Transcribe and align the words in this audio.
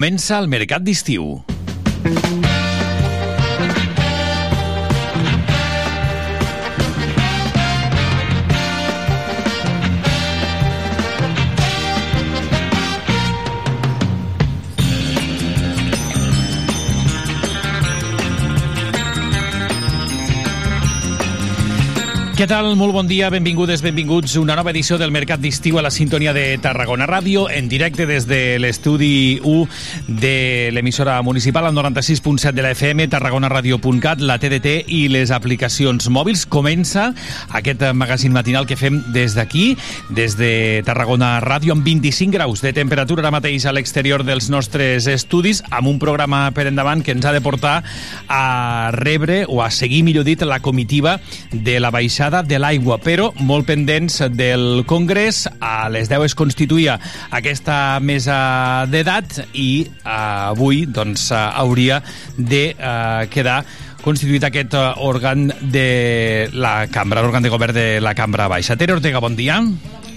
Comença 0.00 0.38
el 0.40 0.46
mercat 0.48 0.80
d'estiu. 0.80 1.26
Què 22.40 22.46
tal? 22.48 22.70
Molt 22.72 22.94
bon 22.96 23.04
dia, 23.04 23.26
benvingudes, 23.28 23.82
benvinguts. 23.84 24.38
Una 24.40 24.54
nova 24.56 24.70
edició 24.72 24.96
del 24.96 25.10
Mercat 25.12 25.42
d'Estiu 25.42 25.76
a 25.76 25.82
la 25.84 25.90
sintonia 25.92 26.32
de 26.32 26.56
Tarragona 26.56 27.04
Ràdio, 27.04 27.42
en 27.52 27.66
directe 27.68 28.06
des 28.08 28.24
de 28.24 28.56
l'estudi 28.56 29.36
1 29.44 29.66
de 30.22 30.70
l'emissora 30.72 31.18
municipal 31.20 31.68
al 31.68 31.76
96.7 31.76 32.54
de 32.56 32.64
la 32.64 32.70
FM, 32.72 33.10
tarragonaradio.cat, 33.12 34.22
la 34.24 34.38
TDT 34.40 34.72
i 34.88 35.02
les 35.12 35.34
aplicacions 35.36 36.08
mòbils. 36.08 36.46
Comença 36.48 37.10
aquest 37.52 37.84
magazín 37.92 38.32
matinal 38.32 38.64
que 38.64 38.80
fem 38.80 39.02
des 39.12 39.36
d'aquí, 39.36 39.76
des 40.08 40.38
de 40.40 40.80
Tarragona 40.88 41.34
Ràdio, 41.44 41.76
amb 41.76 41.84
25 41.84 42.38
graus 42.38 42.64
de 42.64 42.72
temperatura 42.72 43.20
ara 43.20 43.34
mateix 43.36 43.68
a 43.68 43.76
l'exterior 43.76 44.24
dels 44.24 44.48
nostres 44.48 45.10
estudis, 45.12 45.60
amb 45.68 45.92
un 45.92 46.00
programa 46.00 46.46
per 46.56 46.70
endavant 46.72 47.04
que 47.04 47.12
ens 47.12 47.28
ha 47.28 47.36
de 47.36 47.44
portar 47.44 47.82
a 48.32 48.96
rebre 48.96 49.44
o 49.44 49.60
a 49.60 49.68
seguir, 49.68 50.06
millor 50.08 50.24
dit, 50.24 50.40
la 50.40 50.62
comitiva 50.64 51.18
de 51.52 51.76
la 51.84 51.92
baixada 51.92 52.29
baixada 52.30 52.46
de 52.46 52.58
l'aigua, 52.62 52.98
però 53.02 53.30
molt 53.42 53.66
pendents 53.66 54.20
del 54.30 54.84
Congrés. 54.86 55.48
A 55.60 55.88
les 55.90 56.08
10 56.08 56.28
es 56.28 56.36
constituïa 56.38 56.96
aquesta 57.30 57.98
mesa 58.00 58.86
d'edat 58.86 59.40
i 59.58 59.82
eh, 59.82 60.50
avui 60.52 60.86
doncs, 60.86 61.30
eh, 61.32 61.36
hauria 61.36 62.00
de 62.36 62.70
eh, 62.70 63.26
quedar 63.30 63.64
constituït 64.00 64.44
aquest 64.46 64.74
òrgan 64.78 65.50
de 65.60 66.48
la 66.54 66.86
cambra, 66.88 67.20
l'òrgan 67.20 67.42
de 67.42 67.52
govern 67.52 67.74
de 67.74 67.88
la 68.00 68.14
cambra 68.14 68.48
baixa. 68.48 68.78
Tere 68.78 68.94
Ortega, 68.94 69.20
bon 69.20 69.36
dia 69.36 69.60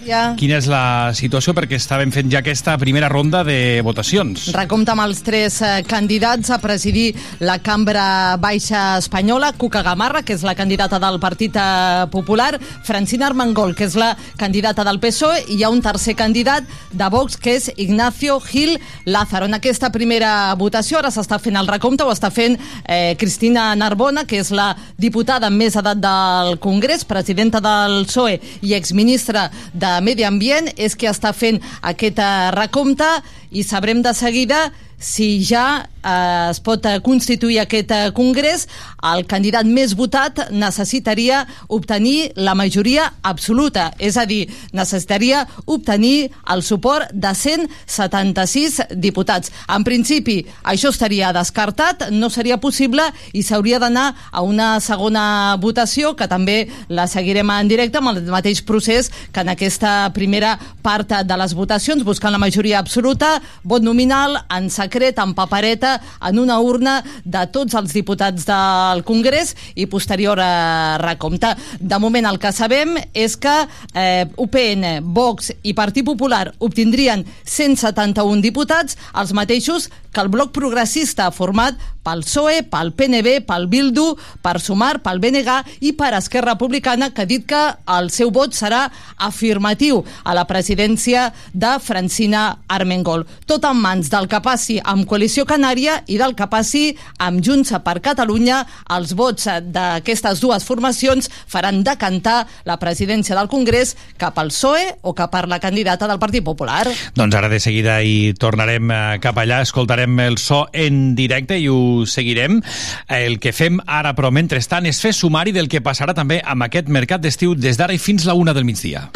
dia. 0.04 0.22
Quina 0.38 0.58
és 0.60 0.68
la 0.70 1.12
situació? 1.16 1.54
Perquè 1.56 1.78
estàvem 1.80 2.12
fent 2.14 2.30
ja 2.32 2.42
aquesta 2.44 2.76
primera 2.82 3.10
ronda 3.12 3.44
de 3.48 3.82
votacions. 3.86 4.50
Recompte 4.56 4.94
amb 4.94 5.06
els 5.06 5.24
tres 5.26 5.60
eh, 5.64 5.82
candidats 5.88 6.52
a 6.54 6.60
presidir 6.64 7.14
la 7.44 7.58
cambra 7.64 8.38
baixa 8.42 9.00
espanyola, 9.00 9.54
Cuca 9.58 9.84
Gamarra, 9.86 10.24
que 10.24 10.36
és 10.36 10.44
la 10.46 10.56
candidata 10.56 11.00
del 11.02 11.20
Partit 11.24 11.58
eh, 11.60 12.06
Popular, 12.12 12.58
Francina 12.86 13.30
Armengol, 13.30 13.76
que 13.78 13.88
és 13.88 13.98
la 14.00 14.14
candidata 14.40 14.86
del 14.86 15.00
PSOE, 15.04 15.46
i 15.48 15.60
hi 15.60 15.66
ha 15.66 15.72
un 15.74 15.82
tercer 15.84 16.16
candidat 16.20 16.68
de 16.92 17.10
Vox, 17.14 17.38
que 17.40 17.56
és 17.58 17.70
Ignacio 17.78 18.40
Gil 18.44 18.78
Lázaro. 19.06 19.48
En 19.48 19.58
aquesta 19.58 19.92
primera 19.94 20.54
votació 20.60 21.00
ara 21.00 21.14
s'està 21.14 21.40
fent 21.42 21.58
el 21.60 21.70
recompte, 21.70 22.06
ho 22.06 22.14
està 22.14 22.32
fent 22.34 22.58
eh, 22.84 23.16
Cristina 23.20 23.72
Narbona, 23.80 24.28
que 24.28 24.42
és 24.44 24.52
la 24.54 24.72
diputada 25.00 25.50
amb 25.50 25.62
més 25.64 25.78
edat 25.80 26.02
del 26.04 26.58
Congrés, 26.64 27.06
presidenta 27.08 27.62
del 27.64 28.04
PSOE 28.10 28.40
i 28.64 28.76
exministra 28.78 29.50
de 29.74 29.93
Medi 30.02 30.26
Ambient 30.26 30.72
és 30.78 30.96
que 30.96 31.12
està 31.12 31.34
fent 31.36 31.60
aquest 31.82 32.20
eh, 32.20 32.52
recompte 32.56 33.10
i 33.52 33.64
sabrem 33.68 34.02
de 34.02 34.14
seguida 34.18 34.66
si 35.04 35.44
ja 35.44 35.84
eh, 36.04 36.50
es 36.50 36.60
pot 36.64 36.86
constituir 37.04 37.60
aquest 37.62 37.92
eh, 37.92 38.12
congrés, 38.16 38.68
el 39.04 39.26
candidat 39.28 39.68
més 39.68 39.96
votat 40.00 40.48
necessitaria 40.52 41.44
obtenir 41.68 42.32
la 42.40 42.56
majoria 42.56 43.10
absoluta, 43.22 43.90
és 44.00 44.18
a 44.18 44.26
dir, 44.30 44.48
necessitaria 44.72 45.44
obtenir 45.66 46.32
el 46.54 46.64
suport 46.64 47.12
de 47.12 47.34
176 47.36 48.80
diputats. 48.96 49.52
En 49.68 49.84
principi, 49.84 50.40
això 50.64 50.94
estaria 50.94 51.34
descartat, 51.36 52.08
no 52.12 52.32
seria 52.32 52.60
possible 52.64 53.06
i 53.34 53.44
s'hauria 53.44 53.82
d'anar 53.84 54.08
a 54.32 54.44
una 54.44 54.78
segona 54.84 55.58
votació, 55.60 56.16
que 56.16 56.30
també 56.32 56.68
la 56.88 57.08
seguirem 57.12 57.52
en 57.52 57.68
directe 57.68 58.00
amb 58.00 58.14
el 58.14 58.24
mateix 58.32 58.64
procés 58.64 59.12
que 59.34 59.44
en 59.44 59.52
aquesta 59.52 60.10
primera 60.16 60.56
part 60.84 61.12
de 61.28 61.38
les 61.40 61.54
votacions, 61.58 62.06
buscant 62.08 62.32
la 62.32 62.42
majoria 62.42 62.80
absoluta, 62.80 63.36
vot 63.68 63.84
nominal, 63.84 64.40
en 64.54 64.70
secret, 64.72 64.93
en 64.94 65.34
papereta, 65.34 66.00
en 66.22 66.40
una 66.40 66.60
urna 66.60 67.04
de 67.24 67.46
tots 67.52 67.74
els 67.74 67.94
diputats 67.94 68.46
del 68.46 69.04
Congrés 69.04 69.56
i 69.76 69.88
posterior 69.88 70.40
a 70.40 70.98
recompte. 71.02 71.56
De 71.80 72.00
moment 72.00 72.26
el 72.26 72.40
que 72.40 72.52
sabem 72.54 72.98
és 73.14 73.36
que 73.38 73.54
eh, 73.94 74.26
UPN, 74.38 75.02
Vox 75.02 75.52
i 75.64 75.74
Partit 75.74 76.06
Popular 76.06 76.54
obtindrien 76.60 77.26
171 77.44 78.42
diputats, 78.42 78.98
els 79.18 79.34
mateixos 79.34 79.90
que 80.14 80.22
el 80.22 80.30
bloc 80.30 80.54
progressista 80.54 81.32
format 81.34 81.80
pel 82.04 82.22
PSOE, 82.24 82.62
pel 82.70 82.92
PNB, 82.94 83.40
pel 83.48 83.68
Bildu, 83.72 84.06
per 84.44 84.60
Sumar, 84.62 84.98
pel 85.04 85.22
BNG 85.24 85.80
i 85.88 85.94
per 85.98 86.12
Esquerra 86.18 86.54
Republicana, 86.54 87.10
que 87.16 87.24
ha 87.24 87.30
dit 87.30 87.46
que 87.48 87.62
el 87.98 88.12
seu 88.14 88.30
vot 88.34 88.54
serà 88.54 88.86
afirmatiu 89.18 90.04
a 90.24 90.36
la 90.36 90.46
presidència 90.50 91.30
de 91.54 91.72
Francina 91.82 92.44
Armengol. 92.68 93.26
Tot 93.48 93.66
en 93.70 93.80
mans 93.80 94.12
del 94.12 94.28
que 94.30 94.42
passi 94.44 94.73
amb 94.84 95.08
Coalició 95.10 95.46
Canària 95.50 96.00
i 96.08 96.20
del 96.22 96.36
que 96.36 96.50
passi 96.52 96.84
amb 97.18 97.44
Junts 97.46 97.74
per 97.86 98.00
Catalunya, 98.04 98.64
els 98.98 99.16
vots 99.18 99.48
d'aquestes 99.70 100.42
dues 100.44 100.66
formacions 100.68 101.30
faran 101.48 101.84
decantar 101.84 102.44
la 102.66 102.80
presidència 102.82 103.38
del 103.38 103.52
Congrés 103.52 103.96
cap 104.18 104.38
al 104.40 104.52
PSOE 104.54 105.00
o 105.02 105.14
cap 105.18 105.36
a 105.36 105.46
la 105.48 105.62
candidata 105.64 106.08
del 106.08 106.20
Partit 106.20 106.44
Popular. 106.44 106.86
Doncs 107.16 107.36
ara 107.36 107.50
de 107.50 107.60
seguida 107.64 108.02
hi 108.04 108.34
tornarem 108.40 108.92
eh, 108.92 109.02
cap 109.24 109.38
allà, 109.40 109.62
escoltarem 109.64 109.94
escoltarem 109.94 110.20
el 110.20 110.38
so 110.38 110.68
en 110.74 111.16
directe 111.16 111.58
i 111.60 111.68
ho 111.68 112.06
seguirem. 112.06 112.62
El 113.08 113.40
que 113.40 113.54
fem 113.54 113.80
ara, 113.86 114.14
però, 114.16 114.32
mentrestant, 114.32 114.86
és 114.86 115.00
fer 115.02 115.14
sumari 115.14 115.52
del 115.52 115.70
que 115.70 115.84
passarà 115.84 116.14
també 116.14 116.42
amb 116.42 116.64
aquest 116.64 116.90
mercat 116.90 117.22
d'estiu 117.22 117.56
des 117.56 117.78
d'ara 117.78 117.94
i 117.94 118.00
fins 118.00 118.26
la 118.26 118.34
una 118.34 118.54
del 118.54 118.66
migdia. 118.66 119.10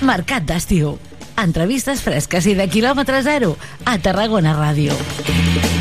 Mercat 0.00 0.46
d'estiu. 0.46 0.96
Entrevistes 1.38 2.00
fresques 2.02 2.48
i 2.50 2.56
de 2.58 2.66
quilòmetre 2.66 3.22
zero 3.22 3.54
a 3.86 3.94
Tarragona 4.02 4.58
Ràdio. 4.58 5.77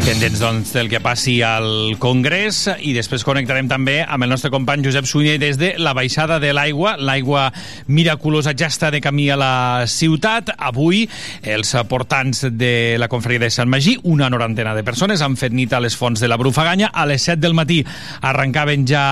Pendents 0.00 0.40
doncs, 0.40 0.70
del 0.72 0.88
que 0.88 0.98
passi 1.04 1.34
al 1.44 1.98
Congrés 2.00 2.62
i 2.80 2.94
després 2.96 3.20
connectarem 3.26 3.66
també 3.68 3.98
amb 4.00 4.24
el 4.24 4.30
nostre 4.32 4.48
company 4.50 4.80
Josep 4.86 5.04
Sunyer 5.04 5.34
des 5.42 5.58
de 5.60 5.74
la 5.76 5.92
baixada 5.92 6.38
de 6.40 6.54
l'aigua. 6.56 6.94
L'aigua 6.96 7.50
miraculosa 7.92 8.54
ja 8.56 8.70
està 8.72 8.88
de 8.90 9.02
camí 9.04 9.28
a 9.30 9.36
la 9.36 9.84
ciutat. 9.90 10.54
Avui 10.56 11.02
els 11.44 11.74
portants 11.90 12.46
de 12.48 12.96
la 13.02 13.10
confraria 13.12 13.44
de 13.44 13.50
Sant 13.52 13.68
Magí, 13.68 13.98
una 14.08 14.30
norantena 14.32 14.72
de 14.74 14.84
persones, 14.86 15.20
han 15.20 15.36
fet 15.36 15.52
nit 15.52 15.74
a 15.76 15.82
les 15.84 15.96
fonts 15.96 16.24
de 16.24 16.32
la 16.32 16.40
Brufaganya. 16.40 16.88
A 16.94 17.04
les 17.04 17.28
7 17.28 17.42
del 17.44 17.58
matí 17.58 17.82
arrencaven 18.22 18.88
ja 18.88 19.04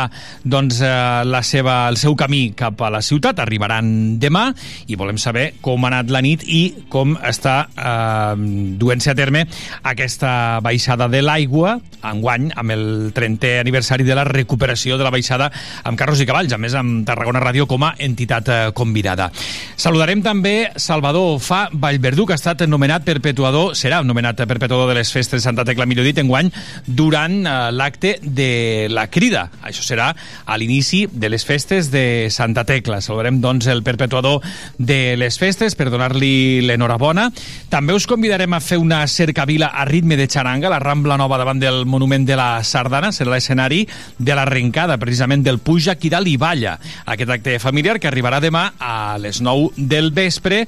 doncs, 0.43 0.81
eh, 0.81 0.88
la 1.28 1.43
seva, 1.44 1.82
el 1.93 2.00
seu 2.00 2.16
camí 2.16 2.54
cap 2.56 2.81
a 2.81 2.91
la 2.94 3.03
ciutat. 3.04 3.44
Arribaran 3.44 4.16
demà 4.19 4.48
i 4.88 4.97
volem 4.97 5.21
saber 5.21 5.50
com 5.60 5.84
ha 5.84 5.93
anat 5.93 6.16
la 6.16 6.25
nit 6.25 6.48
i 6.48 6.62
com 6.88 7.12
està 7.21 7.59
eh, 7.77 8.34
duent-se 8.81 9.12
a 9.12 9.19
terme 9.19 9.44
aquesta 9.84 10.32
baixada 10.65 10.78
baixada 10.78 11.09
de 11.11 11.19
l'aigua, 11.27 11.72
enguany, 12.06 12.53
amb 12.55 12.71
el 12.71 12.84
30è 13.11 13.59
aniversari 13.59 14.05
de 14.06 14.15
la 14.15 14.22
recuperació 14.28 14.94
de 14.94 15.03
la 15.03 15.11
baixada 15.11 15.49
amb 15.83 15.99
carros 15.99 16.21
i 16.22 16.27
cavalls, 16.28 16.53
a 16.55 16.59
més 16.62 16.77
amb 16.78 17.03
Tarragona 17.09 17.43
Ràdio 17.43 17.66
com 17.66 17.83
a 17.83 17.97
entitat 17.99 18.49
eh, 18.49 18.59
convidada. 18.78 19.27
Saludarem 19.75 20.22
també 20.22 20.71
Salvador 20.78 21.41
Fa 21.43 21.65
Vallverdú, 21.72 22.28
que 22.28 22.37
ha 22.37 22.39
estat 22.39 22.62
nomenat 22.71 23.03
perpetuador, 23.03 23.75
serà 23.75 23.99
nomenat 24.06 24.44
perpetuador 24.47 24.93
de 24.93 25.00
les 25.00 25.11
festes 25.11 25.41
de 25.41 25.43
Santa 25.43 25.65
Tecla, 25.66 25.87
millor 25.91 26.06
dit, 26.06 26.21
enguany, 26.22 26.53
durant 26.87 27.34
eh, 27.43 27.56
l'acte 27.75 28.15
de 28.22 28.87
la 28.95 29.09
crida. 29.10 29.49
Això 29.66 29.83
serà 29.83 30.12
a 30.15 30.60
l'inici 30.62 31.09
de 31.10 31.33
les 31.34 31.43
festes 31.43 31.91
de 31.91 32.05
Santa 32.31 32.62
Tecla. 32.69 33.00
Saludarem, 33.03 33.43
doncs, 33.43 33.66
el 33.66 33.83
perpetuador 33.83 34.47
de 34.78 35.16
les 35.19 35.43
festes 35.43 35.74
per 35.74 35.91
donar-li 35.91 36.63
l'enhorabona. 36.71 37.33
També 37.69 37.98
us 37.98 38.07
convidarem 38.07 38.54
a 38.54 38.63
fer 38.63 38.78
una 38.78 39.03
cercavila 39.10 39.72
a 39.74 39.89
ritme 39.89 40.15
de 40.15 40.28
xaranga, 40.31 40.67
la 40.68 40.78
la 40.78 40.84
Rambla 40.84 41.16
Nova 41.16 41.36
davant 41.38 41.59
del 41.59 41.86
Monument 41.86 42.22
de 42.26 42.36
la 42.38 42.62
Sardana 42.62 43.10
serà 43.10 43.32
l'escenari 43.32 43.80
de 44.18 44.34
l'arrencada 44.36 44.94
precisament 45.00 45.42
del 45.42 45.59
Puja 45.59 45.97
qui 45.98 46.10
dalt 46.12 46.30
i 46.30 46.36
balla. 46.38 46.76
Aquest 47.10 47.32
acte 47.34 47.56
familiar 47.59 47.98
que 47.98 48.06
arribarà 48.06 48.38
demà 48.38 48.68
a 48.78 49.18
les 49.18 49.41
9 49.42 49.74
del 49.91 50.12
vespre 50.15 50.60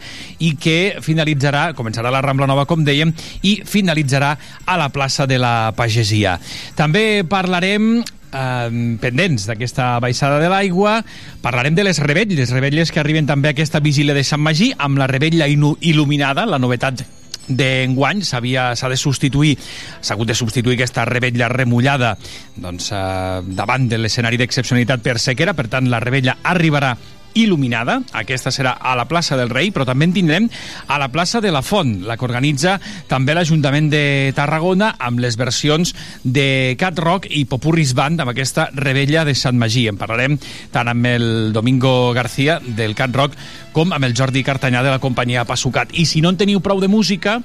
i 0.42 0.56
que 0.58 0.98
finalitzarà, 1.04 1.70
començarà 1.78 2.10
la 2.10 2.22
Rambla 2.26 2.48
Nova 2.50 2.66
com 2.66 2.82
dèiem 2.82 3.12
i 3.46 3.60
finalitzarà 3.62 4.32
a 4.66 4.78
la 4.80 4.88
plaça 4.90 5.28
de 5.30 5.38
la 5.38 5.70
Pagesia. 5.78 6.38
També 6.74 7.22
parlarem 7.22 8.00
eh, 8.00 8.96
pendents 9.04 9.46
d'aquesta 9.46 9.92
baixada 10.02 10.42
de 10.42 10.50
l'aigua. 10.50 11.04
Parlarem 11.44 11.78
de 11.78 11.86
les 11.86 12.02
revetlles, 12.02 12.50
revetlles 12.50 12.90
que 12.90 13.04
arriben 13.04 13.30
també 13.30 13.52
a 13.52 13.54
aquesta 13.54 13.78
vigília 13.78 14.16
de 14.16 14.26
Sant 14.26 14.42
Magí, 14.42 14.72
amb 14.74 14.98
la 14.98 15.10
rebetlla 15.10 15.46
il·luminada, 15.46 16.50
la 16.50 16.58
novetat 16.58 17.06
d'enguany 17.50 18.22
s'ha 18.24 18.40
de 18.40 18.96
substituir 18.96 19.56
s'ha 20.00 20.14
hagut 20.14 20.30
de 20.30 20.38
substituir 20.38 20.78
aquesta 20.78 21.04
rebella 21.04 21.48
remullada 21.52 22.16
doncs, 22.56 22.90
eh, 22.92 23.40
davant 23.44 23.88
de 23.90 23.98
l'escenari 23.98 24.38
d'excepcionalitat 24.40 25.02
per 25.02 25.18
sequera, 25.18 25.54
per 25.54 25.68
tant 25.68 25.90
la 25.90 26.00
rebella 26.00 26.38
arribarà 26.42 26.96
il·luminada. 27.34 28.00
Aquesta 28.16 28.52
serà 28.54 28.76
a 28.80 28.94
la 28.98 29.06
plaça 29.10 29.36
del 29.38 29.50
Rei, 29.52 29.70
però 29.70 29.86
també 29.88 30.08
en 30.08 30.14
tindrem 30.16 30.48
a 30.88 30.98
la 31.00 31.10
plaça 31.12 31.40
de 31.40 31.52
la 31.52 31.62
Font, 31.62 32.00
la 32.06 32.16
que 32.16 32.26
organitza 32.26 32.78
també 33.10 33.34
l'Ajuntament 33.36 33.90
de 33.92 34.32
Tarragona 34.36 34.94
amb 34.98 35.22
les 35.22 35.38
versions 35.40 35.94
de 36.24 36.76
Cat 36.80 36.98
Rock 36.98 37.28
i 37.30 37.44
Popurris 37.50 37.94
Band 37.94 38.20
amb 38.20 38.34
aquesta 38.34 38.68
rebella 38.74 39.24
de 39.24 39.34
Sant 39.34 39.58
Magí. 39.60 39.86
En 39.90 40.00
parlarem 40.00 40.38
tant 40.72 40.90
amb 40.90 41.06
el 41.06 41.52
Domingo 41.52 42.12
García 42.16 42.60
del 42.64 42.96
Cat 42.98 43.14
Rock 43.16 43.38
com 43.72 43.94
amb 43.94 44.06
el 44.06 44.16
Jordi 44.16 44.44
Cartanyà 44.46 44.82
de 44.82 44.92
la 44.94 45.02
companyia 45.02 45.46
Passucat. 45.48 45.94
I 45.94 46.06
si 46.06 46.20
no 46.20 46.32
en 46.32 46.40
teniu 46.40 46.60
prou 46.64 46.80
de 46.82 46.90
música, 46.90 47.40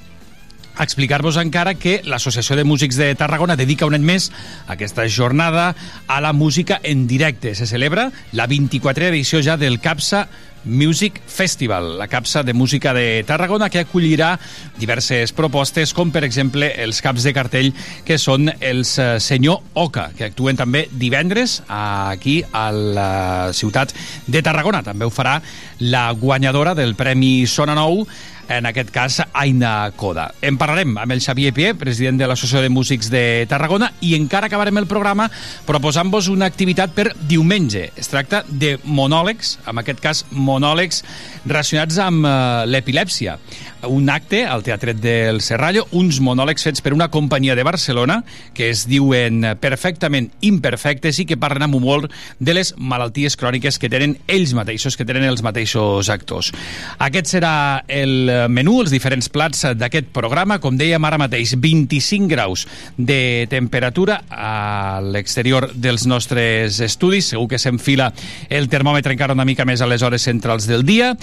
explicar-vos 0.80 1.38
encara 1.40 1.74
que 1.74 2.00
l'Associació 2.04 2.56
de 2.56 2.64
Músics 2.64 2.98
de 3.00 3.14
Tarragona 3.14 3.56
dedica 3.56 3.88
un 3.88 3.96
any 3.96 4.04
més 4.04 4.30
aquesta 4.66 5.06
jornada 5.08 5.74
a 6.06 6.20
la 6.20 6.32
música 6.32 6.80
en 6.82 7.06
directe. 7.06 7.54
Se 7.54 7.66
celebra 7.66 8.10
la 8.32 8.48
24a 8.48 9.10
edició 9.10 9.42
ja 9.42 9.56
del 9.56 9.80
CAPSA 9.80 10.26
Music 10.66 11.20
Festival, 11.26 11.96
la 11.96 12.08
capsa 12.08 12.42
de 12.42 12.52
música 12.52 12.92
de 12.92 13.22
Tarragona 13.24 13.70
que 13.70 13.80
acollirà 13.80 14.34
diverses 14.76 15.32
propostes 15.32 15.94
com 15.94 16.10
per 16.12 16.24
exemple 16.26 16.68
els 16.82 17.00
caps 17.04 17.24
de 17.24 17.32
cartell 17.36 17.70
que 18.04 18.18
són 18.18 18.50
els 18.58 18.96
eh, 18.98 19.08
Senyor 19.22 19.62
Oca 19.78 20.10
que 20.18 20.26
actuen 20.26 20.58
també 20.58 20.86
divendres 20.90 21.60
aquí 21.70 22.40
a 22.50 22.68
la 22.74 23.10
ciutat 23.54 23.94
de 24.26 24.42
Tarragona. 24.42 24.82
També 24.82 25.06
ho 25.06 25.14
farà 25.14 25.38
la 25.86 26.10
guanyadora 26.18 26.74
del 26.74 26.96
Premi 26.98 27.46
Sona 27.46 27.78
Nou 27.78 28.02
en 28.48 28.66
aquest 28.66 28.90
cas 28.94 29.20
Aina 29.32 29.90
Coda. 29.96 30.28
En 30.42 30.58
parlarem 30.58 30.96
amb 30.98 31.12
el 31.14 31.22
Xavier 31.22 31.52
Pie, 31.54 31.74
president 31.78 32.18
de 32.20 32.28
l'Associació 32.28 32.62
de 32.64 32.72
Músics 32.72 33.10
de 33.12 33.46
Tarragona, 33.50 33.90
i 34.00 34.14
encara 34.16 34.50
acabarem 34.50 34.78
el 34.80 34.88
programa 34.90 35.28
proposant-vos 35.66 36.30
una 36.32 36.48
activitat 36.48 36.94
per 36.96 37.10
diumenge. 37.28 37.90
Es 37.96 38.10
tracta 38.12 38.44
de 38.48 38.76
monòlegs, 38.84 39.56
en 39.66 39.82
aquest 39.82 40.02
cas 40.02 40.24
monòlegs 40.30 41.02
relacionats 41.46 41.98
amb 42.02 42.26
uh, 42.26 42.66
l'epilèpsia. 42.68 43.38
Un 43.86 44.08
acte 44.10 44.42
al 44.46 44.64
Teatret 44.66 44.98
del 44.98 45.40
Serrallo, 45.44 45.86
uns 45.94 46.18
monòlegs 46.24 46.64
fets 46.66 46.82
per 46.82 46.94
una 46.94 47.10
companyia 47.12 47.54
de 47.54 47.66
Barcelona 47.66 48.22
que 48.56 48.70
es 48.72 48.86
diuen 48.88 49.44
perfectament 49.60 50.30
imperfectes 50.46 51.20
i 51.22 51.26
que 51.28 51.38
parlen 51.38 51.66
amb 51.66 51.78
humor 51.78 52.08
de 52.40 52.56
les 52.56 52.72
malalties 52.78 53.36
cròniques 53.38 53.78
que 53.78 53.90
tenen 53.92 54.16
ells 54.26 54.56
mateixos, 54.58 54.96
que 54.96 55.06
tenen 55.06 55.28
els 55.28 55.44
mateixos 55.46 56.10
actors. 56.10 56.52
Aquest 56.98 57.30
serà 57.36 57.54
el 57.86 58.30
menú, 58.48 58.80
els 58.82 58.92
diferents 58.94 59.28
plats 59.32 59.64
d'aquest 59.78 60.10
programa. 60.14 60.60
Com 60.62 60.78
dèiem 60.78 61.04
ara 61.08 61.20
mateix, 61.20 61.56
25 61.60 62.30
graus 62.30 62.66
de 62.96 63.46
temperatura 63.50 64.20
a 64.30 65.00
l'exterior 65.04 65.70
dels 65.74 66.06
nostres 66.06 66.80
estudis. 66.84 67.32
Segur 67.32 67.48
que 67.50 67.60
s'enfila 67.62 68.12
el 68.48 68.70
termòmetre 68.72 69.16
encara 69.16 69.36
una 69.36 69.48
mica 69.48 69.66
més 69.68 69.82
a 69.82 69.90
les 69.90 70.04
hores 70.06 70.26
centrals 70.26 70.68
del 70.70 70.86
dia. 70.86 71.14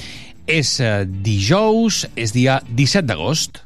És 0.47 0.75
eh, 0.83 1.05
dijous, 1.07 2.03
és 2.19 2.35
dia 2.35 2.59
17 2.67 3.07
d'agost. 3.07 3.63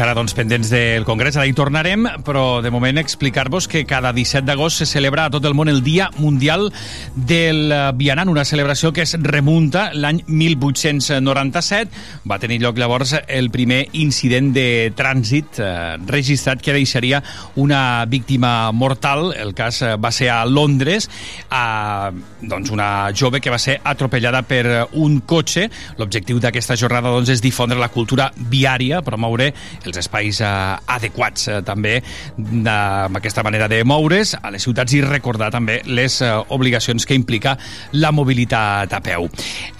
Encara 0.00 0.16
doncs, 0.16 0.32
pendents 0.32 0.70
del 0.72 1.04
Congrés, 1.04 1.36
ara 1.36 1.44
hi 1.44 1.52
tornarem, 1.52 2.06
però 2.24 2.62
de 2.64 2.70
moment 2.72 2.96
explicar-vos 2.96 3.66
que 3.68 3.82
cada 3.84 4.14
17 4.16 4.46
d'agost 4.48 4.80
se 4.80 4.86
celebra 4.88 5.26
a 5.28 5.32
tot 5.34 5.44
el 5.44 5.52
món 5.52 5.68
el 5.68 5.82
Dia 5.84 6.06
Mundial 6.16 6.70
del 7.12 7.68
Vianant, 7.98 8.30
una 8.32 8.46
celebració 8.48 8.94
que 8.96 9.04
es 9.04 9.12
remunta 9.20 9.90
l'any 9.92 10.22
1897. 10.24 12.00
Va 12.32 12.38
tenir 12.40 12.62
lloc 12.62 12.80
llavors 12.80 13.12
el 13.28 13.50
primer 13.52 13.82
incident 14.00 14.48
de 14.56 14.64
trànsit 14.96 15.60
eh, 15.60 15.68
registrat 16.08 16.64
que 16.64 16.72
deixaria 16.72 17.20
una 17.60 18.06
víctima 18.08 18.72
mortal. 18.72 19.34
El 19.36 19.52
cas 19.52 19.82
eh, 19.84 19.92
va 20.00 20.14
ser 20.16 20.30
a 20.32 20.46
Londres, 20.48 21.10
a, 21.52 22.08
doncs 22.40 22.72
una 22.72 23.12
jove 23.12 23.44
que 23.44 23.52
va 23.52 23.60
ser 23.60 23.82
atropellada 23.84 24.40
per 24.48 24.64
un 24.96 25.20
cotxe. 25.20 25.68
L'objectiu 26.00 26.40
d'aquesta 26.40 26.80
jornada 26.80 27.12
doncs, 27.12 27.36
és 27.36 27.44
difondre 27.44 27.76
la 27.76 27.92
cultura 27.92 28.32
viària, 28.48 29.04
promoure 29.04 29.52
els 29.90 30.00
espais 30.00 30.40
eh, 30.40 30.50
adequats 30.94 31.48
eh, 31.50 31.58
també 31.66 31.98
de, 32.36 32.70
amb 32.70 33.18
aquesta 33.18 33.44
manera 33.46 33.68
de 33.70 33.82
moure's 33.84 34.36
a 34.38 34.52
les 34.54 34.64
ciutats 34.64 34.94
i 34.94 35.02
recordar 35.04 35.50
també 35.52 35.80
les 35.90 36.20
eh, 36.22 36.30
obligacions 36.54 37.06
que 37.06 37.16
implica 37.18 37.56
la 37.98 38.12
mobilitat 38.14 38.92
a 38.94 39.02
peu. 39.04 39.28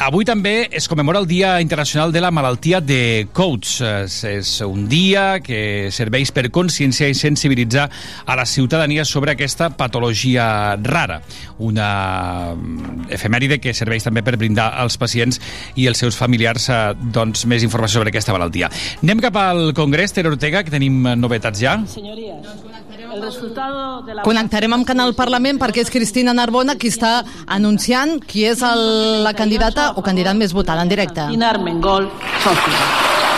Avui 0.02 0.26
també 0.28 0.68
es 0.76 0.88
commemora 0.90 1.22
el 1.22 1.28
Dia 1.30 1.58
Internacional 1.62 2.12
de 2.12 2.22
la 2.22 2.32
Malaltia 2.34 2.80
de 2.80 3.28
Coats. 3.32 3.78
És 3.80 4.52
un 4.64 4.86
dia 4.90 5.40
que 5.44 5.90
serveix 5.94 6.32
per 6.34 6.48
conscienciar 6.52 7.10
i 7.10 7.16
sensibilitzar 7.18 7.86
a 8.26 8.36
la 8.38 8.46
ciutadania 8.46 9.04
sobre 9.04 9.34
aquesta 9.34 9.70
patologia 9.76 10.76
rara. 10.82 11.20
Una 11.60 12.54
mm, 12.54 13.10
efemèride 13.14 13.60
que 13.62 13.74
serveix 13.76 14.06
també 14.06 14.24
per 14.26 14.36
brindar 14.40 14.70
als 14.80 14.98
pacients 15.00 15.40
i 15.78 15.86
els 15.90 16.00
seus 16.00 16.18
familiars 16.18 16.68
doncs, 17.14 17.46
més 17.50 17.64
informació 17.66 18.00
sobre 18.00 18.12
aquesta 18.14 18.34
malaltia. 18.34 18.70
Anem 19.04 19.20
cap 19.22 19.36
al 19.36 19.74
Congrés, 19.76 19.99
Tere 20.08 20.30
Ortega, 20.32 20.62
que 20.64 20.72
tenim 20.72 21.02
novetats 21.20 21.60
ja. 21.60 21.76
Senyories, 21.84 22.46
el 23.12 23.22
resultado 23.22 24.00
de 24.06 24.14
la... 24.16 24.24
Connectarem 24.24 24.72
amb 24.72 24.88
Canal 24.88 25.12
Parlament 25.18 25.60
perquè 25.60 25.84
és 25.84 25.92
Cristina 25.92 26.32
Narbona 26.32 26.78
qui 26.80 26.88
està 26.88 27.20
anunciant 27.46 28.16
qui 28.24 28.46
és 28.48 28.64
el, 28.64 28.84
la 29.26 29.34
candidata 29.36 29.90
o 30.00 30.06
candidat 30.06 30.40
més 30.40 30.56
votada 30.56 30.86
en 30.86 30.88
directe. 30.92 31.28
Cristina 31.28 31.52
Armengol, 31.52 32.08
sòcia. 32.40 33.29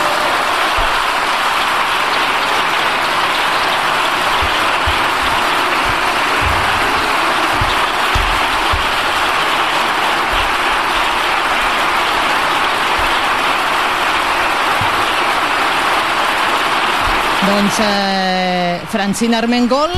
Doncs 17.73 17.89
eh, 17.89 18.81
Francina 18.85 19.39
Armengol 19.39 19.89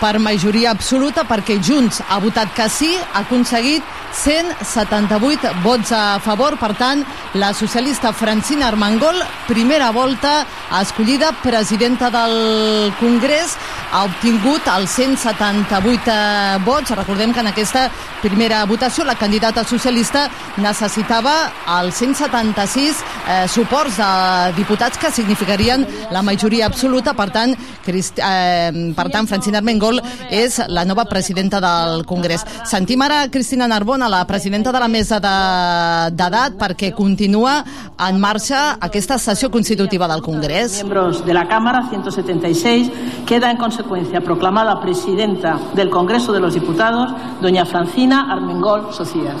per 0.00 0.18
majoria 0.18 0.72
absoluta 0.72 1.26
perquè 1.28 1.58
Junts 1.60 2.00
ha 2.08 2.18
votat 2.22 2.54
que 2.56 2.68
sí, 2.72 2.94
ha 3.12 3.20
aconseguit 3.24 3.84
178 4.12 5.62
vots 5.62 5.92
a 5.92 6.18
favor. 6.20 6.56
Per 6.58 6.72
tant, 6.74 7.04
la 7.38 7.52
socialista 7.54 8.12
Francina 8.12 8.68
Armengol, 8.68 9.20
primera 9.46 9.90
volta 9.94 10.46
escollida 10.80 11.32
presidenta 11.42 12.10
del 12.10 12.92
Congrés, 12.98 13.56
ha 13.92 14.04
obtingut 14.04 14.66
els 14.70 14.90
178 14.98 16.64
vots. 16.66 16.94
Recordem 16.96 17.32
que 17.32 17.44
en 17.44 17.50
aquesta 17.52 17.88
primera 18.22 18.64
votació 18.66 19.04
la 19.04 19.16
candidata 19.18 19.64
socialista 19.64 20.28
necessitava 20.60 21.34
els 21.78 21.94
176 22.02 23.00
eh, 23.28 23.46
suports 23.48 23.98
de 24.00 24.10
diputats 24.58 24.98
que 24.98 25.10
significarien 25.10 25.86
la 26.10 26.22
majoria 26.22 26.66
absoluta. 26.66 27.14
Per 27.14 27.30
tant, 27.34 27.54
Crist 27.84 28.18
eh, 28.22 28.92
per 28.96 29.08
tant 29.10 29.28
Francina 29.30 29.62
Armengol 29.62 29.89
és 30.30 30.60
la 30.68 30.84
nova 30.84 31.04
presidenta 31.10 31.60
del 31.60 32.04
Congrés. 32.06 32.44
Sentim 32.68 33.02
ara 33.02 33.24
Cristina 33.30 33.66
Narbona, 33.68 34.08
la 34.08 34.24
presidenta 34.26 34.72
de 34.72 34.80
la 34.80 34.88
mesa 34.88 35.18
d'edat, 35.20 36.52
de, 36.54 36.58
perquè 36.60 36.92
continua 36.94 37.64
en 37.98 38.20
marxa 38.20 38.76
aquesta 38.80 39.18
sessió 39.18 39.50
constitutiva 39.50 40.08
del 40.08 40.22
Congrés. 40.22 40.80
Miembros 40.82 41.24
de 41.26 41.34
la 41.34 41.48
Cámara 41.48 41.86
176 41.88 42.90
queda 43.26 43.50
en 43.50 43.56
consecuencia 43.56 44.20
proclamada 44.20 44.80
presidenta 44.80 45.58
del 45.74 45.90
Congreso 45.90 46.32
de 46.32 46.40
los 46.40 46.54
Diputados 46.54 47.10
doña 47.40 47.64
Francina 47.64 48.32
Armengol 48.32 48.92
Socias. 48.92 49.40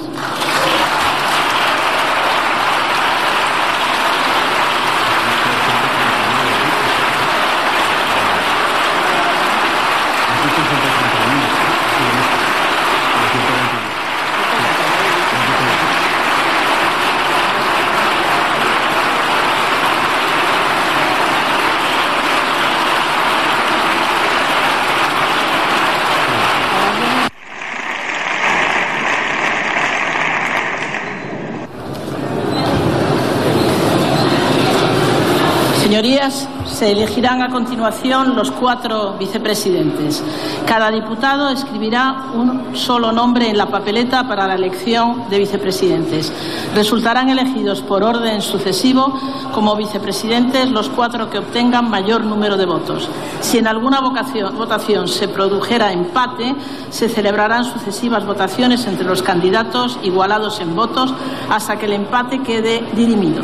Señorías, 36.00 36.39
se 36.80 36.92
elegirán 36.92 37.42
a 37.42 37.50
continuación 37.50 38.34
los 38.34 38.50
cuatro 38.50 39.12
vicepresidentes. 39.18 40.24
Cada 40.66 40.90
diputado 40.90 41.50
escribirá 41.50 42.28
un 42.32 42.74
solo 42.74 43.12
nombre 43.12 43.50
en 43.50 43.58
la 43.58 43.66
papeleta 43.66 44.26
para 44.26 44.46
la 44.46 44.54
elección 44.54 45.28
de 45.28 45.40
vicepresidentes. 45.40 46.32
Resultarán 46.74 47.28
elegidos 47.28 47.82
por 47.82 48.02
orden 48.02 48.40
sucesivo 48.40 49.12
como 49.52 49.76
vicepresidentes 49.76 50.70
los 50.70 50.88
cuatro 50.88 51.28
que 51.28 51.36
obtengan 51.36 51.90
mayor 51.90 52.24
número 52.24 52.56
de 52.56 52.64
votos. 52.64 53.10
Si 53.42 53.58
en 53.58 53.66
alguna 53.66 54.00
votación 54.00 55.06
se 55.06 55.28
produjera 55.28 55.92
empate, 55.92 56.54
se 56.88 57.10
celebrarán 57.10 57.66
sucesivas 57.66 58.24
votaciones 58.24 58.86
entre 58.86 59.04
los 59.04 59.22
candidatos 59.22 59.98
igualados 60.02 60.60
en 60.60 60.74
votos 60.74 61.12
hasta 61.50 61.76
que 61.76 61.84
el 61.84 61.92
empate 61.92 62.40
quede 62.42 62.82
dirimido. 62.94 63.42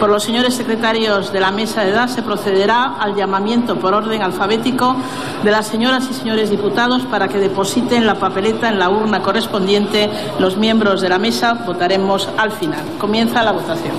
Por 0.00 0.08
los 0.08 0.24
señores 0.24 0.54
secretarios 0.54 1.30
de 1.30 1.40
la 1.40 1.50
mesa 1.50 1.82
de 1.82 1.90
edad 1.90 2.08
se 2.08 2.22
procederá 2.22 2.69
al 2.70 3.14
llamamiento 3.14 3.76
por 3.76 3.94
orden 3.94 4.22
alfabético 4.22 4.96
de 5.42 5.50
las 5.50 5.66
señoras 5.66 6.06
y 6.10 6.14
señores 6.14 6.50
diputados 6.50 7.02
para 7.02 7.28
que 7.28 7.38
depositen 7.38 8.06
la 8.06 8.14
papeleta 8.14 8.68
en 8.68 8.78
la 8.78 8.88
urna 8.88 9.22
correspondiente. 9.22 10.10
Los 10.38 10.56
miembros 10.56 11.00
de 11.00 11.08
la 11.08 11.18
mesa 11.18 11.54
votaremos 11.54 12.28
al 12.36 12.52
final. 12.52 12.82
Comienza 12.98 13.42
la 13.42 13.52
votación. 13.52 13.94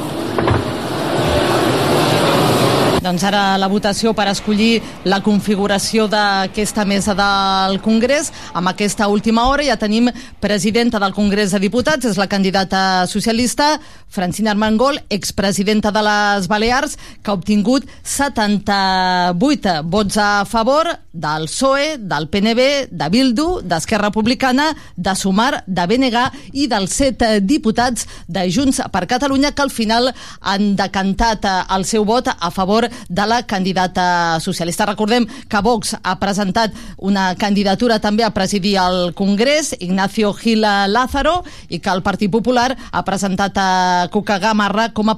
Doncs 3.01 3.24
ara 3.25 3.58
la 3.58 3.65
votació 3.65 4.12
per 4.13 4.27
escollir 4.29 4.77
la 5.10 5.24
configuració 5.25 6.05
d'aquesta 6.05 6.84
mesa 6.86 7.15
del 7.17 7.79
Congrés. 7.81 8.29
Amb 8.53 8.70
aquesta 8.70 9.08
última 9.10 9.48
hora 9.50 9.65
ja 9.65 9.74
tenim 9.81 10.12
presidenta 10.39 11.00
del 11.01 11.15
Congrés 11.17 11.50
de 11.55 11.60
Diputats, 11.63 12.05
és 12.05 12.20
la 12.22 12.29
candidata 12.29 13.08
socialista 13.10 13.79
Francina 14.12 14.51
Armengol, 14.51 15.00
expresidenta 15.10 15.89
de 15.89 16.03
les 16.05 16.48
Balears, 16.51 16.98
que 17.24 17.31
ha 17.31 17.34
obtingut 17.34 17.89
78 18.03 19.81
vots 19.89 20.17
a 20.22 20.46
favor 20.46 20.91
del 21.12 21.48
PSOE, 21.50 21.98
del 21.98 22.29
PNB, 22.29 22.88
de 22.91 23.10
Bildu, 23.10 23.62
d'Esquerra 23.65 24.12
Republicana, 24.12 24.75
de 24.96 25.15
Sumar, 25.15 25.63
de 25.65 25.88
BNG 25.88 26.17
i 26.53 26.67
dels 26.70 26.93
set 27.01 27.24
diputats 27.41 28.05
de 28.27 28.46
Junts 28.51 28.81
per 28.93 29.08
Catalunya 29.10 29.51
que 29.55 29.65
al 29.65 29.74
final 29.74 30.13
han 30.39 30.75
decantat 30.77 31.50
el 31.74 31.86
seu 31.89 32.05
vot 32.05 32.29
a 32.31 32.51
favor 32.53 32.91
de 33.10 33.26
la 33.28 33.42
candidata 33.44 34.40
socialista. 34.40 34.86
Recordem 34.86 35.28
que 35.48 35.62
Vox 35.62 35.96
ha 36.02 36.18
presentat 36.20 36.74
una 36.98 37.36
candidatura 37.36 38.00
també 38.00 38.24
a 38.24 38.34
presidir 38.36 38.78
el 38.82 39.14
Congrés, 39.16 39.76
Ignacio 39.80 40.34
Gila 40.34 40.88
Lázaro, 40.88 41.42
i 41.70 41.80
que 41.80 41.90
el 41.92 42.04
Partit 42.04 42.32
Popular 42.32 42.76
ha 42.92 43.04
presentat 43.06 43.58
a 43.58 44.08
Cuca 44.12 44.40
Gamarra 44.40 44.90
com 44.94 45.10
a, 45.10 45.18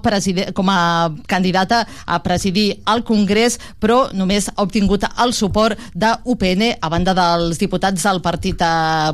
com 0.53 0.70
a 0.70 1.12
candidata 1.27 1.84
a 2.06 2.22
presidir 2.24 2.82
el 2.94 3.03
Congrés, 3.03 3.60
però 3.80 4.10
només 4.13 4.50
ha 4.50 4.63
obtingut 4.63 5.06
el 5.24 5.34
suport 5.34 5.80
de 5.94 6.12
UPN 6.30 6.77
a 6.80 6.89
banda 6.89 7.13
dels 7.18 7.60
diputats 7.60 8.03
del 8.03 8.22
Partit 8.22 8.62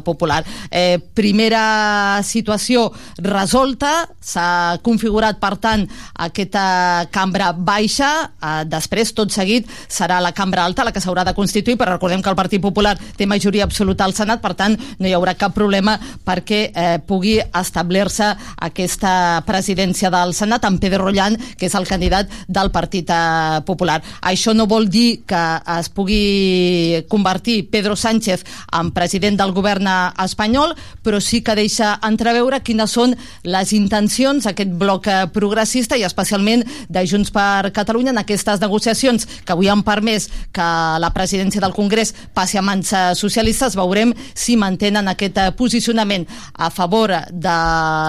Popular. 0.06 0.44
Eh, 0.72 1.00
primera 1.14 2.22
situació 2.24 2.90
resolta, 3.18 4.10
s'ha 4.20 4.80
configurat, 4.86 5.40
per 5.40 5.56
tant, 5.62 5.86
aquesta 6.20 7.08
cambra 7.14 7.52
baixa, 7.54 8.32
eh, 8.50 8.66
després, 8.70 9.14
tot 9.14 9.32
seguit, 9.34 9.68
serà 9.88 10.20
la 10.24 10.34
cambra 10.36 10.66
alta 10.66 10.86
la 10.86 10.94
que 10.96 11.02
s'haurà 11.04 11.26
de 11.28 11.36
constituir, 11.38 11.78
però 11.78 11.96
recordem 11.96 12.22
que 12.22 12.30
el 12.32 12.38
Partit 12.40 12.62
Popular 12.62 12.96
té 13.18 13.28
majoria 13.30 13.66
absoluta 13.68 14.06
al 14.06 14.16
Senat, 14.18 14.42
per 14.42 14.56
tant, 14.58 14.78
no 15.00 15.08
hi 15.08 15.14
haurà 15.16 15.36
cap 15.38 15.54
problema 15.56 15.98
perquè 16.26 16.62
eh, 16.70 16.98
pugui 17.06 17.38
establir-se 17.40 18.32
aquesta 18.70 19.44
presidència 19.48 20.12
del 20.14 20.34
Senat 20.38 20.66
amb 20.68 20.82
Pedro 20.82 21.06
Rollan, 21.06 21.38
que 21.58 21.70
és 21.70 21.76
el 21.78 21.88
candidat 21.88 22.30
del 22.48 22.72
Partit 22.72 23.10
eh, 23.14 23.62
Popular. 23.66 24.00
Això 24.22 24.54
no 24.56 24.68
vol 24.70 24.90
dir 24.90 25.24
que 25.30 25.44
es 25.80 25.90
pugui 25.94 27.04
convertir 27.10 27.70
Pedro 27.72 27.96
Sánchez 27.96 28.46
en 28.80 28.92
president 28.96 29.40
del 29.40 29.54
govern 29.56 29.88
espanyol, 30.24 30.76
però 31.04 31.20
sí 31.24 31.42
que 31.46 31.56
deixa 31.58 31.96
entreveure 32.06 32.62
quines 32.66 32.92
són 32.92 33.16
les 33.44 33.74
intencions 33.76 34.46
d'aquest 34.46 34.74
bloc 34.80 35.08
eh, 35.08 35.26
progressista 35.34 35.98
i 35.98 36.06
especialment 36.08 36.66
de 36.90 37.06
Junts 37.08 37.32
per 37.36 37.72
Catalunya 37.76 38.14
en 38.14 38.22
aquestes 38.40 38.62
negociacions 38.64 39.28
que 39.44 39.54
avui 39.54 39.68
han 39.70 39.84
permès 39.84 40.30
que 40.56 40.68
la 41.02 41.12
presidència 41.16 41.62
del 41.62 41.76
Congrés 41.76 42.14
passi 42.34 42.58
a 42.58 42.64
mans 42.64 42.94
eh, 42.94 43.02
socialistes. 43.20 43.76
Veurem 43.76 44.14
si 44.34 44.56
mantenen 44.60 45.12
aquest 45.12 45.38
eh, 45.38 45.50
posicionament 45.58 46.26
a 46.56 46.70
favor 46.72 47.12
de 47.30 47.58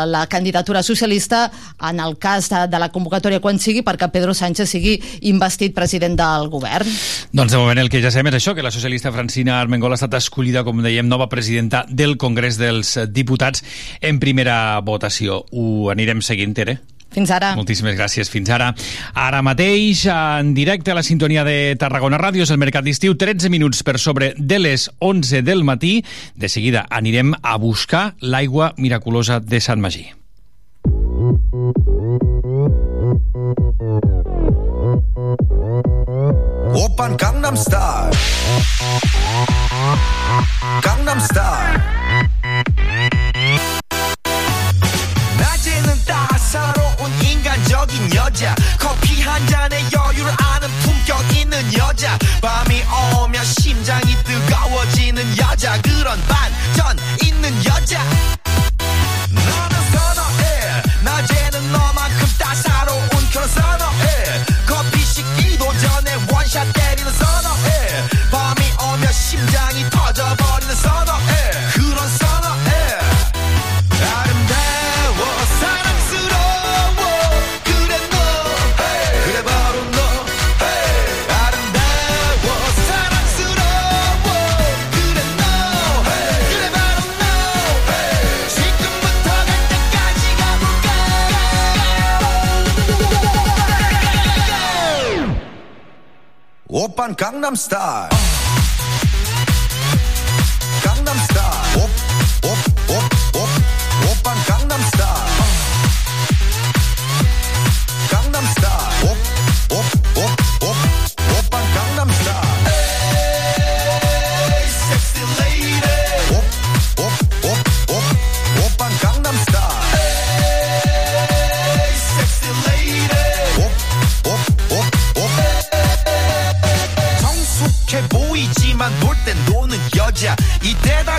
la 0.07 0.27
candidatura 0.31 0.83
socialista 0.83 1.51
en 1.89 2.01
el 2.01 2.17
cas 2.19 2.51
de, 2.51 2.67
de 2.71 2.79
la 2.79 2.91
convocatòria 2.95 3.43
quan 3.43 3.59
sigui 3.59 3.83
perquè 3.87 4.11
Pedro 4.13 4.35
Sánchez 4.35 4.71
sigui 4.71 4.97
investit 5.29 5.75
president 5.75 6.17
del 6.19 6.49
govern. 6.53 6.89
Doncs 7.33 7.57
de 7.57 7.61
moment 7.61 7.83
el 7.83 7.91
que 7.91 8.03
ja 8.03 8.13
sabem 8.15 8.31
és 8.31 8.41
això, 8.41 8.55
que 8.55 8.65
la 8.65 8.75
socialista 8.75 9.13
Francina 9.13 9.59
Armengol 9.61 9.95
ha 9.95 9.99
estat 9.99 10.15
escollida, 10.21 10.65
com 10.65 10.83
dèiem, 10.85 11.09
nova 11.11 11.29
presidenta 11.33 11.85
del 11.89 12.17
Congrés 12.21 12.61
dels 12.61 12.97
Diputats 13.11 13.65
en 14.01 14.23
primera 14.23 14.79
votació. 14.87 15.43
Ho 15.51 15.91
anirem 15.91 16.23
seguint, 16.25 16.55
Tere? 16.55 16.79
Fins 17.11 17.31
ara. 17.35 17.55
Moltíssimes 17.59 17.97
gràcies. 17.99 18.31
Fins 18.31 18.51
ara. 18.55 18.71
Ara 19.15 19.43
mateix, 19.43 20.05
en 20.11 20.55
directe 20.55 20.93
a 20.93 20.99
la 20.99 21.05
sintonia 21.07 21.45
de 21.45 21.75
Tarragona 21.81 22.21
Ràdio, 22.21 22.47
és 22.47 22.55
el 22.55 22.61
Mercat 22.63 22.87
d'Estiu, 22.87 23.17
13 23.19 23.51
minuts 23.51 23.83
per 23.87 23.99
sobre 23.99 24.33
de 24.39 24.61
les 24.63 24.89
11 24.99 25.43
del 25.43 25.65
matí. 25.65 26.01
De 26.35 26.49
seguida 26.49 26.87
anirem 26.91 27.35
a 27.43 27.57
buscar 27.59 28.15
l'aigua 28.21 28.73
miraculosa 28.79 29.41
de 29.41 29.61
Sant 29.61 29.83
Magí. 29.83 30.11
Open 36.73 37.17
Gangnam 37.17 37.57
Style 37.57 38.11
Gangnam 40.83 41.21
Style 41.21 43.30
인간적인 47.91 48.15
여자. 48.15 48.55
커피 48.79 49.21
한 49.23 49.45
잔에 49.47 49.83
여유를 49.93 50.33
아는 50.39 50.69
품격 50.81 51.37
있는 51.37 51.75
여자. 51.75 52.17
밤이 52.41 52.83
오면 53.17 53.45
심장이 53.45 54.17
뜨거워지는 54.25 55.39
여자. 55.39 55.81
그런 55.83 56.19
반전 56.27 56.97
있는 57.23 57.65
여자 57.65 58.01
오빤 96.70 97.16
강남스타일 97.16 98.10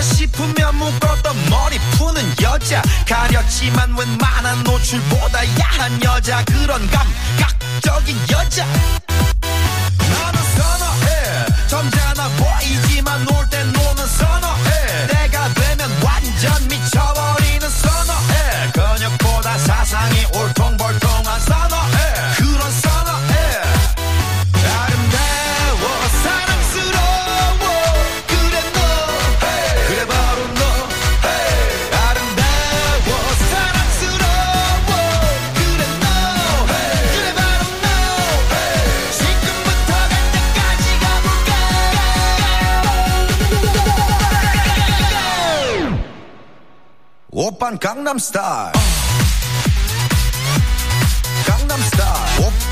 싶으면 0.02 0.76
묶었던 0.76 1.50
머리 1.50 1.78
푸는 1.92 2.22
여자. 2.42 2.82
가렸지만 3.08 3.96
웬만한 3.96 4.62
노출보다 4.64 5.38
야한 5.60 6.02
여자. 6.02 6.44
그런 6.44 6.88
감각적인 6.90 8.16
여자. 8.30 8.66
나는 10.10 10.42
선어해. 10.56 11.46
점잖아 11.68 12.28
보이지만 12.28 13.24
놀 13.24 13.48
Gangnam 47.62 48.18
Style. 48.18 48.72
Gangnam 51.46 51.80
Style. 51.80 52.71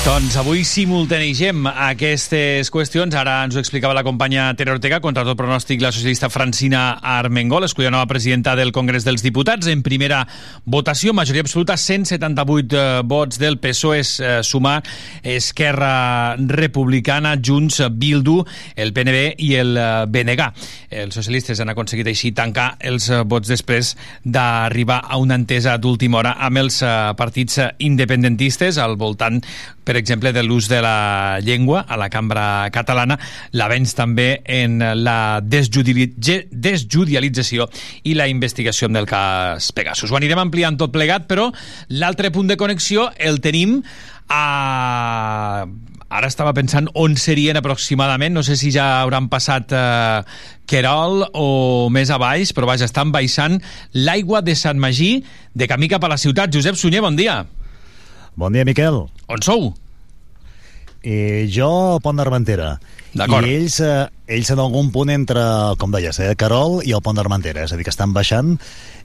Doncs 0.00 0.32
avui 0.40 0.62
simultanegem 0.64 1.66
aquestes 1.68 2.70
qüestions. 2.72 3.12
Ara 3.20 3.34
ens 3.44 3.52
ho 3.52 3.60
explicava 3.60 3.92
la 3.92 4.00
companya 4.00 4.46
Tere 4.56 4.72
Ortega, 4.72 4.96
contra 5.04 5.26
tot 5.28 5.36
pronòstic 5.36 5.82
la 5.84 5.90
socialista 5.92 6.30
Francina 6.32 6.94
Armengol, 7.04 7.66
escollida 7.66 7.92
nova 7.92 8.08
presidenta 8.08 8.54
del 8.56 8.72
Congrés 8.72 9.04
dels 9.04 9.20
Diputats. 9.20 9.68
En 9.68 9.82
primera 9.84 10.22
votació, 10.64 11.12
majoria 11.12 11.44
absoluta, 11.44 11.76
178 11.76 12.78
eh, 12.80 13.02
vots 13.04 13.36
del 13.42 13.58
PSOE, 13.60 13.98
eh, 14.00 14.30
Sumar, 14.40 14.78
Esquerra 15.20 16.32
Republicana, 16.48 17.34
Junts, 17.36 17.82
Bildu, 17.92 18.38
el 18.80 18.94
PNB 18.96 19.34
i 19.36 19.50
el 19.60 19.76
eh, 19.76 19.90
BNG. 20.08 20.48
Els 21.02 21.20
socialistes 21.20 21.60
han 21.60 21.74
aconseguit 21.74 22.08
així 22.08 22.32
tancar 22.32 22.70
els 22.80 23.10
eh, 23.12 23.20
vots 23.20 23.52
després 23.52 23.92
d'arribar 24.24 25.02
a 25.04 25.20
una 25.20 25.36
entesa 25.36 25.76
d'última 25.76 26.22
hora 26.22 26.34
amb 26.40 26.64
els 26.64 26.80
partits 27.20 27.60
independentistes 27.84 28.80
al 28.80 28.96
voltant 28.96 29.42
per 29.90 29.98
exemple, 29.98 30.30
de 30.30 30.46
l'ús 30.46 30.70
de 30.70 30.78
la 30.78 31.42
llengua 31.42 31.82
a 31.82 31.98
la 31.98 32.06
cambra 32.06 32.70
catalana, 32.70 33.18
l'avenç 33.58 33.90
també 33.98 34.38
en 34.46 34.78
la 35.02 35.42
desjudicialització 35.42 37.66
i 38.06 38.14
la 38.14 38.30
investigació 38.30 38.86
del 38.86 39.10
cas 39.10 39.74
Pegasus. 39.74 40.14
Ho 40.14 40.16
anirem 40.20 40.38
ampliant 40.38 40.78
tot 40.78 40.94
plegat, 40.94 41.26
però 41.26 41.50
l'altre 41.90 42.30
punt 42.30 42.46
de 42.46 42.54
connexió 42.60 43.10
el 43.18 43.42
tenim 43.42 43.82
a... 44.30 45.66
Ara 46.10 46.26
estava 46.26 46.50
pensant 46.54 46.88
on 46.98 47.14
serien 47.18 47.58
aproximadament, 47.58 48.34
no 48.34 48.42
sé 48.46 48.56
si 48.58 48.70
ja 48.74 49.02
hauran 49.02 49.28
passat 49.30 49.74
eh, 49.74 50.22
Querol 50.70 51.24
o 51.34 51.88
més 51.90 52.10
a 52.10 52.18
baix, 52.18 52.54
però 52.54 52.66
vaja, 52.70 52.86
estan 52.86 53.10
baixant 53.14 53.58
l'aigua 53.94 54.42
de 54.42 54.54
Sant 54.58 54.78
Magí 54.78 55.24
de 55.54 55.66
camí 55.70 55.90
cap 55.90 56.06
a 56.06 56.10
la 56.10 56.18
ciutat. 56.18 56.50
Josep 56.54 56.78
Sunyer, 56.78 57.02
bon 57.02 57.18
dia. 57.18 57.42
Bon 57.42 57.48
dia, 57.50 57.59
Miquel. 58.36 59.06
On 59.28 59.42
sou? 59.42 59.72
I 61.02 61.48
jo, 61.48 61.98
Pont 62.04 62.16
d'Armentera. 62.16 62.74
D'acord. 63.16 63.46
I 63.48 63.56
ells, 63.56 63.80
eh, 63.80 64.06
ells 64.30 64.50
en 64.52 64.60
algun 64.62 64.90
punt 64.92 65.10
entre, 65.10 65.42
com 65.80 65.90
deies, 65.90 66.18
eh, 66.20 66.34
Carol 66.36 66.80
i 66.86 66.92
el 66.92 67.02
Pont 67.02 67.16
d'Armentera. 67.16 67.64
És 67.64 67.72
a 67.72 67.76
dir, 67.76 67.84
que 67.84 67.90
estan 67.90 68.12
baixant, 68.12 68.58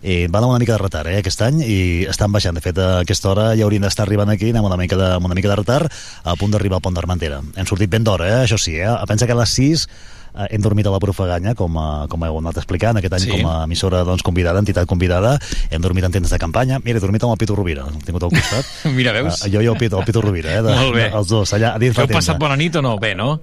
i 0.03 0.27
van 0.27 0.43
amb 0.43 0.51
una 0.51 0.59
mica 0.59 0.75
de 0.75 0.81
retard 0.83 1.09
eh, 1.09 1.19
aquest 1.23 1.41
any, 1.41 1.61
i 1.63 2.05
estan 2.11 2.31
baixant. 2.31 2.55
De 2.55 2.61
fet, 2.61 2.77
a 2.77 2.99
aquesta 2.99 3.31
hora 3.31 3.47
ja 3.55 3.63
haurien 3.65 3.81
d'estar 3.81 4.05
arribant 4.05 4.29
aquí, 4.29 4.51
amb 4.51 4.67
una 4.67 4.77
mica 4.77 4.99
de, 4.99 5.07
amb 5.15 5.25
una 5.25 5.35
mica 5.35 5.49
de 5.49 5.55
retard, 5.55 5.91
a 6.23 6.35
punt 6.35 6.51
d'arribar 6.51 6.77
al 6.77 6.85
Pont 6.85 6.99
d'Armentera. 6.99 7.41
Hem 7.55 7.65
sortit 7.65 7.89
ben 7.89 8.03
d'hora, 8.03 8.27
eh, 8.27 8.43
això 8.43 8.59
sí. 8.59 8.75
Eh? 8.75 8.91
Pensa 9.07 9.25
que 9.25 9.33
a 9.33 9.41
les 9.41 9.55
6 9.55 9.87
eh, 10.35 10.47
hem 10.51 10.61
dormit 10.61 10.85
a 10.87 10.91
la 10.93 10.99
Profaganya, 10.99 11.55
com, 11.55 11.77
a, 11.79 12.05
com 12.11 12.23
heu 12.27 12.37
anat 12.41 12.57
explicant, 12.61 12.97
aquest 12.99 13.13
any 13.17 13.25
Sí. 13.25 13.31
com 13.31 13.47
a 13.49 13.63
emissora 13.65 14.03
doncs, 14.03 14.21
convidada, 14.23 14.59
entitat 14.59 14.85
convidada, 14.87 15.37
hem 15.71 15.81
dormit 15.81 16.03
en 16.05 16.11
tendes 16.11 16.31
de 16.31 16.37
campanya. 16.39 16.79
Mira, 16.83 16.97
he 16.99 17.01
dormit 17.01 17.23
amb 17.23 17.33
el 17.33 17.37
Pitu 17.41 17.55
Rovira, 17.55 17.83
l'hem 17.89 18.01
tingut 18.05 18.23
al 18.23 18.31
costat. 18.35 18.65
Mira, 18.99 19.11
veus? 19.15 19.41
Uh, 19.45 19.49
jo 19.53 19.61
i 19.61 19.67
el 19.71 19.77
Pitu, 19.77 19.97
el 19.99 20.05
Pitu 20.05 20.21
Rovira, 20.21 20.59
eh? 20.59 20.61
De, 20.61 20.75
Molt 20.75 20.95
bé. 20.95 21.09
Els 21.11 21.27
dos, 21.27 21.53
allà 21.57 21.73
a 21.75 21.79
dins 21.81 21.97
Heu 21.97 22.07
passat 22.11 22.37
bona 22.39 22.55
nit 22.59 22.75
o 22.75 22.81
no? 22.85 22.97
Bé, 22.99 23.15
no? 23.15 23.33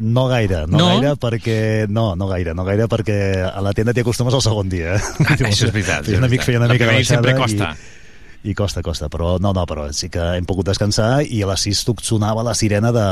No 0.00 0.22
gaire, 0.26 0.62
no, 0.66 0.78
No? 0.78 0.86
gaire 0.88 1.16
perquè... 1.20 1.86
No, 1.92 2.14
no 2.16 2.26
gaire, 2.30 2.54
no 2.56 2.64
gaire 2.64 2.86
perquè 2.88 3.16
a 3.44 3.60
la 3.60 3.74
tenda 3.76 3.92
t'hi 3.92 4.00
acostumes 4.00 4.32
al 4.32 4.40
segon 4.40 4.70
dia. 4.72 4.94
eh? 4.96 5.00
Ah, 5.20 5.34
això 5.50 5.66
és 5.68 5.72
veritat, 5.74 6.06
Feia 6.08 6.16
una 6.16 6.28
mica, 6.32 6.46
feia 6.48 6.58
una 6.62 6.68
mica 6.72 6.86
de 6.88 6.94
dia 6.96 7.04
sempre 7.04 7.34
baixada 7.36 7.74
costa. 7.74 7.98
I, 8.42 8.50
i 8.50 8.54
costa, 8.56 8.80
costa, 8.82 9.10
però 9.12 9.34
no, 9.38 9.52
no, 9.52 9.66
però 9.68 9.84
sí 9.92 10.08
que 10.10 10.22
hem 10.38 10.46
pogut 10.48 10.66
descansar 10.66 11.20
i 11.28 11.42
a 11.44 11.50
les 11.52 11.66
6 11.68 11.84
sonava 12.02 12.42
la 12.42 12.54
sirena 12.56 12.88
de, 12.90 13.04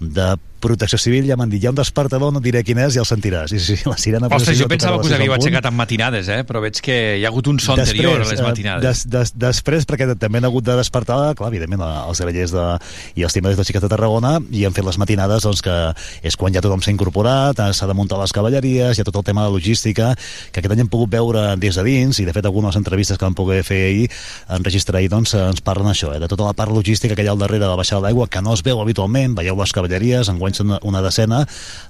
de 0.00 0.30
protecció 0.62 0.98
civil, 1.00 1.26
ja 1.28 1.36
m'han 1.38 1.50
dit, 1.50 1.62
hi 1.62 1.68
ha 1.68 1.72
un 1.72 1.78
despertador, 1.78 2.32
no 2.32 2.40
et 2.40 2.46
diré 2.46 2.62
quin 2.66 2.78
és, 2.84 2.96
i 2.96 3.02
el 3.02 3.08
sentiràs. 3.08 3.50
Sí, 3.52 3.60
sí, 3.60 3.76
sí, 3.80 3.88
la 3.90 3.98
sirena... 4.00 4.30
Ostres, 4.32 4.56
jo 4.60 4.68
pensava 4.70 5.00
que 5.00 5.08
us 5.08 5.16
havíeu 5.16 5.34
en 5.34 5.42
aixecat 5.42 5.68
amb 5.68 5.80
matinades, 5.82 6.30
eh? 6.32 6.40
però 6.48 6.62
veig 6.64 6.78
que 6.84 6.98
hi 7.18 7.26
ha 7.26 7.30
hagut 7.32 7.50
un 7.50 7.58
son 7.62 7.82
anterior 7.82 8.22
a 8.22 8.28
les 8.28 8.38
eh, 8.38 8.46
matinades. 8.46 8.84
Des, 8.84 9.02
des, 9.10 9.34
després, 9.42 9.86
perquè 9.88 10.08
també 10.14 10.40
han 10.40 10.48
hagut 10.48 10.66
de 10.66 10.76
despertar, 10.78 11.18
clar, 11.38 11.50
evidentment, 11.52 11.82
els 11.82 12.22
grellers 12.22 12.54
de, 12.54 12.66
i 13.18 13.26
els 13.26 13.36
timbalers 13.36 13.60
de 13.60 13.66
Xiquet 13.66 13.84
de 13.84 13.90
Tarragona, 13.92 14.36
i 14.54 14.64
han 14.68 14.76
fet 14.76 14.86
les 14.86 15.00
matinades, 15.02 15.46
doncs, 15.48 15.64
que 15.66 15.76
és 16.22 16.38
quan 16.38 16.54
ja 16.54 16.62
tothom 16.64 16.84
s'ha 16.84 16.94
incorporat, 16.94 17.58
eh, 17.58 17.70
s'ha 17.74 17.90
de 17.90 17.98
muntar 17.98 18.20
les 18.22 18.34
cavalleries, 18.34 18.96
hi 18.96 19.04
ha 19.04 19.08
tot 19.08 19.18
el 19.20 19.26
tema 19.26 19.46
de 19.48 19.54
logística, 19.56 20.12
que 20.52 20.62
aquest 20.62 20.76
any 20.76 20.84
hem 20.86 20.92
pogut 20.92 21.12
veure 21.12 21.44
des 21.60 21.80
de 21.80 21.86
dins, 21.88 22.22
i 22.22 22.28
de 22.28 22.36
fet 22.36 22.46
algunes 22.48 22.78
entrevistes 22.78 23.18
que 23.18 23.26
vam 23.26 23.36
poder 23.38 23.62
fer 23.66 23.82
ahir, 23.90 24.08
enregistrar 24.54 25.02
ahir, 25.02 25.10
doncs, 25.12 25.34
ens 25.38 25.64
parlen 25.64 25.90
això, 25.90 26.14
eh, 26.14 26.22
de 26.22 26.30
tota 26.30 26.46
la 26.46 26.56
part 26.56 26.72
logística 26.72 27.18
que 27.18 27.26
hi 27.26 27.30
ha 27.30 27.36
al 27.36 27.42
darrere 27.42 27.64
de 27.66 27.72
la 27.72 27.78
baixada 27.78 28.06
d'aigua, 28.06 28.28
que 28.30 28.42
no 28.44 28.54
es 28.54 28.62
veu 28.62 28.80
habitualment, 28.80 29.36
veieu 29.38 29.58
les 29.58 29.74
cavalleries, 29.74 30.30
enguany 30.32 30.51
són 30.56 30.72
una, 30.72 30.80
una 30.88 31.02
decena 31.04 31.42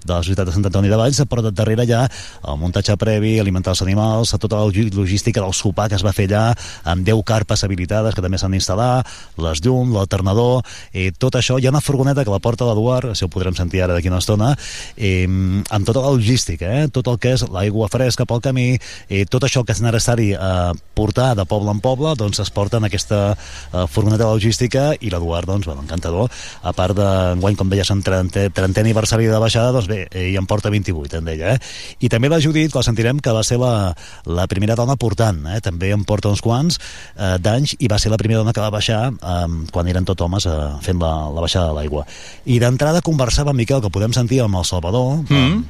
de 0.05 0.13
la 0.13 0.23
ciutat 0.23 0.49
de 0.49 0.55
Sant 0.55 0.67
Antoni 0.69 0.91
de 0.91 0.99
Valls, 0.99 1.23
però 1.29 1.45
de 1.45 1.53
darrere 1.55 1.87
ja 1.89 2.05
el 2.07 2.59
muntatge 2.61 2.97
previ, 3.01 3.39
alimentar 3.41 3.75
els 3.75 3.83
animals, 3.85 4.35
tota 4.43 4.61
la 4.61 4.89
logística 4.97 5.41
del 5.41 5.55
sopar 5.55 5.89
que 5.91 5.99
es 5.99 6.05
va 6.05 6.15
fer 6.17 6.29
allà, 6.31 6.45
amb 6.89 7.07
10 7.07 7.23
carpes 7.27 7.65
habilitades 7.65 8.15
que 8.15 8.25
també 8.25 8.41
s'han 8.41 8.55
d'instal·lar, 8.55 9.03
les 9.45 9.63
llums, 9.65 9.93
l'alternador, 9.95 10.63
eh, 10.93 11.11
tot 11.19 11.39
això. 11.39 11.59
Hi 11.61 11.69
ha 11.69 11.75
una 11.75 11.83
furgoneta 11.85 12.25
que 12.25 12.35
la 12.35 12.41
porta 12.43 12.67
l'Eduard, 12.69 13.13
això 13.13 13.29
ho 13.29 13.33
podrem 13.33 13.57
sentir 13.59 13.83
ara 13.83 13.97
d'aquí 13.97 14.11
una 14.11 14.23
estona, 14.23 14.53
eh, 14.97 15.27
amb 15.27 15.87
tota 15.87 16.05
la 16.05 16.13
logística, 16.15 16.67
eh, 16.83 16.89
tot 16.89 17.09
el 17.09 17.19
que 17.19 17.35
és 17.37 17.47
l'aigua 17.49 17.89
fresca 17.93 18.27
pel 18.27 18.43
camí, 18.45 18.79
eh, 19.09 19.25
tot 19.27 19.45
això 19.45 19.65
que 19.65 19.73
és 19.73 19.83
necessari 19.83 20.33
eh, 20.33 20.73
portar 20.95 21.33
de 21.37 21.47
poble 21.49 21.71
en 21.73 21.81
poble, 21.81 22.15
doncs 22.17 22.41
es 22.43 22.51
porta 22.51 22.79
en 22.79 22.89
aquesta 22.89 23.21
eh, 23.33 23.87
furgoneta 23.89 24.25
de 24.25 24.31
logística 24.31 24.93
i 25.01 25.11
l'Eduard, 25.11 25.47
doncs, 25.49 25.67
bueno, 25.67 25.83
encantador, 25.83 26.31
a 26.63 26.73
part 26.77 26.97
d'enguany, 26.97 27.57
com 27.59 27.71
deia, 27.73 27.85
són 27.85 28.03
30, 28.05 28.52
30 28.55 28.81
aniversari 28.83 29.27
de 29.31 29.39
baixada, 29.41 29.73
doncs 29.75 29.89
bé, 29.91 30.07
ell 30.11 30.37
en 30.39 30.47
porta 30.47 30.71
28, 30.73 31.19
en 31.21 31.29
deia, 31.29 31.55
eh? 31.55 31.59
I 32.01 32.11
també 32.13 32.31
la 32.33 32.41
Judit, 32.43 32.73
que 32.73 32.79
la 32.79 32.87
sentirem, 32.87 33.21
que 33.23 33.35
va 33.35 33.45
ser 33.47 33.59
la, 33.63 33.93
la 34.27 34.47
primera 34.51 34.77
dona 34.79 34.97
portant, 35.01 35.43
eh? 35.53 35.61
també 35.65 35.93
en 35.95 36.05
porta 36.09 36.31
uns 36.33 36.43
quants 36.45 36.79
eh, 37.17 37.37
d'anys, 37.43 37.77
i 37.81 37.91
va 37.91 37.99
ser 38.03 38.13
la 38.13 38.21
primera 38.21 38.43
dona 38.43 38.55
que 38.55 38.63
va 38.63 38.73
baixar 38.75 39.03
eh, 39.13 39.47
quan 39.73 39.89
eren 39.89 40.09
tot 40.09 40.21
homes 40.25 40.47
eh, 40.47 40.59
fent 40.85 41.01
la, 41.03 41.13
la 41.33 41.45
baixada 41.45 41.71
de 41.71 41.79
l'aigua. 41.79 42.05
I 42.47 42.59
d'entrada 42.63 43.05
conversava 43.05 43.53
amb 43.53 43.63
Miquel, 43.63 43.83
que 43.83 43.93
podem 43.93 44.15
sentir 44.17 44.43
amb 44.45 44.61
el 44.61 44.69
Salvador, 44.69 45.23
mm 45.23 45.27
-hmm. 45.29 45.65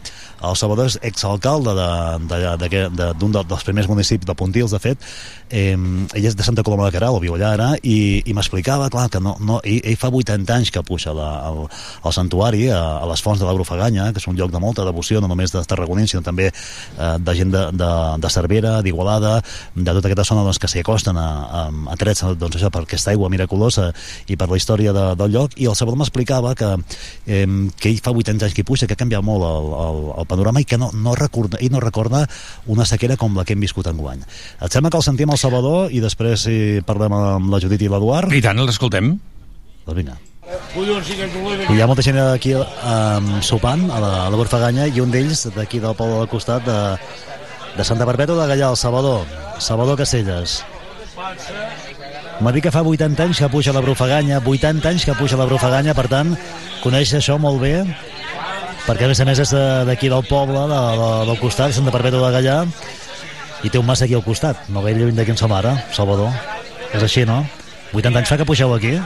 el 0.51 0.57
Salvador 0.57 0.87
és 0.87 0.99
exalcalde 1.03 1.73
d'un 1.75 2.29
de, 2.29 2.37
de, 2.37 2.69
de, 2.69 2.89
de, 2.91 3.13
de, 3.15 3.45
dels 3.49 3.65
primers 3.65 3.89
municipis 3.89 4.27
de 4.27 4.35
Pontils, 4.35 4.71
de 4.71 4.79
fet, 4.79 4.99
eh, 5.51 5.77
ell 6.15 6.27
és 6.27 6.37
de 6.37 6.43
Santa 6.43 6.63
Coloma 6.63 6.87
de 6.87 6.93
Caral, 6.93 7.15
o 7.15 7.21
viu 7.21 7.35
allà 7.35 7.53
ara, 7.53 7.71
i, 7.83 8.23
i 8.25 8.33
m'explicava, 8.33 8.89
clar, 8.91 9.09
que 9.09 9.21
no, 9.21 9.37
no, 9.41 9.61
ell, 9.65 9.81
ell 9.85 9.97
fa 9.97 10.09
80 10.09 10.55
anys 10.55 10.71
que 10.71 10.83
puja 10.83 11.13
la, 11.13 11.31
al, 11.47 11.69
al 12.03 12.13
santuari, 12.13 12.72
a, 12.75 13.03
a 13.03 13.07
les 13.11 13.23
fonts 13.23 13.41
de 13.41 13.47
la 13.47 13.55
Brufaganya, 13.57 14.11
que 14.13 14.23
és 14.23 14.29
un 14.31 14.37
lloc 14.39 14.53
de 14.53 14.61
molta 14.63 14.85
devoció, 14.87 15.21
no 15.21 15.31
només 15.31 15.53
de 15.55 15.63
tarragonins, 15.69 16.13
sinó 16.13 16.23
també 16.27 16.49
eh, 16.51 17.13
de 17.19 17.35
gent 17.39 17.53
de, 17.53 17.65
de, 17.77 17.91
de 18.23 18.31
Cervera, 18.33 18.75
d'Igualada, 18.85 19.37
de 19.75 19.95
tota 19.95 20.11
aquesta 20.11 20.27
zona 20.33 20.45
doncs, 20.47 20.61
que 20.63 20.71
s'hi 20.71 20.83
acosten 20.83 21.19
a, 21.21 21.29
a, 21.45 21.63
a 21.93 21.99
trets 22.01 22.25
doncs, 22.41 22.59
això, 22.59 22.73
per 22.73 22.85
aquesta 22.87 23.13
aigua 23.13 23.31
miraculosa 23.33 23.91
i 24.31 24.39
per 24.41 24.49
la 24.51 24.59
història 24.61 24.95
de, 24.97 25.07
del 25.21 25.37
lloc, 25.37 25.57
i 25.61 25.69
el 25.71 25.79
Salvador 25.79 26.03
m'explicava 26.03 26.55
que, 26.59 26.73
eh, 27.27 27.47
que 27.79 27.93
ell 27.93 28.03
fa 28.03 28.15
80 28.15 28.49
anys 28.49 28.57
que 28.57 28.65
hi 28.65 28.69
puja, 28.69 28.89
que 28.89 28.97
ha 28.97 29.03
canviat 29.03 29.25
molt 29.27 29.47
el, 29.47 29.71
el, 29.87 30.03
el 30.23 30.29
panorama 30.31 30.65
i 30.65 30.69
que 30.69 30.81
no, 30.81 30.91
no 30.95 31.17
recorda, 31.19 31.61
ell 31.61 31.73
no 31.73 31.83
recorda 31.85 32.25
una 32.73 32.89
sequera 32.89 33.19
com 33.21 33.37
la 33.39 33.47
que 33.47 33.57
hem 33.57 33.63
viscut 33.63 33.89
enguany. 33.91 34.25
Et 34.63 34.73
sembla 34.73 34.91
que 34.93 35.01
el 35.01 35.07
sentim 35.07 35.31
al 35.31 35.41
Salvador 35.41 35.93
i 35.93 36.03
després 36.05 36.49
si 36.49 36.59
parlem 36.87 37.15
amb 37.17 37.53
la 37.53 37.63
Judit 37.63 37.87
i 37.87 37.91
l'Eduard? 37.93 38.33
I 38.33 38.43
tant, 38.45 38.61
l'escoltem. 38.67 39.17
Doncs 39.87 39.99
vinga. 39.99 40.19
Hi 41.71 41.79
ha 41.79 41.87
molta 41.87 42.03
gent 42.03 42.17
aquí 42.19 42.55
um, 42.59 43.27
sopant 43.47 43.85
a 43.95 44.01
la, 44.03 44.11
a 44.25 44.31
la 44.33 44.39
Borfaganya 44.41 44.89
i 44.91 44.99
un 44.99 45.13
d'ells 45.15 45.45
d'aquí 45.55 45.79
del 45.79 45.95
poble 45.95 46.17
del 46.19 46.31
costat 46.33 46.65
de, 46.67 46.79
de 47.77 47.87
Santa 47.87 48.09
Perpètua 48.09 48.41
de 48.41 48.49
Gallà, 48.51 48.73
el 48.73 48.79
Salvador. 48.81 49.23
Salvador 49.63 50.01
Caselles. 50.01 50.57
M'ha 52.43 52.53
dit 52.57 52.65
que 52.65 52.73
fa 52.75 52.83
80 52.83 53.23
anys 53.29 53.39
que 53.39 53.51
puja 53.53 53.75
la 53.77 53.85
Brufaganya, 53.85 54.41
80 54.43 54.91
anys 54.91 55.07
que 55.07 55.15
puja 55.15 55.39
la 55.39 55.47
Brufaganya, 55.47 55.95
per 55.95 56.09
tant, 56.11 56.35
coneix 56.83 57.15
això 57.15 57.39
molt 57.39 57.63
bé, 57.63 57.77
perquè 58.89 59.07
a 59.07 59.13
més 59.13 59.23
a 59.23 59.29
més 59.29 59.45
és 59.47 59.55
d'aquí 59.87 60.11
del 60.11 60.27
poble, 60.27 60.67
de, 60.73 60.83
de, 60.99 61.11
del 61.31 61.39
costat, 61.39 61.71
de 61.71 61.79
Santa 61.79 61.95
Perpètua 61.95 62.27
de 62.27 62.35
Gallà, 62.41 62.59
i 63.63 63.71
té 63.71 63.79
un 63.79 63.87
mas 63.87 64.03
aquí 64.03 64.19
al 64.19 64.27
costat, 64.27 64.67
no 64.75 64.83
gaire 64.83 65.05
lluny 65.05 65.15
d'aquí 65.21 65.37
en 65.37 65.39
som 65.39 65.55
ara, 65.55 65.77
Salvador. 65.95 66.35
És 66.91 67.05
així, 67.05 67.23
no? 67.29 67.45
80 67.95 68.25
anys 68.25 68.33
fa 68.33 68.41
que 68.41 68.49
pugeu 68.49 68.75
aquí? 68.75 68.97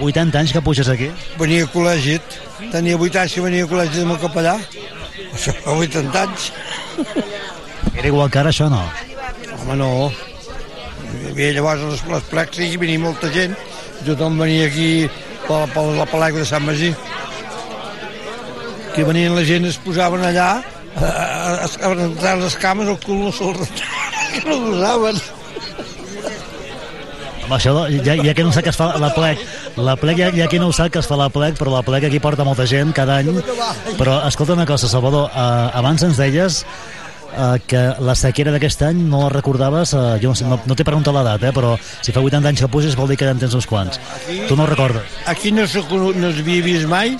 80 0.00 0.38
anys 0.40 0.52
que 0.56 0.62
puges 0.64 0.88
aquí? 0.88 1.10
Venia 1.38 1.66
a 1.66 1.70
col·legi, 1.70 2.16
tenia 2.72 2.96
8 2.96 3.22
anys 3.22 3.36
que 3.36 3.44
venia 3.44 3.66
a 3.66 3.70
col·legi 3.70 4.00
de 4.00 4.06
meu 4.08 4.18
capellà. 4.22 4.56
Això 5.34 5.54
fa 5.60 5.76
80 5.76 6.22
anys. 6.24 6.50
Era 7.94 8.08
igual 8.08 8.30
que 8.30 8.40
ara, 8.40 8.50
això, 8.50 8.70
no? 8.72 8.82
Home, 9.60 9.76
no. 9.76 9.90
Hi 11.10 11.30
havia 11.32 11.52
llavors 11.58 11.84
les, 11.84 12.04
les 12.10 12.28
plexis 12.32 12.74
i 12.74 12.80
venia 12.80 13.02
molta 13.02 13.30
gent. 13.34 13.56
Tothom 14.06 14.38
venia 14.40 14.68
aquí 14.70 14.90
per, 15.46 15.64
per 15.74 15.84
la 15.98 16.08
pel·lícula 16.08 16.44
de 16.44 16.48
Sant 16.48 16.64
Magí. 16.64 16.92
Que 18.94 19.04
venien 19.06 19.36
la 19.36 19.44
gent, 19.46 19.68
es 19.68 19.78
posaven 19.80 20.24
allà, 20.26 20.50
a, 20.96 21.06
a, 21.06 21.90
a, 21.90 22.34
les 22.40 22.56
cames, 22.58 22.88
el 22.88 22.98
cul 23.04 23.20
no 23.26 23.32
se'l 23.34 23.60
que 23.60 24.42
no 24.48 24.56
gosaven. 24.64 25.20
Home, 27.44 27.56
això, 27.56 27.74
ja, 28.06 28.16
ja 28.22 28.34
que 28.34 28.46
no 28.46 28.52
sap 28.54 28.66
que 28.66 28.72
es 28.74 28.78
fa 28.78 28.92
la 29.02 29.10
plec, 29.14 29.40
la 29.84 29.96
plec 30.00 30.18
ja, 30.20 30.30
ja 30.36 30.46
que 30.50 30.60
no 30.60 30.70
ho 30.70 30.76
sap 30.76 30.92
que 30.92 31.00
es 31.02 31.08
fa 31.10 31.18
la 31.18 31.28
plec, 31.32 31.58
però 31.58 31.74
la 31.74 31.84
plec 31.86 32.06
aquí 32.08 32.20
porta 32.22 32.46
molta 32.46 32.66
gent 32.68 32.94
cada 32.96 33.20
any. 33.20 33.32
Però 33.98 34.20
escolta 34.28 34.56
una 34.56 34.66
cosa, 34.68 34.88
Salvador, 34.88 35.30
eh, 35.30 35.78
abans 35.80 36.02
ens 36.06 36.20
deies 36.20 36.64
eh, 37.36 37.58
que 37.66 37.82
la 38.00 38.14
sequera 38.18 38.52
d'aquest 38.54 38.82
any 38.88 39.02
no 39.10 39.24
la 39.24 39.32
recordaves, 39.34 39.94
eh, 39.94 40.06
jo 40.22 40.34
no, 40.46 40.60
no, 40.66 40.76
t'he 40.76 40.86
preguntat 40.86 41.14
l'edat, 41.16 41.44
eh, 41.48 41.52
però 41.56 41.76
si 42.00 42.14
fa 42.14 42.22
80 42.24 42.52
anys 42.52 42.64
que 42.64 42.70
puges 42.72 42.96
vol 42.98 43.10
dir 43.10 43.18
que 43.20 43.28
ja 43.28 43.34
en 43.36 43.42
tens 43.42 43.56
uns 43.58 43.68
quants. 43.70 44.00
Tu 44.48 44.56
no 44.58 44.66
recordes? 44.70 45.20
Aquí 45.30 45.52
no, 45.52 45.66
se, 45.70 45.82
no 45.82 46.32
s'havia 46.34 46.66
vist 46.66 46.88
mai 46.90 47.16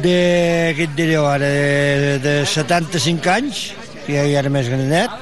de, 0.00 0.72
què 0.78 0.88
et 0.88 0.96
diré 0.96 1.18
ara, 1.20 1.48
de, 1.48 2.16
de 2.22 2.34
75 2.48 3.34
anys, 3.36 3.66
que 4.06 4.16
ja 4.16 4.40
era 4.40 4.52
més 4.52 4.70
granet, 4.72 5.12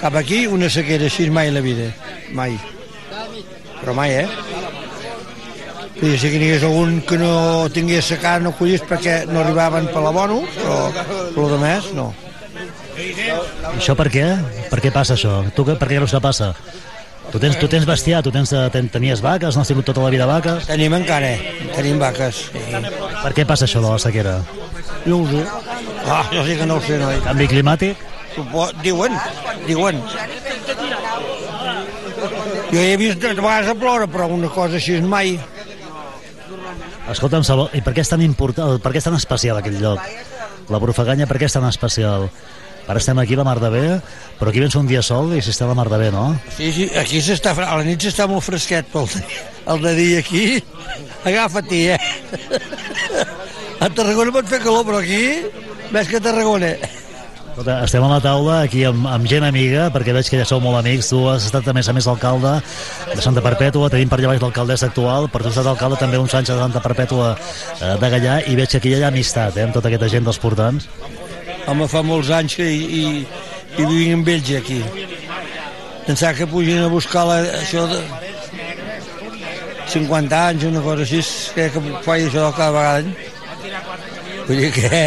cap 0.00 0.16
aquí 0.18 0.46
una 0.50 0.70
sequera 0.72 1.06
així 1.10 1.28
mai 1.30 1.52
la 1.54 1.62
vida, 1.64 1.90
mai. 2.36 2.58
Però 3.80 3.94
mai, 3.96 4.24
eh? 4.24 4.59
Vull 6.00 6.14
dir, 6.14 6.18
si 6.18 6.30
que 6.32 6.38
n'hi 6.40 6.46
hagués 6.48 6.62
algun 6.64 7.00
que 7.04 7.18
no 7.20 7.32
tingués 7.74 8.06
secar, 8.08 8.38
no 8.40 8.54
collís 8.56 8.80
perquè 8.88 9.26
no 9.28 9.42
arribaven 9.42 9.90
per 9.92 10.00
l'abono, 10.00 10.40
però 10.56 10.76
per 11.34 11.48
lo 11.50 11.58
més, 11.60 11.90
no. 11.96 12.10
Això 13.74 13.96
per 13.96 14.08
què? 14.12 14.24
Per 14.70 14.80
què 14.80 14.92
passa 14.94 15.16
això? 15.18 15.42
Tu, 15.56 15.66
per 15.68 15.76
què 15.84 15.98
creus 15.98 16.16
que 16.16 16.22
passa? 16.24 16.54
Tu 17.30 17.38
tens, 17.38 17.54
tu 17.60 17.68
tens 17.70 17.84
bestiar, 17.86 18.24
tu 18.26 18.32
tens, 18.34 18.50
eh, 18.56 18.64
ten, 18.74 18.88
tenies 18.90 19.20
vaques, 19.22 19.54
no 19.54 19.62
has 19.62 19.68
tingut 19.70 19.86
tota 19.86 20.02
la 20.02 20.10
vida 20.10 20.26
vaques? 20.26 20.64
Tenim 20.66 20.96
encara, 20.96 21.34
tenim 21.76 22.00
vaques. 22.00 22.40
Sí. 22.48 22.80
Per 23.20 23.30
què 23.36 23.44
passa 23.46 23.68
això 23.68 23.84
de 23.84 23.92
la 23.92 24.00
sequera? 24.02 24.40
No 25.04 25.20
ho 25.20 25.28
sé. 25.28 25.44
Ah, 26.08 26.24
jo 26.32 26.42
sí 26.48 26.56
que 26.58 26.66
no 26.66 26.80
ho 26.80 26.82
sé, 26.82 26.98
noi. 26.98 27.20
Canvi 27.28 27.46
climàtic? 27.52 28.02
Diuen, 28.82 29.14
diuen. 29.68 30.02
Jo 32.72 32.82
he 32.82 32.96
vist 32.98 33.22
de 33.22 33.34
vegades 33.36 33.70
a 33.70 33.78
ploure, 33.78 34.10
però 34.10 34.26
una 34.34 34.50
cosa 34.50 34.80
així 34.80 34.98
mai. 35.04 35.36
Escolta'm, 37.08 37.44
Salvador, 37.46 37.72
i 37.74 37.80
per 37.82 37.94
què 37.96 38.04
és 38.04 38.10
tan 38.12 38.22
important, 38.22 38.76
per 38.82 38.92
què 38.92 39.00
és 39.00 39.06
tan 39.08 39.16
especial 39.16 39.58
aquell 39.58 39.80
lloc? 39.80 40.04
La 40.70 40.78
Brufaganya, 40.82 41.26
per 41.26 41.40
què 41.40 41.48
és 41.48 41.56
tan 41.56 41.64
especial? 41.66 42.28
Ara 42.90 42.98
estem 42.98 43.18
aquí 43.22 43.34
a 43.34 43.40
la 43.40 43.46
Mar 43.46 43.58
de 43.62 43.70
Bé, 43.70 43.84
però 44.38 44.50
aquí 44.50 44.60
vens 44.62 44.74
un 44.78 44.86
dia 44.90 45.02
sol 45.02 45.34
i 45.36 45.42
s'està 45.44 45.66
a 45.66 45.70
la 45.70 45.76
Mar 45.78 45.88
de 45.90 45.98
Bé, 46.00 46.10
no? 46.14 46.24
Sí, 46.56 46.72
sí, 46.74 46.88
aquí 46.98 47.20
s'està, 47.22 47.54
a 47.54 47.76
la 47.78 47.86
nit 47.86 48.02
s'està 48.02 48.26
molt 48.30 48.44
fresquet, 48.46 48.88
però 48.92 49.06
el, 49.06 49.26
el 49.74 49.84
de 49.86 49.94
dia 49.98 50.22
aquí, 50.24 50.44
agafa-t'hi, 51.24 51.82
eh? 51.94 52.00
A 53.80 53.88
Tarragona 53.88 54.34
pot 54.34 54.50
fer 54.50 54.60
calor, 54.60 54.84
però 54.88 54.98
aquí, 55.00 55.22
més 55.94 56.10
que 56.10 56.18
a 56.20 56.24
Tarragona. 56.24 56.74
Escolta, 57.60 57.84
estem 57.84 58.00
a 58.00 58.08
la 58.08 58.22
taula 58.24 58.54
aquí 58.64 58.86
amb, 58.88 59.04
amb 59.04 59.26
gent 59.28 59.44
amiga, 59.44 59.90
perquè 59.92 60.14
veig 60.16 60.28
que 60.32 60.38
ja 60.40 60.46
sou 60.48 60.62
molt 60.64 60.78
amics. 60.78 61.10
Tu 61.12 61.18
has 61.28 61.44
estat, 61.44 61.66
a 61.68 61.74
més 61.76 61.90
a 61.90 61.92
més, 61.92 62.06
alcalde 62.08 62.54
de 63.10 63.20
Santa 63.20 63.42
Perpètua, 63.44 63.90
tenim 63.92 64.08
per 64.08 64.16
allà 64.16 64.30
baix 64.30 64.40
l'alcaldessa 64.40 64.88
actual, 64.88 65.26
però 65.28 65.44
tu 65.44 65.50
has 65.50 65.58
estat 65.58 65.68
alcalde 65.68 65.98
també 66.00 66.16
uns 66.16 66.32
anys 66.38 66.48
de 66.48 66.56
Santa 66.56 66.80
Perpètua 66.80 67.34
eh, 67.36 67.98
de 68.00 68.10
Gallà, 68.14 68.38
i 68.48 68.56
veig 68.56 68.72
que 68.72 68.80
aquí 68.80 68.94
hi 68.94 69.02
ha 69.02 69.10
amistat, 69.12 69.58
eh, 69.58 69.66
amb 69.66 69.76
tota 69.76 69.90
aquesta 69.90 70.08
gent 70.08 70.24
dels 70.30 70.40
portants. 70.40 70.88
Home, 71.68 71.90
fa 71.92 72.00
molts 72.00 72.32
anys 72.38 72.56
que 72.62 72.70
hi, 72.72 72.80
hi, 72.80 73.04
hi 73.76 73.90
vivim 73.92 74.22
amb 74.22 74.32
ells, 74.38 74.54
aquí. 74.56 74.80
Pensar 76.08 76.32
que 76.40 76.48
pugin 76.48 76.80
a 76.86 76.88
buscar 76.88 77.26
la, 77.28 77.38
això 77.60 77.84
de 77.92 78.00
50 79.98 80.42
anys, 80.46 80.66
una 80.72 80.80
cosa 80.88 81.04
així, 81.04 81.20
que 81.52 81.68
faig 82.08 82.30
això 82.30 82.48
cada 82.56 82.72
vegada. 82.80 83.14
Vull 84.48 84.64
dir 84.64 84.74
que... 84.80 85.04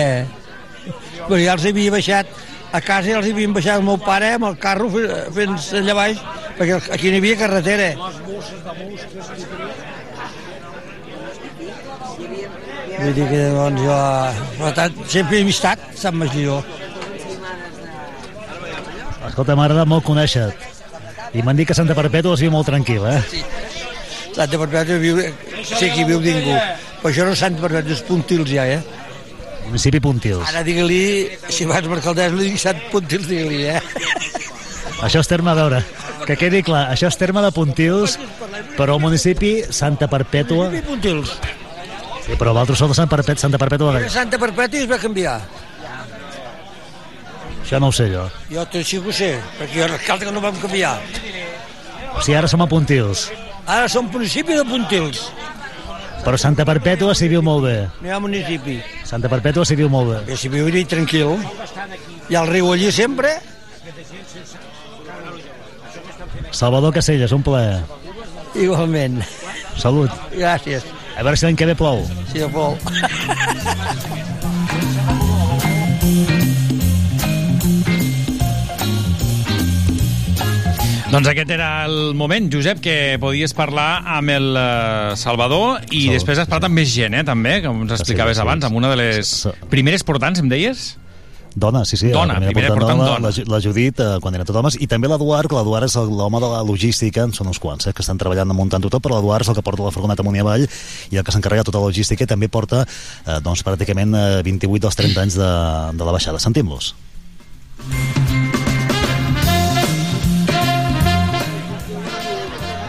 Però 1.27 1.39
ja 1.39 1.55
els 1.55 1.65
havia 1.69 1.93
baixat 1.93 2.27
a 2.73 2.81
casa 2.81 3.11
ja 3.11 3.19
els 3.19 3.29
havien 3.29 3.53
baixat 3.53 3.77
el 3.77 3.85
meu 3.85 3.99
pare 4.01 4.31
amb 4.35 4.47
el 4.49 4.55
carro 4.61 4.89
fent 4.91 5.57
allà 5.79 5.93
baix, 5.99 6.21
perquè 6.57 6.79
aquí 6.95 7.11
no 7.11 7.19
hi 7.19 7.21
havia 7.21 7.39
carretera. 7.43 7.89
Vull 12.93 13.13
dir 13.17 13.27
que 13.29 13.41
doncs 13.53 13.83
jo, 13.83 13.99
per 14.57 14.71
tant, 14.79 14.97
sempre 15.11 15.37
he 15.37 15.43
amistat 15.45 15.85
Sant 15.99 16.17
Magí, 16.17 16.45
jo. 16.47 16.61
Escolta, 19.27 19.55
m'ha 19.55 19.67
agradat 19.67 19.89
molt 19.89 20.05
conèixer-te. 20.07 20.71
I 21.33 21.41
m'han 21.45 21.57
dit 21.57 21.67
que 21.69 21.77
Santa 21.77 21.95
Perpètua 21.97 22.35
es 22.37 22.43
viu 22.45 22.51
molt 22.53 22.67
tranquil, 22.69 23.05
eh? 23.09 23.21
Santa 24.33 24.57
Perpètua 24.57 24.99
viu, 25.01 25.21
sé 25.65 25.89
que 25.93 26.05
viu 26.09 26.21
ningú. 26.21 26.57
Però 27.01 27.11
això 27.11 27.25
no 27.25 27.33
és 27.33 27.41
Santa 27.41 27.61
Perpètua, 27.63 27.97
és 27.97 28.03
Puntils 28.07 28.49
ja, 28.53 28.65
eh? 28.65 29.02
Municipi 29.65 29.99
Puntils. 30.03 30.45
Ara 30.49 30.63
digue-li, 30.65 31.01
si 31.49 31.65
vas 31.69 31.85
per 31.89 31.99
Calders, 32.03 32.35
li 32.37 32.51
dic 32.51 32.61
Sant 32.61 32.79
Puntils, 32.91 33.27
digue-li, 33.29 33.63
eh? 33.71 33.81
Això 35.03 35.23
és 35.23 35.27
terme, 35.27 35.51
a 35.51 35.57
veure, 35.57 35.81
que 36.27 36.37
quedi 36.39 36.61
clar, 36.63 36.85
això 36.93 37.09
és 37.09 37.17
terme 37.19 37.41
de 37.43 37.51
Puntils, 37.55 38.17
però 38.77 38.97
el 38.97 39.03
municipi 39.03 39.57
Santa 39.69 40.07
Perpètua... 40.11 40.69
I 40.71 40.83
Puntils. 40.85 41.35
Sí, 42.23 42.37
però 42.39 42.53
vosaltres 42.55 42.79
sou 42.79 42.91
de 42.91 42.95
Santa 42.95 43.17
Perpètua, 43.17 43.43
Santa 43.47 43.59
Perpètua 43.59 43.95
Gallà. 43.97 44.11
Santa 44.13 44.39
Perpètua 44.39 44.79
i 44.79 44.85
es 44.85 44.91
va 44.91 44.99
canviar. 45.01 45.37
Això 47.63 47.79
no 47.79 47.89
ho 47.91 47.95
sé 47.95 48.09
jo. 48.11 48.27
Jo 48.51 48.63
sí 48.83 48.99
que 48.99 49.09
ho 49.09 49.15
sé, 49.15 49.31
perquè 49.59 49.81
jo 49.81 49.89
recalta 49.91 50.27
que 50.27 50.35
no 50.35 50.43
vam 50.43 50.55
canviar. 50.61 50.97
O 52.13 52.21
sigui, 52.21 52.37
ara 52.37 52.47
som 52.47 52.63
a 52.63 52.67
Puntils. 52.69 53.27
Ara 53.65 53.89
som 53.91 54.07
municipi 54.11 54.55
de 54.55 54.63
Puntils. 54.67 55.25
Però 56.23 56.39
Santa 56.39 56.63
Perpètua 56.63 57.13
s'hi 57.17 57.27
viu 57.31 57.41
molt 57.43 57.65
bé. 57.65 57.75
No 58.01 58.07
hi 58.07 58.13
ha 58.15 58.19
municipi. 58.23 58.77
Santa 59.07 59.29
Perpètua 59.31 59.65
s'hi 59.67 59.75
viu 59.79 59.89
molt 59.91 60.11
bé. 60.11 60.19
Que 60.31 60.37
si 60.39 60.51
viu-hi 60.51 60.85
tranquil. 60.87 61.35
Hi 62.29 62.37
ha 62.37 62.43
el 62.45 62.51
riu 62.51 62.71
allí 62.71 62.91
sempre. 62.95 63.35
Salvador 66.51 66.93
Caselles, 66.95 67.31
un 67.35 67.43
plaer. 67.43 67.81
Igualment. 68.55 69.19
Salut. 69.77 70.11
Gràcies. 70.35 70.85
A 71.17 71.25
veure 71.25 71.37
si 71.37 71.45
l'any 71.45 71.59
que 71.59 71.67
ve 71.69 71.75
plou. 71.77 72.05
Si 72.31 72.39
de 72.39 72.47
vol. 72.53 72.79
Doncs 81.13 81.29
aquest 81.29 81.51
era 81.53 81.85
el 81.85 82.15
moment, 82.17 82.47
Josep, 82.49 82.79
que 82.81 82.93
podies 83.21 83.53
parlar 83.53 84.01
amb 84.15 84.33
el 84.33 84.47
eh, 84.57 85.13
Salvador 85.19 85.83
i 85.91 86.07
Salut. 86.07 86.15
després 86.17 86.41
has 86.41 86.49
parlat 86.49 86.65
amb 86.71 86.79
més 86.79 86.89
gent, 86.89 87.13
eh, 87.13 87.21
també, 87.27 87.59
com 87.61 87.83
ens 87.83 87.93
explicaves 87.99 88.33
sí, 88.33 88.41
sí. 88.41 88.45
abans, 88.47 88.65
amb 88.65 88.79
una 88.79 88.89
de 88.89 88.97
les 88.97 89.33
primeres 89.69 90.01
portants, 90.07 90.41
em 90.41 90.49
deies? 90.49 90.95
Dona, 91.53 91.83
sí, 91.85 91.99
sí. 92.01 92.09
Dona, 92.09 92.39
la 92.41 92.49
primera 92.49 92.71
portant 92.73 92.97
portant 92.97 93.03
dona, 93.03 93.29
dona. 93.29 93.45
La, 93.45 93.45
la 93.53 93.61
Judit, 93.61 94.01
eh, 94.01 94.17
quan 94.23 94.33
eren 94.33 94.49
tot 94.49 94.57
homes, 94.57 94.79
i 94.81 94.89
també 94.89 95.11
l'Eduard, 95.11 95.51
que 95.51 95.59
l'Eduard 95.59 95.85
és 95.85 95.99
l'home 96.01 96.41
de 96.41 96.49
la 96.49 96.63
logística, 96.65 97.27
en 97.29 97.37
són 97.37 97.53
uns 97.53 97.61
quants, 97.61 97.85
eh, 97.85 97.93
que 97.93 98.01
estan 98.01 98.17
treballant 98.17 98.49
muntant-ho 98.57 98.89
tot, 98.89 99.05
però 99.05 99.21
l'Eduard 99.21 99.45
és 99.45 99.53
el 99.53 99.59
que 99.59 99.65
porta 99.69 99.85
la 99.85 99.93
furgoneta 99.93 100.25
amunt 100.25 100.41
i 100.41 100.41
avall 100.41 100.65
i 100.65 101.21
el 101.21 101.21
que 101.21 101.35
s'encarrega 101.35 101.61
de 101.61 101.69
tota 101.69 101.83
la 101.83 101.93
logística 101.93 102.25
i 102.25 102.31
també 102.33 102.49
porta 102.49 102.81
eh, 102.87 103.37
doncs, 103.45 103.61
pràcticament 103.61 104.17
eh, 104.17 104.27
28 104.49 104.87
dels 104.87 105.01
30 105.03 105.25
anys 105.27 105.37
de, 105.37 105.53
de 105.93 106.09
la 106.09 106.17
baixada. 106.17 106.41
Sentim-los. 106.41 106.95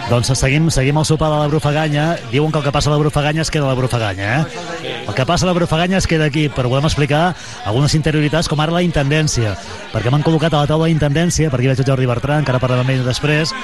Doncs 0.04 0.28
seguim, 0.36 0.66
seguim 0.70 0.98
el 1.00 1.06
sopar 1.08 1.30
de 1.32 1.38
la 1.40 1.46
Brufaganya. 1.48 2.04
Diuen 2.30 2.52
que 2.52 2.58
el 2.60 2.64
que 2.64 2.72
passa 2.72 2.90
a 2.90 2.92
la 2.92 2.98
Brufaganya 2.98 3.42
es 3.42 3.50
queda 3.50 3.64
a 3.64 3.68
la 3.68 3.74
Brufaganya, 3.74 4.40
eh? 4.40 5.04
El 5.08 5.14
que 5.14 5.24
passa 5.24 5.46
a 5.46 5.48
la 5.48 5.54
Brufaganya 5.56 5.96
es 5.98 6.06
queda 6.06 6.26
aquí, 6.26 6.48
però 6.52 6.68
volem 6.68 6.84
explicar 6.84 7.34
algunes 7.64 7.94
interioritats, 7.96 8.48
com 8.48 8.60
ara 8.60 8.74
la 8.74 8.82
intendència, 8.84 9.54
perquè 9.94 10.12
m'han 10.12 10.24
col·locat 10.26 10.52
a 10.52 10.60
la 10.62 10.68
taula 10.68 10.90
d'intendència, 10.90 11.48
perquè 11.50 11.66
hi 11.66 11.72
veig 11.72 11.80
el 11.80 11.88
Jordi 11.88 12.08
Bertran, 12.10 12.44
que 12.44 12.52
ara 12.52 12.60
parlem 12.60 12.84
amb 12.84 12.92
ell 12.92 13.04
després, 13.06 13.54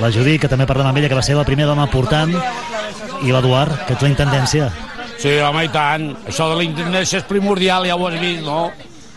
la 0.00 0.10
Judit, 0.10 0.40
que 0.40 0.48
també 0.48 0.66
parlem 0.66 0.88
amb 0.88 0.98
ella, 1.02 1.12
que 1.12 1.18
va 1.18 1.26
ser 1.26 1.36
la 1.36 1.44
primera 1.48 1.68
dona 1.68 1.86
portant, 1.92 2.32
i 3.22 3.30
l'Eduard, 3.30 3.84
que 3.86 3.92
ets 3.92 4.02
la 4.02 4.12
intendència. 4.14 4.70
Sí, 5.20 5.36
home, 5.44 5.68
i 5.68 5.70
tant. 5.70 6.08
Això 6.26 6.48
de 6.50 6.56
la 6.58 6.64
intendència 6.66 7.20
és 7.20 7.28
primordial, 7.28 7.84
ja 7.86 8.00
ho 8.00 8.08
has 8.08 8.18
vist, 8.18 8.42
no? 8.48 8.72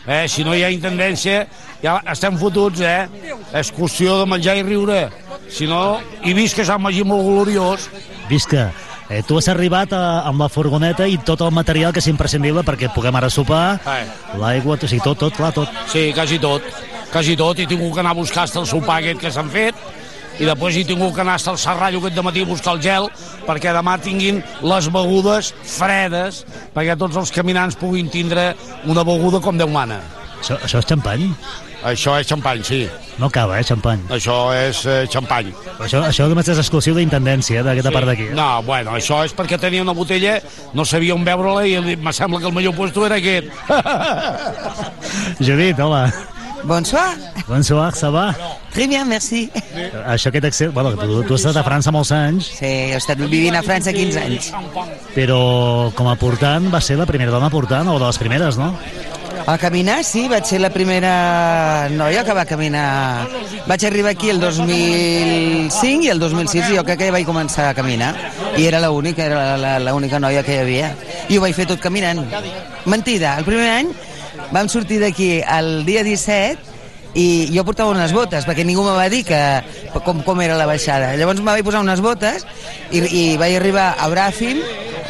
Eh, 0.06 0.28
si 0.30 0.44
no 0.46 0.54
hi 0.54 0.62
ha 0.62 0.70
intendència, 0.70 1.48
ja 1.82 1.96
estem 2.14 2.36
fotuts, 2.38 2.84
eh? 2.86 3.32
Excursió 3.58 4.20
de 4.20 4.28
menjar 4.30 4.60
i 4.60 4.66
riure. 4.68 5.08
Si 5.50 5.68
no, 5.70 6.00
i 6.24 6.34
vist 6.34 6.56
que 6.58 6.66
Sant 6.68 6.82
Magí 6.84 7.04
molt 7.08 7.24
gloriós. 7.24 7.90
Visca, 8.30 8.72
eh, 9.10 9.22
tu 9.28 9.38
has 9.38 9.48
arribat 9.52 9.94
a, 9.94 10.22
amb 10.28 10.42
la 10.42 10.50
furgoneta 10.50 11.08
i 11.08 11.18
tot 11.18 11.42
el 11.46 11.52
material 11.56 11.94
que 11.94 12.02
és 12.04 12.08
imprescindible 12.12 12.64
perquè 12.66 12.90
puguem 12.94 13.16
ara 13.16 13.30
sopar, 13.30 13.80
Eh. 13.86 14.06
l'aigua, 14.42 14.76
o 14.82 14.88
sigui, 14.88 15.02
tot, 15.04 15.18
tot, 15.20 15.36
clar, 15.36 15.54
tot. 15.54 15.70
Sí, 15.92 16.12
quasi 16.14 16.40
tot. 16.40 16.62
Quasi 17.12 17.36
tot. 17.38 17.60
He 17.60 17.68
tingut 17.68 17.94
que 17.94 18.00
anar 18.02 18.12
a 18.12 18.20
buscar 18.20 18.44
el 18.50 18.66
sopar 18.68 18.98
aquest 19.00 19.20
que 19.22 19.32
s'han 19.32 19.50
fet 19.50 19.76
i 20.40 20.44
després 20.44 20.76
he 20.76 20.84
tingut 20.84 21.14
que 21.16 21.22
anar 21.22 21.38
el 21.40 21.58
serrallo 21.58 22.00
aquest 22.02 22.18
matí 22.22 22.42
a 22.42 22.46
buscar 22.50 22.74
el 22.76 22.82
gel 22.84 23.06
perquè 23.48 23.72
demà 23.72 23.94
tinguin 24.04 24.42
les 24.68 24.90
begudes 24.92 25.54
fredes 25.64 26.42
perquè 26.76 26.98
tots 27.00 27.16
els 27.16 27.32
caminants 27.32 27.78
puguin 27.80 28.10
tindre 28.10 28.54
una 28.86 29.04
beguda 29.08 29.40
com 29.40 29.56
Déu 29.58 29.70
mana. 29.70 30.02
Això, 30.42 30.58
això 30.60 30.80
és 30.80 30.86
xampany? 30.86 31.30
Això 31.84 32.16
és 32.20 32.28
xampany, 32.28 32.64
sí. 32.64 32.88
No 33.20 33.28
acaba, 33.28 33.60
eh, 33.60 33.64
xampany. 33.64 34.02
Això 34.10 34.36
és 34.56 34.86
eh, 34.86 35.06
xampany. 35.12 35.52
Però 35.78 35.86
això, 35.86 36.02
això 36.08 36.28
només 36.28 36.48
és 36.50 36.58
exclusiu 36.60 36.96
d'intendència, 36.96 37.64
d'aquesta 37.64 37.92
part 37.92 38.06
d'aquí. 38.08 38.30
eh? 38.32 38.36
No, 38.36 38.62
bueno, 38.64 38.92
això 38.98 39.24
és 39.26 39.34
perquè 39.36 39.60
tenia 39.60 39.82
una 39.84 39.94
botella, 39.94 40.40
no 40.74 40.86
sabia 40.86 41.14
on 41.16 41.24
veure-la 41.26 41.66
i 41.68 41.96
me 41.96 42.14
sembla 42.14 42.40
que 42.40 42.48
el 42.48 42.54
millor 42.54 42.76
puesto 42.76 43.06
era 43.06 43.16
aquest. 43.16 43.48
Judit, 45.40 45.80
hola. 45.80 46.12
Bonsoir. 46.66 47.14
Bonsoir, 47.48 47.94
ça 47.94 48.10
va? 48.10 48.34
Très 48.74 48.88
bien, 48.88 49.08
merci. 49.08 49.52
Això 50.08 50.32
aquest 50.32 50.46
accent... 50.50 50.74
Bueno, 50.74 50.96
tu, 50.98 51.22
tu 51.24 51.36
has 51.36 51.44
estat 51.46 51.60
a 51.62 51.64
França 51.64 51.92
molts 51.94 52.10
anys, 52.12 52.48
Sí, 52.58 52.66
he 52.66 52.96
estat 52.98 53.22
vivint 53.22 53.56
a 53.56 53.62
França 53.62 53.94
15 53.94 54.18
anys. 54.24 54.48
però 55.14 55.92
com 55.96 56.10
a 56.10 56.16
portant 56.18 56.66
va 56.74 56.82
ser 56.82 56.98
la 56.98 57.06
primera 57.06 57.30
dona 57.32 57.52
portant, 57.54 57.88
o 57.94 58.00
de 58.00 58.06
les 58.08 58.18
primeres, 58.18 58.58
no? 58.58 58.72
A 59.46 59.60
caminar, 59.62 60.04
sí, 60.04 60.24
vaig 60.26 60.48
ser 60.50 60.58
la 60.58 60.72
primera 60.74 61.88
noia 61.94 62.24
que 62.26 62.34
va 62.34 62.48
caminar. 62.50 63.28
Vaig 63.70 63.84
arribar 63.86 64.16
aquí 64.16 64.32
el 64.34 64.40
2005 64.42 66.08
i 66.08 66.10
el 66.10 66.20
2006 66.20 66.72
jo 66.74 66.84
crec 66.84 66.98
que 66.98 67.10
ja 67.12 67.14
vaig 67.14 67.28
començar 67.30 67.68
a 67.70 67.76
caminar. 67.78 68.16
I 68.58 68.66
era 68.66 68.80
l'única, 68.82 69.28
era 69.28 69.78
l'única 69.86 70.18
noia 70.20 70.42
que 70.42 70.56
hi 70.56 70.64
havia. 70.64 70.90
I 71.30 71.38
ho 71.38 71.44
vaig 71.44 71.54
fer 71.54 71.68
tot 71.70 71.84
caminant. 71.84 72.24
Mentida, 72.90 73.36
el 73.38 73.46
primer 73.46 73.68
any 73.70 73.92
vam 74.50 74.70
sortir 74.70 74.98
d'aquí 75.04 75.44
el 75.46 75.86
dia 75.86 76.02
17 76.08 76.74
i 77.14 77.28
jo 77.54 77.64
portava 77.68 77.94
unes 77.94 78.16
botes, 78.18 78.48
perquè 78.50 78.66
ningú 78.66 78.82
me 78.84 78.96
va 78.98 79.06
dir 79.14 79.22
que, 79.30 79.42
com, 80.08 80.24
com 80.26 80.42
era 80.42 80.58
la 80.58 80.66
baixada. 80.66 81.14
Llavors 81.22 81.44
me 81.44 81.54
vaig 81.54 81.64
posar 81.68 81.84
unes 81.86 82.02
botes 82.02 82.48
i, 82.90 82.98
i 83.06 83.24
vaig 83.38 83.60
arribar 83.60 83.92
a 83.94 84.10
Bràfim, 84.10 84.58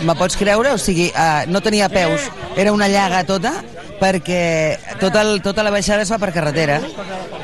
me 0.04 0.18
pots 0.20 0.36
creure? 0.36 0.76
O 0.76 0.82
sigui, 0.82 1.08
uh, 1.16 1.48
no 1.48 1.64
tenia 1.64 1.88
peus, 1.88 2.28
era 2.60 2.76
una 2.76 2.92
llaga 2.92 3.24
tota, 3.24 3.56
perquè 4.00 4.78
tot 5.02 5.16
el, 5.20 5.40
tota 5.46 5.64
la 5.66 5.72
baixada 5.74 6.04
es 6.06 6.12
fa 6.12 6.20
per 6.22 6.32
carretera. 6.36 6.80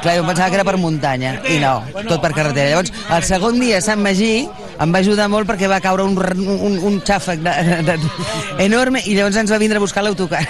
Clar, 0.01 0.15
jo 0.17 0.23
em 0.23 0.29
pensava 0.29 0.49
que 0.49 0.57
era 0.59 0.65
per 0.67 0.77
muntanya, 0.81 1.35
i 1.49 1.59
no, 1.61 1.75
tot 2.07 2.19
per 2.23 2.33
carretera. 2.35 2.71
Llavors, 2.73 2.93
el 3.17 3.27
segon 3.27 3.59
dia 3.61 3.79
a 3.79 3.85
Sant 3.85 4.01
Magí 4.03 4.47
em 4.81 4.93
va 4.93 5.03
ajudar 5.03 5.29
molt 5.31 5.49
perquè 5.49 5.69
va 5.69 5.81
caure 5.83 6.05
un, 6.07 6.17
un, 6.17 6.79
un 6.89 6.97
xàfec 7.05 7.43
de, 7.45 7.53
de, 7.87 7.97
enorme 8.65 9.03
i 9.05 9.15
llavors 9.17 9.37
ens 9.43 9.53
va 9.53 9.61
vindre 9.61 9.81
a 9.81 9.85
buscar 9.85 10.03
l'autocar. 10.05 10.41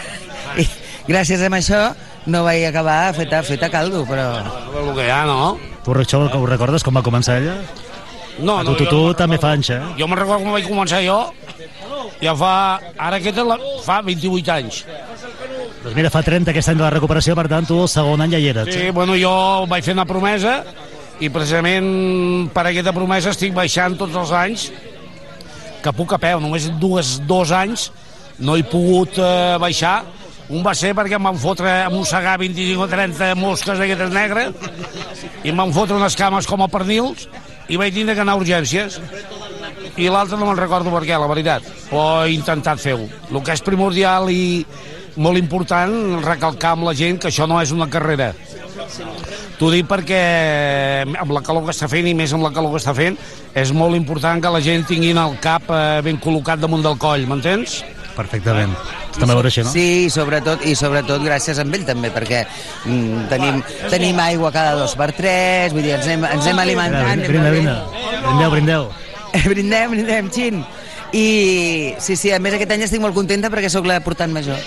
I 0.61 0.67
gràcies 1.07 1.43
a 1.43 1.51
això 1.51 1.83
no 2.31 2.43
vaig 2.45 2.65
acabar 2.67 3.13
feta, 3.17 3.41
feta 3.43 3.69
caldo, 3.73 4.05
però... 4.09 4.27
El 4.77 4.93
que 4.95 5.07
hi 5.07 5.13
ha, 5.13 5.23
no? 5.25 5.55
Tu, 5.81 5.95
això 6.03 6.21
ho 6.27 6.45
recordes 6.45 6.85
com 6.85 6.95
va 6.95 7.05
començar 7.05 7.39
ella? 7.41 7.57
No, 8.41 8.59
A 8.59 8.63
tu, 8.65 8.73
tu, 8.79 8.85
tu 8.89 8.99
també 9.17 9.37
fa 9.41 9.51
anys, 9.57 9.69
eh? 9.75 9.79
Jo 9.99 10.07
me'n 10.07 10.17
recordo 10.17 10.45
quan 10.45 10.55
vaig 10.55 10.67
començar 10.69 11.01
jo, 11.03 11.17
ja 12.21 12.33
fa... 12.37 12.53
Ara 12.97 13.19
aquest 13.19 13.41
la, 13.45 13.57
fa 13.85 13.99
28 14.05 14.53
anys. 14.53 14.83
Doncs 15.81 15.95
mira, 15.97 16.11
fa 16.13 16.21
30 16.21 16.51
aquest 16.53 16.69
any 16.69 16.77
de 16.77 16.85
la 16.85 16.91
recuperació, 16.93 17.33
per 17.37 17.47
tant, 17.49 17.65
tu 17.65 17.79
el 17.81 17.89
segon 17.89 18.21
any 18.21 18.35
ja 18.35 18.39
hi 18.41 18.49
eres. 18.51 18.69
Sí, 18.69 18.89
bueno, 18.93 19.15
jo 19.17 19.33
vaig 19.69 19.85
fer 19.85 19.95
una 19.97 20.05
promesa 20.05 20.59
i 21.21 21.29
precisament 21.33 22.49
per 22.53 22.67
aquesta 22.69 22.93
promesa 22.93 23.33
estic 23.33 23.55
baixant 23.57 23.97
tots 23.97 24.17
els 24.21 24.33
anys 24.37 24.67
que 25.81 25.93
puc 25.97 26.13
a 26.13 26.19
peu. 26.21 26.41
Només 26.43 26.69
dues, 26.81 27.15
dos 27.25 27.53
anys 27.57 27.89
no 28.37 28.57
he 28.57 28.65
pogut 28.65 29.17
eh, 29.17 29.57
baixar. 29.61 30.03
Un 30.51 30.61
va 30.65 30.75
ser 30.75 30.91
perquè 30.97 31.15
em 31.17 31.25
van 31.29 31.39
fotre 31.39 31.71
a 31.85 31.89
mossegar 31.89 32.35
25 32.41 32.85
o 32.85 32.87
30 32.91 33.33
mosques 33.39 33.79
d'aquestes 33.79 34.11
negres 34.13 34.53
i 35.45 35.49
em 35.49 35.57
van 35.57 35.71
fotre 35.73 35.95
unes 35.95 36.17
cames 36.19 36.49
com 36.49 36.61
a 36.61 36.69
pernils 36.69 37.25
i 37.71 37.79
vaig 37.79 37.95
tindre 37.95 38.17
que 38.17 38.21
anar 38.25 38.35
a 38.35 38.41
urgències. 38.41 38.99
I 39.97 40.09
l'altre 40.11 40.37
no 40.37 40.45
me'n 40.45 40.59
recordo 40.59 40.91
per 40.93 41.05
què, 41.07 41.17
la 41.17 41.29
veritat. 41.31 41.65
Però 41.89 42.25
he 42.25 42.35
intentat 42.35 42.81
fer-ho. 42.83 43.07
El 43.31 43.41
que 43.45 43.55
és 43.55 43.63
primordial 43.63 44.29
i 44.31 44.65
molt 45.15 45.39
important, 45.39 45.93
recalcar 46.23 46.75
amb 46.75 46.87
la 46.87 46.95
gent 46.97 47.19
que 47.21 47.29
això 47.31 47.47
no 47.49 47.59
és 47.61 47.71
una 47.75 47.89
carrera. 47.91 48.31
T'ho 49.59 49.69
dic 49.69 49.85
perquè 49.89 50.21
amb 51.21 51.33
la 51.35 51.41
calor 51.45 51.67
que 51.67 51.75
està 51.75 51.89
fent 51.91 52.07
i 52.09 52.15
més 52.17 52.31
amb 52.33 52.45
la 52.47 52.53
calor 52.55 52.73
que 52.73 52.81
està 52.81 52.95
fent 52.97 53.17
és 53.53 53.73
molt 53.75 53.97
important 53.97 54.41
que 54.41 54.53
la 54.53 54.61
gent 54.63 54.87
tinguin 54.89 55.19
el 55.21 55.35
cap 55.43 55.67
eh, 55.69 55.99
ben 56.05 56.17
col·locat 56.23 56.61
damunt 56.63 56.85
del 56.85 56.97
coll, 57.01 57.27
m'entens? 57.29 57.81
Perfectament. 58.15 58.73
Està 59.11 59.27
a 59.27 59.29
veure 59.33 59.51
així, 59.51 59.63
no? 59.65 59.71
Sí, 59.73 59.85
i 60.07 60.09
sobretot, 60.11 60.63
i 60.67 60.73
sobretot 60.79 61.23
gràcies 61.23 61.59
a 61.59 61.65
ell 61.67 61.85
també, 61.87 62.11
perquè 62.15 62.41
mm, 62.47 63.27
tenim, 63.31 63.61
tenim 63.91 64.19
aigua 64.23 64.51
cada 64.55 64.75
dos 64.79 64.95
per 64.99 65.11
tres, 65.15 65.75
vull 65.75 65.83
dir, 65.83 65.97
ens 65.97 66.07
anem, 66.07 66.27
ens 66.31 66.47
anem 66.47 66.63
alimentant. 66.65 67.25
Brinda, 67.27 67.51
brinda, 67.53 67.77
brinda. 67.91 68.21
Brindeu, 68.27 68.53
brindeu. 68.55 68.91
brindem, 69.51 69.97
brindem, 69.97 70.31
xin. 70.31 70.63
I 71.11 71.93
sí, 71.99 72.15
sí, 72.15 72.31
a 72.31 72.39
més 72.39 72.55
aquest 72.55 72.71
any 72.71 72.85
estic 72.85 73.01
molt 73.03 73.15
contenta 73.15 73.51
perquè 73.51 73.69
sóc 73.71 73.87
la 73.89 73.99
portant 74.03 74.31
major. 74.31 74.59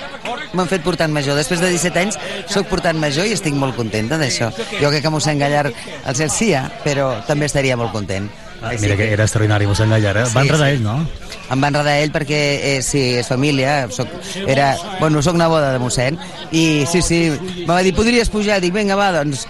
M'han 0.54 0.68
fet 0.70 0.84
portant 0.84 1.12
major. 1.12 1.38
Després 1.38 1.62
de 1.62 1.72
17 1.72 2.02
anys 2.02 2.18
sóc 2.52 2.68
portant 2.70 2.98
major 3.00 3.26
i 3.26 3.34
estic 3.34 3.56
molt 3.58 3.76
contenta 3.78 4.20
d'això. 4.20 4.50
Jo 4.76 4.92
crec 4.92 5.02
que 5.06 5.12
mossèn 5.14 5.40
Gallar 5.40 5.70
el 5.70 6.18
cel 6.18 6.30
sia, 6.30 6.66
però 6.84 7.14
també 7.28 7.48
estaria 7.50 7.78
molt 7.80 7.94
content. 7.96 8.28
Ah, 8.64 8.72
mira 8.80 8.96
que 8.96 9.10
era 9.12 9.24
extraordinari, 9.26 9.66
mossèn 9.68 9.90
Gallar, 9.92 10.16
eh? 10.22 10.26
Sí, 10.26 10.36
Va 10.36 10.44
enredar 10.44 10.68
sí. 10.70 10.76
ell, 10.76 10.84
no? 10.84 10.94
Em 11.52 11.60
va 11.60 11.68
enredar 11.68 11.98
ell 12.00 12.12
perquè 12.14 12.38
eh, 12.56 12.78
sí, 12.84 13.02
és 13.20 13.28
família, 13.28 13.74
soc, 13.92 14.08
era, 14.46 14.70
bueno, 15.00 15.20
soc 15.24 15.36
neboda 15.36 15.74
de 15.74 15.82
mossèn, 15.82 16.16
i 16.52 16.84
sí, 16.88 17.02
sí, 17.04 17.18
em 17.34 17.68
va 17.68 17.82
dir, 17.84 17.92
podries 17.96 18.32
pujar? 18.32 18.62
Dic, 18.64 18.72
vinga, 18.72 18.96
va, 18.96 19.10
doncs, 19.18 19.44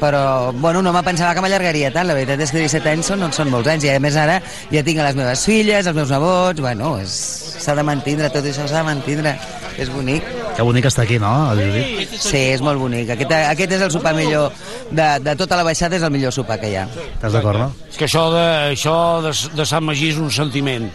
però, 0.00 0.52
bueno, 0.52 0.82
no 0.82 0.92
me 0.94 1.02
pensava 1.02 1.34
que 1.34 1.42
m'allargaria 1.44 1.90
tant, 1.94 2.06
la 2.08 2.16
veritat 2.16 2.40
és 2.44 2.52
que 2.54 2.62
17 2.62 2.92
anys 2.94 3.10
són, 3.10 3.24
són 3.34 3.50
molts 3.52 3.70
anys, 3.72 3.86
i 3.86 3.92
a 3.92 4.00
més 4.02 4.16
ara 4.18 4.38
ja 4.70 4.82
tinc 4.86 5.02
les 5.02 5.18
meves 5.18 5.44
filles, 5.48 5.86
els 5.86 5.96
meus 5.96 6.12
nebots, 6.14 6.62
bueno, 6.64 6.94
s'ha 7.04 7.74
de 7.74 7.84
mantindre, 7.86 8.30
tot 8.34 8.46
això 8.46 8.68
s'ha 8.68 8.82
de 8.82 8.86
mantindre, 8.88 9.34
és 9.78 9.90
bonic. 9.94 10.26
Que 10.56 10.66
bonic 10.66 10.88
està 10.90 11.04
aquí, 11.04 11.18
no, 11.22 11.32
el 11.52 11.62
Judit? 11.66 12.14
Sí, 12.18 12.40
és 12.54 12.62
molt 12.64 12.80
bonic, 12.82 13.12
aquest, 13.14 13.34
aquest 13.38 13.76
és 13.78 13.84
el 13.86 13.92
sopar 13.94 14.14
millor, 14.16 14.54
de, 14.90 15.08
de 15.26 15.36
tota 15.38 15.58
la 15.58 15.66
baixada 15.66 15.98
és 15.98 16.06
el 16.06 16.14
millor 16.14 16.34
sopar 16.34 16.58
que 16.62 16.72
hi 16.72 16.78
ha. 16.80 16.86
Estàs 17.10 17.36
d'acord, 17.38 17.62
no? 17.66 17.68
És 17.90 17.98
que 17.98 18.08
això 18.08 18.28
de, 18.34 18.46
això 18.74 18.96
de, 19.26 19.34
de 19.58 19.68
Sant 19.68 19.86
Magí 19.86 20.12
és 20.14 20.22
un 20.22 20.32
sentiment. 20.34 20.88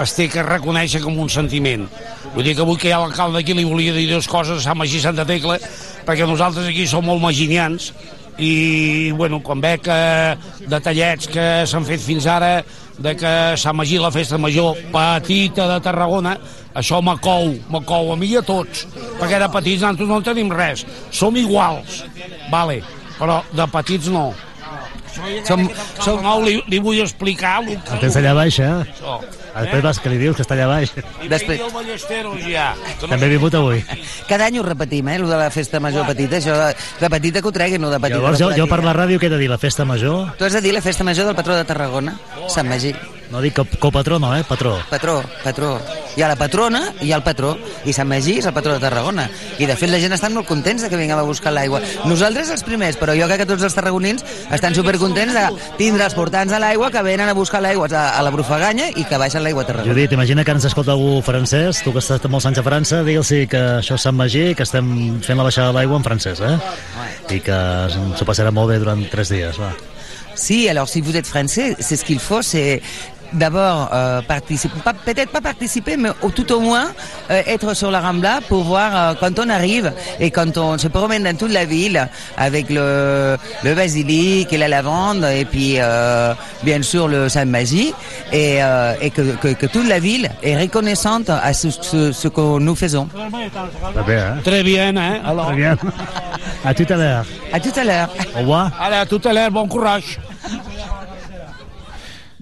Es 0.00 0.14
té 0.16 0.28
que 0.32 0.42
reconèixer 0.46 1.02
com 1.02 1.18
un 1.20 1.28
sentiment. 1.28 1.88
Vull 2.34 2.46
dir 2.46 2.54
que 2.54 2.62
avui 2.62 2.78
que 2.78 2.86
hi 2.90 2.92
ha 2.94 3.00
l'alcalde 3.02 3.40
aquí 3.42 3.54
li 3.56 3.66
volia 3.66 3.94
dir 3.96 4.06
dues 4.12 4.28
coses 4.30 4.66
a 4.66 4.74
Magí 4.78 5.00
Santa 5.02 5.24
Tecla, 5.26 5.56
perquè 6.06 6.26
nosaltres 6.28 6.68
aquí 6.70 6.86
som 6.86 7.02
molt 7.06 7.22
maginians. 7.22 7.90
I, 8.40 9.10
bueno, 9.18 9.40
quan 9.44 9.60
veig 9.60 9.82
que 9.84 9.96
detallets 10.70 11.28
que 11.28 11.46
s'han 11.68 11.84
fet 11.84 12.00
fins 12.00 12.24
ara 12.30 12.62
de 12.96 13.12
que 13.18 13.32
Sant 13.60 13.76
Magí, 13.76 13.98
la 13.98 14.12
festa 14.14 14.38
major 14.38 14.78
petita 14.94 15.66
de 15.68 15.80
Tarragona, 15.84 16.36
això 16.72 17.02
m'acou, 17.02 17.50
m'acou 17.68 18.12
a 18.14 18.16
mi 18.16 18.30
i 18.30 18.38
a 18.38 18.44
tots, 18.46 18.86
perquè 19.18 19.40
de 19.42 19.50
petits 19.50 19.82
nosaltres 19.82 20.08
no 20.08 20.20
en 20.20 20.28
tenim 20.30 20.54
res, 20.54 20.86
som 21.10 21.36
iguals, 21.36 22.04
vale, 22.52 22.78
però 23.18 23.40
de 23.52 23.66
petits 23.74 24.08
no. 24.12 24.30
Som, 25.46 25.66
som... 26.00 26.22
No, 26.22 26.38
li, 26.44 26.58
li 26.70 26.78
vull 26.82 27.00
explicar... 27.02 27.58
El, 27.64 27.76
El 27.76 28.02
tens 28.02 28.16
allà 28.20 28.34
baix, 28.36 28.58
eh? 28.62 28.70
Això. 28.84 29.18
Després 29.50 29.82
vas 29.82 29.98
que 30.00 30.12
li 30.12 30.18
dius 30.20 30.36
que 30.38 30.44
està 30.46 30.54
allà 30.54 30.68
baix. 30.70 30.92
I 31.24 31.28
Després- 31.30 31.60
el 31.66 31.72
Ballesteros 31.74 32.38
ja. 32.46 32.68
que 33.00 33.06
no 33.08 33.14
També 33.14 33.26
he 33.26 33.32
vingut 33.34 33.56
avui. 33.58 33.82
Cada 34.28 34.46
any 34.46 34.60
ho 34.60 34.66
repetim, 34.66 35.08
eh, 35.10 35.18
lo 35.18 35.28
de 35.28 35.38
la 35.40 35.50
festa 35.50 35.80
major 35.82 36.06
petita, 36.06 36.38
això 36.38 36.54
de, 36.56 36.74
de 37.00 37.10
petita 37.10 37.42
que 37.42 37.50
ho 37.50 37.54
treguin, 37.54 37.82
no 37.82 37.90
de 37.90 37.98
petita. 37.98 38.20
Llavors, 38.20 38.38
jo, 38.40 38.52
jo 38.56 38.68
per 38.70 38.82
la 38.86 38.94
ràdio 38.96 39.18
què 39.18 39.26
he 39.26 39.34
de 39.34 39.40
dir? 39.42 39.50
La 39.50 39.58
festa 39.58 39.84
major? 39.84 40.30
Tu 40.38 40.46
has 40.46 40.54
de 40.54 40.62
dir 40.64 40.74
la 40.76 40.84
festa 40.84 41.04
major 41.04 41.26
del 41.26 41.34
patró 41.38 41.58
de 41.58 41.64
Tarragona, 41.66 42.14
Sant 42.48 42.70
Magí. 42.70 42.94
No 43.30 43.40
dic 43.40 43.54
cop, 43.54 43.76
copatró, 43.78 44.18
no, 44.18 44.32
eh? 44.36 44.42
Patró. 44.42 44.74
Patró, 44.90 45.22
patró. 45.44 45.78
Hi 46.16 46.22
ha 46.24 46.28
la 46.28 46.34
patrona 46.34 46.80
i 46.98 47.06
hi 47.06 47.12
ha 47.12 47.18
el 47.20 47.22
patró. 47.22 47.52
I 47.86 47.92
Sant 47.94 48.08
Magí 48.10 48.40
és 48.40 48.46
el 48.48 48.54
patró 48.56 48.72
de 48.74 48.82
Tarragona. 48.82 49.28
I 49.62 49.68
de 49.70 49.76
fet 49.78 49.92
la 49.92 50.00
gent 50.02 50.16
estan 50.16 50.34
molt 50.34 50.48
contents 50.48 50.82
de 50.82 50.88
que 50.90 50.98
vinguem 50.98 51.20
a 51.20 51.26
buscar 51.26 51.52
l'aigua. 51.54 51.78
Nosaltres 52.10 52.50
els 52.50 52.64
primers, 52.66 52.98
però 52.98 53.14
jo 53.14 53.28
crec 53.30 53.44
que 53.44 53.46
tots 53.52 53.62
els 53.68 53.76
tarragonins 53.76 54.24
estan 54.50 54.74
supercontents 54.74 55.36
de 55.36 55.44
tindre 55.78 56.08
els 56.08 56.16
portants 56.18 56.50
de 56.50 56.58
l'aigua 56.58 56.90
que 56.90 57.04
venen 57.06 57.30
a 57.30 57.36
buscar 57.38 57.62
l'aigua 57.62 57.86
a, 57.92 58.02
a 58.18 58.24
la 58.26 58.34
Brufaganya 58.34 58.90
i 58.96 59.06
que 59.06 59.22
baixen 59.22 59.46
l'aigua 59.46 59.62
a 59.62 59.70
Tarragona. 59.70 59.94
Judit, 59.94 60.16
imagina 60.18 60.44
que 60.44 60.56
ens 60.58 60.66
escolta 60.66 60.96
algú 60.98 61.22
francès, 61.22 61.84
tu 61.86 61.94
que 61.94 62.02
estat 62.02 62.26
molts 62.26 62.50
anys 62.50 62.58
a 62.58 62.66
França, 62.66 63.04
digue'ls 63.06 63.30
que 63.54 63.62
això 63.78 63.94
és 63.94 64.08
Sant 64.10 64.18
Magí, 64.18 64.48
que 64.58 64.66
estem 64.66 65.20
fent 65.22 65.38
la 65.38 65.46
baixada 65.46 65.70
de 65.70 65.78
l'aigua 65.78 66.02
en 66.02 66.10
francès, 66.10 66.42
eh? 66.42 66.56
I 67.30 67.38
que 67.46 67.62
s'ho 68.18 68.26
passarà 68.26 68.50
molt 68.50 68.74
bé 68.74 68.82
durant 68.82 69.06
tres 69.14 69.30
dies, 69.30 69.62
va. 69.62 69.70
Si, 70.34 70.68
alors 70.68 70.88
si 70.88 71.00
vous 71.00 71.16
êtes 71.16 71.26
français, 71.26 71.76
c'est 71.78 71.96
ce 71.96 72.04
qu'il 72.04 72.18
faut, 72.18 72.42
c'est 72.42 72.80
d'abord 73.32 73.90
euh, 73.92 74.20
participer, 74.22 74.78
pas- 74.84 74.92
peut-être 74.94 75.30
pas 75.30 75.40
participer, 75.40 75.96
mais 75.96 76.10
au- 76.22 76.30
tout 76.30 76.50
au 76.52 76.60
moins 76.60 76.86
euh, 77.30 77.42
être 77.46 77.74
sur 77.74 77.90
la 77.90 78.00
Rambla 78.00 78.40
pour 78.48 78.64
voir 78.64 78.90
euh, 78.94 79.14
quand 79.18 79.38
on 79.38 79.48
arrive 79.48 79.92
et 80.18 80.30
quand 80.30 80.56
on 80.58 80.78
se 80.78 80.88
promène 80.88 81.24
dans 81.24 81.36
toute 81.36 81.52
la 81.52 81.64
ville 81.64 82.08
avec 82.36 82.70
le, 82.70 83.36
le 83.62 83.74
basilic 83.74 84.52
et 84.52 84.58
la 84.58 84.68
lavande 84.68 85.24
et 85.24 85.44
puis 85.44 85.74
euh, 85.78 86.34
bien 86.62 86.82
sûr 86.82 87.08
le 87.08 87.28
Saint-Magie 87.28 87.92
et, 88.32 88.62
euh, 88.62 88.94
et 89.00 89.10
que, 89.10 89.22
que, 89.36 89.48
que 89.48 89.66
toute 89.66 89.88
la 89.88 89.98
ville 89.98 90.28
est 90.42 90.56
reconnaissante 90.58 91.30
à 91.30 91.52
ce, 91.52 91.70
ce, 91.70 92.12
ce 92.12 92.28
que 92.28 92.58
nous 92.58 92.74
faisons. 92.74 93.08
Très 94.44 94.62
bien? 94.62 95.22
Alors, 95.24 95.46
Très 95.46 95.56
bien. 95.56 95.76
A 96.64 96.74
tu 96.74 96.84
l'heure. 96.84 97.24
À 97.52 97.60
tout 97.60 97.72
à 97.76 97.84
l'heure. 97.84 98.08
Au 98.36 98.40
revoir. 98.40 98.70
ara, 98.80 99.06
tu 99.06 99.18
te 99.18 99.28
l'he, 99.28 99.50
bon 99.50 99.66
courage. 99.66 100.18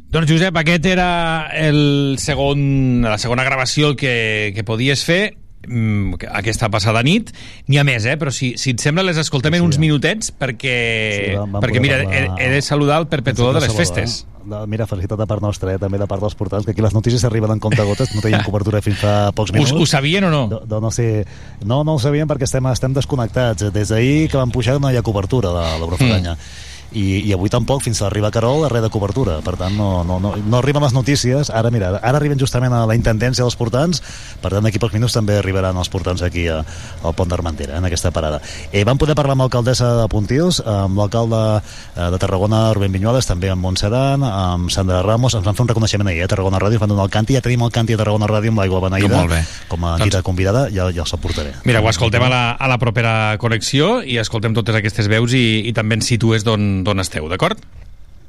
Doncs 0.09 0.31
Josep, 0.31 0.57
aquest 0.57 0.87
era 0.89 1.09
el 1.53 2.17
segon, 2.19 3.03
la 3.05 3.19
segona 3.21 3.45
gravació 3.45 3.93
que, 3.95 4.53
que 4.57 4.65
podies 4.65 5.03
fer 5.05 5.35
mm, 5.69 6.15
aquesta 6.33 6.71
passada 6.73 7.03
nit 7.05 7.29
n'hi 7.69 7.77
ha 7.77 7.85
més, 7.85 8.07
eh? 8.09 8.15
però 8.17 8.33
si, 8.33 8.55
si 8.57 8.73
et 8.73 8.81
sembla 8.81 9.05
les 9.05 9.21
escoltem 9.21 9.53
Sí, 9.53 9.61
en 9.61 9.67
uns 9.67 9.77
sí. 9.77 9.83
minutets 9.85 10.33
perquè, 10.33 10.79
Sí, 11.13 11.35
vam- 11.37 11.53
vam 11.59 11.61
perquè 11.67 11.83
mira, 11.85 12.01
he, 12.01 12.07
parlar- 12.09 12.41
he 12.41 12.49
de 12.57 12.63
saludar 12.65 13.03
el 13.03 13.09
perpetuador 13.13 13.59
de 13.61 13.67
les 13.67 13.73
Salvador, 13.75 13.95
festes 14.09 14.25
Eh? 14.25 14.35
Mira, 14.67 14.87
felicitat 14.89 15.19
de 15.21 15.27
part 15.29 15.43
nostra, 15.45 15.75
eh? 15.75 15.79
també 15.83 15.99
de 16.01 16.07
part 16.09 16.23
dels 16.25 16.33
portals, 16.35 16.65
que 16.65 16.73
aquí 16.73 16.81
les 16.81 16.95
notícies 16.97 17.21
arriben 17.29 17.51
en 17.53 17.59
compte-gotes, 17.61 18.15
no 18.17 18.23
teníem 18.25 18.41
cobertura 18.49 18.81
fins 18.81 18.97
fa 19.03 19.29
pocs 19.37 19.51
us, 19.51 19.59
minuts. 19.59 19.75
ho 19.77 19.85
sabien 19.85 20.25
o 20.25 20.31
no? 20.33 20.47
No, 20.49 20.63
no, 20.65 20.79
no, 20.87 20.91
sé, 20.91 21.27
no, 21.69 21.83
no 21.85 21.99
ho 21.99 22.01
sabíem 22.01 22.25
perquè 22.31 22.49
estem, 22.49 22.65
estem 22.73 22.95
desconnectats. 22.97 23.67
Des 23.77 23.93
d'ahir 23.93 24.31
que 24.33 24.39
vam 24.41 24.49
pujar 24.49 24.79
no 24.81 24.89
hi 24.89 24.97
ha 24.97 25.03
cobertura 25.05 25.53
de 25.53 25.67
l'Eurofraganya. 25.83 26.33
Mm. 26.33 26.68
I, 26.93 27.21
i 27.29 27.33
avui 27.37 27.51
tampoc, 27.53 27.83
fins 27.85 28.01
a 28.01 28.07
arribar 28.09 28.29
a 28.31 28.33
Carol, 28.33 28.65
res 28.73 28.83
de 28.83 28.89
cobertura. 28.91 29.39
Per 29.45 29.57
tant, 29.61 29.75
no, 29.77 30.05
no, 30.09 30.19
no, 30.21 30.35
no 30.37 30.59
arriben 30.59 30.83
les 30.83 30.95
notícies. 30.97 31.51
Ara, 31.51 31.71
mira, 31.71 31.91
ara 32.01 32.17
arriben 32.17 32.39
justament 32.41 32.73
a 32.73 32.85
la 32.89 32.97
intendència 32.97 33.45
dels 33.45 33.57
portants, 33.61 34.01
per 34.41 34.53
tant, 34.55 34.65
d'aquí 34.65 34.81
pocs 34.81 34.95
minuts 34.97 35.13
també 35.17 35.37
arribaran 35.39 35.77
els 35.77 35.91
portants 35.93 36.23
aquí 36.25 36.47
a, 36.49 36.63
al 37.05 37.15
Pont 37.19 37.29
d'Armentera, 37.29 37.77
en 37.79 37.85
aquesta 37.85 38.11
parada. 38.15 38.41
Eh, 38.73 38.85
vam 38.89 38.99
poder 38.99 39.17
parlar 39.19 39.37
amb 39.37 39.45
l'alcaldessa 39.45 39.91
de 40.01 40.07
Pontils, 40.09 40.63
amb 40.65 40.97
l'alcalde 40.99 41.43
eh, 41.59 42.09
de 42.15 42.19
Tarragona, 42.19 42.73
Rubén 42.73 42.93
Viñuales, 42.95 43.29
també 43.29 43.51
amb 43.53 43.63
Montserrat, 43.65 44.25
amb 44.25 44.73
Sandra 44.73 45.03
Ramos, 45.05 45.37
ens 45.37 45.45
van 45.45 45.57
fer 45.59 45.67
un 45.67 45.73
reconeixement 45.75 46.09
ahir, 46.09 46.23
eh, 46.23 46.29
a 46.29 46.33
Tarragona 46.33 46.61
Ràdio, 46.63 46.81
van 46.81 46.93
donar 46.95 47.05
el 47.09 47.13
canti, 47.13 47.37
ja 47.37 47.45
tenim 47.45 47.67
el 47.67 47.73
canti 47.75 47.97
a 47.97 48.01
Tarragona 48.01 48.31
Ràdio 48.31 48.55
amb 48.55 48.63
l'aigua 48.63 48.81
beneïda, 48.89 49.13
Molt 49.13 49.35
bé. 49.37 49.43
com 49.69 49.85
a 49.85 49.97
Doncs- 49.99 50.09
dita 50.09 50.23
convidada, 50.23 50.69
ja, 50.73 50.89
ja 50.95 51.05
els 51.05 51.15
aportaré. 51.15 51.53
Mira, 51.69 51.81
ho 51.85 51.89
escoltem 51.91 52.23
a 52.25 52.33
la, 52.33 52.43
a 52.53 52.69
la 52.69 52.79
propera 52.79 53.37
connexió 53.39 53.99
i 54.03 54.19
escoltem 54.19 54.55
totes 54.57 54.75
aquestes 54.81 55.09
veus 55.09 55.35
i, 55.37 55.69
i 55.69 55.73
també 55.77 55.99
ens 55.99 56.09
situes 56.09 56.45
d'on 56.47 56.78
d'on 56.87 57.05
esteu, 57.05 57.29
d'acord? 57.31 57.61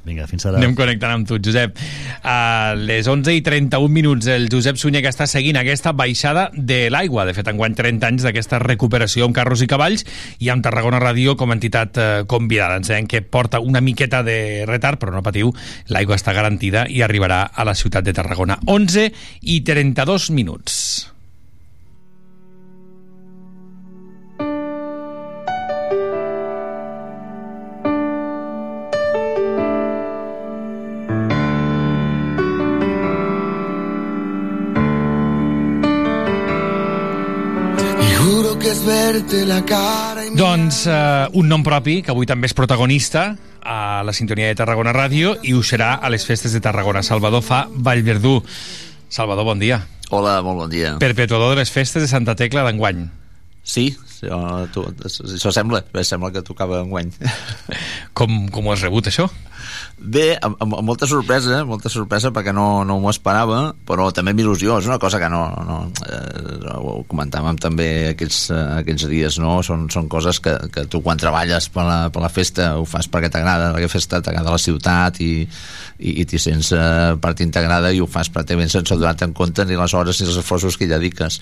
Vinga, 0.09 0.25
fins 0.29 0.45
ara. 0.47 0.57
Anem 0.57 0.73
connectant 0.77 1.11
amb 1.11 1.27
tu, 1.27 1.37
Josep. 1.43 1.75
A 2.23 2.73
les 2.79 3.07
11 3.11 3.35
i 3.35 3.43
31 3.43 3.91
minuts, 3.91 4.29
el 4.31 4.47
Josep 4.51 4.79
Sunyer 4.79 5.01
que 5.03 5.11
està 5.11 5.27
seguint 5.27 5.59
aquesta 5.59 5.91
baixada 5.91 6.47
de 6.55 6.85
l'aigua. 6.93 7.27
De 7.27 7.35
fet, 7.35 7.51
enguany 7.51 7.75
30 7.77 8.07
anys 8.07 8.25
d'aquesta 8.25 8.61
recuperació 8.63 9.27
amb 9.27 9.35
carros 9.35 9.61
i 9.65 9.69
cavalls 9.69 10.05
i 10.39 10.49
amb 10.53 10.63
Tarragona 10.65 11.01
Ràdio 11.03 11.35
com 11.39 11.51
a 11.51 11.59
entitat 11.59 11.99
eh, 11.99 12.09
convidada. 12.31 12.79
Ens 12.79 12.89
deien 12.89 13.11
que 13.11 13.21
porta 13.21 13.59
una 13.59 13.83
miqueta 13.83 14.23
de 14.23 14.65
retard, 14.69 15.01
però 15.01 15.13
no 15.13 15.25
patiu, 15.25 15.51
l'aigua 15.91 16.17
està 16.17 16.33
garantida 16.33 16.87
i 16.87 17.03
arribarà 17.03 17.43
a 17.51 17.67
la 17.67 17.75
ciutat 17.75 18.07
de 18.07 18.15
Tarragona. 18.15 18.61
11 18.65 19.09
i 19.51 19.61
32 19.67 20.31
minuts. 20.31 20.79
Verte 38.89 39.45
la 39.45 39.63
cara 39.63 40.25
y 40.25 40.35
Doncs 40.35 40.87
eh, 40.87 41.27
un 41.33 41.47
nom 41.47 41.61
propi, 41.61 41.99
que 42.01 42.09
avui 42.09 42.25
també 42.25 42.49
és 42.49 42.55
protagonista 42.57 43.35
a 43.61 44.01
la 44.01 44.13
sintonia 44.17 44.49
de 44.49 44.57
Tarragona 44.57 44.93
Ràdio 44.95 45.35
i 45.45 45.53
ho 45.53 45.61
serà 45.61 45.91
a 46.01 46.09
les 46.09 46.25
festes 46.25 46.55
de 46.55 46.61
Tarragona. 46.63 47.03
Salvador 47.05 47.43
Fa 47.45 47.67
Vallverdú. 47.69 48.39
Salvador, 49.09 49.45
bon 49.45 49.61
dia. 49.61 49.83
Hola, 50.09 50.39
molt 50.41 50.63
bon 50.63 50.73
dia. 50.73 50.95
Perpetuador 50.97 51.53
de 51.53 51.61
les 51.61 51.69
festes 51.69 52.01
de 52.01 52.09
Santa 52.09 52.33
Tecla 52.39 52.65
d'enguany. 52.65 53.05
Sí, 53.61 53.91
això, 53.93 54.39
tu, 54.73 54.87
això 55.05 55.53
sembla, 55.53 55.83
sembla 56.01 56.33
que 56.33 56.41
tocava 56.41 56.81
enguany. 56.81 57.13
Com, 58.17 58.47
com 58.49 58.65
ho 58.65 58.73
has 58.73 58.81
rebut, 58.81 59.11
això? 59.11 59.29
Bé, 59.99 60.31
amb, 60.39 60.55
amb, 60.63 60.77
molta 60.87 61.07
sorpresa, 61.09 61.63
molta 61.67 61.91
sorpresa 61.91 62.31
perquè 62.35 62.53
no, 62.55 62.85
no 62.87 62.99
m'ho 63.03 63.11
esperava, 63.11 63.73
però 63.87 64.09
també 64.15 64.31
amb 64.31 64.43
il·lusió, 64.45 64.77
és 64.79 64.87
una 64.87 64.99
cosa 65.01 65.19
que 65.19 65.27
no, 65.31 65.41
no 65.67 65.79
eh, 66.07 66.77
ho 66.79 67.01
comentàvem 67.09 67.59
també 67.59 67.89
aquests, 68.13 68.45
eh, 68.55 68.61
aquests 68.79 69.09
dies, 69.11 69.39
no? 69.43 69.57
Són, 69.65 69.89
són 69.91 70.07
coses 70.11 70.39
que, 70.43 70.55
que 70.71 70.85
tu 70.87 71.03
quan 71.03 71.19
treballes 71.19 71.67
per 71.73 71.83
la, 71.87 71.99
per 72.13 72.23
la 72.23 72.31
festa 72.31 72.71
ho 72.79 72.87
fas 72.87 73.09
perquè 73.11 73.31
t'agrada 73.33 73.73
la 73.75 73.91
festa, 73.91 74.21
t'agrada 74.23 74.55
la 74.55 74.61
ciutat 74.61 75.19
i, 75.25 75.33
i, 75.99 76.15
i 76.21 76.25
t'hi 76.29 76.39
sents 76.39 76.71
eh, 76.75 77.15
part 77.21 77.43
integrada 77.43 77.91
i 77.91 77.99
ho 77.99 78.07
fas 78.09 78.31
pràcticament 78.31 78.71
sense 78.71 78.95
donar-te 78.95 79.27
en 79.27 79.35
compte 79.35 79.65
ni 79.67 79.77
les 79.79 79.93
hores 79.93 80.21
ni 80.21 80.27
els 80.29 80.39
esforços 80.39 80.77
que 80.79 80.87
hi 80.87 80.91
dediques. 80.91 81.39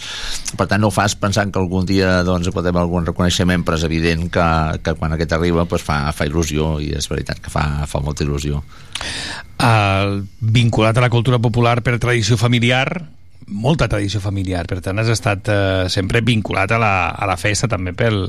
Per 0.57 0.65
tant, 0.65 0.81
no 0.81 0.89
ho 0.89 0.95
fas 0.95 1.15
pensant 1.19 1.53
que 1.53 1.61
algun 1.61 1.85
dia 1.87 2.21
doncs, 2.27 2.49
podem 2.55 2.81
algun 2.81 3.05
reconeixement, 3.07 3.65
però 3.67 3.77
és 3.77 3.85
evident 3.87 4.27
que, 4.33 4.47
que 4.81 4.97
quan 4.97 5.13
aquest 5.13 5.37
arriba 5.37 5.65
doncs, 5.65 5.85
fa, 5.85 5.99
fa 6.15 6.27
il·lusió 6.29 6.77
i 6.83 6.91
és 6.97 7.09
veritat 7.11 7.41
que 7.43 7.53
fa, 7.53 7.67
fa 7.89 8.01
molta 8.07 8.25
il·lusió. 8.25 8.63
Uh, 9.57 10.23
vinculat 10.39 10.97
a 10.97 11.05
la 11.05 11.11
cultura 11.13 11.41
popular 11.43 11.81
per 11.85 11.97
tradició 12.01 12.39
familiar, 12.39 12.87
molta 13.47 13.87
tradició 13.91 14.21
familiar, 14.23 14.65
per 14.67 14.81
tant 14.85 14.99
has 14.99 15.11
estat 15.13 15.51
uh, 15.51 15.85
sempre 15.91 16.23
vinculat 16.25 16.71
a 16.71 16.81
la, 16.81 16.93
a 17.11 17.29
la 17.29 17.37
festa 17.39 17.69
també 17.71 17.93
pel, 17.97 18.25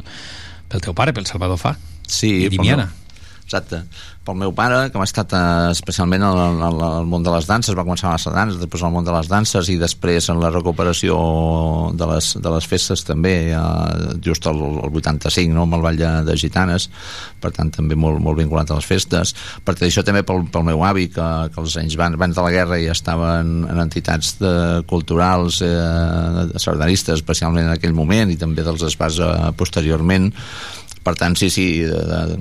pel 0.69 0.85
teu 0.85 0.97
pare, 0.97 1.14
pel 1.17 1.27
Salvador 1.31 1.61
Fa. 1.61 1.77
Sí, 2.07 2.35
I 2.35 2.49
pel 2.49 2.59
Llimiana. 2.59 2.88
Exacte. 3.49 3.79
Pel 4.29 4.37
meu 4.37 4.51
pare, 4.53 4.91
que 4.93 5.01
m'ha 5.01 5.07
estat 5.09 5.33
eh, 5.33 5.71
especialment 5.73 6.21
al, 6.27 6.39
al, 6.67 6.81
al 6.85 7.07
món 7.09 7.23
de 7.25 7.33
les 7.33 7.47
danses, 7.49 7.73
va 7.73 7.85
començar 7.87 8.11
a 8.11 8.19
les 8.19 8.27
danses, 8.29 8.59
després 8.61 8.83
al 8.85 8.93
món 8.93 9.07
de 9.07 9.15
les 9.15 9.31
danses 9.31 9.71
i 9.73 9.79
després 9.81 10.29
en 10.29 10.37
la 10.43 10.51
recuperació 10.53 11.15
de 11.97 12.09
les, 12.11 12.29
de 12.45 12.53
les 12.53 12.67
festes 12.69 13.07
també, 13.09 13.33
just 14.27 14.45
el, 14.53 14.61
el 14.85 14.99
85, 15.01 15.55
no? 15.57 15.65
amb 15.65 15.79
el 15.79 15.87
Ball 15.87 15.97
de, 15.97 16.11
de 16.29 16.37
Gitanes, 16.37 16.91
per 17.41 17.55
tant 17.57 17.73
també 17.73 17.97
molt, 17.97 18.21
molt 18.21 18.37
vinculat 18.37 18.69
a 18.69 18.77
les 18.83 18.91
festes. 18.91 19.33
Per 19.65 19.73
tradició 19.79 20.05
també 20.05 20.21
pel, 20.29 20.45
pel 20.53 20.69
meu 20.69 20.85
avi, 20.85 21.09
que, 21.15 21.29
que 21.55 21.65
els 21.65 21.79
anys 21.81 21.97
van, 21.97 22.21
abans 22.21 22.37
de 22.37 22.45
la 22.45 22.53
guerra 22.53 22.83
ja 22.85 22.93
estava 22.93 23.39
en, 23.41 23.63
en 23.65 23.81
entitats 23.81 24.35
de, 24.43 24.53
culturals, 24.93 25.63
eh, 25.65 26.51
sardanistes, 26.61 27.23
especialment 27.23 27.65
en 27.65 27.79
aquell 27.79 27.96
moment, 27.96 28.29
i 28.29 28.37
també 28.37 28.67
dels 28.67 28.85
espais 28.92 29.23
eh, 29.25 29.33
posteriorment, 29.57 30.35
per 31.05 31.15
tant, 31.19 31.37
sí, 31.38 31.49
sí, 31.53 31.67
eh, 31.85 32.37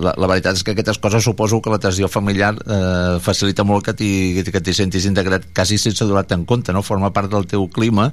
la, 0.00 0.14
la 0.16 0.28
veritat 0.30 0.58
és 0.58 0.64
que 0.66 0.74
aquestes 0.74 0.98
coses 1.02 1.24
suposo 1.24 1.60
que 1.62 1.72
la 1.72 1.80
tradició 1.82 2.08
familiar 2.10 2.52
eh, 2.64 3.18
facilita 3.22 3.66
molt 3.66 3.86
que 3.86 3.94
t'hi 3.96 4.44
que 4.50 4.62
t'hi 4.62 4.74
sentis 4.76 5.06
integrat 5.10 5.50
quasi 5.54 5.78
sense 5.78 6.06
donar-te 6.06 6.36
en 6.38 6.46
compte, 6.48 6.74
no? 6.74 6.82
Forma 6.86 7.12
part 7.14 7.30
del 7.32 7.46
teu 7.50 7.68
clima, 7.72 8.10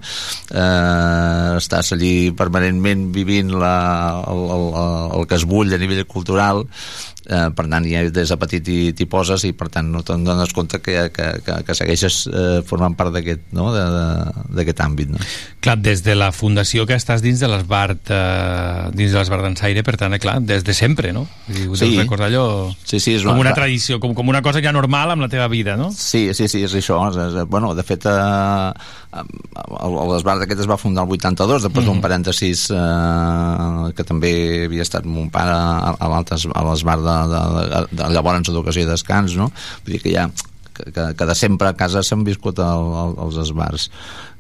eh, 0.52 1.58
estàs 1.58 1.94
allí 1.96 2.32
permanentment 2.38 3.10
vivint 3.16 3.54
la, 3.58 3.76
el, 4.28 4.46
el, 4.58 4.68
el 5.20 5.28
que 5.28 5.40
es 5.40 5.48
bull 5.48 5.74
a 5.74 5.82
nivell 5.82 6.06
cultural, 6.10 6.66
eh, 7.30 7.50
per 7.56 7.68
tant, 7.70 7.86
ja 7.88 8.04
des 8.10 8.32
de 8.32 8.38
petit 8.40 8.64
t'hi 8.98 9.06
poses 9.10 9.44
i 9.48 9.54
per 9.58 9.70
tant 9.74 9.88
no 9.92 10.02
te'n 10.08 10.24
dones 10.26 10.54
compte 10.56 10.80
que, 10.84 11.10
que, 11.14 11.28
que, 11.46 11.58
que 11.68 11.76
segueixes 11.78 12.24
eh, 12.32 12.62
formant 12.68 12.96
part 12.98 13.14
d'aquest 13.16 13.52
no? 13.56 13.70
d'aquest 13.74 14.82
àmbit. 14.84 15.12
No? 15.14 15.22
Clar, 15.64 15.78
des 15.84 16.04
de 16.06 16.16
la 16.18 16.32
fundació 16.36 16.86
que 16.88 16.96
estàs 16.98 17.22
dins 17.24 17.40
de 17.44 17.50
l'Esbart 17.52 18.12
eh, 18.14 18.90
dins 18.96 19.12
de 19.14 19.20
l'Esbart 19.20 19.44
d'Ensaire, 19.46 19.84
per 19.88 19.98
tant, 20.00 20.16
eh, 20.16 20.22
clar, 20.24 20.40
des 20.42 20.64
de 20.68 20.76
sempre, 20.78 21.14
no? 21.14 21.28
I 21.48 21.68
ho 21.68 21.76
Sí. 21.78 21.92
deus 21.92 22.04
recordar 22.04 22.28
allò 22.32 22.46
Sí, 22.84 23.00
sí, 23.00 23.16
és 23.16 23.24
com 23.24 23.38
una 23.40 23.54
tradició, 23.54 24.00
com, 24.00 24.14
com 24.16 24.28
una 24.30 24.42
cosa 24.42 24.62
ja 24.64 24.72
normal 24.72 25.12
amb 25.12 25.22
la 25.26 25.30
teva 25.30 25.48
vida, 25.52 25.76
no? 25.78 25.92
Sí, 25.92 26.34
sí, 26.34 26.48
sí, 26.48 26.64
és 26.64 26.74
això. 26.76 26.98
És, 27.12 27.18
és, 27.28 27.38
bueno, 27.50 27.74
de 27.76 27.84
fet, 27.84 28.06
eh, 28.08 28.72
l'Esbart 30.12 30.44
aquest 30.46 30.64
es 30.64 30.70
va 30.70 30.78
fundar 30.80 31.06
el 31.06 31.12
82, 31.18 31.68
després 31.68 31.86
d'un 31.88 32.02
parèntesis 32.04 32.68
eh, 32.74 33.92
que 33.98 34.06
també 34.08 34.32
havia 34.68 34.86
estat 34.86 35.06
mon 35.10 35.30
pare 35.34 35.54
a, 35.54 35.96
a 36.00 36.64
l'Esbart 36.68 37.04
de, 37.06 37.17
de, 37.32 37.42
de, 37.58 37.82
de 38.02 38.12
llavors 38.14 38.52
educació 38.52 38.86
i 38.86 38.90
descans, 38.90 39.38
no? 39.40 39.50
Vull 39.86 39.98
dir 39.98 40.04
que 40.04 40.14
ja 40.14 40.28
que, 40.78 40.92
que, 41.18 41.26
de 41.26 41.36
sempre 41.36 41.72
a 41.72 41.78
casa 41.78 42.04
s'han 42.06 42.26
viscut 42.28 42.60
el, 42.62 42.92
el, 43.02 43.16
els 43.26 43.40
esbars 43.48 43.90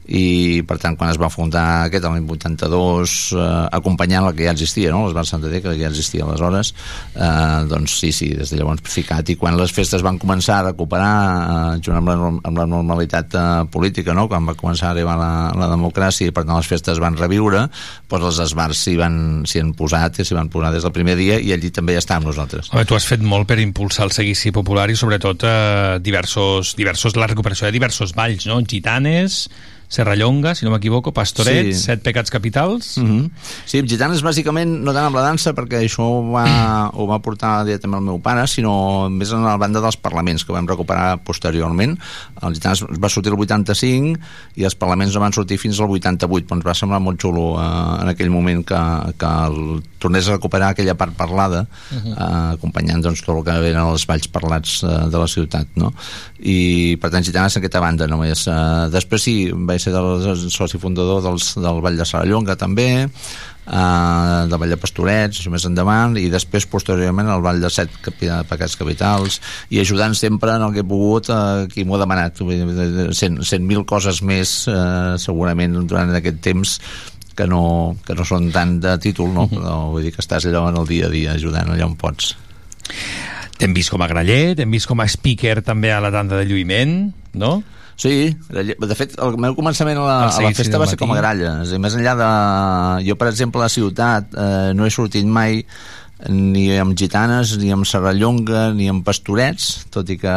i 0.08 0.64
per 0.68 0.78
tant 0.82 0.96
quan 0.98 1.12
es 1.12 1.20
va 1.20 1.30
fundar 1.32 1.88
aquest 1.88 2.06
l'any 2.08 2.28
82 2.28 3.16
eh, 3.36 3.48
acompanyant 3.78 4.26
la 4.26 4.34
que 4.36 4.46
ja 4.48 4.54
existia 4.56 4.92
no? 4.94 5.06
l'Esbar 5.06 5.26
Santa 5.28 5.52
Tecla 5.52 5.74
que 5.76 5.82
ja 5.82 5.92
existia 5.92 6.26
aleshores 6.26 6.74
eh, 7.16 7.66
doncs 7.68 7.98
sí, 8.00 8.12
sí, 8.16 8.30
des 8.38 8.52
de 8.52 8.60
llavors 8.60 8.84
ficat 8.88 9.34
i 9.34 9.38
quan 9.40 9.58
les 9.60 9.74
festes 9.76 10.06
van 10.06 10.20
començar 10.22 10.62
a 10.62 10.68
recuperar 10.70 11.12
eh, 11.18 11.82
junt 11.84 12.00
amb 12.00 12.12
la, 12.12 12.18
amb 12.50 12.62
la 12.62 12.68
normalitat 12.70 13.36
eh, 13.36 13.46
política, 13.72 14.16
no? 14.18 14.28
quan 14.32 14.48
va 14.48 14.56
començar 14.58 14.90
a 14.90 14.96
arribar 14.96 15.18
la, 15.20 15.32
la 15.58 15.72
democràcia 15.74 16.30
i 16.30 16.36
per 16.36 16.46
tant 16.46 16.56
les 16.58 16.72
festes 16.72 17.02
van 17.04 17.20
reviure 17.20 17.68
doncs 18.08 18.30
els 18.32 18.42
esbars 18.48 18.86
s'hi 18.88 18.98
han 19.04 19.74
posat 19.78 20.22
i 20.22 20.28
s'hi 20.28 20.38
van 20.38 20.52
posar 20.54 20.72
des 20.76 20.86
del 20.88 20.96
primer 20.96 21.18
dia 21.20 21.42
i 21.44 21.52
allí 21.56 21.72
també 21.74 21.98
ja 21.98 22.04
estàvem 22.04 22.30
nosaltres 22.30 22.72
Home, 22.72 22.86
tu 22.88 22.96
has 22.98 23.08
fet 23.08 23.24
molt 23.24 23.48
per 23.50 23.60
impulsar 23.62 24.08
el 24.08 24.16
seguici 24.16 24.52
popular 24.56 24.88
i 24.92 24.98
sobretot 25.00 25.44
eh, 25.48 25.98
diversos, 26.04 26.76
diversos, 26.80 27.16
la 27.20 27.30
recuperació 27.30 27.68
de 27.68 27.76
diversos 27.76 28.14
balls, 28.18 28.48
no? 28.50 28.60
Gitanes, 28.68 29.48
Serrallonga, 29.90 30.54
si 30.56 30.66
no 30.66 30.72
m'equivoco, 30.72 31.14
Pastorets, 31.16 31.78
Sí. 31.78 31.84
Set 31.88 32.02
Pecats 32.04 32.30
Capitals... 32.30 32.98
Mm 32.98 33.06
-hmm. 33.08 33.30
Sí, 33.66 33.82
gitanes 33.88 34.22
bàsicament 34.24 34.84
no 34.84 34.92
tant 34.94 35.06
amb 35.06 35.16
la 35.16 35.22
dansa 35.22 35.54
perquè 35.56 35.80
això 35.80 36.04
ho 36.04 36.32
va, 36.32 36.90
ho 36.94 37.08
va 37.08 37.20
portar 37.20 37.64
directament 37.66 38.00
el 38.02 38.06
meu 38.06 38.20
pare 38.20 38.48
sinó 38.48 39.10
més 39.10 39.32
en 39.32 39.44
la 39.44 39.56
banda 39.58 39.80
dels 39.80 39.96
parlaments 39.98 40.44
que 40.44 40.52
vam 40.54 40.68
recuperar 40.68 41.18
posteriorment 41.24 41.98
el 42.42 42.54
gitanes 42.54 42.84
va 42.84 43.10
sortir 43.10 43.32
el 43.32 43.40
85 43.40 44.20
i 44.56 44.64
els 44.64 44.76
parlaments 44.76 45.14
no 45.14 45.22
van 45.22 45.34
sortir 45.34 45.58
fins 45.58 45.80
al 45.80 45.90
88 45.90 46.46
però 46.48 46.56
ens 46.58 46.66
va 46.66 46.74
semblar 46.74 47.00
molt 47.00 47.20
xulo 47.22 47.56
eh, 47.60 48.02
en 48.02 48.08
aquell 48.10 48.30
moment 48.30 48.66
que, 48.66 49.14
que 49.18 49.26
el, 49.26 49.84
tornés 50.00 50.28
a 50.28 50.32
recuperar 50.32 50.70
aquella 50.70 50.96
part 50.96 51.14
parlada 51.16 51.68
Mhm. 51.92 52.12
eh, 52.12 52.54
acompanyant 52.54 53.02
doncs, 53.04 53.22
tot 53.24 53.38
el 53.38 53.44
que 53.44 53.70
eren 53.70 53.88
els 53.88 54.06
balls 54.06 54.28
parlats 54.28 54.84
eh, 54.84 55.10
de 55.10 55.18
la 55.18 55.28
ciutat 55.28 55.68
no? 55.76 55.94
i 56.40 56.98
per 57.02 57.10
tant 57.10 57.24
gitanes 57.24 57.56
en 57.56 57.62
aquesta 57.62 57.80
banda 57.80 58.08
només 58.08 58.48
eh, 58.48 58.90
després 58.92 59.22
sí, 59.24 59.52
vaig 59.78 59.86
ser 59.86 59.94
del 59.94 60.52
soci 60.52 60.82
fundador 60.82 61.22
dels, 61.26 61.54
del 61.62 61.82
Ball 61.86 61.98
de 62.00 62.06
Sarallonga 62.08 62.58
també 62.60 62.90
uh, 63.68 64.48
del 64.50 64.58
Vall 64.58 64.74
de 64.74 64.80
Pastorets, 64.82 65.44
més 65.54 65.66
endavant, 65.70 66.16
i 66.18 66.30
després, 66.34 66.68
posteriorment, 66.70 67.30
el 67.30 67.44
Vall 67.46 67.62
de 67.62 67.70
Set 67.74 67.94
Pecats 68.08 68.78
Capitals, 68.80 69.40
i 69.70 69.82
ajudant 69.84 70.16
sempre 70.18 70.56
en 70.56 70.66
el 70.66 70.74
que 70.74 70.82
he 70.84 70.88
pogut 70.88 71.30
uh, 71.34 71.68
qui 71.72 71.86
m'ho 71.86 71.98
ha 71.98 72.02
demanat. 72.04 72.42
Vull 72.42 72.64
dir, 72.64 73.08
Cent, 73.18 73.42
cent 73.46 73.68
mil 73.68 73.86
coses 73.90 74.24
més, 74.26 74.60
uh, 74.72 75.16
segurament, 75.22 75.78
durant 75.86 76.16
aquest 76.18 76.42
temps, 76.44 76.78
que 77.38 77.46
no, 77.46 77.96
que 78.06 78.18
no 78.18 78.26
són 78.26 78.50
tant 78.50 78.80
de 78.82 78.96
títol, 78.98 79.30
no? 79.36 79.46
però 79.52 79.78
vull 79.94 80.08
dir 80.08 80.16
que 80.16 80.24
estàs 80.24 80.50
allò 80.50 80.66
en 80.72 80.80
el 80.82 80.90
dia 80.90 81.06
a 81.06 81.14
dia 81.14 81.38
ajudant 81.38 81.70
allà 81.70 81.86
on 81.86 81.94
pots. 82.00 82.34
T'hem 83.58 83.74
vist 83.78 83.94
com 83.94 84.02
a 84.02 84.10
graller, 84.10 84.56
t'hem 84.58 84.74
vist 84.74 84.90
com 84.90 85.02
a 85.02 85.06
speaker 85.10 85.62
també 85.66 85.92
a 85.94 86.02
la 86.02 86.10
tanda 86.14 86.40
de 86.40 86.48
lluïment, 86.50 86.98
no? 87.38 87.60
Sí, 87.98 88.30
de 88.54 88.96
fet, 88.96 89.16
el 89.26 89.40
meu 89.42 89.56
començament 89.58 89.98
a 89.98 90.06
la, 90.06 90.18
a 90.30 90.42
la 90.46 90.54
festa 90.54 90.78
va 90.78 90.86
ser 90.86 91.00
com 91.02 91.10
a 91.10 91.16
matí. 91.16 91.22
gralla. 91.24 91.54
És 91.64 91.72
a 91.72 91.78
dir, 91.78 91.82
més 91.82 91.96
enllà 91.98 92.14
de... 92.20 92.28
Jo, 93.08 93.16
per 93.18 93.32
exemple, 93.32 93.64
a 93.64 93.66
la 93.66 93.74
ciutat 93.74 94.38
eh, 94.38 94.74
no 94.78 94.86
he 94.86 94.94
sortit 94.94 95.26
mai 95.26 95.64
ni 96.30 96.72
amb 96.78 96.98
gitanes, 96.98 97.56
ni 97.62 97.70
amb 97.74 97.86
serrallonga, 97.86 98.72
ni 98.74 98.88
amb 98.90 99.04
pastorets, 99.06 99.88
tot 99.94 100.10
i 100.10 100.18
que 100.18 100.34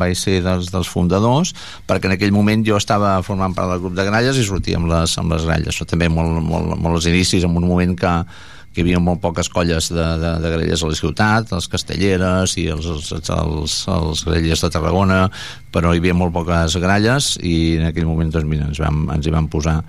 vaig 0.00 0.16
ser 0.18 0.42
dels, 0.44 0.68
dels 0.72 0.88
fundadors, 0.92 1.54
perquè 1.88 2.08
en 2.08 2.16
aquell 2.16 2.34
moment 2.36 2.64
jo 2.66 2.76
estava 2.80 3.14
formant 3.24 3.56
part 3.56 3.72
del 3.72 3.80
grup 3.84 3.96
de 3.96 4.08
gralles 4.08 4.40
i 4.40 4.44
sortia 4.44 4.80
amb 4.80 4.90
les, 4.92 5.16
amb 5.20 5.32
les 5.32 5.46
gralles. 5.48 5.72
Això 5.72 5.88
també 5.88 6.10
molt, 6.12 6.40
molt, 6.44 6.76
molt 6.76 7.00
als 7.00 7.08
inicis, 7.08 7.44
en 7.48 7.56
un 7.56 7.68
moment 7.68 7.96
que, 7.96 8.12
que 8.72 8.80
hi 8.80 8.86
havia 8.86 9.00
molt 9.04 9.20
poques 9.20 9.50
colles 9.52 9.90
de, 9.92 10.06
de, 10.22 10.32
de 10.42 10.52
grelles 10.56 10.82
a 10.82 10.88
la 10.88 10.96
ciutat, 10.96 11.52
les 11.52 11.68
castelleres 11.68 12.56
i 12.60 12.66
els, 12.72 12.88
els, 12.88 13.12
els, 13.12 13.76
els 13.92 14.24
grelles 14.28 14.64
de 14.64 14.72
Tarragona, 14.72 15.26
però 15.74 15.92
hi 15.92 16.00
havia 16.00 16.16
molt 16.16 16.34
poques 16.34 16.78
gralles 16.80 17.36
i 17.44 17.76
en 17.78 17.90
aquell 17.90 18.08
moment 18.08 18.32
doncs, 18.32 18.48
mira, 18.48 18.70
ens, 18.70 18.80
vam, 18.80 19.04
ens 19.12 19.28
hi 19.28 19.34
vam 19.34 19.50
posar 19.52 19.80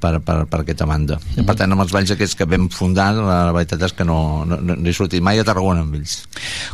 per, 0.00 0.16
per, 0.24 0.36
per 0.50 0.62
aquesta 0.62 0.86
banda. 0.88 1.18
I, 1.36 1.44
per 1.46 1.54
tant, 1.58 1.70
amb 1.74 1.84
els 1.84 1.92
balls 1.94 2.10
aquests 2.14 2.36
que 2.38 2.46
vam 2.48 2.68
fundar, 2.72 3.10
la, 3.18 3.38
veritat 3.54 3.84
és 3.86 3.94
que 3.96 4.06
no, 4.08 4.18
no, 4.48 4.58
no 4.64 4.76
he 4.88 4.94
sortit 4.96 5.22
mai 5.24 5.40
a 5.40 5.44
Tarragona 5.46 5.84
amb 5.84 5.98
ells. 5.98 6.16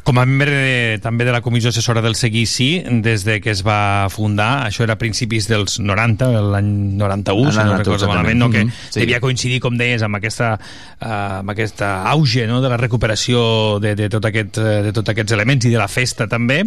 Com 0.06 0.20
a 0.22 0.26
membre 0.28 0.54
de, 0.54 0.98
també 1.04 1.26
de 1.28 1.34
la 1.34 1.42
comissió 1.44 1.72
assessora 1.74 2.02
del 2.04 2.16
Seguici, 2.18 2.70
des 3.04 3.26
de 3.26 3.40
que 3.42 3.52
es 3.52 3.64
va 3.66 4.06
fundar, 4.12 4.66
això 4.68 4.86
era 4.86 4.96
a 4.96 5.00
principis 5.00 5.48
dels 5.50 5.78
90, 5.82 6.30
l'any 6.54 6.72
91, 6.96 7.50
si 7.50 7.58
no 7.58 7.68
91, 7.72 7.82
recordo 7.82 8.10
malament, 8.12 8.40
no? 8.40 8.50
que 8.50 8.64
Mhm, 8.64 8.72
sí. 8.90 9.00
devia 9.00 9.20
coincidir, 9.20 9.60
com 9.60 9.76
deies, 9.76 10.02
amb 10.06 10.16
aquesta, 10.18 10.54
uh, 10.56 11.40
amb 11.42 11.50
aquesta 11.52 11.92
auge 12.12 12.46
no? 12.46 12.60
de 12.64 12.70
la 12.72 12.78
recuperació 12.80 13.78
de, 13.82 13.94
de, 13.98 14.08
tot 14.12 14.24
aquest, 14.24 14.58
eh, 14.58 14.80
de 14.86 14.92
tots 14.96 15.12
aquests 15.12 15.32
elements 15.36 15.66
i 15.66 15.72
de 15.72 15.78
la 15.80 15.88
festa 15.88 16.26
també. 16.30 16.62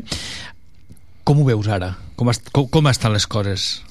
Com 1.24 1.42
ho 1.42 1.46
veus 1.46 1.68
ara? 1.70 1.94
Com, 2.18 2.30
est 2.34 2.50
com, 2.52 2.68
com 2.68 2.88
estan 2.90 3.14
les 3.14 3.28
coses 3.30 3.84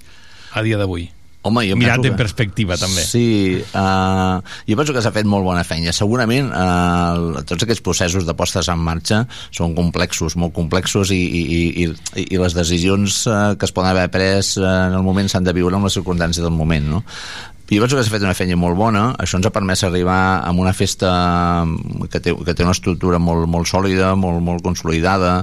a 0.52 0.62
dia 0.66 0.78
d'avui? 0.80 1.08
Home, 1.48 1.64
jo 1.68 1.76
Mirat 1.80 1.98
en 2.02 2.10
que- 2.12 2.18
perspectiva, 2.20 2.76
també. 2.78 3.02
Sí, 3.08 3.24
uh, 3.74 4.38
jo 4.68 4.76
penso 4.78 4.94
que 4.94 5.02
s'ha 5.04 5.12
fet 5.14 5.26
molt 5.28 5.46
bona 5.48 5.64
feina. 5.66 5.92
Segurament 5.96 6.52
uh, 6.52 7.42
tots 7.48 7.64
aquests 7.66 7.82
processos 7.84 8.28
de 8.28 8.36
postes 8.38 8.68
en 8.70 8.78
marxa 8.84 9.24
són 9.50 9.74
complexos, 9.76 10.36
molt 10.38 10.54
complexos 10.56 11.10
i, 11.16 11.18
i, 11.18 11.42
i, 11.58 11.60
i, 11.88 12.26
i 12.36 12.40
les 12.40 12.54
decisions 12.56 13.24
uh, 13.26 13.54
que 13.58 13.66
es 13.68 13.74
poden 13.74 13.90
haver 13.94 14.08
pres 14.14 14.54
uh, 14.60 14.66
en 14.88 14.98
el 15.00 15.04
moment 15.06 15.28
s'han 15.32 15.46
de 15.48 15.56
viure 15.56 15.74
amb 15.78 15.88
les 15.88 15.96
circumstàncies 15.98 16.44
del 16.44 16.54
moment, 16.54 16.88
no? 16.98 17.02
Jo 17.68 17.82
penso 17.82 17.98
que 17.98 18.02
s'ha 18.06 18.14
fet 18.14 18.22
una 18.24 18.32
feina 18.32 18.56
molt 18.56 18.78
bona, 18.80 19.10
això 19.20 19.36
ens 19.36 19.44
ha 19.44 19.52
permès 19.52 19.82
arribar 19.84 20.40
a 20.40 20.52
una 20.56 20.72
festa 20.72 21.10
que 22.08 22.20
té, 22.24 22.32
que 22.32 22.54
té 22.56 22.64
una 22.64 22.72
estructura 22.72 23.18
molt, 23.20 23.44
molt 23.44 23.68
sòlida, 23.68 24.14
molt, 24.16 24.40
molt 24.40 24.64
consolidada, 24.64 25.42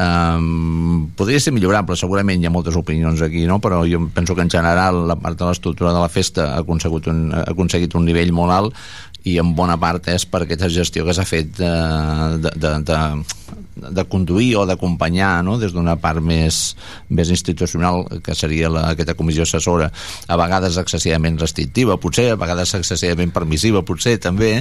Um, 0.00 1.10
podria 1.12 1.40
ser 1.42 1.52
millorable, 1.52 1.96
segurament 1.98 2.40
hi 2.40 2.48
ha 2.48 2.52
moltes 2.54 2.76
opinions 2.78 3.20
aquí, 3.20 3.42
no? 3.44 3.58
però 3.60 3.82
jo 3.84 3.98
penso 4.14 4.32
que 4.36 4.46
en 4.46 4.52
general 4.52 5.02
la 5.10 5.18
part 5.20 5.36
de 5.36 5.44
l'estructura 5.44 5.92
de 5.92 6.00
la 6.00 6.08
festa 6.08 6.54
ha 6.54 6.62
aconseguit 6.62 7.10
un, 7.12 7.26
ha 7.36 7.42
aconseguit 7.52 7.96
un 7.98 8.06
nivell 8.08 8.32
molt 8.32 8.54
alt 8.54 8.78
i 9.28 9.36
en 9.42 9.50
bona 9.56 9.76
part 9.76 10.08
és 10.08 10.24
per 10.24 10.46
aquesta 10.46 10.70
gestió 10.72 11.04
que 11.04 11.12
s'ha 11.12 11.26
fet 11.28 11.52
de, 11.58 11.72
de, 12.40 12.54
de, 12.56 12.72
de, 12.88 13.00
de 13.80 14.04
conduir 14.10 14.54
o 14.60 14.66
d'acompanyar 14.68 15.32
no? 15.46 15.56
des 15.60 15.74
d'una 15.74 15.96
part 16.00 16.22
més, 16.24 16.76
més 17.08 17.32
institucional 17.32 18.06
que 18.24 18.36
seria 18.36 18.70
la, 18.72 18.88
aquesta 18.94 19.16
comissió 19.18 19.46
assessora 19.46 19.90
a 20.28 20.40
vegades 20.40 20.78
excessivament 20.80 21.40
restrictiva 21.40 21.98
potser, 22.00 22.30
a 22.32 22.40
vegades 22.40 22.74
excessivament 22.78 23.32
permissiva 23.34 23.84
potser 23.86 24.18
també, 24.20 24.60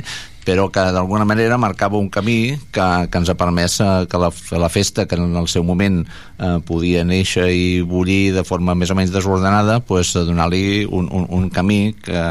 però 0.49 0.69
que 0.73 0.81
d'alguna 0.81 1.25
manera 1.29 1.59
marcava 1.61 1.99
un 1.99 2.09
camí 2.09 2.57
que, 2.71 2.87
que 3.11 3.19
ens 3.21 3.29
ha 3.29 3.35
permès 3.37 3.79
eh, 3.83 3.89
que 4.09 4.21
la, 4.21 4.31
la 4.57 4.69
festa 4.71 5.05
que 5.05 5.19
en 5.19 5.35
el 5.37 5.47
seu 5.51 5.65
moment 5.67 5.99
eh, 6.01 6.57
podia 6.65 7.03
néixer 7.05 7.49
i 7.53 7.65
bullir 7.85 8.33
de 8.33 8.43
forma 8.47 8.73
més 8.77 8.89
o 8.89 8.97
menys 8.97 9.13
desordenada 9.13 9.79
pues, 9.85 10.13
donar-li 10.15 10.85
un, 10.85 11.09
un, 11.11 11.27
un 11.35 11.49
camí 11.53 11.93
que, 11.93 12.23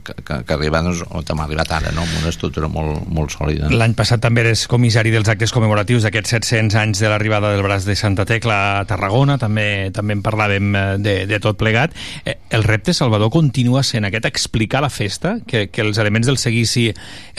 que, 0.00 0.14
que, 0.24 0.54
arriba 0.54 0.82
doncs, 0.86 1.02
on 1.10 1.44
arribat 1.44 1.74
ara, 1.80 1.92
no? 1.96 2.06
amb 2.06 2.22
una 2.22 2.32
estructura 2.32 2.70
molt, 2.70 3.04
molt 3.12 3.34
sòlida. 3.34 3.70
L'any 3.72 3.96
passat 3.98 4.22
també 4.24 4.44
eres 4.44 4.66
comissari 4.70 5.12
dels 5.12 5.28
actes 5.28 5.52
commemoratius 5.54 6.06
d'aquests 6.20 6.52
700 6.52 6.76
anys 6.76 7.00
de 7.00 7.08
l'arribada 7.08 7.50
del 7.54 7.62
braç 7.64 7.84
de 7.88 7.94
Santa 7.96 8.26
Tecla 8.28 8.80
a 8.80 8.84
Tarragona, 8.88 9.38
també 9.40 9.90
també 9.94 10.12
en 10.16 10.22
parlàvem 10.22 10.74
eh, 10.76 10.82
de, 11.00 11.14
de 11.26 11.38
tot 11.40 11.56
plegat. 11.58 11.94
Eh, 12.28 12.36
el 12.50 12.64
repte, 12.64 12.92
Salvador, 12.94 13.30
continua 13.32 13.82
sent 13.82 14.04
aquest, 14.04 14.26
explicar 14.28 14.82
la 14.84 14.90
festa, 14.92 15.38
que, 15.46 15.68
que 15.72 15.80
els 15.80 15.98
elements 15.98 16.28
del 16.28 16.36
seguici 16.38 16.90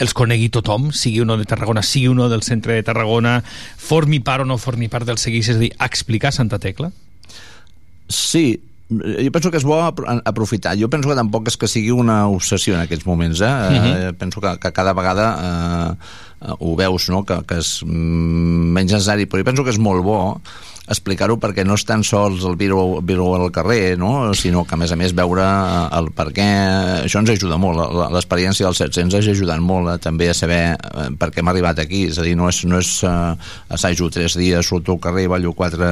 els 0.02 0.14
conegui 0.18 0.48
tothom, 0.50 0.90
sigui 0.92 1.20
uno 1.22 1.36
de 1.38 1.46
Tarragona, 1.46 1.82
sigui 1.86 2.08
uno 2.10 2.28
del 2.32 2.42
centre 2.42 2.74
de 2.74 2.82
Tarragona, 2.82 3.38
formi 3.78 4.18
part 4.20 4.42
o 4.42 4.48
no 4.50 4.58
formi 4.58 4.88
part 4.90 5.06
del 5.06 5.18
seguici, 5.22 5.52
és 5.54 5.56
a 5.56 5.62
dir, 5.62 5.72
explicar 5.78 6.32
Santa 6.34 6.58
Tecla? 6.58 6.90
Sí, 8.08 8.58
jo 8.92 9.30
penso 9.32 9.48
que 9.50 9.56
és 9.56 9.64
bo 9.64 9.78
apro- 9.80 10.04
aprofitar. 10.28 10.74
Jo 10.76 10.90
penso 10.92 11.08
que 11.08 11.16
tampoc 11.16 11.46
és 11.48 11.56
que 11.56 11.68
sigui 11.70 11.94
una 11.94 12.26
obsessió 12.28 12.74
en 12.74 12.82
aquests 12.82 13.06
moments. 13.08 13.40
Eh? 13.40 13.46
Uh 13.46 13.72
Mhm. 13.72 13.86
-huh. 13.86 14.14
Penso 14.18 14.40
que, 14.40 14.58
que 14.58 14.72
cada 14.72 14.92
vegada 14.92 15.26
eh, 15.40 15.92
eh, 15.92 16.31
ho 16.58 16.74
veus, 16.78 17.08
no? 17.12 17.22
que, 17.28 17.38
que 17.48 17.60
és 17.62 17.78
mm, 17.86 18.74
menys 18.76 18.96
necessari, 18.96 19.26
però 19.26 19.42
jo 19.42 19.50
penso 19.50 19.66
que 19.66 19.74
és 19.74 19.80
molt 19.82 20.04
bo 20.06 20.20
explicar-ho 20.90 21.36
perquè 21.38 21.62
no 21.64 21.76
és 21.78 21.84
tan 21.86 22.02
sols 22.02 22.42
el 22.48 22.56
vir-ho 22.58 23.00
vir 23.06 23.18
al 23.22 23.50
carrer, 23.54 23.96
no? 23.98 24.32
sinó 24.34 24.64
que 24.66 24.74
a 24.74 24.80
més 24.80 24.90
a 24.92 24.98
més 24.98 25.14
veure 25.14 25.44
eh, 25.44 25.84
el 25.98 26.10
per 26.16 26.28
què 26.34 26.46
això 27.04 27.22
ens 27.22 27.30
ajuda 27.30 27.58
molt, 27.62 27.80
l'experiència 28.14 28.66
dels 28.66 28.82
700 28.82 29.14
ens 29.20 29.28
ha 29.30 29.36
ajudat 29.36 29.62
molt 29.62 29.92
eh, 29.92 29.98
també 30.02 30.28
a 30.30 30.34
saber 30.34 30.60
eh, 30.74 31.06
per 31.18 31.30
què 31.30 31.42
hem 31.42 31.52
arribat 31.52 31.78
aquí, 31.84 32.04
és 32.10 32.18
a 32.18 32.26
dir, 32.26 32.34
no 32.38 32.50
és, 32.50 32.64
no 32.66 32.82
és 32.82 32.92
eh, 33.06 33.14
assajo 33.78 34.10
tres 34.10 34.36
dies, 34.38 34.66
surto 34.66 34.96
al 34.96 35.02
carrer 35.06 35.28
ballo 35.30 35.54
quatre, 35.54 35.88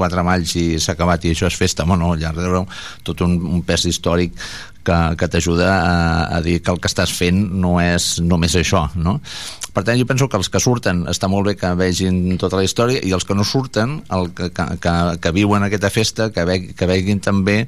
quatre 0.00 0.24
malls 0.26 0.56
i 0.56 0.66
s'ha 0.80 0.96
acabat 0.96 1.28
i 1.28 1.34
això 1.34 1.50
és 1.50 1.60
festa, 1.60 1.84
bueno, 1.84 2.08
no, 2.08 2.16
allà 2.16 2.32
darrere 2.32 2.64
tot 3.04 3.20
un, 3.26 3.36
un 3.44 3.64
pes 3.66 3.84
històric 3.92 4.40
que, 4.90 5.00
que 5.20 5.30
t'ajuda 5.30 5.70
a, 5.70 5.96
a 6.36 6.42
dir 6.42 6.58
que 6.60 6.74
el 6.74 6.82
que 6.82 6.90
estàs 6.90 7.14
fent 7.14 7.40
no 7.62 7.78
és 7.82 8.16
només 8.26 8.58
això, 8.58 8.88
no? 8.98 9.20
Per 9.70 9.84
tant, 9.86 9.94
jo 10.00 10.06
penso 10.08 10.26
que 10.26 10.38
els 10.40 10.50
que 10.50 10.58
surten 10.58 11.04
està 11.10 11.30
molt 11.30 11.46
bé 11.46 11.54
que 11.54 11.70
vegin 11.78 12.34
tota 12.42 12.58
la 12.58 12.66
història 12.66 12.98
i 13.06 13.14
els 13.14 13.26
que 13.26 13.36
no 13.38 13.46
surten, 13.46 14.00
el 14.10 14.32
que, 14.34 14.50
que, 14.50 14.66
que, 14.82 14.94
que 15.22 15.34
viuen 15.36 15.62
aquesta 15.62 15.92
festa, 15.94 16.30
que, 16.34 16.44
ve, 16.48 16.60
que 16.74 16.90
veguin 16.90 17.22
també 17.22 17.60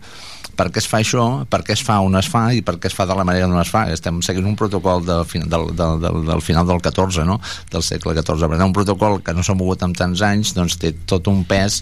per 0.56 0.68
què 0.68 0.82
es 0.82 0.88
fa 0.90 1.00
això, 1.00 1.26
per 1.48 1.62
què 1.64 1.76
es 1.76 1.82
fa 1.84 2.00
on 2.04 2.18
es 2.18 2.28
fa 2.28 2.42
i 2.52 2.60
per 2.66 2.76
què 2.80 2.90
es 2.90 2.96
fa 2.96 3.06
de 3.08 3.16
la 3.16 3.24
manera 3.24 3.48
on 3.48 3.56
es 3.60 3.70
fa. 3.72 3.86
Estem 3.92 4.20
seguint 4.24 4.50
un 4.50 4.58
protocol 4.58 5.04
del, 5.06 5.24
del, 5.48 5.68
del, 5.78 6.18
del 6.28 6.42
final 6.44 6.66
del 6.68 6.82
14, 6.84 7.24
no? 7.28 7.38
del 7.72 7.86
segle 7.86 8.16
XIV. 8.18 8.48
Per 8.50 8.58
tant, 8.58 8.66
un 8.68 8.76
protocol 8.76 9.20
que 9.24 9.34
no 9.36 9.46
s'ha 9.46 9.56
mogut 9.58 9.84
en 9.86 9.94
tants 9.96 10.24
anys 10.26 10.52
doncs 10.58 10.76
té 10.82 10.92
tot 11.08 11.30
un 11.32 11.44
pes 11.48 11.80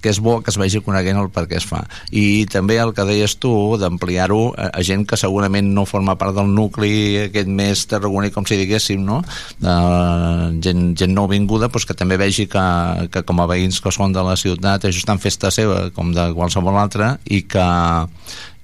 que 0.00 0.10
és 0.12 0.20
bo 0.22 0.38
que 0.40 0.52
es 0.52 0.58
vagi 0.60 0.82
coneguent 0.84 1.20
el 1.20 1.30
per 1.32 1.46
què 1.50 1.58
es 1.60 1.66
fa. 1.68 1.82
I 2.10 2.46
també 2.50 2.78
el 2.82 2.94
que 2.96 3.06
deies 3.08 3.36
tu, 3.42 3.52
d'ampliar-ho 3.80 4.40
a, 4.54 4.70
a 4.80 4.84
gent 4.86 5.06
que 5.08 5.18
segurament 5.20 5.72
no 5.74 5.86
forma 5.88 6.16
part 6.20 6.36
del 6.36 6.50
nucli 6.52 6.92
aquest 7.26 7.50
més 7.50 7.84
tarragoní, 7.90 8.32
com 8.34 8.46
si 8.48 8.58
diguéssim, 8.60 9.04
no? 9.06 9.20
Uh, 9.60 10.50
gent, 10.64 10.90
gent 10.98 11.14
nouvinguda, 11.16 11.70
doncs 11.70 11.88
que 11.88 11.96
també 11.96 12.18
vegi 12.20 12.48
que, 12.50 12.66
que 13.12 13.24
com 13.26 13.42
a 13.42 13.48
veïns 13.50 13.80
que 13.82 13.92
són 13.94 14.16
de 14.16 14.24
la 14.24 14.36
ciutat, 14.40 14.88
això 14.88 15.04
està 15.04 15.16
en 15.16 15.22
festa 15.22 15.52
seva, 15.54 15.88
com 15.96 16.14
de 16.16 16.30
qualsevol 16.36 16.78
altra, 16.80 17.14
i 17.28 17.42
que 17.48 17.66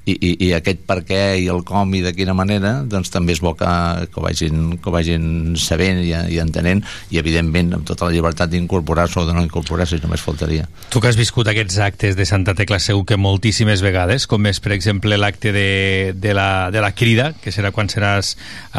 i, 0.07 0.14
i, 0.14 0.30
i 0.46 0.52
aquest 0.54 0.84
per 0.86 1.00
què 1.07 1.20
i 1.42 1.48
el 1.52 1.64
com 1.66 1.94
i 1.98 2.02
de 2.04 2.12
quina 2.14 2.34
manera 2.38 2.78
doncs 2.86 3.11
també 3.11 3.34
és 3.34 3.42
bo 3.42 3.52
que, 3.59 3.70
que, 4.07 4.20
ho, 4.20 4.24
vagin, 4.24 4.76
que 4.78 4.90
ho 4.90 4.94
vagin 4.94 5.57
sabent 5.61 6.02
i, 6.04 6.12
i 6.34 6.38
entenent 6.42 6.84
i 7.11 7.18
evidentment 7.18 7.74
amb 7.76 7.88
tota 7.88 8.07
la 8.07 8.14
llibertat 8.14 8.52
d'incorporar-se 8.52 9.20
o 9.20 9.26
de 9.26 9.34
no 9.34 9.42
incorporar-se, 9.44 9.98
només 10.02 10.22
faltaria 10.22 10.68
Tu 10.90 11.02
que 11.02 11.11
has 11.11 11.18
viscut 11.18 11.50
aquests 11.50 11.80
actes 11.82 12.16
de 12.18 12.26
Santa 12.28 12.54
Tecla 12.54 12.78
segur 12.82 13.04
que 13.09 13.18
moltíssimes 13.18 13.82
vegades, 13.82 14.28
com 14.30 14.46
és, 14.46 14.62
per 14.62 14.72
exemple, 14.76 15.18
l'acte 15.18 15.52
de, 15.52 16.14
de, 16.14 16.34
la, 16.36 16.70
de 16.70 16.82
la 16.84 16.92
crida, 16.94 17.32
que 17.42 17.52
serà 17.54 17.72
quan 17.74 17.90
seràs 17.90 18.36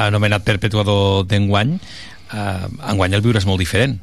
anomenat 0.07 0.47
perpetuador 0.47 1.25
d'enguany, 1.27 1.77
eh, 2.31 2.67
enguany 2.91 3.17
el 3.17 3.25
viuràs 3.25 3.47
molt 3.49 3.61
diferent. 3.63 3.97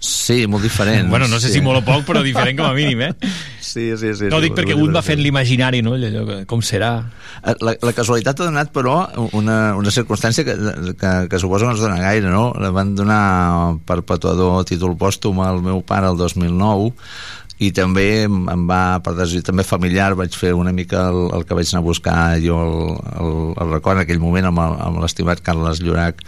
Sí, 0.00 0.46
molt 0.48 0.64
diferent. 0.64 1.10
Bueno, 1.12 1.28
no 1.28 1.38
sé 1.38 1.48
sí. 1.50 1.58
si 1.58 1.60
molt 1.60 1.82
o 1.82 1.84
poc, 1.84 2.06
però 2.08 2.22
diferent 2.24 2.56
com 2.56 2.70
a 2.70 2.72
mínim, 2.72 3.02
eh? 3.04 3.10
Sí, 3.60 3.90
sí, 4.00 4.14
sí. 4.16 4.30
No 4.32 4.38
sí, 4.40 4.46
dic 4.46 4.54
perquè 4.56 4.72
molt 4.72 4.88
un 4.88 4.96
va 4.96 5.02
fent 5.04 5.20
l'imaginari, 5.20 5.82
no? 5.84 5.92
Allò, 5.98 6.22
que- 6.26 6.38
com 6.48 6.62
serà? 6.64 6.94
Eh, 7.44 7.52
La, 7.60 7.74
la 7.84 7.92
casualitat 7.92 8.40
ha 8.40 8.46
donat, 8.48 8.72
però, 8.72 8.94
una, 9.36 9.76
una 9.76 9.92
circumstància 9.92 10.42
que, 10.48 10.56
que, 10.96 11.12
que 11.28 11.38
suposo 11.38 11.68
no 11.68 11.74
es 11.76 11.84
dona 11.84 12.00
gaire, 12.00 12.32
no? 12.32 12.54
La 12.58 12.70
van 12.72 12.94
donar 12.96 13.76
perpetuador 13.84 14.64
títol 14.64 14.96
pòstum 14.96 15.44
al 15.44 15.60
meu 15.62 15.82
pare 15.84 16.08
el 16.08 16.16
2009 16.16 16.94
i 17.60 17.68
també 17.76 18.24
em 18.24 18.62
va, 18.68 19.00
per 19.04 19.12
decisió 19.18 19.44
també 19.44 19.66
familiar, 19.68 20.14
vaig 20.16 20.32
fer 20.36 20.54
una 20.56 20.72
mica 20.72 21.04
el, 21.10 21.26
el 21.36 21.44
que 21.44 21.56
vaig 21.58 21.68
anar 21.68 21.82
a 21.82 21.86
buscar 21.86 22.16
jo 22.40 22.56
el, 22.64 22.76
el, 23.20 23.34
el 23.60 23.72
record 23.74 24.00
en 24.00 24.06
aquell 24.06 24.22
moment 24.22 24.48
amb 24.48 24.62
amb 24.64 25.00
l'estimat 25.02 25.42
Carles 25.44 25.82
Llorac. 25.84 26.24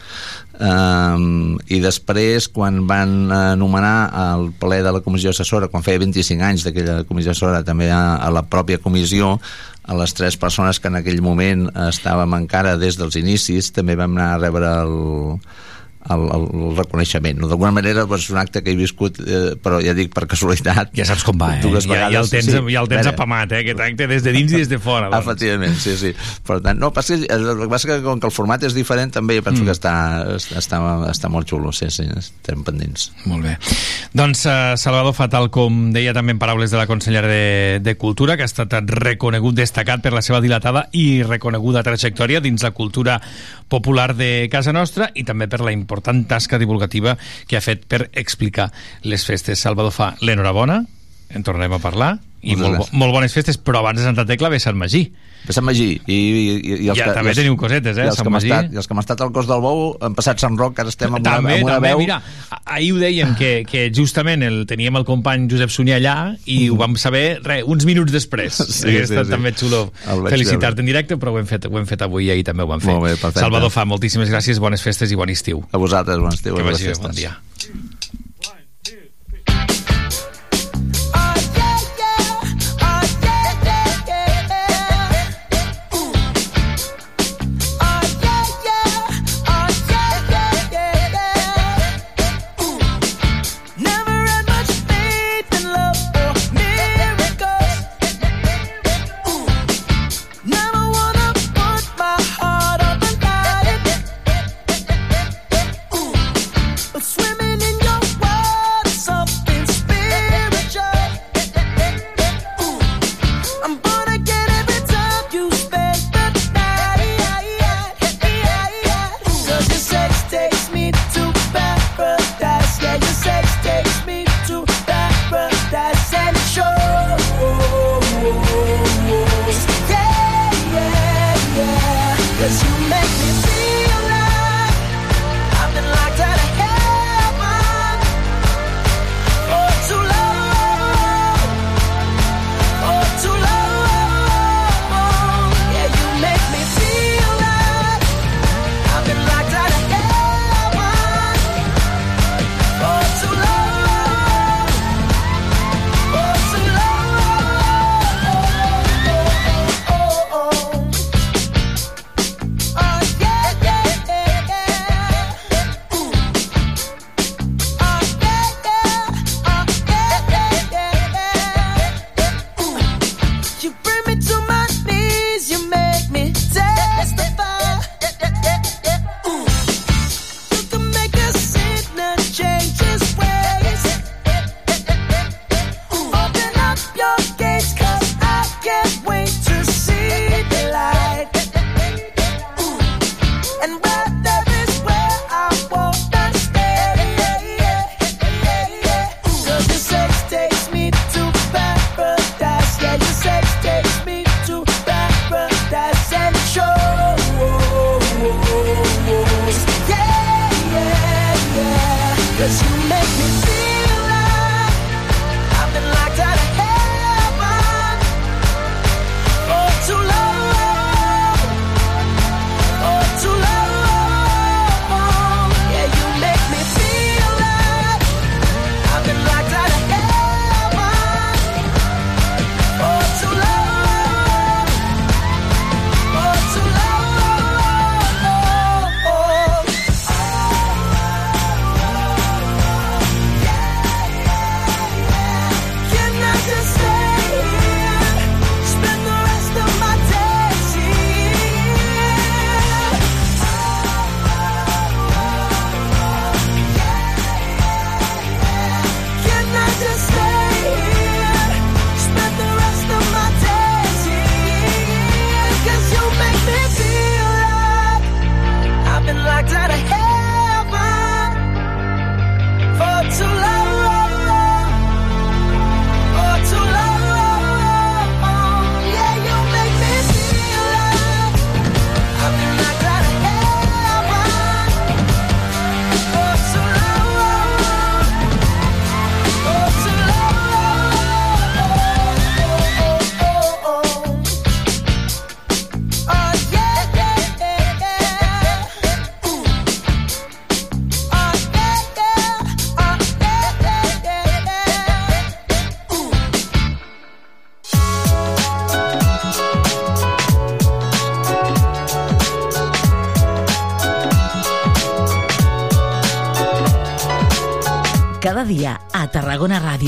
Um, 0.62 1.56
i 1.72 1.80
després 1.80 2.50
quan 2.52 2.82
van 2.86 3.32
anomenar 3.32 3.94
el 4.20 4.50
ple 4.60 4.82
de 4.84 4.92
la 4.92 5.00
comissió 5.00 5.32
assessora 5.32 5.70
quan 5.72 5.82
feia 5.82 6.02
25 6.02 6.44
anys 6.44 6.66
d'aquella 6.66 7.00
comissió 7.08 7.32
assessora 7.32 7.64
també 7.64 7.88
a, 7.90 8.18
a 8.20 8.28
la 8.30 8.44
pròpia 8.44 8.82
comissió 8.82 9.38
a 9.82 9.96
les 9.98 10.12
tres 10.14 10.36
persones 10.36 10.78
que 10.78 10.92
en 10.92 11.00
aquell 11.00 11.24
moment 11.24 11.64
estàvem 11.88 12.36
encara 12.36 12.76
des 12.78 13.00
dels 13.00 13.16
inicis 13.18 13.72
també 13.72 13.96
vam 13.98 14.12
anar 14.14 14.28
a 14.34 14.40
rebre 14.44 14.76
el, 14.84 14.94
el, 16.10 16.22
el, 16.34 16.46
el 16.58 16.76
reconeixement. 16.76 17.38
No? 17.42 17.48
D'alguna 17.50 17.72
manera 17.74 18.04
doncs, 18.06 18.26
és 18.26 18.34
un 18.34 18.40
acte 18.42 18.62
que 18.64 18.72
he 18.72 18.78
viscut, 18.78 19.20
eh, 19.22 19.54
però 19.62 19.80
ja 19.84 19.94
dic 19.96 20.12
per 20.14 20.26
casualitat. 20.30 20.92
Ja 20.96 21.06
saps 21.08 21.24
com 21.26 21.38
va, 21.38 21.54
eh? 21.58 21.62
Dues 21.64 21.86
Ja, 21.86 21.92
vegades. 21.94 22.14
ja 22.14 22.22
el 22.22 22.30
tens, 22.32 22.50
sí. 22.50 22.62
ja 22.74 22.82
el 22.82 22.90
tens 22.90 23.10
apamat, 23.12 23.52
eh? 23.52 23.62
Aquest 23.62 23.82
acte 23.86 24.08
des 24.10 24.24
de 24.24 24.34
dins 24.34 24.52
i 24.52 24.62
des 24.62 24.70
de 24.70 24.78
fora. 24.82 25.08
Doncs. 25.12 25.22
Efectivament, 25.22 25.76
sí, 25.78 25.96
sí. 25.98 26.12
Per 26.46 26.58
tant, 26.64 26.78
no, 26.78 26.92
passa 26.94 27.18
que, 27.18 27.28
el 27.30 27.46
que 27.62 27.70
passa 27.72 27.90
que 27.90 28.00
com 28.04 28.20
que 28.20 28.30
el 28.30 28.34
format 28.34 28.66
és 28.68 28.76
diferent 28.76 29.12
també 29.14 29.40
penso 29.42 29.62
mm. 29.62 29.68
que 29.68 29.76
està, 29.76 29.94
està, 30.58 30.80
està 31.10 31.30
molt 31.32 31.50
xulo, 31.50 31.72
sí, 31.76 31.90
sí, 31.94 32.06
estem 32.18 32.64
pendents. 32.66 33.10
Molt 33.30 33.46
bé. 33.46 33.56
Doncs 34.16 34.44
uh, 34.46 34.74
Salvador 34.80 35.14
Fatal, 35.16 35.50
com 35.54 35.90
deia 35.94 36.14
també 36.16 36.34
en 36.36 36.42
paraules 36.42 36.72
de 36.72 36.80
la 36.80 36.88
consellera 36.90 37.28
de, 37.30 37.80
de 37.82 37.96
Cultura, 38.00 38.36
que 38.36 38.46
ha 38.46 38.50
estat 38.50 38.74
reconegut, 38.90 39.56
destacat 39.58 40.02
per 40.02 40.14
la 40.14 40.22
seva 40.24 40.40
dilatada 40.42 40.86
i 40.92 41.22
reconeguda 41.22 41.84
trajectòria 41.86 42.40
dins 42.42 42.62
la 42.62 42.72
cultura 42.72 43.20
popular 43.72 44.12
de 44.16 44.48
casa 44.52 44.72
nostra 44.72 45.08
i 45.14 45.24
també 45.24 45.48
per 45.48 45.62
la 45.64 45.72
important 45.92 46.24
tasca 46.28 46.58
divulgativa 46.58 47.18
que 47.46 47.58
ha 47.58 47.64
fet 47.64 47.84
per 47.86 48.08
explicar 48.12 48.70
les 49.04 49.26
festes. 49.28 49.60
Salvador 49.60 49.92
fa 49.92 50.14
l'enhorabona, 50.24 50.82
en 51.32 51.44
tornarem 51.44 51.76
a 51.76 51.82
parlar, 51.82 52.14
i 52.42 52.56
Moltes 52.56 52.64
molt, 52.64 52.78
bo, 52.80 52.98
molt 53.04 53.14
bones 53.14 53.36
festes, 53.36 53.58
però 53.60 53.82
abans 53.82 54.00
de 54.00 54.08
Santa 54.08 54.26
Tecla 54.26 54.50
ve 54.50 54.58
Sant 54.60 54.78
Magí. 54.78 55.06
Per 55.42 55.54
Sant 55.56 55.64
Magí. 55.66 55.88
I, 56.06 56.14
i, 56.14 56.84
i 56.84 56.88
els 56.92 56.98
Ja, 56.98 57.08
que, 57.08 57.14
també 57.16 57.30
i 57.30 57.34
els, 57.34 57.38
teniu 57.40 57.56
cosetes, 57.58 57.96
eh, 57.98 58.04
I 58.04 58.10
els, 58.12 58.16
Sant 58.18 58.26
que 58.26 58.30
hem 58.30 58.36
Magí. 58.36 58.50
estat, 58.52 58.68
I 58.72 58.78
els 58.78 58.86
que 58.86 58.94
hem 58.94 59.00
estat 59.02 59.22
al 59.24 59.32
Cos 59.34 59.48
del 59.50 59.62
Bou 59.64 59.80
han 60.00 60.14
passat 60.14 60.38
Sant 60.42 60.58
Roc, 60.60 60.78
ara 60.78 60.92
estem 60.92 61.14
amb, 61.16 61.24
també, 61.26 61.56
una, 61.56 61.56
amb 61.56 61.64
una 61.66 61.74
també, 61.80 61.88
veu... 61.90 61.98
mira, 62.04 62.18
ahir 62.76 62.92
ho 62.94 63.00
dèiem 63.02 63.32
que, 63.38 63.50
que 63.68 63.84
justament 63.94 64.44
el, 64.46 64.60
teníem 64.70 65.00
el 65.00 65.06
company 65.08 65.48
Josep 65.50 65.72
Sunyer 65.74 65.96
allà 65.98 66.16
i 66.46 66.68
ho 66.70 66.76
vam 66.78 66.94
saber 67.00 67.40
re, 67.42 67.60
uns 67.66 67.86
minuts 67.88 68.14
després 68.14 68.54
Sí, 68.62 68.86
sí, 68.86 68.96
estat 69.02 69.26
sí. 69.26 69.32
també 69.34 69.52
xulo 69.58 69.88
felicitar-te 70.28 70.84
en 70.84 70.90
directe 70.92 71.18
però 71.18 71.34
ho 71.34 71.40
hem, 71.42 71.48
fet, 71.50 71.66
ho 71.66 71.78
hem 71.80 71.88
fet 71.90 72.04
avui 72.06 72.28
i 72.28 72.34
ahir 72.36 72.46
també 72.46 72.62
ho 72.62 72.70
vam 72.70 72.80
fer 72.84 72.92
Molt 72.94 73.08
bé, 73.08 73.16
perfecte. 73.16 73.42
Salvador 73.42 73.72
Fa, 73.74 73.84
moltíssimes 73.88 74.30
gràcies, 74.30 74.62
bones 74.62 74.84
festes 74.84 75.10
i 75.10 75.18
bon 75.18 75.32
estiu 75.34 75.64
A 75.72 75.80
vosaltres, 75.82 76.22
bon 76.22 76.30
estiu. 76.32 76.54
que 76.54 76.68
vagi 76.70 76.92
bé, 76.92 76.94
bon 77.02 77.18
dia 77.18 77.34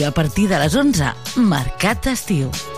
a 0.07 0.13
partir 0.13 0.49
de 0.49 0.59
les 0.59 0.75
11, 0.75 1.15
Mercat 1.37 2.05
d'Estiu. 2.05 2.74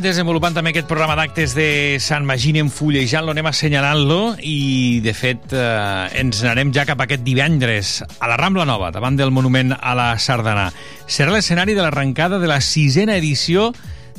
Desenvolupant 0.00 0.54
també 0.56 0.70
aquest 0.70 0.86
programa 0.88 1.16
d'actes 1.18 1.52
de 1.56 1.98
Sant 2.00 2.24
Magí, 2.24 2.52
anem 2.54 2.70
fullejant-lo, 2.72 3.34
anem 3.34 3.48
assenyalant-lo 3.50 4.18
i, 4.48 5.00
de 5.04 5.12
fet, 5.12 5.52
eh, 5.52 6.20
ens 6.22 6.40
n'anem 6.46 6.70
ja 6.72 6.86
cap 6.88 7.00
a 7.02 7.06
aquest 7.08 7.24
divendres 7.26 7.98
a 8.06 8.30
la 8.30 8.38
Rambla 8.40 8.64
Nova, 8.68 8.92
davant 8.94 9.18
del 9.18 9.32
monument 9.34 9.74
a 9.76 9.94
la 9.98 10.08
Sardana. 10.22 10.70
Serà 11.04 11.34
l'escenari 11.34 11.76
de 11.76 11.82
l'arrencada 11.84 12.38
de 12.40 12.48
la 12.48 12.60
sisena 12.64 13.18
edició 13.20 13.72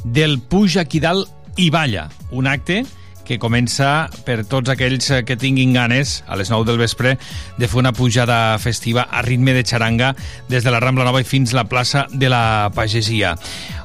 del 0.03 0.37
Puja 0.39 0.83
aquí 0.83 1.01
dalt 1.01 1.31
i 1.57 1.69
balla, 1.73 2.09
un 2.29 2.47
acte 2.51 2.83
que 2.83 3.02
comença 3.39 4.09
per 4.27 4.43
tots 4.47 4.71
aquells 4.71 5.09
eh, 5.11 5.21
que 5.27 5.37
tinguin 5.39 5.73
ganes 5.75 6.21
a 6.27 6.37
les 6.39 6.51
9 6.51 6.67
del 6.67 6.79
vespre 6.81 7.15
de 7.57 7.69
fer 7.69 7.79
una 7.79 7.93
pujada 7.95 8.57
festiva 8.59 9.07
a 9.09 9.21
ritme 9.25 9.53
de 9.55 9.63
xaranga 9.63 10.13
des 10.49 10.63
de 10.63 10.71
la 10.71 10.81
Rambla 10.83 11.05
Nova 11.07 11.21
i 11.23 11.27
fins 11.27 11.53
a 11.53 11.61
la 11.61 11.67
plaça 11.71 12.05
de 12.11 12.29
la 12.29 12.71
Pagesia. 12.75 13.35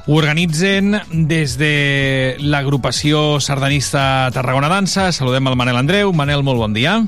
Ho 0.07 0.17
organitzen 0.17 0.99
des 1.29 1.57
de 1.59 2.35
l'agrupació 2.41 3.39
sardanista 3.39 4.29
Tarragona 4.33 4.69
Dansa. 4.69 5.11
Saludem 5.11 5.47
al 5.47 5.57
Manel 5.59 5.77
Andreu. 5.77 6.13
Manel, 6.13 6.43
molt 6.43 6.59
bon 6.59 6.73
dia. 6.73 6.99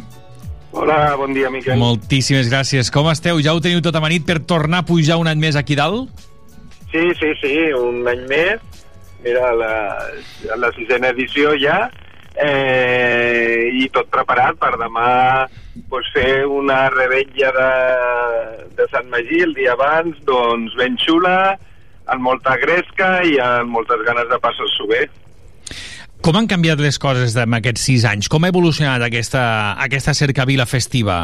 Hola, 0.72 1.16
bon 1.20 1.34
dia, 1.34 1.50
Miquel. 1.52 1.80
Moltíssimes 1.80 2.48
gràcies. 2.48 2.92
Com 2.94 3.10
esteu? 3.12 3.42
Ja 3.44 3.56
ho 3.56 3.64
teniu 3.64 3.82
tot 3.84 3.96
amanit 3.98 4.24
per 4.28 4.40
tornar 4.48 4.84
a 4.84 4.88
pujar 4.88 5.18
un 5.20 5.28
any 5.28 5.42
més 5.42 5.58
aquí 5.60 5.76
dalt? 5.76 6.08
Sí, 6.92 7.04
sí, 7.20 7.34
sí, 7.42 7.56
un 7.76 8.08
any 8.08 8.24
més. 8.30 8.62
Mira, 9.24 9.52
la, 9.54 9.74
la 10.58 10.72
sisena 10.78 11.12
edició 11.14 11.52
ja, 11.60 11.90
eh, 12.36 13.70
i 13.82 13.88
tot 13.94 14.10
preparat 14.14 14.60
per 14.62 14.76
demà 14.80 15.48
pues, 15.90 16.08
fer 16.14 16.46
una 16.46 16.86
rebetlla 16.94 17.52
de, 17.58 17.72
de 18.78 18.88
Sant 18.92 19.10
Magí 19.12 19.42
el 19.46 19.56
dia 19.58 19.74
abans, 19.76 20.20
doncs 20.28 20.76
ben 20.80 20.98
xula, 21.02 21.56
amb 22.12 22.26
molta 22.26 22.58
gresca 22.62 23.20
i 23.28 23.38
amb 23.42 23.72
moltes 23.76 24.04
ganes 24.08 24.30
de 24.32 24.40
passar-s'ho 24.44 24.88
bé. 24.92 25.06
Com 26.22 26.38
han 26.38 26.48
canviat 26.50 26.82
les 26.84 27.00
coses 27.02 27.34
en 27.40 27.58
aquests 27.58 27.88
sis 27.88 28.06
anys? 28.06 28.30
Com 28.30 28.46
ha 28.46 28.52
evolucionat 28.54 29.02
aquesta, 29.08 29.44
aquesta 29.82 30.14
cercavila 30.14 30.68
festiva, 30.70 31.24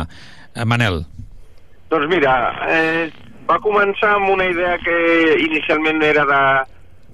eh, 0.55 0.65
Manel? 0.65 1.03
Doncs 1.91 2.09
mira, 2.09 2.33
eh, 2.67 3.05
va 3.47 3.59
començar 3.63 4.15
amb 4.15 4.31
una 4.33 4.47
idea 4.49 4.75
que 4.81 4.97
inicialment 5.43 6.01
era 6.03 6.25
de, 6.27 6.41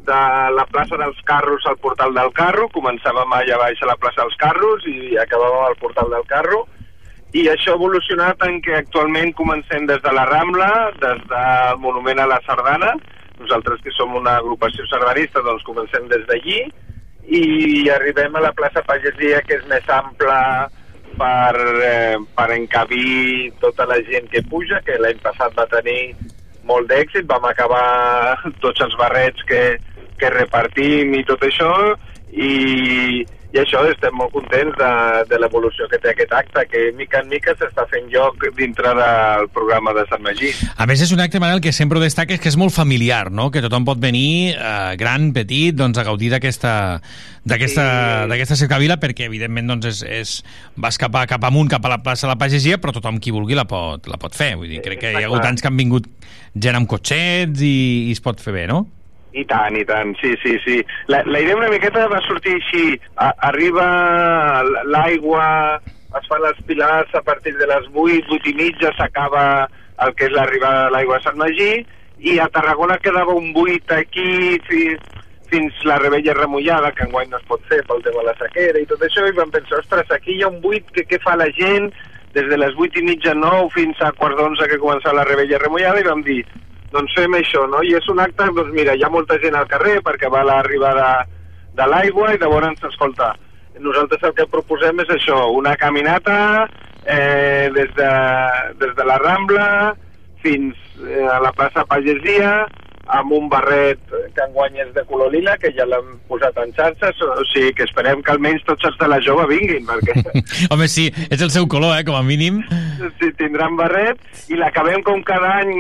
de 0.08 0.22
la 0.56 0.66
plaça 0.72 0.98
dels 1.00 1.20
Carros 1.28 1.66
al 1.70 1.78
portal 1.84 2.14
del 2.16 2.32
Carro, 2.36 2.68
començàvem 2.76 3.36
allà 3.36 3.60
baix 3.62 3.82
a 3.82 3.90
la 3.90 3.98
plaça 4.00 4.22
dels 4.24 4.38
Carros 4.42 4.86
i 4.90 5.18
acabàvem 5.22 5.68
al 5.68 5.80
portal 5.82 6.12
del 6.14 6.26
Carro, 6.30 6.64
i 7.34 7.48
això 7.50 7.74
ha 7.74 7.80
evolucionat 7.80 8.44
en 8.46 8.60
que 8.62 8.76
actualment 8.78 9.34
comencem 9.34 9.88
des 9.90 10.02
de 10.04 10.12
la 10.14 10.26
Rambla, 10.30 10.70
des 11.02 11.24
del 11.32 11.80
Monument 11.82 12.22
a 12.22 12.28
la 12.30 12.40
Sardana, 12.46 12.94
nosaltres 13.40 13.82
que 13.82 13.94
som 13.96 14.14
una 14.16 14.38
agrupació 14.38 14.86
sardanista, 14.92 15.42
doncs 15.42 15.66
comencem 15.66 16.06
des 16.12 16.28
d'allí, 16.30 16.60
i 17.24 17.90
arribem 17.90 18.36
a 18.36 18.44
la 18.44 18.54
plaça 18.54 18.84
Pagesia, 18.86 19.42
que 19.48 19.58
és 19.58 19.66
més 19.72 19.88
ampla 19.90 20.38
per, 21.18 21.56
eh, 21.88 22.18
per 22.36 22.52
encabir 22.54 23.52
tota 23.64 23.88
la 23.90 23.98
gent 24.10 24.30
que 24.30 24.44
puja, 24.50 24.82
que 24.86 25.00
l'any 25.00 25.20
passat 25.24 25.56
va 25.58 25.66
tenir 25.72 26.14
molt 26.70 26.90
d'èxit, 26.90 27.26
vam 27.28 27.46
acabar 27.50 28.38
tots 28.62 28.82
els 28.86 28.96
barrets 29.00 29.44
que, 29.50 29.64
que 30.24 30.32
repartim 30.32 31.16
i 31.20 31.24
tot 31.28 31.44
això, 31.44 31.72
i, 32.32 33.24
i 33.54 33.60
això, 33.62 33.84
estem 33.86 34.16
molt 34.18 34.32
contents 34.34 34.74
de, 34.80 34.92
de 35.30 35.38
l'evolució 35.38 35.86
que 35.92 36.00
té 36.02 36.10
aquest 36.10 36.32
acte, 36.34 36.64
que 36.72 36.88
mica 36.98 37.20
en 37.22 37.28
mica 37.30 37.54
s'està 37.60 37.84
fent 37.92 38.08
lloc 38.10 38.42
dintre 38.58 38.96
del 38.98 39.50
programa 39.54 39.94
de 39.94 40.08
Sant 40.10 40.24
Magí. 40.26 40.50
A 40.74 40.88
més, 40.90 41.04
és 41.06 41.12
un 41.14 41.22
acte, 41.22 41.42
Manel, 41.44 41.62
que 41.62 41.76
sempre 41.76 42.00
ho 42.00 42.02
destaques 42.02 42.42
que 42.42 42.50
és 42.50 42.58
molt 42.58 42.74
familiar, 42.74 43.28
no? 43.30 43.52
que 43.54 43.62
tothom 43.62 43.86
pot 43.86 44.02
venir, 44.02 44.56
eh, 44.56 44.96
gran, 44.98 45.30
petit, 45.36 45.76
doncs, 45.78 46.02
a 46.02 46.08
gaudir 46.08 46.32
d'aquesta 46.34 46.74
d'aquesta 47.44 48.56
sí. 48.56 48.62
cercavila 48.64 48.96
perquè 49.02 49.28
evidentment 49.28 49.74
doncs 49.74 49.90
és, 49.90 49.98
és 50.08 50.34
vas 50.80 50.96
cap, 50.98 51.12
a, 51.20 51.26
cap 51.28 51.44
amunt 51.44 51.68
cap 51.68 51.84
a 51.84 51.92
la 51.92 52.00
plaça 52.00 52.24
de 52.24 52.32
la 52.32 52.40
Pagesia 52.40 52.78
però 52.80 52.96
tothom 52.96 53.20
qui 53.20 53.36
vulgui 53.36 53.58
la 53.60 53.68
pot, 53.68 54.08
la 54.08 54.16
pot 54.16 54.32
fer 54.32 54.54
vull 54.56 54.72
dir, 54.72 54.80
crec 54.80 55.02
que 55.04 55.12
hi 55.12 55.20
ha 55.20 55.28
hagut 55.28 55.44
anys 55.44 55.60
que 55.60 55.68
han 55.68 55.76
vingut 55.76 56.08
gent 56.56 56.80
amb 56.80 56.88
cotxets 56.88 57.60
i, 57.60 57.76
i 58.08 58.16
es 58.16 58.24
pot 58.24 58.40
fer 58.40 58.56
bé, 58.56 58.64
no? 58.72 58.86
I 59.34 59.44
tant, 59.50 59.76
i 59.80 59.84
tant, 59.90 60.14
sí, 60.22 60.36
sí, 60.44 60.58
sí. 60.66 60.78
La, 61.10 61.24
la 61.26 61.42
idea 61.42 61.58
una 61.58 61.72
miqueta 61.72 62.06
va 62.12 62.22
sortir 62.28 62.54
així. 62.60 63.00
A, 63.18 63.32
arriba 63.50 63.86
l'aigua, 64.86 65.48
es 66.20 66.30
fan 66.30 66.46
els 66.50 66.60
pilars 66.68 67.16
a 67.18 67.24
partir 67.26 67.56
de 67.58 67.68
les 67.70 67.90
8, 67.90 68.30
8 68.38 68.52
i 68.52 68.54
mitja, 68.60 68.94
s'acaba 68.98 69.68
el 70.06 70.14
que 70.18 70.30
és 70.30 70.36
l'arribada 70.36 70.86
de 70.86 70.94
l'aigua 70.94 71.18
a 71.18 71.26
Sant 71.26 71.40
Magí, 71.40 71.72
i 72.24 72.38
a 72.40 72.48
Tarragona 72.54 73.00
quedava 73.02 73.34
un 73.36 73.52
buit 73.56 73.92
aquí 73.92 74.60
fins, 74.70 75.02
fins 75.50 75.82
la 75.90 75.98
rebella 76.02 76.36
remullada, 76.38 76.94
que 76.94 77.08
enguany 77.08 77.32
no 77.32 77.40
es 77.42 77.48
pot 77.50 77.64
fer 77.70 77.82
pel 77.90 78.04
tema 78.06 78.22
de 78.22 78.30
la 78.30 78.38
sequera 78.40 78.82
i 78.82 78.90
tot 78.90 79.02
això, 79.06 79.26
i 79.28 79.38
vam 79.38 79.52
pensar, 79.54 79.82
ostres, 79.82 80.12
aquí 80.14 80.38
hi 80.38 80.44
ha 80.44 80.52
un 80.54 80.62
buit 80.62 80.90
que 80.96 81.06
què 81.10 81.20
fa 81.24 81.36
la 81.40 81.50
gent 81.58 81.90
des 82.34 82.48
de 82.50 82.58
les 82.58 82.78
8 82.78 83.02
i 83.02 83.08
mitja, 83.10 83.34
9 83.38 83.70
fins 83.74 84.00
a 84.02 84.14
quart 84.18 84.38
d'onze 84.38 84.70
que 84.70 84.82
comença 84.82 85.14
la 85.14 85.26
rebella 85.28 85.62
remullada, 85.62 86.02
i 86.02 86.08
vam 86.08 86.24
dir, 86.26 86.42
doncs 86.94 87.16
fem 87.18 87.34
això, 87.38 87.66
no? 87.70 87.82
I 87.82 87.96
és 87.98 88.08
un 88.12 88.22
acte, 88.22 88.48
doncs 88.54 88.74
mira, 88.76 88.94
hi 88.96 89.04
ha 89.04 89.12
molta 89.14 89.40
gent 89.42 89.58
al 89.58 89.70
carrer 89.72 89.98
perquè 90.06 90.30
va 90.32 90.46
l'arribada 90.46 91.26
de 91.74 91.88
l'aigua 91.90 92.34
i 92.34 92.40
llavors, 92.42 92.84
escolta, 92.90 93.34
nosaltres 93.82 94.24
el 94.30 94.36
que 94.38 94.50
proposem 94.50 95.02
és 95.02 95.12
això, 95.16 95.40
una 95.58 95.74
caminata 95.82 96.38
eh, 97.06 97.70
des, 97.74 97.90
de, 97.98 98.12
des 98.82 98.94
de 98.96 99.08
la 99.10 99.18
Rambla 99.22 99.68
fins 100.44 100.78
eh, 101.02 101.26
a 101.26 101.40
la 101.42 101.54
plaça 101.56 101.86
Pagesia, 101.90 102.68
amb 103.14 103.34
un 103.36 103.48
barret 103.50 104.02
que 104.10 104.46
enguany 104.48 104.80
és 104.82 104.90
de 104.96 105.04
color 105.10 105.32
lila, 105.34 105.56
que 105.62 105.72
ja 105.78 105.86
l'hem 105.86 106.16
posat 106.30 106.58
en 106.62 106.74
xarxes, 106.78 107.22
o 107.22 107.46
sigui 107.52 107.74
que 107.78 107.86
esperem 107.88 108.24
que 108.26 108.34
almenys 108.34 108.66
tots 108.68 108.90
els 108.90 108.98
de 109.00 109.10
la 109.12 109.20
jove 109.22 109.46
vinguin, 109.52 109.86
perquè... 109.90 110.18
Home, 110.74 110.90
sí, 110.90 111.10
és 111.30 111.44
el 111.46 111.54
seu 111.54 111.68
color, 111.70 111.96
eh, 111.98 112.06
com 112.08 112.18
a 112.18 112.24
mínim. 112.26 112.62
Sí, 113.20 113.30
tindran 113.40 113.78
barret, 113.80 114.22
i 114.50 114.58
l'acabem 114.60 115.06
com 115.06 115.22
cada 115.28 115.60
any 115.62 115.74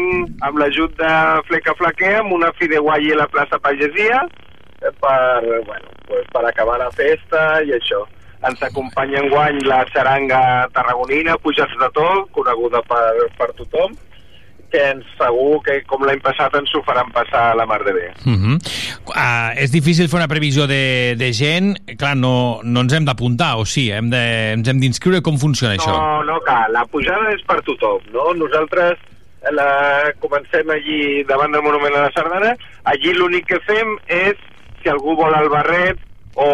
amb 0.45 0.61
l'ajut 0.61 0.93
de 0.99 1.13
Fleca 1.49 1.75
Flaquer, 1.79 2.19
amb 2.21 2.37
una 2.37 2.53
fideuai 2.59 3.13
a 3.13 3.21
la 3.23 3.29
plaça 3.33 3.61
Pagesia, 3.63 4.25
per, 4.83 5.63
bueno, 5.65 5.87
pues 6.07 6.27
per 6.33 6.45
acabar 6.45 6.77
la 6.79 6.91
festa 6.91 7.63
i 7.63 7.73
això. 7.73 8.03
Ens 8.43 8.59
acompanya 8.65 9.21
enguany 9.23 9.61
la 9.63 9.85
xaranga 9.89 10.41
tarragonina, 10.75 11.37
Pujats 11.39 11.77
de 11.79 11.89
Tot, 11.95 12.27
coneguda 12.35 12.83
per, 12.89 13.29
per 13.39 13.53
tothom, 13.55 13.95
que 14.73 14.81
ens 14.89 15.05
segur 15.19 15.61
que 15.65 15.77
com 15.85 16.01
l'any 16.07 16.21
passat 16.25 16.55
ens 16.57 16.73
ho 16.73 16.81
faran 16.87 17.11
passar 17.13 17.43
a 17.51 17.55
la 17.59 17.67
mar 17.69 17.79
de 17.85 17.93
bé. 17.93 18.07
Uh 18.25 18.33
-huh. 18.33 18.55
uh, 19.13 19.51
és 19.55 19.71
difícil 19.71 20.09
fer 20.09 20.17
una 20.17 20.27
previsió 20.27 20.65
de, 20.67 21.15
de 21.15 21.29
gent. 21.31 21.77
Clar, 21.97 22.15
no, 22.17 22.59
no 22.63 22.81
ens 22.81 22.93
hem 22.93 23.05
d'apuntar, 23.05 23.55
o 23.57 23.65
sí? 23.65 23.91
Hem 23.91 24.09
de, 24.09 24.23
ens 24.57 24.67
hem 24.67 24.79
d'inscriure? 24.79 25.21
Com 25.21 25.37
funciona 25.37 25.75
no, 25.75 25.81
això? 25.81 25.93
No, 25.93 26.23
no 26.23 26.39
cal. 26.41 26.71
La 26.73 26.85
pujada 26.85 27.29
és 27.35 27.43
per 27.45 27.61
tothom, 27.61 28.01
no? 28.11 28.33
Nosaltres 28.33 28.97
la, 29.51 30.11
comencem 30.19 30.69
allí 30.69 31.23
davant 31.23 31.51
del 31.51 31.61
Monument 31.61 31.95
a 31.95 32.07
la 32.07 32.11
Sardana. 32.15 32.55
Allí 32.83 33.13
l'únic 33.13 33.45
que 33.45 33.59
fem 33.67 33.97
és, 34.07 34.35
si 34.81 34.89
algú 34.89 35.15
vol 35.15 35.35
el 35.35 35.49
barret 35.49 35.99
o 36.35 36.47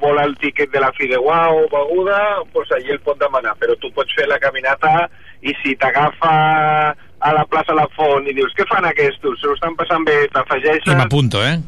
vol 0.00 0.18
el 0.18 0.34
tiquet 0.40 0.70
de 0.72 0.80
la 0.80 0.92
fideuà 0.92 1.50
o 1.52 1.66
beguda, 1.68 2.20
doncs 2.54 2.72
allí 2.72 2.90
el 2.94 3.00
pot 3.00 3.18
demanar. 3.20 3.56
Però 3.60 3.76
tu 3.76 3.92
pots 3.92 4.14
fer 4.16 4.26
la 4.28 4.40
caminata 4.40 5.10
i 5.42 5.54
si 5.62 5.76
t'agafa 5.76 6.94
a 7.20 7.32
la 7.34 7.44
plaça 7.50 7.74
La 7.74 7.88
Font 7.96 8.28
i 8.28 8.34
dius, 8.36 8.52
què 8.56 8.66
fan 8.70 8.86
aquests? 8.88 9.24
Se 9.40 9.48
ho 9.48 9.56
estan 9.56 9.74
passant 9.78 10.06
bé, 10.06 10.20
t'afegeixes... 10.34 10.86
I 10.86 10.98
m'apunto, 10.98 11.42
eh? 11.42 11.58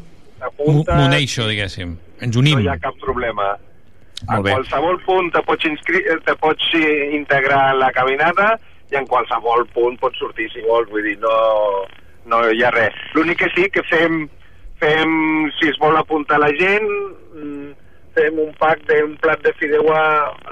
M'uneixo, 0.61 1.45
diguéssim. 1.49 1.97
Ens 2.23 2.37
unim. 2.39 2.59
No 2.59 2.65
hi 2.65 2.71
ha 2.71 2.79
cap 2.81 2.97
problema. 3.03 3.53
A 4.29 4.37
qualsevol 4.45 4.99
punt 5.05 5.31
te 5.33 5.41
pots, 5.45 5.65
inscri... 5.65 6.03
te 6.25 6.35
pots 6.39 6.75
integrar 7.17 7.71
en 7.73 7.81
la 7.81 7.89
caminata 7.95 8.53
i 8.91 8.99
en 8.99 9.07
qualsevol 9.09 9.65
punt 9.73 9.97
pots 10.01 10.19
sortir 10.21 10.49
si 10.53 10.63
vols, 10.67 10.89
vull 10.91 11.07
dir, 11.07 11.17
no, 11.23 11.35
no 12.29 12.43
hi 12.51 12.63
ha 12.63 12.71
res. 12.75 12.97
L'únic 13.15 13.41
que 13.41 13.49
sí 13.55 13.67
que 13.73 13.83
fem, 13.89 14.25
fem, 14.81 15.13
si 15.57 15.71
es 15.71 15.79
vol 15.81 15.97
apuntar 15.97 16.41
la 16.41 16.51
gent, 16.59 16.89
mm, 17.33 17.71
fem 18.17 18.41
un 18.43 18.51
pack 18.59 18.83
d'un 18.89 19.15
plat 19.23 19.41
de 19.45 19.53
fideuà, 19.59 20.01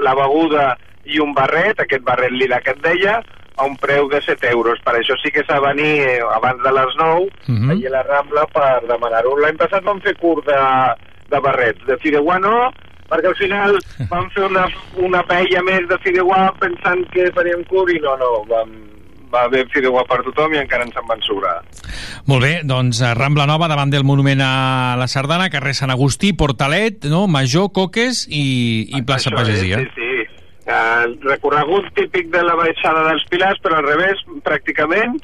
la 0.01 0.15
beguda 0.17 0.71
i 1.05 1.19
un 1.21 1.35
barret, 1.37 1.81
aquest 1.81 2.05
barret 2.07 2.33
lila 2.33 2.61
que 2.63 2.73
et 2.73 2.81
deia, 2.85 3.19
a 3.59 3.65
un 3.67 3.75
preu 3.77 4.07
de 4.09 4.21
7 4.25 4.49
euros. 4.53 4.79
Per 4.85 4.95
això 4.95 5.17
sí 5.21 5.31
que 5.35 5.43
s'ha 5.47 5.59
venir 5.59 5.99
eh, 6.07 6.19
abans 6.35 6.61
de 6.63 6.71
les 6.71 6.95
9 6.97 7.27
Mhm. 7.47 7.71
allà 7.75 7.87
a 7.89 7.95
la 7.97 8.03
Rambla 8.07 8.45
per 8.55 8.87
demanar-ho. 8.87 9.35
L'any 9.37 9.57
passat 9.59 9.83
vam 9.83 9.99
fer 10.01 10.15
curt 10.17 10.45
de, 10.47 10.59
de 11.29 11.39
barrets. 11.43 11.83
De 11.87 11.97
fideuà 12.01 12.39
no, 12.39 12.69
perquè 13.09 13.27
al 13.31 13.35
final 13.39 13.77
vam 14.13 14.29
fer 14.33 14.45
una, 14.47 14.67
una 14.97 15.23
paella 15.27 15.63
més 15.67 15.87
de 15.89 15.97
fideuà 16.05 16.53
pensant 16.59 17.03
que 17.13 17.31
faríem 17.35 17.63
cur 17.69 17.89
i 17.91 17.99
no, 18.03 18.15
no, 18.21 18.31
vam, 18.49 18.71
va 19.33 19.43
haver 19.45 19.67
fideuà 19.73 20.03
per 20.09 20.23
tothom 20.25 20.53
i 20.55 20.61
encara 20.61 20.85
ens 20.87 20.95
en 20.97 21.05
van 21.09 21.21
sobrar. 21.25 21.59
Molt 22.29 22.41
bé, 22.45 22.53
doncs 22.65 23.01
Rambla 23.17 23.45
Nova 23.49 23.67
davant 23.69 23.89
del 23.93 24.03
Monument 24.05 24.41
a 24.41 24.95
la 24.97 25.07
Sardana, 25.07 25.49
carrer 25.53 25.73
Sant 25.77 25.91
Agustí, 25.93 26.31
Portalet, 26.33 27.05
no? 27.09 27.27
Major, 27.27 27.69
Coques 27.73 28.23
i, 28.29 28.87
i 28.97 29.01
plaça 29.05 29.29
Pagesia. 29.33 29.81
Sí, 29.83 29.91
sí. 29.95 30.08
El 30.69 31.17
recorregut 31.23 31.87
típic 31.97 32.27
de 32.33 32.43
la 32.45 32.53
baixada 32.55 33.07
dels 33.09 33.23
Pilars, 33.29 33.59
però 33.63 33.79
al 33.79 33.87
revés, 33.87 34.19
pràcticament, 34.45 35.15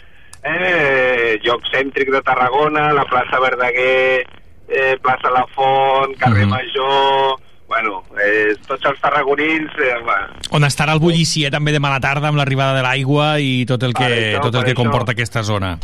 eh, 0.43 1.37
lloc 1.43 1.63
cèntric 1.71 2.09
de 2.11 2.21
Tarragona, 2.25 2.91
la 2.93 3.05
plaça 3.05 3.39
Verdaguer, 3.39 4.25
eh, 4.67 4.95
plaça 5.01 5.29
La 5.31 5.45
Font, 5.55 6.15
carrer 6.17 6.45
Mhm. 6.45 6.49
Major... 6.49 7.39
Bueno, 7.67 8.03
eh, 8.21 8.53
tots 8.67 8.85
els 8.85 8.99
tarragonins... 9.01 9.71
Eh, 9.81 9.95
va, 10.05 10.29
On 10.51 10.61
estarà 10.63 10.93
el 10.93 10.99
bullici, 10.99 11.45
eh, 11.45 11.49
també 11.49 11.71
demà 11.73 11.89
a 11.89 11.95
la 11.95 11.99
tarda 11.99 12.27
amb 12.29 12.37
l'arribada 12.37 12.75
de 12.77 12.83
l'aigua 12.85 13.39
i 13.41 13.65
tot 13.65 13.81
el 13.83 13.91
que, 13.97 14.05
Per 14.05 14.11
això, 14.19 14.41
tot 14.43 14.55
el 14.59 14.63
que 14.65 14.73
això. 14.75 14.83
comporta 14.83 15.11
aquesta 15.13 15.41
zona. 15.43 15.79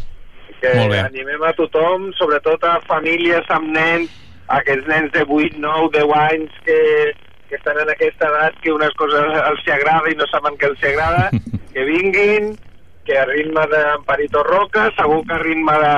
que 0.62 0.76
Molt 0.78 0.92
bé. 0.92 1.00
animem 1.00 1.42
a 1.42 1.54
tothom, 1.54 2.12
sobretot 2.14 2.64
a 2.70 2.80
famílies 2.86 3.50
amb 3.50 3.72
nens, 3.74 4.12
aquests 4.48 4.86
nens 4.88 5.12
de 5.12 5.24
8, 5.26 5.58
9, 5.58 5.90
10 5.92 6.14
anys 6.14 6.52
que, 6.64 6.78
que 7.52 7.60
estan 7.60 7.80
en 7.84 7.92
aquesta 7.92 8.30
edat 8.32 8.58
que 8.64 8.74
unes 8.74 8.96
coses 9.00 9.40
els 9.44 9.70
agrada 9.76 10.12
i 10.12 10.18
no 10.18 10.28
saben 10.32 10.58
que 10.58 10.72
els 10.72 10.84
agrada, 10.88 11.30
que 11.76 11.86
vinguin, 11.90 12.54
que 13.06 13.18
a 13.20 13.28
ritme 13.28 13.68
d'Amparito 13.74 14.44
Roca, 14.48 14.88
segur 14.96 15.22
que 15.28 15.36
a 15.36 15.42
ritme 15.44 15.78
de, 15.84 15.94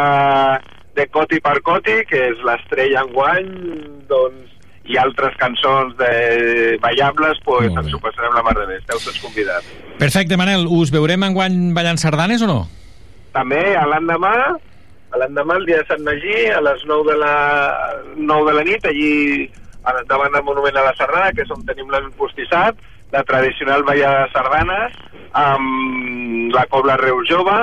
de 0.99 1.07
Coti 1.13 1.39
per 1.45 1.59
Coti, 1.61 2.01
que 2.09 2.27
és 2.33 2.43
l'estrella 2.47 3.05
enguany, 3.05 3.49
doncs, 4.09 4.49
i 4.83 4.97
altres 4.99 5.37
cançons 5.39 5.93
de 5.95 6.77
ballables, 6.83 7.37
pues, 7.45 7.69
ens 7.71 7.93
ho 7.95 8.03
passarem 8.03 8.33
la 8.35 8.43
mar 8.43 8.57
de 8.57 8.65
bé. 8.67 8.81
Esteu 8.81 8.99
tots 8.99 9.21
convidats. 9.23 9.69
Perfecte, 9.95 10.35
Manel. 10.35 10.67
Us 10.67 10.91
veurem 10.91 11.23
enguany 11.23 11.69
ballant 11.77 12.01
sardanes 12.01 12.43
o 12.43 12.49
no? 12.49 12.63
també 13.33 13.63
a 13.75 13.83
l'endemà 13.89 14.33
a 14.53 15.19
l'endemà 15.21 15.57
el 15.59 15.67
dia 15.69 15.81
de 15.81 15.89
Sant 15.89 16.05
Magí 16.05 16.37
a 16.53 16.61
les 16.65 16.85
9 16.89 17.11
de 17.11 17.17
la, 17.21 17.35
9 18.15 18.47
de 18.49 18.55
la 18.57 18.63
nit 18.69 18.87
allí 18.89 19.11
a- 19.83 20.03
davant 20.09 20.33
del 20.33 20.43
Monument 20.43 20.77
a 20.77 20.83
la 20.89 20.95
Sardana 20.97 21.31
que 21.33 21.43
és 21.43 21.51
on 21.51 21.65
tenim 21.65 21.89
l'empostissat 21.91 22.75
la 23.11 23.23
tradicional 23.23 23.83
ballada 23.83 24.25
de 24.25 24.31
sardanes 24.33 24.95
amb 25.33 26.53
la 26.55 26.65
Cobla 26.71 26.97
Reus 26.97 27.27
Jove 27.29 27.59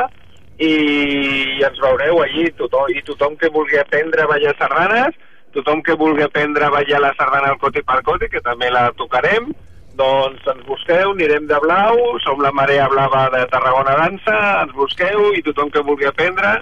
i 0.60 1.62
ens 1.64 1.80
veureu 1.80 2.20
allí 2.22 2.50
tothom, 2.58 2.86
i 2.92 3.02
tothom 3.02 3.36
que 3.40 3.48
vulgui 3.50 3.78
aprendre 3.80 4.22
a 4.22 4.30
ballar 4.30 4.54
sardanes 4.58 5.16
tothom 5.54 5.82
que 5.82 5.96
vulgui 5.98 6.22
aprendre 6.22 6.64
a 6.66 6.70
ballar 6.70 7.00
la 7.00 7.14
sardana 7.18 7.50
al 7.54 7.58
coti 7.58 7.82
per 7.82 8.02
coti 8.06 8.28
que 8.30 8.42
també 8.44 8.70
la 8.70 8.90
tocarem 8.96 9.50
doncs 9.98 10.44
ens 10.46 10.62
busqueu, 10.68 11.10
anirem 11.12 11.48
de 11.50 11.58
blau, 11.60 11.98
som 12.22 12.38
la 12.40 12.52
Marea 12.54 12.86
Blava 12.88 13.24
de 13.34 13.42
Tarragona 13.50 13.96
Dansa, 13.98 14.36
ens 14.62 14.72
busqueu 14.76 15.32
i 15.34 15.42
tothom 15.42 15.70
que 15.74 15.82
vulgui 15.82 16.06
aprendre 16.06 16.60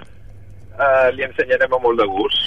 eh, 0.79 1.09
li 1.15 1.25
ensenyarem 1.27 1.73
amb 1.75 1.83
molt 1.83 2.01
de 2.01 2.07
gust. 2.09 2.39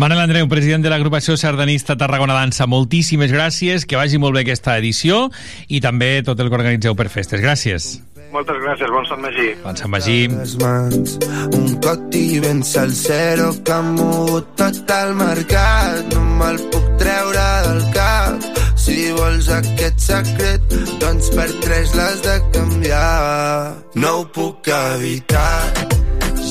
Manel 0.00 0.22
Andreu, 0.22 0.48
president 0.48 0.84
de 0.84 0.92
l'agrupació 0.92 1.36
sardanista 1.36 1.96
Tarragona 1.98 2.38
Dansa, 2.38 2.66
moltíssimes 2.70 3.32
gràcies, 3.34 3.86
que 3.86 3.98
vagi 4.00 4.18
molt 4.22 4.38
bé 4.38 4.46
aquesta 4.46 4.78
edició 4.78 5.26
i 5.68 5.82
també 5.84 6.20
tot 6.26 6.40
el 6.40 6.48
que 6.48 6.60
organitzeu 6.60 6.96
per 6.96 7.10
festes. 7.12 7.42
Gràcies. 7.42 7.98
Moltes 8.30 8.60
gràcies, 8.62 8.90
bon 8.94 9.06
Sant 9.08 9.20
Magí. 9.24 9.48
Bon 9.64 9.76
Sant 9.76 9.90
Magí. 9.90 10.20
mans 10.62 11.18
un 11.56 11.80
coti 11.82 12.38
ben 12.40 12.62
salsero 12.62 13.50
que 13.64 13.72
ha 13.72 13.82
mogut 13.82 14.54
tot 14.56 14.90
el 14.96 15.14
mercat 15.18 16.14
no 16.14 16.22
me'l 16.38 16.60
puc 16.72 16.86
treure 17.02 17.46
del 17.66 17.82
cap 17.96 18.48
si 18.84 18.98
vols 19.18 19.48
aquest 19.58 19.98
secret 20.06 20.76
doncs 21.02 21.30
per 21.36 21.48
tres 21.64 21.94
l'has 21.98 22.22
de 22.26 22.36
canviar 22.56 23.74
no 23.94 24.18
ho 24.20 24.24
puc 24.36 24.68
evitar 24.78 25.99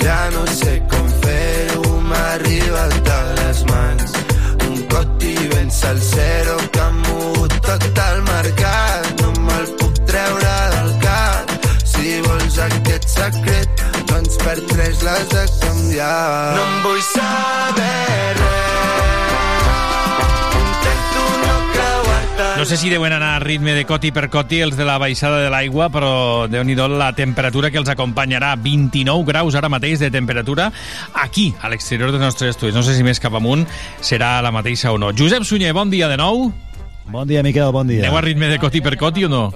ja 0.03 0.19
no 0.35 0.45
sé 0.59 0.75
com 0.91 1.07
fer-ho 1.23 2.01
m'ha 2.09 2.23
arribat 2.37 2.97
de 3.09 3.19
les 3.39 3.63
mans 3.71 4.17
un 4.69 4.81
coti 4.93 5.35
ben 5.53 5.71
salsero 5.81 6.57
que 6.73 6.85
ha 6.85 6.91
mogut 7.03 7.59
tot 7.69 8.03
el 8.09 8.21
mercat 8.33 9.13
no 9.21 9.33
me'l 9.47 9.71
puc 9.81 10.03
treure 10.11 10.55
del 10.75 10.91
cap 11.07 11.49
si 11.99 12.19
vols 12.25 12.57
aquest 12.65 13.09
secret, 13.11 13.85
doncs 14.11 14.39
per 14.43 14.57
tres 14.71 15.03
l'has 15.03 15.27
de 15.35 15.45
canviar. 15.65 16.55
No 16.55 16.65
em 16.65 16.81
vull 16.87 17.01
saber 17.11 18.35
res. 18.41 19.18
No 22.59 22.65
sé 22.65 22.75
si 22.75 22.89
deuen 22.91 23.13
anar 23.15 23.37
a 23.37 23.39
ritme 23.39 23.71
de 23.71 23.85
coti 23.87 24.09
per 24.11 24.25
coti 24.27 24.57
els 24.59 24.75
de 24.75 24.83
la 24.83 24.97
baixada 24.99 25.37
de 25.39 25.47
l'aigua, 25.47 25.87
però 25.87 26.43
déu 26.51 26.65
nhi 26.67 26.75
la 26.75 27.13
temperatura 27.15 27.71
que 27.71 27.79
els 27.79 27.87
acompanyarà. 27.87 28.57
29 28.59 29.23
graus 29.23 29.55
ara 29.55 29.69
mateix 29.71 29.99
de 30.03 30.11
temperatura 30.11 30.69
aquí, 31.13 31.53
a 31.61 31.69
l'exterior 31.69 32.11
dels 32.11 32.21
nostres 32.21 32.57
estudis. 32.57 32.75
No 32.75 32.83
sé 32.83 32.97
si 32.97 33.03
més 33.07 33.23
cap 33.23 33.33
amunt 33.33 33.63
serà 34.01 34.41
la 34.41 34.51
mateixa 34.51 34.91
o 34.91 34.97
no. 34.99 35.13
Josep 35.15 35.47
Sunyer, 35.47 35.71
bon 35.71 35.89
dia 35.89 36.11
de 36.11 36.17
nou. 36.19 36.51
Bon 37.11 37.25
dia, 37.27 37.41
Miquel, 37.41 37.71
bon 37.73 37.87
dia. 37.87 38.03
Aneu 38.05 38.17
a 38.17 38.21
ritme 38.21 38.45
de 38.51 38.59
coti 38.61 38.81
per 38.85 38.93
coti 38.97 39.23
o 39.25 39.29
no? 39.29 39.49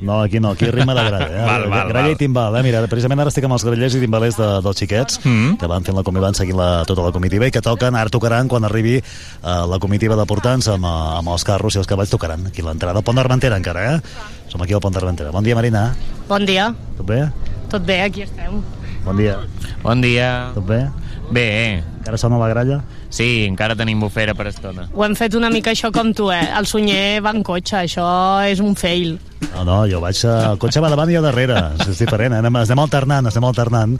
No, 0.00 0.20
aquí 0.22 0.38
no, 0.40 0.52
aquí 0.54 0.64
rima 0.70 0.94
de 0.94 1.02
gralla. 1.04 1.26
Eh? 1.28 1.44
Val, 1.50 1.64
val, 1.68 1.88
gralla 1.90 2.06
val. 2.08 2.14
i 2.14 2.16
timbal, 2.16 2.54
eh? 2.56 2.62
Mira, 2.64 2.80
precisament 2.88 3.20
ara 3.20 3.32
estic 3.32 3.44
amb 3.44 3.56
els 3.58 3.64
grallers 3.66 3.96
i 3.98 4.00
timbalers 4.00 4.38
de, 4.38 4.46
dels 4.64 4.78
xiquets, 4.80 5.18
Mm. 5.26 5.56
que 5.60 5.66
van 5.68 5.84
fent 5.84 5.96
la 5.98 6.04
comitiva, 6.06 6.28
van 6.30 6.38
seguint 6.38 6.56
la, 6.56 6.68
tota 6.88 7.02
la 7.04 7.12
comitiva 7.12 7.48
i 7.48 7.52
que 7.52 7.60
toquen, 7.60 7.96
ara 7.98 8.08
tocaran 8.14 8.48
quan 8.48 8.64
arribi 8.64 8.94
eh, 8.96 9.02
la 9.42 9.78
comitiva 9.82 10.16
de 10.16 10.24
portants 10.30 10.68
amb, 10.72 10.86
eh, 10.86 11.18
amb 11.18 11.28
els 11.34 11.44
carros 11.44 11.74
i 11.76 11.82
els 11.82 11.90
cavalls 11.90 12.14
tocaran 12.14 12.46
aquí 12.48 12.62
l'entrada. 12.64 12.96
Al 13.02 13.04
Pont 13.04 13.18
d'Armentera 13.20 13.58
encara, 13.58 13.84
eh? 13.96 14.00
Som 14.48 14.62
aquí 14.64 14.72
al 14.72 14.80
Pont 14.80 14.94
d'Armentera. 14.94 15.34
Bon 15.34 15.44
dia, 15.44 15.58
Marina. 15.58 15.90
Bon 16.28 16.46
dia, 16.46 16.70
Tot 16.96 17.06
bé? 17.06 17.26
tot 17.68 17.84
bé, 17.84 18.00
aquí 18.06 18.22
estem. 18.24 18.62
Bon 19.04 19.16
dia. 19.18 19.36
Bon 19.82 20.00
dia. 20.00 20.52
Tot 20.54 20.64
bé? 20.64 20.86
Bé, 21.30 21.82
Encara 21.98 22.16
sona 22.16 22.38
la 22.40 22.48
gralla? 22.48 22.80
Sí, 23.10 23.44
encara 23.48 23.74
tenim 23.78 24.00
bufera 24.00 24.34
per 24.36 24.46
estona. 24.50 24.88
Ho 24.94 25.04
hem 25.06 25.14
fet 25.16 25.34
una 25.38 25.48
mica 25.50 25.70
això 25.72 25.90
com 25.94 26.12
tu, 26.14 26.30
eh? 26.32 26.42
El 26.58 26.66
Sunyer 26.68 27.20
va 27.24 27.32
en 27.36 27.42
cotxe, 27.46 27.76
això 27.84 28.06
és 28.48 28.60
un 28.60 28.74
fail. 28.76 29.16
No, 29.54 29.62
no, 29.64 29.76
jo 29.88 30.00
vaig... 30.02 30.18
eh, 30.26 30.32
El 30.50 30.58
cotxe 30.60 30.80
va 30.82 30.90
davant 30.92 31.08
i 31.10 31.14
jo 31.16 31.22
darrere. 31.24 31.56
És 31.88 31.98
diferent, 32.02 32.34
eh? 32.34 32.40
anem, 32.42 32.56
anem 32.60 32.82
alternant, 32.82 33.28
estem 33.30 33.44
alternant. 33.48 33.96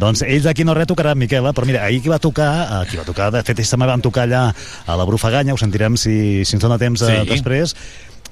Doncs 0.00 0.24
ells 0.26 0.46
aquí 0.50 0.64
no 0.66 0.74
res 0.74 0.88
tocaran, 0.90 1.18
Miquel, 1.20 1.44
eh? 1.46 1.52
però 1.54 1.68
mira, 1.68 1.84
ahir 1.86 2.00
qui 2.02 2.10
va 2.12 2.18
tocar, 2.18 2.50
eh, 2.64 2.82
qui 2.90 2.98
va 2.98 3.04
tocar, 3.06 3.30
de 3.34 3.42
fet, 3.46 3.60
ells 3.62 3.70
també 3.76 3.86
van 3.90 4.02
tocar 4.04 4.24
allà 4.26 4.46
a 4.86 4.96
la 4.98 5.06
Brufaganya, 5.08 5.54
ho 5.54 5.60
sentirem 5.60 5.96
si, 6.00 6.44
si 6.44 6.56
ens 6.58 6.64
dona 6.64 6.78
temps 6.80 7.04
Sí. 7.04 7.20
després, 7.28 7.76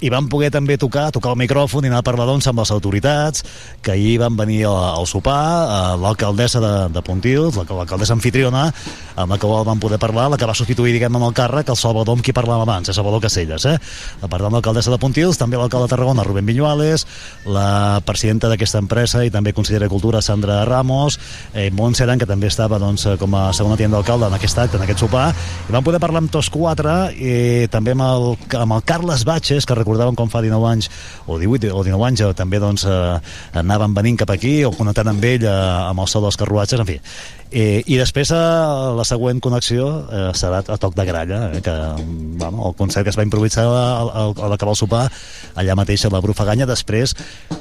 i 0.04 0.10
van 0.12 0.26
poder 0.28 0.50
també 0.52 0.76
tocar, 0.76 1.08
tocar 1.14 1.32
el 1.32 1.38
micròfon 1.40 1.86
i 1.86 1.88
anar 1.88 2.02
a 2.02 2.06
parlar 2.06 2.26
doncs 2.28 2.46
amb 2.50 2.60
les 2.60 2.70
autoritats 2.74 3.44
que 3.82 3.94
ahir 3.94 4.18
van 4.20 4.36
venir 4.36 4.64
al, 4.68 5.06
sopar 5.08 5.38
eh, 5.40 5.96
l'alcaldessa 6.02 6.60
de, 6.60 6.72
de 6.92 7.02
Pontils 7.06 7.56
l'alc- 7.56 7.72
l'alcaldessa 7.72 8.12
anfitriona 8.16 8.66
amb 9.16 9.32
la 9.32 9.38
que 9.40 9.46
van 9.48 9.80
poder 9.80 9.98
parlar, 9.98 10.26
la 10.28 10.36
que 10.36 10.44
va 10.44 10.52
substituir 10.54 10.92
diguem 10.92 11.16
amb 11.16 11.30
el 11.30 11.32
càrrec 11.36 11.70
el 11.72 11.78
Salvador 11.80 12.18
amb 12.18 12.24
qui 12.26 12.34
parlàvem 12.36 12.66
abans, 12.66 12.90
eh, 12.90 12.92
Salvador 12.96 13.22
Caselles 13.24 13.64
eh? 13.64 13.76
per 14.20 14.36
tant 14.42 14.52
l'alcaldessa 14.52 14.92
de 14.92 14.98
Pontils, 15.00 15.38
també 15.40 15.56
l'alcalde 15.56 15.86
de 15.88 15.94
Tarragona 15.94 16.24
Rubén 16.26 16.44
Viñuales, 16.46 17.06
la 17.46 18.00
presidenta 18.04 18.50
d'aquesta 18.52 18.78
empresa 18.82 19.24
i 19.24 19.30
també 19.32 19.54
consellera 19.56 19.86
de 19.86 19.92
Cultura 19.94 20.20
Sandra 20.20 20.64
Ramos, 20.68 21.18
eh, 21.54 21.70
Montse 21.72 22.04
Aran 22.04 22.18
que 22.20 22.26
també 22.28 22.48
estava 22.52 22.78
doncs, 22.82 23.06
eh, 23.06 23.16
com 23.16 23.32
a 23.34 23.46
segona 23.56 23.76
tinent 23.80 23.96
d'alcalde 23.96 24.28
en 24.28 24.36
aquest 24.36 24.58
acte, 24.58 24.76
en 24.76 24.84
aquest 24.84 25.00
sopar 25.00 25.30
i 25.68 25.72
van 25.72 25.84
poder 25.86 26.00
parlar 26.02 26.20
amb 26.24 26.30
tots 26.32 26.50
quatre 26.52 26.96
i 27.16 27.66
també 27.72 27.94
amb 27.96 28.04
el, 28.04 28.28
amb 28.60 28.76
el 28.76 28.84
Carles 28.84 29.24
Batxes 29.24 29.64
que 29.66 29.74
recordàvem 29.86 30.18
com 30.18 30.30
fa 30.30 30.42
19 30.42 30.66
anys 30.66 30.90
o 31.30 31.38
18 31.38 31.70
o 31.70 31.82
19 31.86 32.06
anys 32.10 32.24
eh, 32.26 32.34
també 32.34 32.58
doncs, 32.58 32.84
eh, 32.90 33.18
anaven 33.62 33.94
venint 33.94 34.18
cap 34.18 34.34
aquí 34.34 34.58
o 34.66 34.74
connectant 34.74 35.12
amb 35.14 35.24
ell 35.24 35.46
eh, 35.46 35.54
amb 35.86 36.02
el 36.02 36.10
so 36.10 36.22
dels 36.24 36.38
carruatges, 36.40 36.82
en 36.82 36.88
fi. 36.88 36.98
Eh, 37.46 37.84
I 37.86 37.98
després 38.00 38.32
eh, 38.34 38.38
la 38.98 39.06
següent 39.06 39.38
connexió 39.40 39.86
eh, 40.10 40.30
serà 40.34 40.64
a 40.66 40.78
toc 40.82 40.96
de 40.98 41.06
gralla, 41.06 41.40
eh, 41.54 41.62
que 41.62 41.74
bueno, 42.42 42.66
el 42.66 42.74
concert 42.74 43.06
que 43.06 43.14
es 43.14 43.18
va 43.18 43.26
improvisar 43.26 43.66
al, 43.70 44.10
al, 44.10 44.34
a 44.34 44.50
l'acabar 44.50 44.74
el 44.74 44.80
sopar 44.80 45.04
allà 45.54 45.78
mateix 45.78 46.04
a 46.04 46.10
la 46.10 46.22
Brufaganya, 46.24 46.66
després 46.66 47.14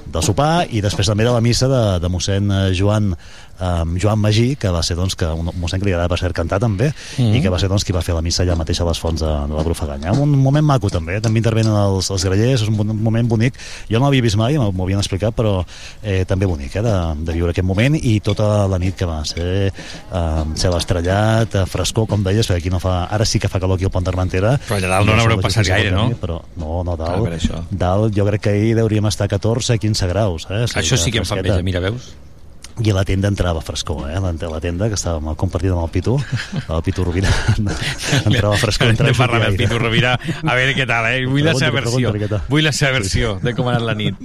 del 0.09 0.25
sopar 0.25 0.65
i 0.73 0.81
després 0.81 1.11
també 1.11 1.27
de 1.27 1.33
la 1.35 1.43
missa 1.43 1.69
de, 1.69 1.83
de 2.01 2.09
mossèn 2.11 2.49
eh, 2.49 2.63
Joan 2.77 3.13
um, 3.59 3.95
Joan 4.01 4.19
Magí, 4.19 4.55
que 4.55 4.69
va 4.69 4.81
ser 4.83 4.95
doncs, 4.95 5.15
que 5.15 5.25
un 5.25 5.49
mossèn 5.59 5.79
que 5.79 5.85
li 5.85 5.93
agradava 5.93 6.09
per 6.15 6.19
cert 6.19 6.35
cantar 6.35 6.59
també, 6.59 6.91
Mhm. 7.17 7.35
i 7.35 7.41
que 7.41 7.49
va 7.49 7.59
ser 7.59 7.69
doncs, 7.69 7.83
qui 7.85 7.93
va 7.93 8.01
fer 8.01 8.15
la 8.15 8.21
missa 8.21 8.43
allà 8.43 8.55
mateix 8.55 8.81
a 8.81 8.85
les 8.85 8.99
fonts 8.99 9.21
de, 9.21 9.27
de 9.27 9.53
la 9.55 9.63
Brufaganya. 9.63 10.11
Un 10.13 10.31
moment 10.37 10.65
maco 10.65 10.89
també, 10.89 11.19
també 11.21 11.39
intervenen 11.39 11.73
els, 11.73 12.09
els 12.11 12.23
grallers, 12.25 12.61
és 12.61 12.67
un 12.67 12.75
moment 13.01 13.27
bonic. 13.27 13.53
Jo 13.89 13.99
no 13.99 14.05
l'havia 14.05 14.21
vist 14.21 14.35
mai, 14.37 14.57
m'ho 14.57 14.83
havien 14.83 14.99
explicat, 14.99 15.33
però 15.35 15.63
eh, 16.03 16.25
també 16.25 16.45
bonic 16.45 16.75
eh, 16.75 16.81
de, 16.81 16.95
de 17.25 17.33
viure 17.33 17.51
aquest 17.51 17.65
moment 17.67 17.95
i 17.95 18.19
tota 18.19 18.67
la 18.67 18.77
nit 18.79 18.95
que 18.95 19.05
va 19.05 19.23
ser 19.25 19.71
eh, 19.71 20.43
cel 20.55 20.75
estrellat, 20.77 21.55
eh, 21.55 21.65
frescor, 21.65 22.07
com 22.07 22.23
deies, 22.23 22.47
perquè 22.47 22.57
aquí 22.63 22.69
no 22.73 22.79
fa... 22.79 23.05
Ara 23.15 23.25
sí 23.25 23.39
que 23.39 23.47
fa 23.49 23.59
calor 23.59 23.75
aquí 23.77 23.85
al 23.85 23.91
Pont 23.91 24.05
d'Armentera. 24.05 24.55
Però 24.67 24.77
allà 24.79 24.89
dalt 24.97 25.07
no 25.07 25.15
n'haureu 25.15 25.37
la 25.37 25.43
passat 25.45 25.65
gaire, 25.67 25.91
no? 25.91 26.09
Però 26.19 26.41
no, 26.57 26.83
no, 26.83 26.95
dalt, 26.97 27.25
Ah, 27.55 27.61
dalt 27.71 28.13
jo 28.15 28.25
crec 28.25 28.41
que 28.41 28.49
ahir 28.49 28.79
hauríem 28.79 29.05
estar 29.07 29.25
a 29.25 29.31
14, 29.31 29.77
15 29.79 30.07
graus. 30.07 30.47
Eh? 30.49 30.65
Això 30.65 30.97
sí 30.97 31.11
que 31.11 31.19
em 31.19 31.25
fa 31.25 31.35
enveja, 31.37 31.61
mira, 31.63 31.79
veus? 31.79 32.13
I 32.83 32.91
la 32.91 33.05
tenda 33.07 33.29
entrava 33.31 33.61
frescor, 33.63 34.09
eh? 34.11 34.19
La, 34.19 34.33
la 34.51 34.59
tenda 34.63 34.89
que 34.91 34.97
estàvem 34.99 35.29
compartint 35.39 35.75
amb 35.75 35.85
el 35.85 35.91
Pitu, 35.93 36.17
el 36.65 36.81
Pitu 36.83 37.05
Rovira, 37.07 37.31
entrava 38.27 38.57
frescor. 38.59 38.89
Hem 38.89 38.97
de 38.97 39.05
entrava 39.05 39.17
parlar 39.21 39.41
amb 39.43 39.53
el 39.53 39.59
Pitu 39.61 39.79
Rovira 39.79 40.15
a 40.17 40.57
veure 40.57 40.75
què 40.75 40.87
tal, 40.89 41.07
eh? 41.13 41.23
Vull 41.29 41.47
la 41.47 41.55
seva 41.55 41.79
versió. 41.79 42.11
Vull 42.49 42.67
la 42.67 42.75
seva 42.75 42.97
versió 42.99 43.37
de 43.43 43.55
com 43.55 43.69
ha 43.69 43.77
anat 43.77 43.87
la 43.87 43.95
nit. 43.99 44.19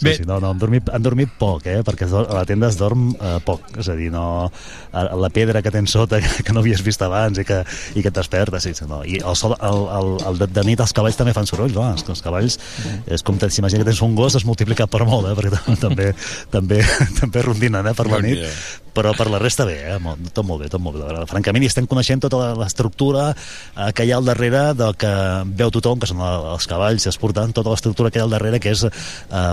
Sí, 0.00 0.14
sí, 0.16 0.24
no, 0.24 0.38
no, 0.40 0.50
han 0.54 0.58
dormit, 0.58 0.88
han 0.88 1.02
dormit 1.04 1.32
poc, 1.36 1.66
eh? 1.68 1.82
perquè 1.84 2.06
a 2.08 2.22
la 2.32 2.44
tenda 2.48 2.70
es 2.72 2.78
dorm 2.80 3.10
eh, 3.12 3.34
poc, 3.44 3.66
és 3.76 3.90
a 3.92 3.96
dir, 3.98 4.08
no, 4.12 4.48
la 4.94 5.28
pedra 5.32 5.60
que 5.60 5.72
tens 5.74 5.92
sota, 5.92 6.22
que, 6.46 6.54
no 6.56 6.62
havies 6.64 6.80
vist 6.86 7.04
abans 7.04 7.36
i 7.38 7.44
que, 7.44 7.60
i 7.92 8.00
que 8.00 8.08
et 8.08 8.16
desperta, 8.16 8.62
sí, 8.64 8.72
sí, 8.76 8.88
no. 8.88 9.02
i 9.04 9.18
el, 9.20 9.36
sol, 9.36 9.54
el, 9.60 9.82
el, 9.98 10.10
el 10.30 10.40
de, 10.40 10.48
de 10.56 10.64
nit 10.70 10.80
els 10.80 10.96
cavalls 10.96 11.20
també 11.20 11.34
fan 11.36 11.48
soroll, 11.48 11.74
no? 11.76 11.84
els, 11.92 12.06
els 12.08 12.24
cavalls 12.24 12.56
és 13.12 13.24
com 13.26 13.36
s'imagina 13.40 13.84
que 13.84 13.90
tens 13.90 14.00
un 14.06 14.16
gos 14.16 14.38
es 14.40 14.46
multiplica 14.48 14.88
per 14.88 15.04
molt, 15.04 15.28
eh? 15.28 15.36
perquè 15.36 15.76
també, 15.82 16.08
també, 16.54 16.80
també 17.20 17.44
rondinen 17.60 17.86
eh? 17.86 17.94
per 17.94 18.06
la 18.08 18.20
nit, 18.24 18.40
però 18.94 19.12
per 19.14 19.28
la 19.30 19.38
resta 19.38 19.64
bé, 19.68 19.76
eh? 19.92 19.98
molt, 20.02 20.32
tot 20.34 20.46
molt 20.46 20.62
bé, 20.62 20.68
tot 20.72 20.80
molt 20.82 20.96
bé. 20.98 21.24
Francament, 21.30 21.62
i 21.62 21.68
estem 21.70 21.86
coneixent 21.86 22.22
tota 22.24 22.54
l'estructura 22.58 23.30
eh, 23.32 23.90
que 23.94 24.06
hi 24.06 24.12
ha 24.12 24.18
al 24.18 24.26
darrere 24.26 24.72
del 24.74 24.96
que 24.98 25.10
veu 25.60 25.70
tothom, 25.70 26.00
que 26.00 26.08
són 26.10 26.22
els 26.24 26.66
cavalls, 26.70 27.06
es 27.06 27.18
portant 27.20 27.52
tota 27.56 27.70
l'estructura 27.70 28.10
que 28.10 28.18
hi 28.18 28.24
ha 28.24 28.26
al 28.26 28.34
darrere, 28.34 28.60
que 28.62 28.72
és 28.72 28.84
eh, 28.86 28.92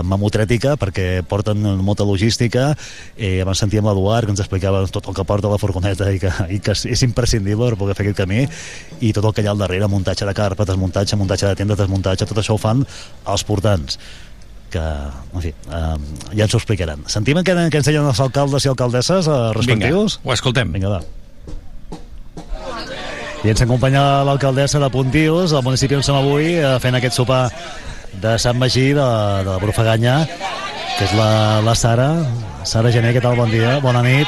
mamotrètica, 0.04 0.76
perquè 0.80 1.22
porten 1.28 1.62
molta 1.84 2.06
logística, 2.08 2.70
eh, 3.16 3.38
abans 3.44 3.62
sentíem 3.62 3.86
l'Eduard, 3.86 4.28
que 4.28 4.36
ens 4.36 4.44
explicava 4.44 4.84
tot 4.92 5.10
el 5.10 5.16
que 5.16 5.26
porta 5.28 5.52
la 5.52 5.60
furgoneta 5.60 6.10
i 6.14 6.22
que, 6.22 6.32
i 6.56 6.62
que 6.64 6.74
és 6.74 7.04
imprescindible 7.06 7.72
per 7.72 7.82
poder 7.84 7.98
fer 7.98 8.08
aquest 8.08 8.22
camí, 8.24 8.46
i 9.00 9.12
tot 9.14 9.28
el 9.28 9.36
que 9.36 9.44
hi 9.44 9.50
ha 9.50 9.54
al 9.54 9.60
darrere, 9.60 9.90
muntatge 9.90 10.26
de 10.28 10.36
carpa, 10.36 10.66
desmuntatge, 10.68 11.18
muntatge 11.20 11.52
de 11.52 11.58
tenda, 11.58 11.78
desmuntatge, 11.78 12.26
tot 12.28 12.42
això 12.42 12.58
ho 12.58 12.62
fan 12.62 12.82
els 13.28 13.44
portants 13.46 14.00
que, 14.72 14.82
en 14.82 15.44
fi, 15.44 15.52
eh, 15.52 15.96
ja 16.34 16.46
ens 16.46 16.54
ho 16.54 16.60
explicaran. 16.60 17.04
Sentim 17.10 17.40
que, 17.42 17.54
que 17.72 17.80
ensenyen 17.80 18.08
els 18.08 18.20
alcaldes 18.24 18.66
i 18.66 18.72
alcaldesses 18.72 19.28
eh, 19.28 19.38
respectius? 19.56 20.18
Vinga, 20.18 20.30
ho 20.30 20.36
escoltem. 20.36 20.72
Vinga, 20.76 20.98
va. 20.98 21.02
I 23.46 23.52
ens 23.52 23.62
acompanya 23.62 24.24
l'alcaldessa 24.26 24.80
de 24.82 24.88
Pontius, 24.90 25.52
al 25.54 25.62
municipi 25.62 25.94
on 25.94 26.02
som 26.02 26.18
avui, 26.18 26.56
eh, 26.58 26.74
fent 26.82 26.98
aquest 26.98 27.14
sopar 27.20 27.44
de 28.18 28.34
Sant 28.42 28.58
Magí, 28.58 28.88
de, 28.96 29.04
de 29.44 29.50
la 29.52 29.60
Brufaganya, 29.62 30.16
que 30.98 31.06
és 31.06 31.12
la, 31.14 31.60
la 31.62 31.74
Sara. 31.78 32.08
Sara 32.66 32.90
Gené, 32.90 33.12
què 33.14 33.20
tal? 33.22 33.36
Bon 33.38 33.50
dia, 33.52 33.76
bona 33.84 34.02
nit. 34.02 34.26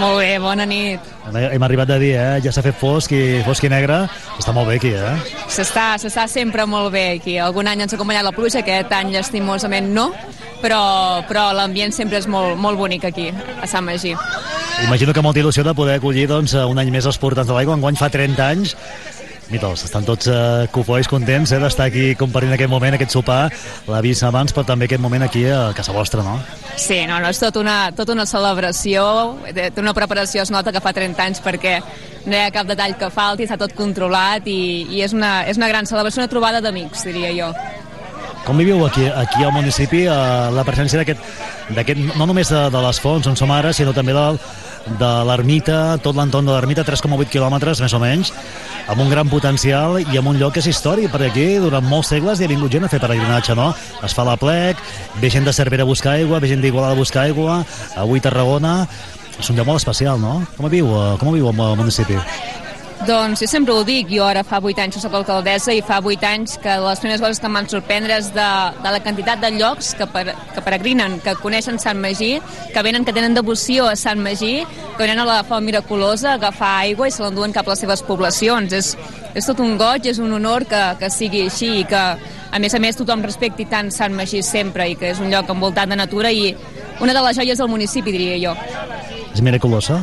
Molt 0.00 0.18
bé, 0.18 0.32
bona 0.42 0.66
nit. 0.68 1.04
Hem 1.30 1.62
arribat 1.62 1.88
de 1.92 1.98
dir, 2.02 2.10
eh? 2.18 2.40
Ja 2.42 2.50
s'ha 2.52 2.64
fet 2.64 2.76
fosc 2.80 3.14
i, 3.14 3.38
fosc 3.46 3.64
i 3.64 3.70
negre. 3.70 4.00
Està 4.34 4.52
molt 4.56 4.66
bé 4.68 4.80
aquí, 4.80 4.90
eh? 4.98 5.14
S'està 5.54 5.92
s'està 6.02 6.26
sempre 6.28 6.66
molt 6.66 6.90
bé 6.92 7.04
aquí. 7.20 7.38
Algun 7.38 7.70
any 7.70 7.84
ens 7.84 7.94
ha 7.94 7.98
acompanyat 8.00 8.26
la 8.26 8.34
pluja, 8.34 8.64
aquest 8.64 8.92
any 8.98 9.14
llastimosament 9.14 9.92
no, 9.94 10.08
però, 10.62 10.82
però 11.30 11.48
l'ambient 11.54 11.94
sempre 11.94 12.18
és 12.18 12.26
molt, 12.26 12.58
molt 12.58 12.80
bonic 12.82 13.06
aquí, 13.08 13.30
a 13.30 13.70
Sant 13.70 13.86
Magí. 13.86 14.16
Imagino 14.88 15.14
que 15.14 15.22
molta 15.22 15.40
il·lusió 15.40 15.62
de 15.66 15.74
poder 15.74 15.98
acollir 15.98 16.26
doncs, 16.30 16.56
un 16.66 16.82
any 16.82 16.90
més 16.94 17.06
els 17.06 17.18
portants 17.22 17.46
de 17.46 17.54
l'aigua. 17.54 17.78
Enguany 17.78 17.98
fa 17.98 18.10
30 18.10 18.50
anys. 18.50 18.74
Mira, 19.48 19.70
estan 19.72 20.04
tots 20.04 20.28
eh, 20.28 20.66
cofois 20.68 21.08
contents 21.08 21.54
eh, 21.56 21.58
d'estar 21.62 21.86
aquí 21.88 22.10
compartint 22.20 22.52
aquest 22.52 22.68
moment, 22.68 22.92
aquest 22.98 23.14
sopar. 23.16 23.46
L'ha 23.88 24.00
vist 24.04 24.26
abans, 24.28 24.52
però 24.52 24.66
també 24.68 24.84
aquest 24.84 25.00
moment 25.00 25.24
aquí 25.24 25.46
a 25.48 25.70
casa 25.76 25.94
vostra, 25.96 26.20
no? 26.24 26.36
Sí, 26.76 27.00
no, 27.08 27.16
no, 27.16 27.30
és 27.32 27.40
tot 27.40 27.56
una, 27.56 27.78
tot 27.96 28.12
una 28.12 28.26
celebració, 28.28 29.06
té 29.48 29.70
té 29.72 29.80
una 29.80 29.96
preparació, 29.96 30.44
es 30.44 30.52
nota 30.52 30.74
que 30.74 30.84
fa 30.84 30.92
30 30.92 31.24
anys 31.24 31.40
perquè 31.44 31.78
no 32.28 32.36
hi 32.36 32.42
ha 32.44 32.52
cap 32.52 32.68
detall 32.68 32.98
que 33.00 33.08
falti, 33.14 33.48
està 33.48 33.56
tot 33.56 33.72
controlat 33.78 34.44
i, 34.52 34.84
i 34.92 35.02
és, 35.06 35.16
una, 35.16 35.46
és 35.48 35.56
una 35.56 35.72
gran 35.72 35.88
celebració, 35.88 36.20
una 36.20 36.30
trobada 36.30 36.60
d'amics, 36.60 37.08
diria 37.08 37.32
jo. 37.32 37.52
Com 38.44 38.60
viviu 38.60 38.84
aquí, 38.84 39.08
aquí 39.08 39.44
al 39.44 39.56
municipi 39.56 40.04
eh, 40.04 40.22
la 40.52 40.64
presència 40.68 41.00
d'aquest 41.00 42.04
no 42.16 42.28
només 42.28 42.52
de, 42.52 42.66
de 42.72 42.84
les 42.84 43.00
fonts 43.00 43.32
on 43.32 43.36
som 43.36 43.50
ara, 43.52 43.72
sinó 43.72 43.96
també 43.96 44.12
del, 44.16 44.36
de 44.98 45.10
l'ermita, 45.28 45.98
tot 46.02 46.16
l'entorn 46.16 46.48
de 46.48 46.54
l'ermita, 46.54 46.84
3,8 46.86 47.28
quilòmetres 47.32 47.82
més 47.84 47.94
o 47.94 48.00
menys, 48.02 48.32
amb 48.88 49.02
un 49.04 49.10
gran 49.12 49.28
potencial 49.28 49.98
i 50.00 50.20
amb 50.20 50.32
un 50.32 50.38
lloc 50.40 50.56
que 50.56 50.62
és 50.62 50.70
històric, 50.70 51.10
perquè 51.12 51.30
aquí 51.32 51.48
durant 51.62 51.84
molts 51.84 52.12
segles 52.14 52.40
hi 52.40 52.46
ha 52.46 52.52
vingut 52.52 52.72
gent 52.72 52.86
a 52.86 52.92
fer 52.92 53.02
peregrinatge, 53.02 53.56
no? 53.58 53.72
Es 54.06 54.16
fa 54.16 54.24
la 54.28 54.38
plec, 54.40 54.80
ve 55.20 55.30
gent 55.34 55.48
de 55.48 55.52
Cervera 55.52 55.84
a 55.84 55.90
buscar 55.90 56.16
aigua, 56.16 56.40
ve 56.40 56.48
gent 56.52 56.64
d'Igualada 56.64 56.96
a 56.96 57.02
buscar 57.02 57.26
aigua, 57.28 57.62
avui 57.96 58.24
Tarragona... 58.24 58.80
És 59.38 59.46
un 59.52 59.54
lloc 59.54 59.68
molt 59.68 59.78
especial, 59.78 60.18
no? 60.18 60.40
Com 60.56 60.66
viu, 60.66 60.88
eh, 60.98 61.12
com 61.20 61.30
viu 61.30 61.46
el 61.46 61.54
municipi? 61.78 62.16
Doncs 63.06 63.38
jo 63.40 63.46
sempre 63.46 63.72
ho 63.72 63.84
dic, 63.86 64.08
jo 64.10 64.24
ara 64.26 64.42
fa 64.42 64.58
8 64.58 64.82
anys 64.82 64.96
que 64.96 65.00
soc 65.04 65.12
alcaldessa 65.14 65.70
i 65.74 65.82
fa 65.86 66.00
8 66.02 66.26
anys 66.26 66.56
que 66.58 66.72
les 66.82 66.98
primeres 66.98 67.22
coses 67.22 67.38
que 67.38 67.46
em 67.46 67.54
van 67.54 67.68
sorprendre 67.70 68.16
és 68.18 68.32
de, 68.34 68.46
de 68.82 68.92
la 68.94 69.00
quantitat 69.04 69.38
de 69.44 69.52
llocs 69.54 69.92
que, 69.94 70.08
per, 70.10 70.24
que 70.54 70.64
peregrinen, 70.66 71.18
que 71.22 71.36
coneixen 71.38 71.78
Sant 71.78 72.00
Magí, 72.02 72.32
que 72.74 72.82
venen, 72.82 73.06
que 73.06 73.14
tenen 73.14 73.38
devoció 73.38 73.86
a 73.86 73.94
Sant 73.96 74.18
Magí, 74.24 74.64
que 74.96 75.04
venen 75.04 75.22
a 75.22 75.28
la 75.28 75.38
Font 75.46 75.64
Miraculosa 75.64 76.32
a 76.32 76.34
agafar 76.40 76.74
aigua 76.82 77.06
i 77.06 77.14
se 77.14 77.22
l'enduen 77.22 77.54
cap 77.54 77.70
a 77.70 77.76
les 77.76 77.86
seves 77.86 78.02
poblacions. 78.02 78.74
És, 78.74 78.92
és 79.38 79.46
tot 79.46 79.62
un 79.62 79.78
goig, 79.78 80.10
és 80.10 80.18
un 80.18 80.34
honor 80.34 80.66
que, 80.66 80.82
que 80.98 81.14
sigui 81.14 81.46
així 81.46 81.70
i 81.84 81.88
que, 81.88 82.04
a 82.50 82.58
més 82.58 82.74
a 82.74 82.82
més, 82.82 82.98
tothom 82.98 83.22
respecti 83.22 83.70
tant 83.70 83.94
Sant 83.94 84.16
Magí 84.18 84.42
sempre 84.42 84.90
i 84.90 84.98
que 84.98 85.14
és 85.14 85.22
un 85.22 85.30
lloc 85.30 85.54
envoltat 85.54 85.94
de 85.94 86.02
natura 86.02 86.34
i 86.34 86.50
una 86.98 87.14
de 87.14 87.26
les 87.30 87.38
joies 87.38 87.62
del 87.62 87.70
municipi, 87.70 88.10
diria 88.10 88.42
jo. 88.42 88.58
És 89.30 89.44
miraculosa? 89.44 90.02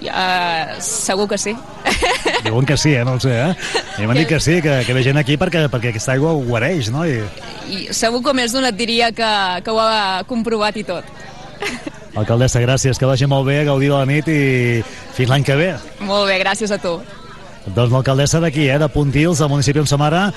Uh, 0.00 0.80
segur 0.80 1.26
que 1.28 1.36
sí. 1.36 1.52
Diuen 2.46 2.64
que 2.64 2.76
sí, 2.80 2.94
eh? 2.96 3.04
No 3.04 3.18
ho 3.18 3.20
sé, 3.20 3.34
eh? 3.36 3.52
I 4.00 4.08
m'han 4.08 4.16
dit 4.22 4.28
que 4.30 4.40
sí, 4.40 4.60
que, 4.64 4.80
que 4.86 4.96
ve 4.96 5.02
gent 5.04 5.20
aquí 5.20 5.36
perquè, 5.36 5.66
perquè 5.68 5.92
aquesta 5.92 6.14
aigua 6.14 6.32
ho 6.32 6.40
guareix, 6.46 6.88
no? 6.94 7.04
I... 7.04 7.20
I 7.68 7.82
segur 7.94 8.22
que 8.24 8.34
més 8.36 8.56
d'un 8.56 8.64
et 8.64 8.78
diria 8.78 9.10
que, 9.12 9.30
que 9.64 9.74
ho 9.74 9.80
ha 9.82 10.22
comprovat 10.28 10.80
i 10.80 10.86
tot. 10.88 11.04
Alcaldessa, 12.16 12.62
gràcies, 12.64 12.98
que 12.98 13.06
vagi 13.06 13.28
molt 13.30 13.46
bé, 13.46 13.60
gaudir 13.68 13.92
de 13.92 13.98
la 13.98 14.08
nit 14.08 14.28
i 14.32 14.40
fins 15.14 15.30
l'any 15.30 15.44
que 15.46 15.58
ve. 15.60 15.70
Molt 16.00 16.26
bé, 16.30 16.40
gràcies 16.42 16.72
a 16.72 16.80
tu. 16.80 16.96
Doncs 17.68 17.92
l'alcaldessa 17.92 18.40
d'aquí, 18.42 18.66
eh, 18.72 18.78
de 18.80 18.88
Pontils, 18.88 19.38
del 19.38 19.52
municipi 19.52 19.82
on 19.82 19.86
som 19.86 20.02
ara, 20.02 20.30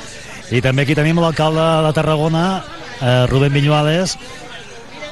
i 0.51 0.61
també 0.61 0.83
aquí 0.83 0.95
tenim 0.95 1.21
l'alcalde 1.23 1.63
de 1.87 1.93
Tarragona, 1.95 2.45
eh, 2.99 3.25
Rubén 3.31 3.55
Viñuales, 3.55 4.17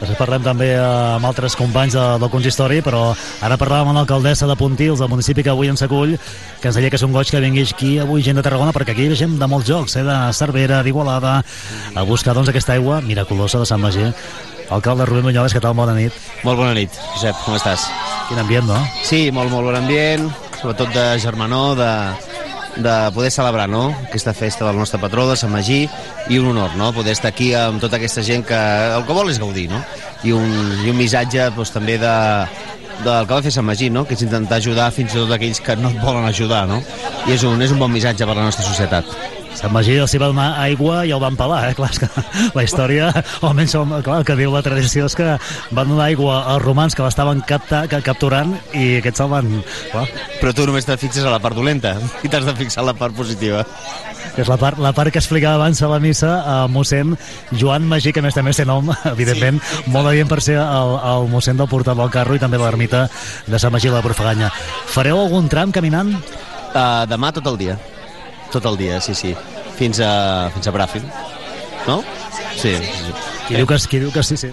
Després 0.01 0.17
parlem 0.17 0.41
també 0.41 0.71
amb 0.81 1.27
altres 1.29 1.53
companys 1.53 1.93
de, 1.93 2.03
del 2.23 2.29
consistori, 2.33 2.79
però 2.81 3.11
ara 3.45 3.57
parlàvem 3.61 3.91
amb 3.91 3.99
l'alcaldessa 3.99 4.47
de 4.49 4.55
Pontils, 4.57 4.97
del 4.97 5.11
municipi 5.11 5.45
que 5.45 5.51
avui 5.53 5.69
ens 5.69 5.83
acull, 5.85 6.15
que 6.57 6.71
ens 6.71 6.79
deia 6.79 6.89
que 6.89 6.97
és 6.97 7.05
un 7.05 7.13
goig 7.13 7.29
que 7.29 7.41
vingui 7.43 7.67
aquí 7.67 7.91
avui 8.01 8.25
gent 8.25 8.39
de 8.39 8.43
Tarragona, 8.47 8.73
perquè 8.73 8.95
aquí 8.95 9.05
hi 9.05 9.13
ha 9.13 9.19
gent 9.19 9.37
de 9.37 9.49
molts 9.51 9.69
jocs, 9.69 9.99
eh, 10.01 10.05
de 10.07 10.17
Cervera, 10.33 10.81
d'Igualada, 10.81 11.35
a 11.93 12.07
buscar 12.09 12.33
doncs, 12.33 12.49
aquesta 12.49 12.73
aigua 12.73 12.97
miraculosa 13.05 13.61
de 13.61 13.69
Sant 13.69 13.83
Magí. 13.83 14.09
Alcalde 14.73 15.05
Rubén 15.05 15.27
Muñoles, 15.27 15.53
què 15.53 15.61
tal? 15.61 15.77
Bona 15.77 15.93
nit. 15.93 16.17
Molt 16.47 16.57
bona 16.57 16.73
nit, 16.73 16.97
Josep, 17.13 17.37
com 17.45 17.59
estàs? 17.59 17.85
Quin 18.29 18.41
ambient, 18.41 18.65
no? 18.65 18.81
Sí, 19.05 19.27
molt, 19.29 19.53
molt 19.53 19.69
bon 19.69 19.77
ambient, 19.77 20.31
sobretot 20.61 20.95
de 20.95 21.05
germanor, 21.21 21.75
de, 21.77 21.91
de 22.77 23.11
poder 23.13 23.31
celebrar 23.31 23.67
no? 23.69 23.89
aquesta 24.07 24.33
festa 24.33 24.65
del 24.65 24.77
nostre 24.77 24.99
patró, 24.99 25.27
de 25.29 25.35
Sant 25.39 25.51
Magí, 25.51 25.83
i 26.29 26.39
un 26.39 26.51
honor, 26.53 26.75
no? 26.79 26.91
poder 26.93 27.15
estar 27.17 27.31
aquí 27.31 27.51
amb 27.57 27.81
tota 27.83 27.99
aquesta 27.99 28.23
gent 28.23 28.45
que 28.47 28.59
el 28.95 29.05
que 29.07 29.17
vol 29.17 29.31
és 29.31 29.41
gaudir, 29.41 29.67
no? 29.71 29.81
I 30.23 30.35
un, 30.37 30.47
i 30.85 30.91
un 30.91 30.97
missatge 30.99 31.49
doncs, 31.55 31.73
també 31.75 31.97
de, 32.01 32.15
del 33.03 33.27
que 33.27 33.33
va 33.33 33.41
fer 33.43 33.53
Sant 33.53 33.67
Magí, 33.67 33.89
no? 33.89 34.05
que 34.07 34.15
és 34.15 34.25
intentar 34.25 34.61
ajudar 34.61 34.91
fins 34.95 35.13
i 35.13 35.19
tot 35.19 35.35
aquells 35.35 35.61
que 35.63 35.75
no 35.79 35.91
et 35.91 36.01
volen 36.01 36.27
ajudar, 36.29 36.65
no? 36.69 36.81
I 37.27 37.37
és 37.37 37.45
un, 37.47 37.61
és 37.61 37.75
un 37.75 37.81
bon 37.81 37.91
missatge 37.91 38.25
per 38.25 38.37
a 38.37 38.41
la 38.41 38.49
nostra 38.49 38.67
societat. 38.67 39.40
Sant 39.57 39.73
Magí 39.73 39.97
els 39.99 40.13
hi 40.13 40.19
va 40.21 40.29
donar 40.31 40.47
aigua 40.63 41.01
i 41.05 41.11
el 41.13 41.19
van 41.21 41.35
pelar, 41.39 41.61
eh? 41.69 41.73
Clar, 41.77 41.89
que 41.99 42.07
la 42.57 42.63
història, 42.65 43.09
o 43.41 43.49
almenys 43.49 43.75
el, 43.77 43.95
clar, 44.05 44.21
el 44.21 44.27
que 44.27 44.37
diu 44.39 44.53
la 44.53 44.63
tradició 44.65 45.07
és 45.09 45.17
que 45.17 45.27
van 45.75 45.91
donar 45.91 46.07
aigua 46.07 46.41
als 46.53 46.63
romans 46.63 46.95
que 46.95 47.03
l'estaven 47.05 47.43
capta, 47.47 47.83
capturant 47.91 48.55
i 48.71 49.01
aquests 49.01 49.23
se'l 49.23 49.31
van... 49.31 49.51
Clar, 49.91 50.07
Però 50.39 50.55
tu 50.55 50.65
només 50.69 50.87
te 50.87 50.97
fixes 51.01 51.27
a 51.27 51.33
la 51.33 51.41
part 51.43 51.57
dolenta 51.57 51.97
i 52.23 52.31
t'has 52.31 52.47
de 52.47 52.55
fixar 52.57 52.85
en 52.85 52.91
la 52.91 52.97
part 52.97 53.15
positiva. 53.17 53.65
que 54.35 54.43
és 54.45 54.49
la 54.49 54.57
part, 54.57 54.79
la 54.79 54.93
part 54.95 55.11
que 55.11 55.19
explicava 55.19 55.59
abans 55.59 55.81
a 55.81 55.89
la 55.91 55.99
missa 55.99 56.31
a 56.47 56.57
mossèn 56.71 57.17
Joan 57.51 57.87
Magí, 57.89 58.13
que 58.13 58.21
a 58.21 58.23
més 58.23 58.37
també 58.37 58.53
té 58.55 58.65
nom, 58.65 58.87
evidentment, 59.13 59.59
sí. 59.59 59.83
molt 59.91 60.07
adient 60.13 60.29
per 60.31 60.39
ser 60.41 60.57
el, 60.61 60.97
el 61.13 61.27
mossèn 61.31 61.59
del 61.59 61.69
portal 61.71 61.99
del 61.99 62.13
carro 62.13 62.37
i 62.37 62.41
també 62.41 62.57
de 62.57 62.63
l'ermita 62.63 63.07
de 63.47 63.59
Sant 63.59 63.73
Magí 63.75 63.91
de 63.91 63.97
la 63.97 64.05
Profaganya. 64.05 64.51
Fareu 64.93 65.19
algun 65.19 65.51
tram 65.51 65.73
caminant? 65.75 66.15
Uh, 66.71 67.03
demà 67.11 67.33
tot 67.35 67.51
el 67.51 67.59
dia. 67.59 67.75
Tot 68.51 68.65
el 68.67 68.77
dia, 68.77 68.99
sí, 69.01 69.15
sí. 69.15 69.35
Fins 69.79 70.01
a, 70.03 70.49
fins 70.53 70.67
a 70.67 70.73
Bràfil. 70.75 71.05
No? 71.87 72.01
Sí. 72.55 72.75
sí. 72.75 73.13
Qui, 73.47 73.57
diu 73.57 73.67
que, 73.67 73.77
qui 73.89 73.99
diu 74.03 74.11
que 74.13 74.23
sí, 74.23 74.37
sí. 74.37 74.51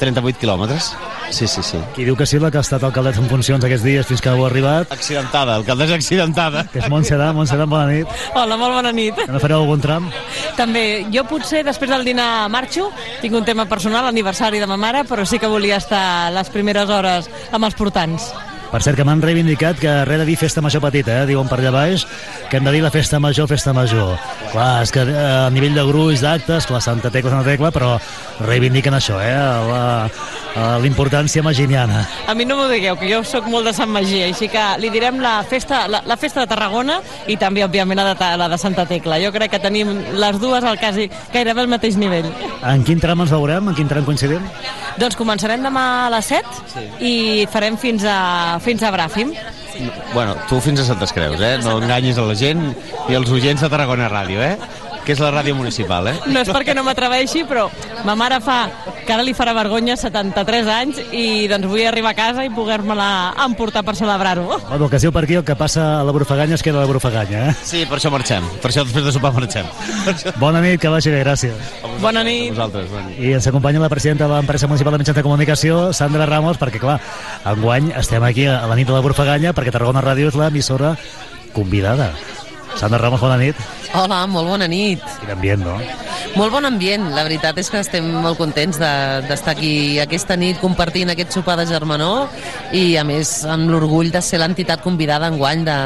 38 0.00 0.38
quilòmetres. 0.40 0.94
Sí, 1.30 1.46
sí, 1.46 1.62
sí. 1.62 1.78
Qui 1.94 2.04
diu 2.06 2.16
que 2.18 2.26
sí, 2.26 2.40
la 2.42 2.50
que 2.50 2.58
ha 2.58 2.64
estat 2.64 2.82
alcaldessa 2.86 3.22
en 3.22 3.28
funcions 3.30 3.64
aquests 3.64 3.84
dies 3.86 4.08
fins 4.08 4.22
que 4.24 4.32
heu 4.32 4.42
arribat. 4.46 4.90
Accidentada, 4.90 5.54
alcaldessa 5.60 5.94
accidentada. 6.00 6.64
Que 6.72 6.80
és 6.82 6.88
Montserrat, 6.90 7.34
Montserrat, 7.36 7.70
bona 7.70 7.86
nit. 7.92 8.20
Hola, 8.34 8.58
molt 8.58 8.78
bona 8.80 8.92
nit. 8.96 9.18
Que 9.20 9.30
no 9.30 9.42
fareu 9.42 9.62
algun 9.62 9.82
tram? 9.84 10.10
També, 10.58 10.84
jo 11.14 11.26
potser 11.30 11.62
després 11.66 11.92
del 11.92 12.06
dinar 12.08 12.48
marxo, 12.50 12.90
tinc 13.22 13.36
un 13.38 13.46
tema 13.46 13.68
personal, 13.70 14.10
aniversari 14.10 14.62
de 14.62 14.70
ma 14.70 14.78
mare, 14.80 15.04
però 15.06 15.26
sí 15.26 15.38
que 15.38 15.50
volia 15.50 15.78
estar 15.78 16.32
les 16.34 16.50
primeres 16.50 16.90
hores 16.90 17.30
amb 17.52 17.70
els 17.70 17.78
portants. 17.78 18.32
Per 18.70 18.78
cert, 18.84 18.94
que 18.94 19.04
m'han 19.06 19.22
reivindicat 19.22 19.80
que 19.82 19.92
res 20.06 20.20
de 20.22 20.26
dir 20.28 20.36
festa 20.38 20.62
major 20.62 20.82
petita, 20.84 21.16
eh? 21.22 21.26
diuen 21.26 21.48
per 21.50 21.58
allà 21.58 21.72
baix, 21.74 22.04
que 22.46 22.60
hem 22.60 22.66
de 22.68 22.74
dir 22.76 22.82
la 22.84 22.92
festa 22.94 23.18
major, 23.18 23.48
festa 23.50 23.74
major. 23.74 24.14
Clar, 24.52 24.84
és 24.84 24.92
que 24.94 25.02
eh, 25.02 25.16
a 25.16 25.48
nivell 25.50 25.74
de 25.74 25.82
gruix, 25.88 26.22
d'actes, 26.22 26.68
clar, 26.70 26.82
Santa 26.84 27.10
Tecla, 27.10 27.32
Santa 27.34 27.50
Tecla, 27.50 27.72
però 27.74 27.96
reivindiquen 28.46 28.94
això, 28.94 29.18
eh? 29.18 29.34
La, 29.34 29.80
la, 30.54 30.68
l'importància 30.82 31.42
maginiana. 31.42 32.04
A 32.30 32.34
mi 32.38 32.46
no 32.46 32.60
m'ho 32.60 32.68
digueu, 32.70 32.94
que 33.00 33.10
jo 33.10 33.24
sóc 33.26 33.48
molt 33.50 33.66
de 33.66 33.74
Sant 33.74 33.90
Magí, 33.90 34.22
així 34.28 34.46
que 34.52 34.62
li 34.82 34.92
direm 34.94 35.18
la 35.22 35.40
festa, 35.50 35.82
la, 35.90 36.04
la 36.06 36.18
festa 36.20 36.44
de 36.44 36.50
Tarragona 36.50 37.00
i 37.26 37.36
també, 37.40 37.64
òbviament, 37.66 37.98
la 37.98 38.14
de, 38.14 38.30
la 38.38 38.48
de 38.54 38.58
Santa 38.60 38.86
Tecla. 38.86 39.18
Jo 39.22 39.34
crec 39.34 39.56
que 39.56 39.62
tenim 39.62 39.92
les 40.14 40.38
dues 40.42 40.62
al 40.62 40.78
quasi, 40.78 41.08
gairebé 41.34 41.66
al 41.66 41.72
mateix 41.74 41.98
nivell. 41.98 42.30
En 42.62 42.86
quin 42.86 43.02
tram 43.02 43.26
ens 43.26 43.34
veurem? 43.34 43.70
En 43.70 43.78
quin 43.78 43.90
tram 43.90 44.06
coincidim? 44.06 44.46
Doncs 45.00 45.16
començarem 45.18 45.62
demà 45.64 45.84
a 46.06 46.08
les 46.12 46.30
7 46.32 46.56
sí. 46.70 46.86
i 47.00 47.14
farem 47.50 47.78
fins 47.80 48.04
a, 48.04 48.59
fins 48.64 48.82
a 48.82 48.92
Bràfim. 48.94 49.32
Bueno, 50.12 50.36
tu 50.48 50.60
fins 50.60 50.80
a 50.82 50.84
Santes 50.84 51.12
Creus, 51.16 51.40
eh? 51.40 51.56
No 51.64 51.78
enganyis 51.80 52.18
a 52.20 52.26
la 52.28 52.36
gent 52.38 52.62
i 53.08 53.16
els 53.16 53.30
oients 53.32 53.62
de 53.64 53.70
Tarragona 53.72 54.10
Ràdio, 54.12 54.42
eh? 54.44 54.56
Que 55.04 55.14
és 55.14 55.20
la 55.22 55.30
ràdio 55.32 55.54
municipal, 55.56 56.06
eh? 56.10 56.14
No 56.28 56.42
és 56.42 56.50
perquè 56.52 56.74
no 56.76 56.84
m'atreveixi, 56.86 57.44
però 57.48 57.68
ma 58.04 58.14
mare 58.18 58.40
fa, 58.44 58.58
que 59.06 59.12
ara 59.14 59.24
li 59.24 59.32
farà 59.36 59.54
vergonya, 59.56 59.96
73 59.98 60.68
anys, 60.70 61.00
i 61.16 61.48
doncs 61.50 61.66
vull 61.70 61.86
arribar 61.88 62.12
a 62.12 62.18
casa 62.18 62.44
i 62.44 62.50
poder-me-la 62.52 63.08
emportar 63.46 63.82
per 63.86 63.96
celebrar-ho. 63.96 64.60
Bueno, 64.68 64.88
que 64.90 65.00
es 65.00 65.06
diu 65.06 65.12
per 65.12 65.24
aquí, 65.24 65.38
el 65.40 65.44
que 65.44 65.56
passa 65.56 66.00
a 66.00 66.04
la 66.04 66.12
Brufaganya 66.12 66.54
es 66.58 66.62
queda 66.62 66.78
a 66.78 66.84
la 66.84 66.90
Brufaganya, 66.90 67.48
eh? 67.50 67.54
Sí, 67.64 67.84
per 67.88 67.98
això 67.98 68.12
marxem. 68.12 68.44
Per 68.60 68.70
això 68.70 68.84
després 68.84 69.06
de 69.08 69.14
sopar 69.16 69.32
marxem. 69.36 69.66
Bona 70.40 70.60
nit, 70.64 70.80
que 70.80 70.92
vagi 70.92 71.12
bé, 71.14 71.22
gràcies. 71.24 71.72
Bona 72.00 72.22
nit. 72.26 72.52
Vosaltres, 72.54 72.90
bona 72.92 73.08
nit. 73.08 73.18
I 73.20 73.34
ens 73.38 73.48
acompanya 73.50 73.80
la 73.82 73.90
presidenta 73.92 74.28
de 74.28 74.34
l'empresa 74.34 74.68
municipal 74.68 74.94
de 74.94 75.02
mitjans 75.02 75.16
de 75.16 75.24
comunicació, 75.26 75.80
Sandra 75.96 76.28
Ramos, 76.28 76.60
perquè, 76.60 76.80
clar, 76.82 77.00
enguany 77.48 77.92
estem 77.96 78.24
aquí 78.24 78.46
a 78.46 78.60
la 78.68 78.76
nit 78.76 78.88
de 78.88 78.94
la 78.94 79.04
Brufaganya 79.04 79.54
perquè 79.56 79.72
Tarragona 79.72 80.04
Ràdio 80.04 80.28
és 80.28 80.36
l'emissora 80.38 80.94
convidada. 81.52 82.12
Sandra 82.76 82.98
Ramos, 82.98 83.20
bona 83.20 83.36
nit. 83.36 83.56
Hola, 83.92 84.22
molt 84.30 84.48
bona 84.48 84.66
nit. 84.70 85.02
Quin 85.20 85.30
ambient, 85.34 85.60
no? 85.66 85.74
Molt 86.36 86.52
bon 86.54 86.64
ambient. 86.64 87.10
La 87.12 87.24
veritat 87.26 87.58
és 87.60 87.68
que 87.70 87.80
estem 87.82 88.06
molt 88.22 88.38
contents 88.38 88.78
de- 88.78 89.22
d'estar 89.28 89.52
aquí 89.56 89.98
aquesta 90.00 90.36
nit 90.36 90.60
compartint 90.60 91.10
aquest 91.10 91.32
sopar 91.32 91.56
de 91.58 91.66
germanor 91.66 92.28
i, 92.72 92.96
a 92.96 93.04
més, 93.04 93.44
amb 93.44 93.68
l'orgull 93.68 94.10
de 94.10 94.22
ser 94.22 94.38
l'entitat 94.38 94.80
convidada 94.82 95.28
enguany 95.28 95.64
de, 95.64 95.78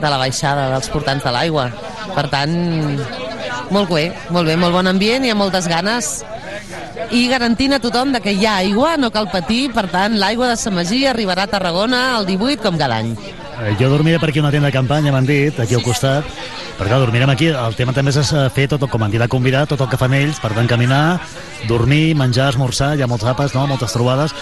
de 0.00 0.08
la 0.10 0.18
baixada 0.18 0.70
dels 0.72 0.88
portants 0.88 1.22
de 1.22 1.30
l'aigua. 1.30 1.70
Per 2.14 2.26
tant, 2.32 2.56
molt 3.70 3.90
bé, 3.90 4.12
molt 4.30 4.46
bé, 4.48 4.56
molt 4.56 4.72
bon 4.74 4.86
ambient 4.86 5.24
i 5.24 5.30
amb 5.30 5.42
moltes 5.44 5.68
ganes 5.68 6.24
i 7.12 7.28
garantint 7.28 7.74
a 7.76 7.78
tothom 7.78 8.10
de 8.12 8.20
que 8.20 8.32
hi 8.34 8.46
ha 8.46 8.56
aigua, 8.64 8.96
no 8.96 9.12
cal 9.14 9.28
patir, 9.30 9.70
per 9.72 9.86
tant, 9.92 10.16
l'aigua 10.18 10.48
de 10.48 10.56
Samagí 10.58 11.04
arribarà 11.06 11.44
a 11.44 11.52
Tarragona 11.52 12.16
el 12.18 12.26
18 12.26 12.62
com 12.64 12.78
cada 12.80 12.96
any. 12.98 13.12
Eh, 13.62 13.74
Jo 13.80 13.88
dormiré 13.88 14.18
per 14.20 14.28
aquí 14.28 14.38
a 14.38 14.42
una 14.42 14.50
tenda 14.50 14.68
de 14.68 14.72
campanya, 14.72 15.12
m'han 15.12 15.26
dit, 15.26 15.58
aquí 15.60 15.74
al 15.74 15.82
costat, 15.82 16.24
però 16.76 16.90
clar, 16.90 16.98
dormirem 17.00 17.30
aquí. 17.32 17.48
El 17.48 17.76
tema 17.76 17.94
també 17.96 18.12
és 18.12 18.32
eh, 18.32 18.46
fer 18.52 18.66
tot, 18.68 18.84
com 18.90 19.04
entitat 19.06 19.32
convidat, 19.32 19.70
tot 19.72 19.80
el 19.80 19.88
que 19.88 19.96
fan 20.00 20.12
ells, 20.12 20.40
per 20.42 20.52
tant, 20.52 20.68
caminar, 20.68 21.20
dormir, 21.68 22.14
menjar, 22.18 22.50
esmorzar, 22.52 22.94
hi 22.96 23.04
ha 23.04 23.08
molts 23.08 23.24
àpats, 23.24 23.54
no? 23.56 23.66
moltes 23.66 23.96
trobades, 23.96 24.34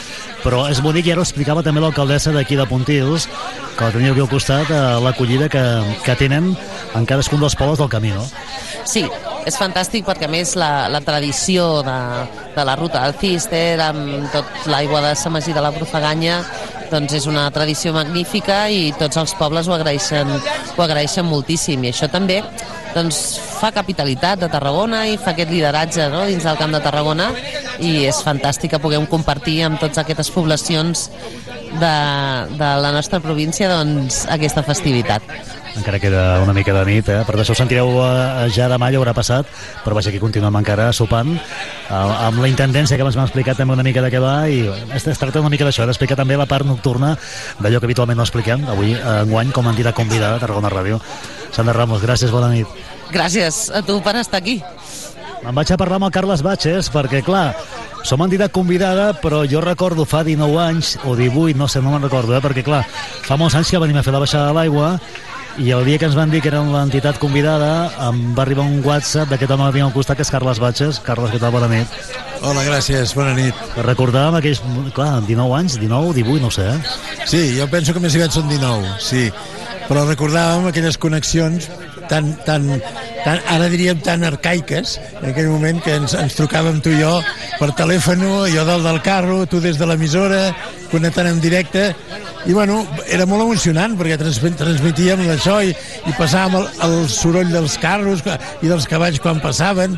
però 0.42 0.64
és 0.70 0.82
bonic, 0.82 1.06
i 1.06 1.14
ara 1.14 1.22
ho 1.22 1.26
explicava 1.26 1.62
també 1.62 1.84
l'alcaldessa 1.84 2.34
d'aquí 2.34 2.58
de 2.58 2.66
Pontils, 2.66 3.28
que 3.78 3.84
la 3.86 3.92
teniu 3.94 4.12
aquí 4.12 4.24
al 4.24 4.32
costat, 4.32 4.70
eh, 4.70 4.82
l'acollida 5.04 5.48
que, 5.48 5.62
que 6.02 6.18
tenen 6.18 6.50
en 6.94 7.06
cadascun 7.06 7.42
dels 7.42 7.54
pobles 7.58 7.78
del 7.78 7.92
camí, 7.92 8.10
no? 8.14 8.26
Sí, 8.84 9.06
és 9.46 9.56
fantàstic 9.60 10.04
perquè 10.06 10.26
a 10.26 10.32
més 10.32 10.54
la, 10.58 10.88
la 10.92 11.00
tradició 11.04 11.82
de, 11.86 11.98
de 12.56 12.66
la 12.66 12.74
ruta 12.80 13.06
del 13.06 13.16
Cister 13.20 13.78
amb 13.80 14.28
tot 14.32 14.68
l'aigua 14.70 15.02
de 15.04 15.14
Samagí 15.18 15.54
de 15.56 15.62
la 15.64 15.72
Profaganya 15.74 16.42
doncs 16.94 17.16
és 17.18 17.26
una 17.30 17.48
tradició 17.54 17.92
magnífica 17.96 18.64
i 18.70 18.92
tots 18.98 19.18
els 19.20 19.34
pobles 19.38 19.68
ho 19.68 19.74
agraeixen, 19.74 20.30
ho 20.30 20.82
agraeixen 20.84 21.26
moltíssim 21.26 21.82
i 21.84 21.90
això 21.90 22.08
també 22.12 22.40
doncs, 22.94 23.20
fa 23.58 23.72
capitalitat 23.74 24.44
de 24.44 24.48
Tarragona 24.52 25.02
i 25.10 25.18
fa 25.18 25.32
aquest 25.34 25.50
lideratge 25.50 26.06
no, 26.12 26.22
dins 26.30 26.46
del 26.46 26.60
camp 26.60 26.74
de 26.74 26.82
Tarragona 26.84 27.32
i 27.82 28.04
és 28.06 28.22
fantàstic 28.22 28.74
que 28.74 28.82
puguem 28.82 29.08
compartir 29.10 29.60
amb 29.66 29.82
totes 29.82 29.98
aquestes 30.04 30.30
poblacions 30.34 31.08
de, 31.80 31.94
de 32.54 32.70
la 32.86 32.94
nostra 32.94 33.18
província 33.24 33.70
doncs, 33.72 34.24
aquesta 34.30 34.62
festivitat. 34.62 35.26
Encara 35.76 35.98
queda 35.98 36.40
una 36.42 36.52
mica 36.52 36.72
de 36.72 36.84
nit, 36.86 37.08
eh? 37.08 37.22
per 37.26 37.36
això 37.38 37.54
ho 37.54 37.58
sentireu 37.58 37.90
eh, 38.04 38.48
ja 38.54 38.68
demà, 38.70 38.90
ja 38.92 39.00
haurà 39.00 39.14
passat, 39.16 39.48
però 39.84 39.96
vaja, 39.98 40.10
aquí 40.12 40.20
continuem 40.22 40.58
encara 40.60 40.90
sopant, 40.96 41.34
eh, 41.34 41.92
amb 41.94 42.40
la 42.42 42.50
intendència 42.50 42.98
que 42.98 43.04
abans 43.04 43.18
m'ha 43.18 43.26
explicat 43.28 43.58
també 43.60 43.76
una 43.76 43.86
mica 43.86 44.04
de 44.04 44.12
què 44.12 44.22
va, 44.22 44.36
i 44.48 44.64
es, 44.94 45.06
es 45.06 45.20
tracta 45.20 45.42
una 45.42 45.52
mica 45.52 45.66
d'això, 45.66 45.86
d'explicar 45.88 46.18
també 46.20 46.38
la 46.38 46.48
part 46.50 46.66
nocturna 46.68 47.14
d'allò 47.60 47.80
que 47.80 47.90
habitualment 47.90 48.20
no 48.20 48.26
expliquem, 48.26 48.66
avui, 48.70 48.94
eh, 48.94 49.16
enguany, 49.24 49.54
com 49.54 49.66
a 49.66 49.74
entitat 49.74 49.96
convidada 49.98 50.38
a 50.38 50.42
Tarragona 50.42 50.72
Ràdio. 50.72 51.00
Sandra 51.54 51.74
Ramos, 51.76 52.02
gràcies, 52.02 52.32
bona 52.34 52.50
nit. 52.54 52.70
Gràcies 53.14 53.68
a 53.74 53.82
tu 53.86 54.00
per 54.02 54.16
estar 54.18 54.40
aquí. 54.42 54.60
Me'n 55.44 55.54
vaig 55.54 55.70
a 55.74 55.76
parlar 55.76 55.98
amb 56.00 56.08
el 56.08 56.14
Carles 56.14 56.40
Batxes, 56.42 56.88
perquè, 56.88 57.20
clar, 57.22 57.50
som 58.04 58.22
entitat 58.24 58.52
convidada, 58.52 59.10
però 59.20 59.42
jo 59.48 59.60
recordo 59.60 60.06
fa 60.08 60.22
19 60.24 60.56
anys, 60.60 60.94
o 61.04 61.12
18, 61.16 61.58
no 61.60 61.68
sé, 61.68 61.82
no 61.84 61.92
me'n 61.92 62.06
recordo, 62.06 62.32
eh? 62.36 62.40
perquè, 62.44 62.64
clar, 62.64 62.82
fa 63.24 63.36
molts 63.40 63.56
anys 63.58 63.70
que 63.72 63.80
venim 63.82 64.00
a 64.00 64.04
fer 64.06 64.14
la 64.14 64.22
baixada 64.24 64.48
de 64.48 64.56
l'aigua, 64.56 64.94
i 65.58 65.70
el 65.70 65.84
dia 65.86 65.98
que 65.98 66.08
ens 66.08 66.16
van 66.18 66.32
dir 66.32 66.40
que 66.42 66.50
eren 66.50 66.72
l'entitat 66.72 67.18
convidada 67.22 67.86
em 68.08 68.20
va 68.34 68.42
arribar 68.42 68.64
un 68.66 68.80
WhatsApp 68.84 69.30
d'aquest 69.30 69.52
home 69.54 69.68
que 69.68 69.76
tinc 69.76 69.86
al 69.86 69.94
costat, 69.94 70.18
que 70.18 70.26
és 70.26 70.32
Carles 70.34 70.60
Batxes. 70.62 70.98
Carles, 71.06 71.30
què 71.30 71.38
tal? 71.42 71.52
Bona 71.54 71.68
nit. 71.70 71.98
Hola, 72.42 72.64
gràcies, 72.66 73.14
bona 73.16 73.36
nit. 73.36 73.60
Recordàvem 73.86 74.40
aquells, 74.40 74.62
clar, 74.96 75.20
19 75.28 75.54
anys, 75.60 75.78
19, 75.78 76.12
18, 76.18 76.42
no 76.42 76.50
sé, 76.54 76.66
eh? 76.74 77.24
Sí, 77.30 77.42
jo 77.58 77.68
penso 77.70 77.94
que 77.94 78.02
més 78.02 78.16
aviat 78.18 78.34
són 78.34 78.50
19, 78.50 78.96
sí. 79.00 79.28
Però 79.86 80.02
recordàvem 80.08 80.70
aquelles 80.70 80.98
connexions 80.98 81.70
tan, 82.10 82.34
tan, 82.44 82.66
tan, 83.24 83.40
ara 83.54 83.70
diríem 83.72 84.00
tan 84.04 84.24
arcaiques, 84.26 84.98
en 85.20 85.30
aquell 85.30 85.48
moment 85.52 85.80
que 85.84 85.96
ens, 86.00 86.16
ens 86.18 86.36
trucàvem 86.36 86.82
tu 86.84 86.92
i 86.92 87.00
jo 87.00 87.14
per 87.60 87.70
telèfon, 87.78 88.26
jo 88.50 88.66
dalt 88.66 88.84
del 88.84 89.00
carro, 89.06 89.44
tu 89.46 89.62
des 89.64 89.78
de 89.80 89.88
l'emissora, 89.88 90.48
connectant 90.90 91.30
en 91.30 91.40
directe, 91.44 91.92
i 92.44 92.52
bueno, 92.52 92.82
era 93.08 93.24
molt 93.26 93.46
emocionant 93.46 93.96
perquè 93.96 94.18
trans, 94.20 94.40
transmitíem 94.60 95.22
això 95.32 95.60
i, 95.64 95.72
i 95.72 96.14
passàvem 96.18 96.58
el, 96.60 96.68
el 96.86 96.96
soroll 97.08 97.52
dels 97.52 97.78
carros 97.80 98.24
i 98.60 98.68
dels 98.68 98.88
cavalls 98.90 99.20
quan 99.24 99.40
passaven 99.40 99.96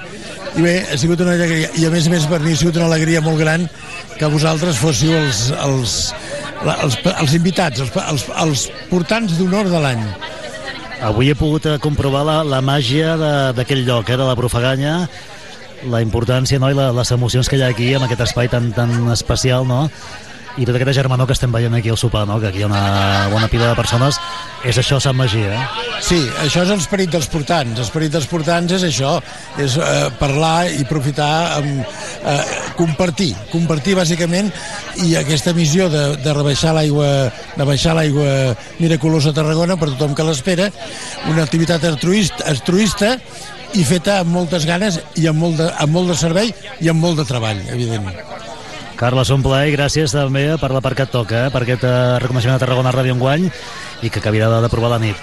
i 0.56 0.62
bé, 0.62 0.76
ha 0.88 0.96
sigut 1.00 1.20
una 1.20 1.34
alegria 1.34 1.72
i 1.76 1.84
a 1.88 1.90
més 1.92 2.06
a 2.06 2.12
més 2.14 2.26
per 2.30 2.40
mi 2.44 2.54
ha 2.54 2.60
sigut 2.60 2.78
una 2.78 2.86
alegria 2.88 3.20
molt 3.24 3.42
gran 3.42 3.66
que 4.16 4.30
vosaltres 4.32 4.78
fóssiu 4.80 5.12
els, 5.18 5.50
els, 5.66 5.96
els, 6.64 6.98
els 7.12 7.36
invitats, 7.36 7.82
els, 7.84 7.92
els, 8.06 8.26
els 8.44 8.66
portants 8.88 9.36
d'honor 9.36 9.68
de 9.68 9.82
l'any. 9.82 10.04
Avui 11.04 11.28
he 11.28 11.36
pogut 11.36 11.66
eh, 11.68 11.76
comprovar 11.82 12.22
la, 12.24 12.38
la 12.46 12.62
màgia 12.64 13.18
d'aquell 13.56 13.84
lloc, 13.84 14.08
eh, 14.08 14.16
de 14.16 14.24
la 14.24 14.36
Profaganya, 14.38 14.94
la 15.92 16.00
importància 16.00 16.56
no? 16.62 16.70
i 16.72 16.78
la, 16.78 16.88
les 16.96 17.12
emocions 17.12 17.50
que 17.50 17.60
hi 17.60 17.66
ha 17.66 17.68
aquí, 17.74 17.90
amb 17.94 18.06
aquest 18.06 18.24
espai 18.30 18.48
tan, 18.48 18.70
tan 18.72 18.94
especial, 19.12 19.68
no? 19.68 19.84
I 20.56 20.64
tota 20.64 20.78
aquesta 20.78 20.94
germanor 20.96 21.28
que 21.28 21.34
estem 21.36 21.52
veient 21.52 21.74
aquí 21.76 21.90
al 21.92 21.98
sopar, 22.00 22.24
no? 22.28 22.38
que 22.40 22.48
aquí 22.48 22.62
hi 22.62 22.64
ha 22.64 22.70
una 22.70 23.28
bona 23.32 23.48
pila 23.52 23.68
de 23.68 23.76
persones, 23.76 24.18
és 24.64 24.78
això 24.80 24.98
Sant 25.02 25.16
Magí, 25.16 25.42
eh? 25.44 25.58
Sí, 26.02 26.18
això 26.42 26.64
és 26.64 26.70
l'esperit 26.72 27.12
dels 27.12 27.28
portants. 27.30 27.76
L'esperit 27.78 28.12
dels 28.12 28.28
portants 28.30 28.72
és 28.78 28.86
això, 28.88 29.16
és 29.62 29.76
eh, 29.76 30.06
parlar 30.20 30.68
i 30.72 30.80
aprofitar, 30.86 31.30
amb, 31.58 31.82
eh, 32.32 32.38
compartir, 32.78 33.30
compartir 33.52 33.96
bàsicament, 33.98 34.48
i 35.04 35.12
aquesta 35.20 35.52
missió 35.56 35.90
de, 35.92 36.06
de 36.24 36.36
rebaixar 36.36 36.72
l'aigua 36.76 37.10
de 37.56 37.68
baixar 37.68 37.94
l'aigua 37.96 38.56
miraculosa 38.80 39.32
a 39.32 39.36
Tarragona 39.36 39.76
per 39.76 39.92
tothom 39.92 40.16
que 40.16 40.26
l'espera, 40.26 40.70
una 41.30 41.44
activitat 41.44 41.84
altruista, 41.84 42.48
altruista 42.48 43.14
i 43.76 43.84
feta 43.84 44.20
amb 44.22 44.32
moltes 44.32 44.64
ganes 44.68 45.00
i 45.20 45.28
amb 45.28 45.42
molt, 45.42 45.60
de, 45.60 45.70
amb 45.84 45.96
molt 46.00 46.12
de 46.14 46.18
servei 46.18 46.52
i 46.80 46.92
amb 46.92 47.02
molt 47.02 47.20
de 47.20 47.28
treball, 47.28 47.64
evidentment. 47.72 48.45
Carles, 48.96 49.28
un 49.34 49.42
plaer 49.44 49.68
i 49.68 49.74
gràcies 49.74 50.12
també 50.16 50.46
per 50.56 50.70
la 50.72 50.80
part 50.80 50.96
que 50.96 51.04
et 51.04 51.10
toca, 51.12 51.46
eh? 51.46 51.50
per 51.52 51.60
aquest 51.66 51.82
eh, 51.84 51.96
reconeixement 52.22 52.56
de 52.56 52.62
Tarragona 52.62 52.92
Ràdio 52.94 53.12
enguany 53.12 53.44
i 54.02 54.08
que 54.08 54.20
de- 54.48 54.60
d'aprovar 54.64 54.88
la 54.94 54.98
nit. 55.02 55.16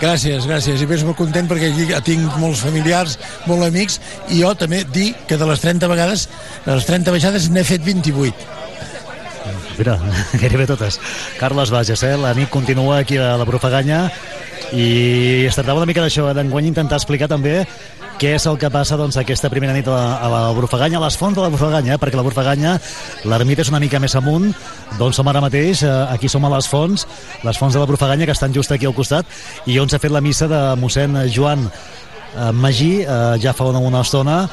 Gràcies, 0.00 0.42
gràcies. 0.50 0.82
I 0.82 0.88
més 0.90 1.04
molt 1.06 1.16
content 1.16 1.46
perquè 1.46 1.70
aquí 1.70 1.86
tinc 2.02 2.34
molts 2.42 2.64
familiars, 2.66 3.18
molts 3.46 3.68
amics, 3.68 4.00
i 4.28 4.40
jo 4.42 4.50
també 4.58 4.82
dic 4.90 5.22
que 5.30 5.38
de 5.38 5.46
les 5.46 5.60
30 5.62 5.86
vegades, 5.86 6.28
de 6.66 6.74
les 6.74 6.84
30 6.90 7.14
baixades 7.14 7.48
n'he 7.50 7.62
fet 7.64 7.84
28. 7.86 8.34
Mira, 9.78 9.96
gairebé 10.42 10.66
totes. 10.66 10.98
Carles 11.38 11.70
Bages, 11.70 12.02
eh? 12.02 12.16
la 12.18 12.34
nit 12.34 12.50
continua 12.50 12.98
aquí 13.06 13.16
a 13.22 13.36
la 13.38 13.46
Profaganya 13.46 14.08
i 14.72 15.44
es 15.46 15.54
tractava 15.54 15.78
una 15.78 15.86
mica 15.86 16.02
d'això, 16.02 16.26
eh? 16.30 16.34
d'enguany 16.34 16.66
intentar 16.72 16.98
explicar 16.98 17.28
també 17.30 17.60
què 18.22 18.36
és 18.36 18.44
el 18.46 18.54
que 18.54 18.68
passa 18.70 18.94
doncs, 18.94 19.16
aquesta 19.18 19.48
primera 19.50 19.72
nit 19.74 19.88
a 19.90 19.94
la, 19.96 20.02
a 20.22 20.28
la 20.30 20.40
Brufaganya, 20.54 21.00
a 21.00 21.02
les 21.02 21.16
fonts 21.18 21.34
de 21.34 21.42
la 21.42 21.48
Brufaganya, 21.50 21.96
eh? 21.96 21.98
perquè 21.98 22.14
la 22.14 22.22
Brufaganya, 22.22 22.76
l'ermita 23.26 23.64
és 23.64 23.70
una 23.72 23.80
mica 23.82 23.98
més 23.98 24.14
amunt, 24.14 24.52
d'on 25.00 25.16
som 25.16 25.26
ara 25.26 25.42
mateix, 25.42 25.82
eh, 25.82 25.90
aquí 26.12 26.30
som 26.30 26.46
a 26.46 26.52
les 26.52 26.68
fonts, 26.70 27.02
les 27.42 27.58
fonts 27.58 27.74
de 27.74 27.82
la 27.82 27.88
Brufaganya, 27.90 28.28
que 28.28 28.36
estan 28.36 28.54
just 28.54 28.70
aquí 28.70 28.86
al 28.86 28.94
costat, 28.94 29.26
i 29.66 29.80
on 29.82 29.90
s'ha 29.90 29.98
fet 29.98 30.14
la 30.14 30.22
missa 30.22 30.46
de 30.46 30.62
mossèn 30.78 31.18
Joan 31.34 31.66
eh, 31.66 32.52
Magí, 32.54 32.92
eh, 33.02 33.18
ja 33.42 33.56
fa 33.58 33.66
una, 33.72 33.82
una 33.82 34.06
estona, 34.06 34.44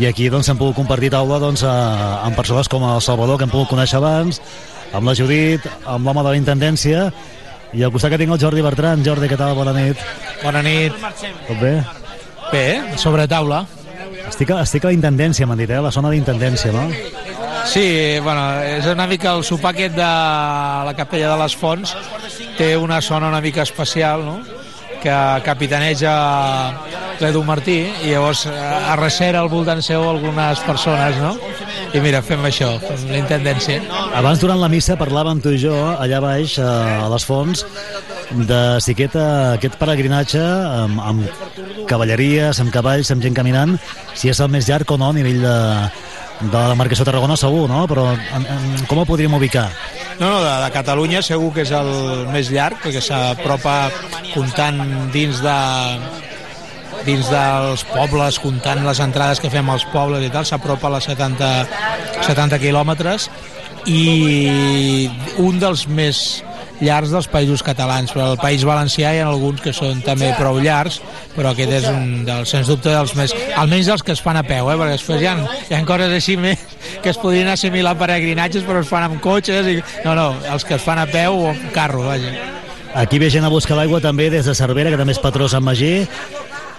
i 0.00 0.08
aquí 0.08 0.32
doncs, 0.32 0.48
hem 0.48 0.56
pogut 0.56 0.80
compartir 0.80 1.12
taula 1.12 1.42
doncs, 1.44 1.66
eh, 1.68 1.76
amb 2.24 2.40
persones 2.40 2.72
com 2.72 2.88
el 2.88 3.04
Salvador, 3.04 3.36
que 3.36 3.44
hem 3.44 3.52
pogut 3.52 3.74
conèixer 3.74 4.00
abans, 4.00 4.40
amb 4.96 5.12
la 5.12 5.18
Judit, 5.18 5.68
amb 5.84 6.08
l'home 6.08 6.24
de 6.24 6.30
la 6.32 6.40
intendència, 6.40 7.10
i 7.76 7.84
al 7.84 7.92
costat 7.92 8.16
que 8.16 8.24
tinc 8.24 8.32
el 8.32 8.40
Jordi 8.40 8.64
Bertran. 8.64 9.04
Jordi, 9.04 9.28
què 9.28 9.36
tal? 9.38 9.52
Bona 9.60 9.76
nit. 9.76 10.00
Bona 10.40 10.64
nit. 10.64 10.96
Tot 11.20 11.58
bé? 11.60 11.76
Bé, 12.52 12.96
sobre 12.98 13.26
taula. 13.30 13.64
Estic 14.28 14.50
a, 14.50 14.60
estic 14.64 14.84
a 14.84 14.90
la 14.90 14.94
intendència, 14.96 15.46
m'han 15.46 15.58
dit, 15.60 15.70
eh? 15.70 15.80
La 15.82 15.92
zona 15.94 16.10
d'intendència, 16.10 16.72
no? 16.74 16.86
Sí, 17.70 18.18
bueno, 18.24 18.42
és 18.66 18.86
una 18.90 19.06
mica 19.06 19.34
el 19.36 19.44
sopar 19.46 19.74
aquest 19.74 19.94
de 19.94 20.08
la 20.88 20.94
capella 20.98 21.30
de 21.30 21.42
les 21.42 21.54
Fonts 21.56 21.92
té 22.58 22.72
una 22.76 23.00
zona 23.04 23.28
una 23.28 23.40
mica 23.44 23.62
especial, 23.62 24.24
no? 24.24 24.40
que 25.00 25.16
capitaneja 25.44 26.12
l'Edu 27.20 27.42
Martí 27.44 27.78
i 28.04 28.12
llavors 28.12 28.44
eh, 28.48 28.54
arrecera 28.92 29.40
al 29.40 29.48
voltant 29.52 29.80
seu 29.84 30.04
algunes 30.08 30.60
persones, 30.66 31.16
no? 31.20 31.34
I 31.96 32.02
mira, 32.04 32.20
fem 32.22 32.44
això, 32.46 32.74
fem 32.82 33.06
l'intendència. 33.10 33.80
Abans, 34.16 34.40
durant 34.42 34.60
la 34.60 34.68
missa, 34.72 34.98
parlàvem 35.00 35.40
tu 35.42 35.54
i 35.56 35.60
jo, 35.62 35.74
allà 35.96 36.20
baix, 36.22 36.58
eh, 36.60 36.66
a 36.66 37.08
les 37.12 37.26
fonts, 37.26 37.64
de 38.30 38.80
si 38.80 38.94
aquest, 38.94 39.16
eh, 39.18 39.56
aquest 39.56 39.76
peregrinatge 39.80 40.40
amb, 40.40 41.00
amb 41.02 41.86
cavalleries, 41.90 42.60
amb 42.62 42.72
cavalls, 42.74 43.10
amb 43.10 43.22
gent 43.24 43.36
caminant, 43.36 43.76
si 44.14 44.30
és 44.30 44.40
el 44.40 44.50
més 44.52 44.68
llarg 44.70 44.90
o 44.90 44.98
no 45.00 45.10
a 45.10 45.16
nivell 45.16 45.42
de, 45.42 45.56
de 46.40 46.54
la 46.54 46.68
demarcació 46.70 47.04
de 47.04 47.10
Tarragona 47.10 47.36
segur, 47.36 47.66
no? 47.70 47.84
Però 47.90 48.06
en, 48.14 48.46
en, 48.46 48.86
com 48.88 49.02
ho 49.02 49.06
podríem 49.08 49.34
ubicar? 49.34 49.68
No, 50.20 50.28
no, 50.28 50.40
de, 50.44 50.54
de 50.64 50.70
Catalunya 50.74 51.22
segur 51.26 51.52
que 51.56 51.64
és 51.66 51.72
el 51.74 51.92
més 52.30 52.52
llarg, 52.54 52.80
perquè 52.84 53.02
s'apropa 53.04 53.76
comptant 54.34 54.82
dins 55.14 55.42
de 55.44 55.58
dins 57.06 57.30
dels 57.32 57.82
pobles, 57.88 58.38
comptant 58.42 58.82
les 58.84 59.00
entrades 59.00 59.40
que 59.40 59.48
fem 59.52 59.70
als 59.72 59.86
pobles 59.88 60.24
i 60.26 60.28
tal, 60.32 60.44
s'apropa 60.44 60.90
a 60.90 60.98
les 60.98 61.08
70, 61.08 61.48
70 62.26 62.60
quilòmetres 62.60 63.30
i 63.88 65.08
un 65.40 65.56
dels 65.62 65.86
més 65.88 66.42
llargs 66.80 67.12
dels 67.12 67.28
països 67.30 67.62
catalans, 67.64 68.12
però 68.14 68.30
al 68.30 68.38
País 68.40 68.64
Valencià 68.66 69.12
hi 69.14 69.20
ha 69.22 69.28
alguns 69.28 69.62
que 69.64 69.72
són 69.76 70.00
també 70.04 70.32
prou 70.38 70.60
llargs, 70.62 71.00
però 71.36 71.52
aquest 71.52 71.74
és 71.80 71.88
un 71.92 72.24
dels, 72.28 72.50
sens 72.50 72.70
dubte, 72.70 72.92
dels 72.92 73.14
més, 73.18 73.34
almenys 73.60 73.90
dels 73.92 74.04
que 74.06 74.14
es 74.16 74.22
fan 74.24 74.40
a 74.40 74.44
peu, 74.46 74.70
eh? 74.72 74.78
perquè 74.80 74.96
després 74.96 75.22
hi 75.22 75.28
ha, 75.30 75.36
hi 75.68 75.76
ha 75.76 75.82
coses 75.88 76.14
així 76.16 76.36
més 76.40 76.62
que 77.02 77.12
es 77.12 77.20
podrien 77.20 77.50
assimilar 77.52 77.96
peregrinatges, 78.00 78.64
però 78.66 78.84
es 78.84 78.90
fan 78.90 79.06
amb 79.08 79.20
cotxes, 79.24 79.68
i... 79.68 79.80
no, 80.06 80.16
no, 80.18 80.32
els 80.52 80.66
que 80.66 80.78
es 80.78 80.86
fan 80.86 81.02
a 81.02 81.08
peu 81.10 81.44
o 81.46 81.50
amb 81.52 81.70
carro, 81.76 82.06
vaja. 82.08 82.34
Aquí 82.94 83.20
ve 83.22 83.28
gent 83.30 83.46
a 83.46 83.52
buscar 83.52 83.76
l'aigua 83.78 84.00
també 84.02 84.26
des 84.32 84.48
de 84.48 84.54
Cervera, 84.58 84.90
que 84.90 84.98
també 84.98 85.14
és 85.14 85.22
patró 85.22 85.46
Sant 85.48 85.62
Magí, 85.62 86.08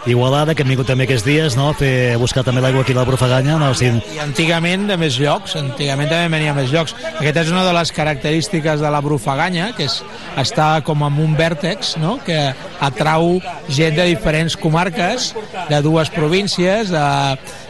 Igualada, 0.10 0.56
que 0.56 0.64
hem 0.66 0.72
vingut 0.72 0.88
també 0.90 1.06
aquests 1.06 1.26
dies, 1.28 1.56
no? 1.58 1.68
Fer, 1.78 2.18
buscar 2.18 2.42
també 2.46 2.64
l'aigua 2.64 2.82
aquí 2.82 2.96
a 2.96 2.98
la 2.98 3.06
Profaganya. 3.06 3.60
No? 3.62 3.70
Si... 3.78 3.86
I 3.86 4.22
antigament 4.24 4.88
de 4.90 4.98
més 4.98 5.20
llocs, 5.22 5.54
antigament 5.60 6.10
també 6.10 6.32
venia 6.34 6.56
més 6.58 6.72
llocs. 6.74 6.96
Aquesta 7.12 7.44
és 7.44 7.52
una 7.54 7.62
de 7.68 7.74
les 7.78 7.92
característiques 7.94 8.82
de 8.82 8.90
la 8.90 9.02
Profaganya, 9.06 9.70
que 9.78 9.86
és 9.86 10.00
estar 10.42 10.72
com 10.88 11.06
amb 11.06 11.22
un 11.22 11.36
vèrtex, 11.38 11.96
no? 12.02 12.16
que 12.26 12.40
atrau 12.82 13.36
gent 13.70 14.00
de 14.00 14.08
diferents 14.10 14.58
comarques, 14.58 15.36
de 15.70 15.82
dues 15.86 16.10
províncies, 16.10 16.90
de, 16.90 17.06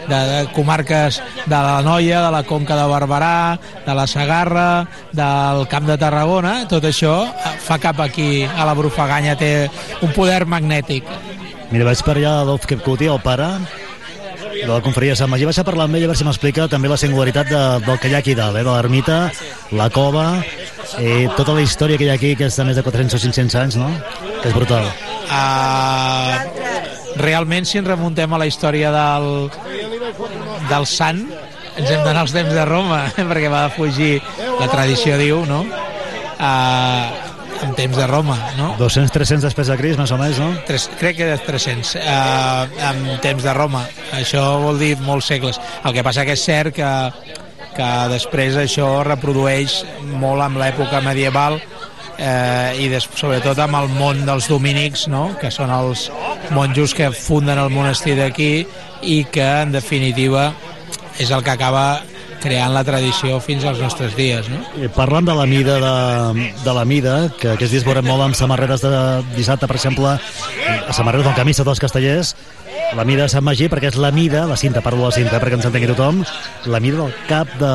de, 0.08 0.22
de 0.32 0.40
comarques 0.56 1.20
de 1.44 1.60
la 1.60 1.82
Noia, 1.84 2.24
de 2.24 2.32
la 2.32 2.44
Conca 2.48 2.80
de 2.80 2.88
Barberà, 2.88 3.60
de 3.84 3.98
la 3.98 4.08
Sagarra, 4.08 4.88
del 5.12 5.68
Camp 5.68 5.92
de 5.92 6.00
Tarragona, 6.00 6.62
tot 6.72 6.88
això 6.88 7.26
fa 7.68 7.82
cap 7.82 8.00
aquí 8.00 8.46
a 8.48 8.64
la 8.64 8.78
Brufaganya, 8.78 9.36
té 9.36 9.68
un 10.00 10.16
poder 10.16 10.46
magnètic. 10.48 11.04
Mira, 11.72 11.86
vaig 11.88 12.02
per 12.04 12.18
allà 12.18 12.32
a 12.36 12.42
Adolf 12.44 12.66
Kepkuti, 12.68 13.08
el 13.08 13.22
pare 13.24 13.48
de 14.52 14.68
la 14.68 14.82
conferia 14.84 15.14
de 15.14 15.20
Sant 15.20 15.30
Magí. 15.32 15.46
Vaig 15.48 15.60
a 15.62 15.64
parlar 15.64 15.86
amb 15.88 15.96
ell 15.96 16.04
a 16.04 16.10
veure 16.10 16.20
si 16.20 16.28
m'explica 16.28 16.68
també 16.72 16.90
la 16.92 16.98
singularitat 17.00 17.48
de, 17.48 17.62
del 17.86 18.00
que 18.02 18.12
hi 18.12 18.16
ha 18.18 18.20
aquí 18.20 18.36
dalt, 18.36 18.60
eh? 18.60 18.66
de 18.68 18.74
l'ermita, 18.74 19.20
la 19.80 19.88
cova, 19.90 20.26
eh, 21.00 21.30
tota 21.38 21.56
la 21.56 21.64
història 21.64 21.98
que 21.98 22.10
hi 22.10 22.12
ha 22.12 22.18
aquí, 22.20 22.34
que 22.36 22.50
de 22.52 22.68
més 22.68 22.76
de 22.76 22.84
400 22.84 23.16
o 23.16 23.22
500 23.24 23.58
anys, 23.64 23.80
no? 23.80 23.88
Que 24.42 24.52
és 24.52 24.58
brutal. 24.58 24.90
Uh, 25.32 27.16
realment, 27.24 27.66
si 27.66 27.80
ens 27.80 27.88
remuntem 27.88 28.36
a 28.36 28.42
la 28.42 28.50
història 28.52 28.92
del, 28.92 29.32
del 30.68 30.92
sant, 30.92 31.24
ens 31.72 31.88
hem 31.88 32.04
d'anar 32.04 32.26
als 32.26 32.36
temps 32.36 32.52
de 32.52 32.68
Roma, 32.68 33.06
perquè 33.32 33.48
va 33.54 33.70
fugir, 33.72 34.18
la 34.60 34.68
tradició 34.68 35.16
diu, 35.22 35.46
no? 35.48 35.64
Uh, 36.36 37.31
en 37.64 37.76
temps 37.78 37.98
de 37.98 38.08
Roma, 38.08 38.38
no? 38.58 38.72
200-300 38.80 39.46
després 39.46 39.70
de 39.72 39.78
Cris, 39.80 40.00
més 40.00 40.12
o 40.12 40.18
menys, 40.20 40.40
no? 40.42 40.52
Tres, 40.68 40.88
crec 41.00 41.20
que 41.20 41.30
és 41.36 41.44
300, 41.46 41.96
eh, 42.02 42.88
en 42.90 43.04
temps 43.24 43.44
de 43.44 43.54
Roma. 43.58 43.84
Això 44.18 44.44
vol 44.64 44.82
dir 44.82 44.96
molts 45.06 45.30
segles. 45.32 45.62
El 45.86 45.96
que 45.96 46.06
passa 46.06 46.26
que 46.28 46.36
és 46.38 46.46
cert 46.46 46.76
que, 46.76 46.92
que 47.76 47.92
després 48.14 48.58
això 48.60 48.90
reprodueix 49.08 49.82
molt 50.22 50.46
amb 50.46 50.62
l'època 50.62 51.04
medieval 51.06 51.60
eh, 52.18 52.78
i 52.82 52.90
des, 52.92 53.08
sobretot 53.18 53.60
amb 53.64 53.82
el 53.82 53.90
món 53.98 54.26
dels 54.28 54.50
dominics, 54.52 55.08
no? 55.12 55.32
que 55.42 55.52
són 55.54 55.74
els 55.74 56.10
monjos 56.56 56.96
que 56.98 57.12
funden 57.16 57.60
el 57.62 57.72
monestir 57.74 58.18
d'aquí 58.20 58.54
i 59.02 59.24
que, 59.32 59.50
en 59.66 59.74
definitiva, 59.74 60.52
és 61.20 61.32
el 61.32 61.44
que 61.44 61.54
acaba 61.54 62.02
creant 62.42 62.74
la 62.74 62.84
tradició 62.88 63.40
fins 63.44 63.66
als 63.68 63.82
nostres 63.82 64.16
dies. 64.18 64.50
No? 64.52 64.62
Eh, 64.82 64.90
parlant 64.94 65.28
de 65.28 65.36
la 65.38 65.46
mida 65.50 65.78
de, 65.82 66.48
de 66.64 66.74
la 66.76 66.86
mida, 66.86 67.16
que 67.40 67.54
aquests 67.54 67.76
dies 67.76 67.86
veurem 67.88 68.08
molt 68.08 68.26
amb 68.26 68.38
samarreres 68.38 68.84
de 68.84 68.92
dissabte, 69.36 69.70
per 69.70 69.78
exemple, 69.80 70.18
a 70.18 70.98
samarreres 70.98 71.28
del 71.30 71.38
camisa 71.38 71.66
dels 71.68 71.82
castellers, 71.84 72.36
la 72.98 73.06
mida 73.08 73.24
de 73.24 73.32
Sant 73.32 73.46
Magí, 73.46 73.70
perquè 73.72 73.92
és 73.92 74.00
la 74.02 74.12
mida, 74.16 74.44
la 74.50 74.58
cinta, 74.60 74.84
parlo 74.84 75.06
de 75.06 75.12
la 75.12 75.16
cinta 75.16 75.40
perquè 75.40 75.60
ens 75.60 75.68
entengui 75.70 75.92
tothom, 75.94 76.26
la 76.72 76.82
mida 76.84 77.00
del 77.00 77.16
cap 77.30 77.54
de, 77.62 77.72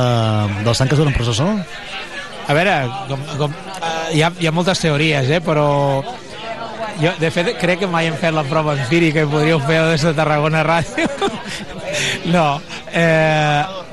del 0.66 0.76
sant 0.76 0.90
que 0.90 0.96
es 0.98 1.00
dona 1.00 1.14
en 1.14 1.16
processó? 1.16 1.48
A 2.46 2.54
veure, 2.54 2.76
com, 3.08 3.24
com, 3.40 3.56
eh, 3.80 4.18
hi, 4.18 4.22
ha, 4.22 4.30
hi 4.38 4.46
ha 4.46 4.54
moltes 4.54 4.82
teories, 4.82 5.30
eh, 5.32 5.40
però 5.42 5.66
jo, 7.00 7.12
de 7.20 7.30
fet, 7.32 7.50
crec 7.60 7.82
que 7.82 7.88
mai 7.90 8.08
hem 8.08 8.16
fet 8.20 8.32
la 8.36 8.44
prova 8.46 8.76
empírica 8.76 9.24
i 9.24 9.28
podríeu 9.28 9.58
fer 9.64 9.82
des 9.90 10.04
de 10.06 10.12
Tarragona 10.16 10.62
Ràdio. 10.64 11.08
no, 12.34 12.46
eh, 12.92 13.85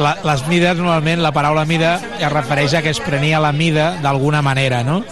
la, 0.00 0.16
les 0.24 0.46
mides, 0.48 0.76
normalment, 0.78 1.22
la 1.22 1.32
paraula 1.34 1.64
mida 1.68 1.96
es 2.18 2.30
refereix 2.32 2.74
a 2.74 2.82
que 2.82 2.92
es 2.92 3.00
prenia 3.02 3.40
la 3.42 3.52
mida 3.52 3.92
d'alguna 4.02 4.42
manera, 4.42 4.82
no? 4.84 5.02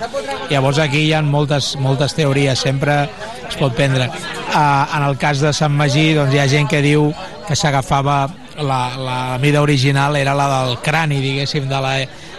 Llavors 0.50 0.80
aquí 0.82 1.04
hi 1.06 1.12
ha 1.14 1.22
moltes, 1.22 1.74
moltes 1.78 2.14
teories, 2.18 2.58
sempre 2.58 3.02
es 3.48 3.58
pot 3.60 3.74
prendre. 3.76 4.08
Uh, 4.50 4.86
en 4.96 5.06
el 5.06 5.18
cas 5.18 5.42
de 5.44 5.52
Sant 5.54 5.74
Magí, 5.76 6.10
doncs 6.16 6.34
hi 6.34 6.40
ha 6.42 6.48
gent 6.50 6.70
que 6.70 6.82
diu 6.82 7.10
que 7.46 7.58
s'agafava 7.58 8.24
la, 8.60 8.80
la 8.98 9.38
mida 9.42 9.62
original 9.62 10.16
era 10.16 10.34
la 10.34 10.48
del 10.50 10.78
crani, 10.84 11.20
diguéssim, 11.22 11.68
de 11.70 11.80
la, 11.80 11.94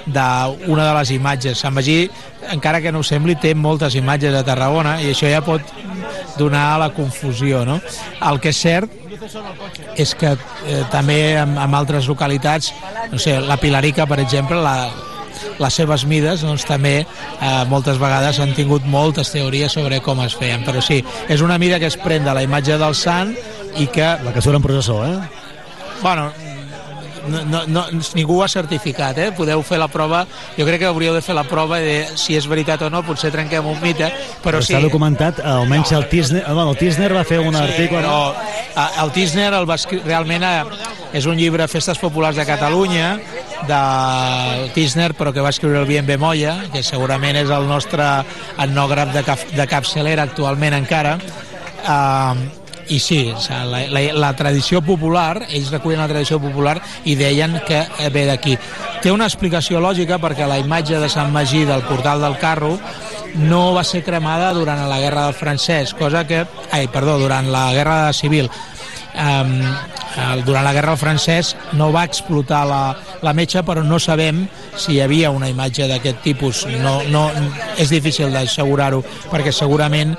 d'una 0.05 0.87
de 0.87 0.93
les 0.99 1.11
imatges. 1.17 1.59
Sant 1.59 1.75
Magí, 1.75 2.03
encara 2.51 2.81
que 2.81 2.91
no 2.91 3.01
ho 3.01 3.07
sembli, 3.07 3.37
té 3.39 3.53
moltes 3.55 3.95
imatges 3.95 4.33
de 4.35 4.43
Tarragona 4.47 4.99
i 5.01 5.11
això 5.13 5.29
ja 5.31 5.43
pot 5.45 5.61
donar 6.37 6.71
a 6.73 6.79
la 6.85 6.89
confusió, 6.95 7.65
no? 7.65 7.79
El 8.27 8.39
que 8.41 8.51
és 8.51 8.61
cert 8.61 9.00
és 9.95 10.15
que 10.17 10.33
eh, 10.33 10.81
també 10.91 11.19
en, 11.37 11.55
en 11.59 11.77
altres 11.77 12.07
localitats, 12.09 12.71
no 13.11 13.19
sé, 13.21 13.37
la 13.45 13.57
Pilarica, 13.61 14.07
per 14.09 14.19
exemple, 14.23 14.57
la, 14.63 14.89
les 15.61 15.77
seves 15.77 16.05
mides 16.09 16.45
doncs, 16.45 16.65
també 16.67 16.93
eh, 17.01 17.63
moltes 17.69 17.99
vegades 18.01 18.39
han 18.41 18.55
tingut 18.57 18.85
moltes 18.89 19.31
teories 19.33 19.73
sobre 19.77 20.01
com 20.05 20.21
es 20.25 20.35
feien 20.37 20.65
però 20.65 20.81
sí, 20.83 21.01
és 21.29 21.41
una 21.45 21.59
mida 21.61 21.79
que 21.81 21.89
es 21.91 21.99
pren 22.01 22.25
de 22.25 22.33
la 22.35 22.45
imatge 22.45 22.77
del 22.81 22.97
sant 22.97 23.35
i 23.77 23.87
que... 23.87 24.07
La 24.25 24.33
que 24.33 24.41
surt 24.43 24.57
en 24.57 24.65
processó, 24.65 25.03
eh? 25.05 25.17
Bueno, 26.01 26.31
no, 27.27 27.43
no, 27.45 27.61
no, 27.67 27.85
ningú 28.15 28.39
ho 28.39 28.43
ha 28.45 28.49
certificat, 28.51 29.17
eh? 29.17 29.29
podeu 29.35 29.61
fer 29.65 29.79
la 29.81 29.87
prova, 29.91 30.23
jo 30.57 30.65
crec 30.67 30.81
que 30.83 30.89
hauríeu 30.89 31.13
de 31.15 31.21
fer 31.25 31.35
la 31.37 31.43
prova 31.47 31.79
de 31.83 32.05
si 32.19 32.37
és 32.37 32.47
veritat 32.49 32.81
o 32.85 32.89
no, 32.93 33.03
potser 33.05 33.31
trenquem 33.33 33.67
un 33.67 33.77
mite, 33.83 34.07
però, 34.07 34.57
però 34.57 34.61
sí... 34.63 34.75
Està 34.75 34.83
documentat, 34.85 35.41
almenys 35.45 35.93
el 35.97 36.07
Tisner, 36.11 36.43
bueno, 36.47 36.71
el 36.73 36.79
Tisner 36.79 37.11
va 37.15 37.25
fer 37.27 37.41
un 37.43 37.53
sí, 37.53 37.61
article... 37.61 38.01
Però, 38.01 38.33
eh, 38.71 38.87
el 39.03 39.13
Tisner 39.15 39.51
el 39.57 39.69
va 39.69 39.77
realment 40.05 40.47
eh, 40.47 40.55
és 41.17 41.27
un 41.27 41.37
llibre 41.39 41.67
Festes 41.71 41.99
Populars 42.01 42.39
de 42.39 42.47
Catalunya, 42.47 43.11
del 43.67 44.71
Tisner, 44.75 45.11
però 45.17 45.33
que 45.33 45.43
va 45.43 45.51
escriure 45.53 45.81
el 45.81 45.89
Bien 45.89 46.07
Bemolla, 46.07 46.55
que 46.73 46.81
segurament 46.83 47.37
és 47.41 47.51
el 47.53 47.67
nostre 47.69 48.07
etnògraf 48.57 49.13
de, 49.13 49.25
cap, 49.27 49.45
de 49.57 49.67
capçalera 49.69 50.25
actualment 50.29 50.77
encara, 50.79 51.17
eh, 51.85 52.60
i 52.91 52.99
sí, 52.99 53.21
la, 53.49 53.85
la, 53.87 54.01
la 54.13 54.31
tradició 54.35 54.81
popular, 54.83 55.45
ells 55.47 55.71
recullen 55.71 56.01
la 56.03 56.09
tradició 56.11 56.41
popular 56.43 56.75
i 57.07 57.15
deien 57.15 57.55
que 57.67 57.85
ve 58.11 58.25
d'aquí. 58.27 58.57
Té 59.01 59.13
una 59.15 59.29
explicació 59.29 59.79
lògica 59.79 60.19
perquè 60.21 60.47
la 60.49 60.59
imatge 60.59 60.99
de 60.99 61.09
Sant 61.09 61.31
Magí 61.31 61.63
del 61.65 61.85
portal 61.87 62.21
del 62.21 62.35
carro 62.41 62.75
no 63.35 63.71
va 63.73 63.85
ser 63.87 64.03
cremada 64.03 64.51
durant 64.53 64.83
la 64.89 64.99
guerra 64.99 65.29
del 65.29 65.37
francès, 65.37 65.95
cosa 65.95 66.25
que... 66.27 66.43
Ai, 66.71 66.87
perdó, 66.91 67.17
durant 67.19 67.47
la 67.51 67.71
guerra 67.73 68.11
civil. 68.13 68.51
Um, 69.11 69.57
durant 70.45 70.63
la 70.63 70.71
guerra 70.71 70.93
del 70.93 70.99
francès 70.99 71.49
no 71.75 71.89
va 71.91 72.05
explotar 72.07 72.61
la, 72.67 72.81
la 73.23 73.33
metxa, 73.35 73.63
però 73.67 73.83
no 73.83 73.99
sabem 73.99 74.45
si 74.79 74.95
hi 74.95 75.01
havia 75.03 75.31
una 75.31 75.49
imatge 75.51 75.87
d'aquest 75.87 76.21
tipus. 76.27 76.65
No, 76.83 76.99
no, 77.11 77.29
és 77.79 77.91
difícil 77.91 78.31
d'assegurar-ho, 78.35 79.03
perquè 79.31 79.55
segurament 79.55 80.15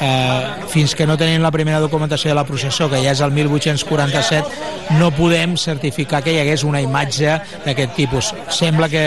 eh, 0.00 0.66
fins 0.72 0.94
que 0.96 1.06
no 1.06 1.16
tenim 1.20 1.42
la 1.42 1.50
primera 1.54 1.80
documentació 1.80 2.30
de 2.30 2.34
la 2.38 2.44
processó, 2.48 2.88
que 2.90 3.02
ja 3.04 3.12
és 3.12 3.20
el 3.24 3.30
1847, 3.36 4.96
no 4.98 5.10
podem 5.14 5.56
certificar 5.60 6.22
que 6.24 6.32
hi 6.34 6.40
hagués 6.42 6.64
una 6.64 6.80
imatge 6.82 7.38
d'aquest 7.66 7.94
tipus. 7.98 8.32
Sembla 8.48 8.88
que, 8.88 9.04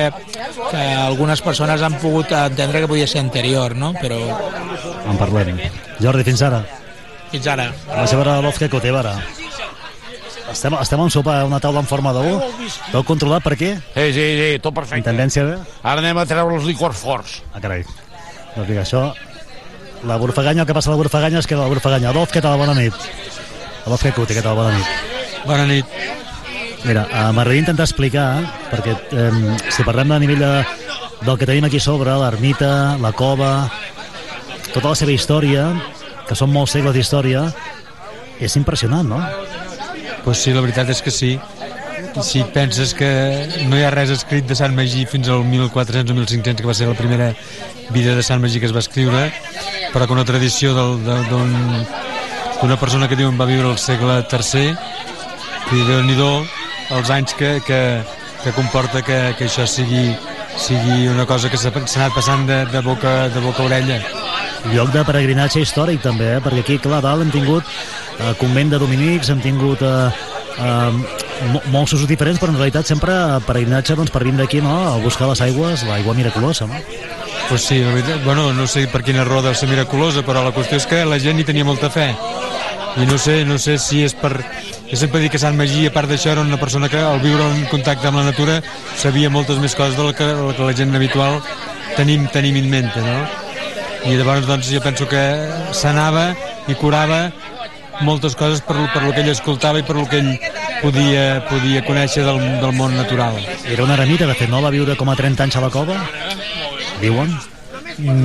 que 0.71 0.83
algunes 1.07 1.41
persones 1.41 1.81
han 1.81 1.97
pogut 2.01 2.31
entendre 2.31 2.81
que 2.83 2.87
podia 2.91 3.07
ser 3.07 3.21
anterior, 3.25 3.75
no? 3.75 3.93
però 3.99 4.19
En 5.09 5.17
parlem. 5.19 5.57
Jordi, 6.01 6.23
fins 6.23 6.41
ara. 6.41 6.63
fins 7.31 7.47
ara... 7.47 7.71
La 7.89 8.05
seva 8.07 8.39
Lofke 8.41 8.69
Cotevara. 8.69 9.17
Estem, 10.53 10.75
estem 10.77 10.99
en 11.01 11.09
sopar 11.09 11.39
a 11.41 11.45
una 11.47 11.59
taula 11.59 11.79
en 11.81 11.87
forma 11.87 12.11
de 12.13 12.19
U. 12.33 12.39
Tot 12.91 13.05
controlat 13.07 13.41
per 13.43 13.55
què? 13.57 13.71
Sí, 13.95 14.07
sí, 14.13 14.25
sí, 14.37 14.49
tot 14.61 14.75
perfecte. 14.75 14.99
En 14.99 15.05
tendència 15.07 15.43
bé? 15.47 15.55
Ara 15.81 16.03
anem 16.03 16.19
a 16.19 16.25
treure 16.29 16.59
els 16.59 16.65
licors 16.67 16.99
forts. 16.99 17.39
Ah, 17.53 17.61
carai. 17.63 17.81
Doncs 18.53 18.67
vinga, 18.67 18.83
això... 18.83 19.05
La 20.05 20.17
Burfaganya, 20.17 20.61
el 20.61 20.67
que 20.67 20.73
passa 20.73 20.89
a 20.89 20.93
la 20.93 20.97
Burfaganya 20.97 21.39
es 21.39 21.47
queda 21.47 21.61
a 21.61 21.63
la 21.63 21.71
Burfaganya. 21.71 22.09
Adolf, 22.11 22.31
què 22.33 22.41
tal? 22.43 22.57
Bona 22.59 22.75
nit. 22.75 22.93
Adolf 23.85 24.03
Kecuti, 24.03 24.35
què 24.35 24.43
tal? 24.43 24.57
Bona 24.59 24.75
nit. 24.75 24.87
Bona 25.47 25.65
nit. 25.69 25.85
Mira, 26.83 27.05
eh, 27.07 27.29
m'agradaria 27.31 27.63
intentar 27.63 27.85
explicar, 27.87 28.27
perquè 28.71 28.97
eh, 29.15 29.55
si 29.71 29.85
parlem 29.87 30.11
de 30.11 30.19
nivell 30.25 30.43
de, 30.43 30.51
del 31.23 31.37
que 31.39 31.47
tenim 31.47 31.69
aquí 31.69 31.79
sobre, 31.79 32.11
l'ermita, 32.19 32.97
la 32.99 33.13
cova, 33.15 33.53
tota 34.73 34.89
la 34.89 34.99
seva 34.99 35.15
història, 35.15 35.69
que 36.27 36.35
són 36.35 36.51
molts 36.51 36.75
segles 36.75 36.95
d'història, 36.97 37.45
és 38.43 38.57
impressionant, 38.59 39.07
no? 39.07 39.21
Pues 40.25 40.43
sí, 40.43 40.51
la 40.55 40.63
veritat 40.63 40.91
és 40.91 41.01
que 41.03 41.11
sí. 41.11 41.37
Si 42.21 42.43
penses 42.53 42.93
que 42.93 43.65
no 43.67 43.77
hi 43.77 43.83
ha 43.83 43.91
res 43.93 44.11
escrit 44.13 44.45
de 44.45 44.55
Sant 44.55 44.75
Magí 44.77 45.07
fins 45.09 45.29
al 45.33 45.41
1400 45.47 46.13
o 46.13 46.17
1500, 46.19 46.61
que 46.61 46.69
va 46.69 46.75
ser 46.77 46.87
la 46.87 46.97
primera 46.97 47.31
vida 47.89 48.15
de 48.15 48.23
Sant 48.23 48.41
Magí 48.41 48.59
que 48.59 48.69
es 48.69 48.75
va 48.75 48.83
escriure, 48.83 49.31
però 49.93 50.05
que 50.05 50.13
una 50.13 50.25
tradició 50.25 50.73
d'una 50.75 52.77
persona 52.79 53.09
que 53.09 53.17
diuen 53.17 53.39
va 53.39 53.49
viure 53.49 53.71
al 53.71 53.81
segle 53.81 54.21
III, 54.29 54.75
i 55.73 55.87
déu 55.87 56.03
nhi 56.05 56.17
els 56.93 57.09
anys 57.09 57.33
que, 57.33 57.57
que, 57.65 57.81
que 58.43 58.53
comporta 58.53 59.01
que, 59.01 59.33
que 59.39 59.49
això 59.49 59.65
sigui, 59.67 60.13
sigui 60.59 61.07
una 61.09 61.25
cosa 61.25 61.49
que 61.49 61.57
s'ha 61.57 61.73
anat 61.73 62.13
passant 62.13 62.45
de, 62.45 62.65
de, 62.69 62.81
boca, 62.85 63.29
de 63.33 63.41
boca 63.41 63.63
a 63.63 63.65
orella. 63.65 64.01
Lloc 64.71 64.93
de 64.93 65.01
peregrinatge 65.03 65.63
històric 65.63 66.03
també, 66.03 66.35
eh? 66.37 66.41
perquè 66.43 66.61
aquí, 66.63 66.77
clar, 66.83 67.01
dalt 67.03 67.25
hem 67.25 67.31
tingut 67.33 67.65
eh, 67.65 68.31
convent 68.39 68.71
de 68.71 68.79
dominics, 68.79 69.31
hem 69.33 69.41
tingut 69.43 69.81
eh, 69.83 70.11
eh, 70.59 71.22
molts 71.71 71.93
usos 71.97 72.07
diferents, 72.07 72.39
però 72.39 72.53
en 72.53 72.59
realitat 72.59 72.87
sempre 72.87 73.13
peregrinatge 73.47 73.97
doncs, 73.99 74.11
per 74.13 74.23
vindre 74.25 74.45
aquí 74.45 74.61
no? 74.61 74.73
a 74.93 74.97
buscar 75.03 75.27
les 75.29 75.41
aigües, 75.45 75.85
l'aigua 75.89 76.15
miraculosa. 76.17 76.67
No? 76.67 76.79
Pues 77.49 77.65
sí, 77.65 77.79
la 77.79 77.91
veritat, 77.93 78.23
bueno, 78.23 78.53
no 78.53 78.67
sé 78.67 78.87
per 78.87 79.03
quina 79.03 79.25
deu 79.25 79.53
ser 79.53 79.67
miraculosa, 79.69 80.23
però 80.23 80.43
la 80.45 80.53
qüestió 80.55 80.79
és 80.79 80.87
que 80.87 81.03
la 81.05 81.19
gent 81.19 81.39
hi 81.39 81.47
tenia 81.47 81.67
molta 81.67 81.89
fe. 81.89 82.13
I 82.97 83.07
no 83.09 83.17
sé, 83.17 83.43
no 83.45 83.57
sé 83.57 83.77
si 83.81 84.03
és 84.05 84.13
per... 84.13 84.37
Jo 84.89 84.97
sempre 84.99 85.19
dic 85.23 85.33
que 85.33 85.41
Sant 85.41 85.57
Magí, 85.57 85.87
a 85.87 85.93
part 85.93 86.09
d'això, 86.09 86.31
era 86.35 86.43
una 86.45 86.59
persona 86.61 86.89
que 86.89 86.99
al 87.01 87.19
viure 87.23 87.45
en 87.49 87.65
contacte 87.71 88.07
amb 88.07 88.21
la 88.21 88.27
natura 88.29 88.59
sabia 88.99 89.31
moltes 89.33 89.57
més 89.57 89.73
coses 89.75 89.97
del 89.97 90.13
que, 90.13 90.27
del 90.27 90.53
que 90.53 90.67
la 90.67 90.75
gent 90.77 90.93
habitual 90.95 91.39
tenim, 91.97 92.27
tenim 92.29 92.59
en 92.61 92.69
mente, 92.69 93.01
no? 93.01 93.17
I 94.05 94.17
llavors, 94.19 94.45
doncs, 94.45 94.69
jo 94.69 94.81
penso 94.83 95.07
que 95.09 95.23
s'anava 95.73 96.33
i 96.69 96.75
curava 96.77 97.31
moltes 98.01 98.35
coses 98.35 98.61
per, 98.65 98.75
per 98.93 99.03
lo 99.03 99.13
que 99.13 99.21
ell 99.21 99.31
escoltava 99.31 99.79
i 99.79 99.85
per 99.85 99.95
lo 99.97 100.05
que 100.09 100.19
ell 100.21 100.31
podia, 100.81 101.43
podia 101.49 101.83
conèixer 101.85 102.25
del, 102.25 102.41
del 102.61 102.75
món 102.77 102.95
natural. 102.97 103.37
Era 103.69 103.85
una 103.85 103.97
eremita, 103.99 104.27
de 104.29 104.37
fet, 104.37 104.49
no? 104.51 104.61
Va 104.63 104.73
viure 104.73 104.97
com 104.99 105.11
a 105.11 105.17
30 105.19 105.47
anys 105.47 105.59
a 105.59 105.65
la 105.65 105.71
cova? 105.73 105.99
Diuen? 107.01 107.33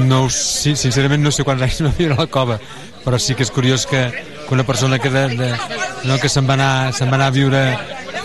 No, 0.09 0.25
sé, 0.33 0.75
sincerament 0.81 1.23
no 1.23 1.33
sé 1.35 1.45
quants 1.45 1.67
anys 1.67 1.83
va 1.85 1.93
viure 1.99 2.17
a 2.17 2.23
la 2.25 2.31
cova, 2.33 2.59
però 3.05 3.21
sí 3.21 3.37
que 3.37 3.45
és 3.45 3.53
curiós 3.53 3.85
que, 3.87 4.09
que 4.47 4.55
una 4.57 4.65
persona 4.65 4.99
que, 4.99 5.13
de, 5.13 5.27
de, 5.37 5.53
no, 6.09 6.17
que 6.23 6.31
se'n 6.33 6.49
va, 6.49 6.57
anar, 6.57 6.73
se'n 6.97 7.13
va 7.13 7.21
anar 7.21 7.29
a 7.29 7.37
viure 7.37 7.63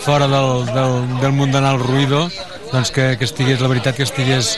fora 0.04 0.28
del, 0.28 0.66
del, 0.72 0.98
del 1.22 1.36
mundanal 1.36 1.80
ruïdo, 1.84 2.26
doncs 2.74 2.90
que, 2.92 3.14
que 3.20 3.28
estigués, 3.28 3.62
la 3.62 3.70
veritat 3.70 4.00
que 4.00 4.08
estigués 4.08 4.56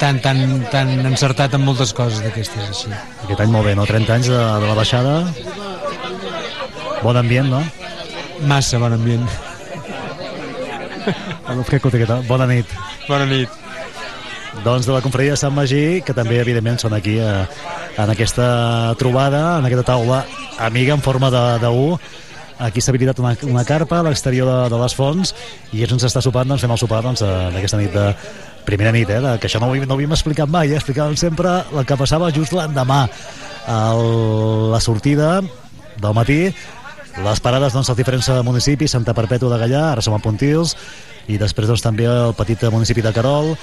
tan, 0.00 0.18
tan, 0.24 0.40
tan 0.72 0.90
encertat 1.06 1.54
en 1.56 1.64
moltes 1.64 1.94
coses 1.96 2.24
d'aquestes 2.24 2.72
així. 2.72 2.90
Aquest 3.24 3.44
any 3.44 3.52
molt 3.54 3.68
bé, 3.70 3.76
no? 3.78 3.86
30 3.88 4.16
anys 4.18 4.30
de, 4.32 4.40
de 4.40 4.68
la 4.68 4.76
baixada. 4.78 5.14
Bon 7.02 7.16
ambient, 7.16 7.48
no? 7.48 7.62
Massa 8.48 8.78
bon 8.78 8.92
ambient. 8.92 9.24
Bona 12.28 12.46
nit. 12.46 12.68
Bona 13.08 13.26
nit. 13.26 13.48
Doncs 14.64 14.84
de 14.84 14.92
la 14.92 15.00
confraria 15.00 15.32
de 15.32 15.40
Sant 15.40 15.54
Magí, 15.56 16.02
que 16.04 16.12
també, 16.16 16.40
evidentment, 16.42 16.76
són 16.82 16.92
aquí 16.92 17.16
eh, 17.22 17.44
en 17.96 18.12
aquesta 18.12 18.94
trobada, 19.00 19.60
en 19.60 19.68
aquesta 19.68 19.86
taula 19.94 20.24
amiga 20.60 20.92
en 20.92 21.04
forma 21.04 21.30
de, 21.32 21.44
de 21.62 21.70
U. 21.72 21.94
Aquí 22.60 22.82
s'ha 22.84 22.92
habilitat 22.92 23.22
una, 23.22 23.32
una 23.48 23.64
carpa 23.64 24.02
a 24.02 24.04
l'exterior 24.04 24.48
de, 24.50 24.58
de 24.74 24.80
les 24.82 24.96
fonts 24.96 25.32
i 25.72 25.80
és 25.86 25.94
on 25.94 26.02
s'està 26.02 26.20
sopant, 26.20 26.50
doncs 26.50 26.66
fem 26.66 26.74
el 26.74 26.80
sopar 26.82 27.00
doncs, 27.06 27.22
eh, 27.24 27.36
d'aquesta 27.54 27.80
nit 27.80 27.94
de 27.96 28.10
primera 28.66 28.92
nit, 28.92 29.08
eh, 29.08 29.22
de, 29.24 29.38
que 29.40 29.48
això 29.48 29.62
no 29.62 29.70
ho, 29.70 29.78
no 29.80 29.94
ho 29.94 29.96
havíem 29.96 30.12
explicat 30.12 30.52
mai, 30.52 30.68
eh, 30.68 30.76
explicàvem 30.76 31.16
sempre 31.16 31.62
el 31.72 31.88
que 31.88 31.96
passava 31.96 32.28
just 32.36 32.52
l'endemà, 32.52 33.06
la 33.70 34.80
sortida 34.82 35.38
del 35.40 36.14
matí, 36.16 36.40
les 37.18 37.40
parades 37.42 37.74
doncs, 37.74 37.90
als 37.90 37.98
diferents 37.98 38.28
municipis, 38.46 38.92
Santa 38.94 39.14
Perpètua 39.16 39.50
de 39.54 39.60
Gallà, 39.64 39.84
ara 39.92 40.04
som 40.04 40.14
a 40.14 40.20
Pontils, 40.22 40.76
i 41.28 41.38
després 41.38 41.68
doncs, 41.68 41.82
també 41.82 42.06
el 42.06 42.34
petit 42.38 42.62
municipi 42.70 43.02
de 43.02 43.12
Carol, 43.14 43.56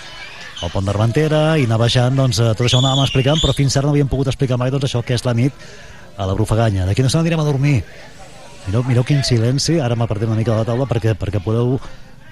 el 0.57 0.73
pont 0.73 0.85
d'Armentera, 0.85 1.57
i 1.57 1.67
anar 1.67 1.79
baixant, 1.79 2.15
doncs, 2.17 2.41
eh, 2.41 2.51
tot 2.57 2.65
això 2.65 2.79
ho 2.79 2.83
anàvem 2.83 3.05
explicant, 3.05 3.39
però 3.41 3.53
fins 3.55 3.77
ara 3.77 3.87
no 3.87 3.93
havíem 3.93 4.09
pogut 4.09 4.27
explicar 4.31 4.57
mai 4.57 4.73
doncs, 4.73 4.89
això 4.89 5.03
que 5.05 5.15
és 5.15 5.25
la 5.25 5.35
nit 5.37 5.53
a 6.17 6.25
la 6.25 6.33
Brufaganya. 6.33 6.85
D'aquí 6.85 7.05
no 7.05 7.09
se 7.09 7.17
n'anirem 7.17 7.39
a 7.39 7.45
dormir. 7.45 7.83
Mireu, 8.67 8.83
mireu 8.83 9.05
quin 9.07 9.23
silenci, 9.23 9.79
ara 9.79 9.95
perdut 9.95 10.27
una 10.27 10.35
mica 10.35 10.51
de 10.51 10.57
la 10.57 10.65
taula 10.67 10.87
perquè, 10.89 11.13
perquè 11.15 11.39
podeu 11.43 11.77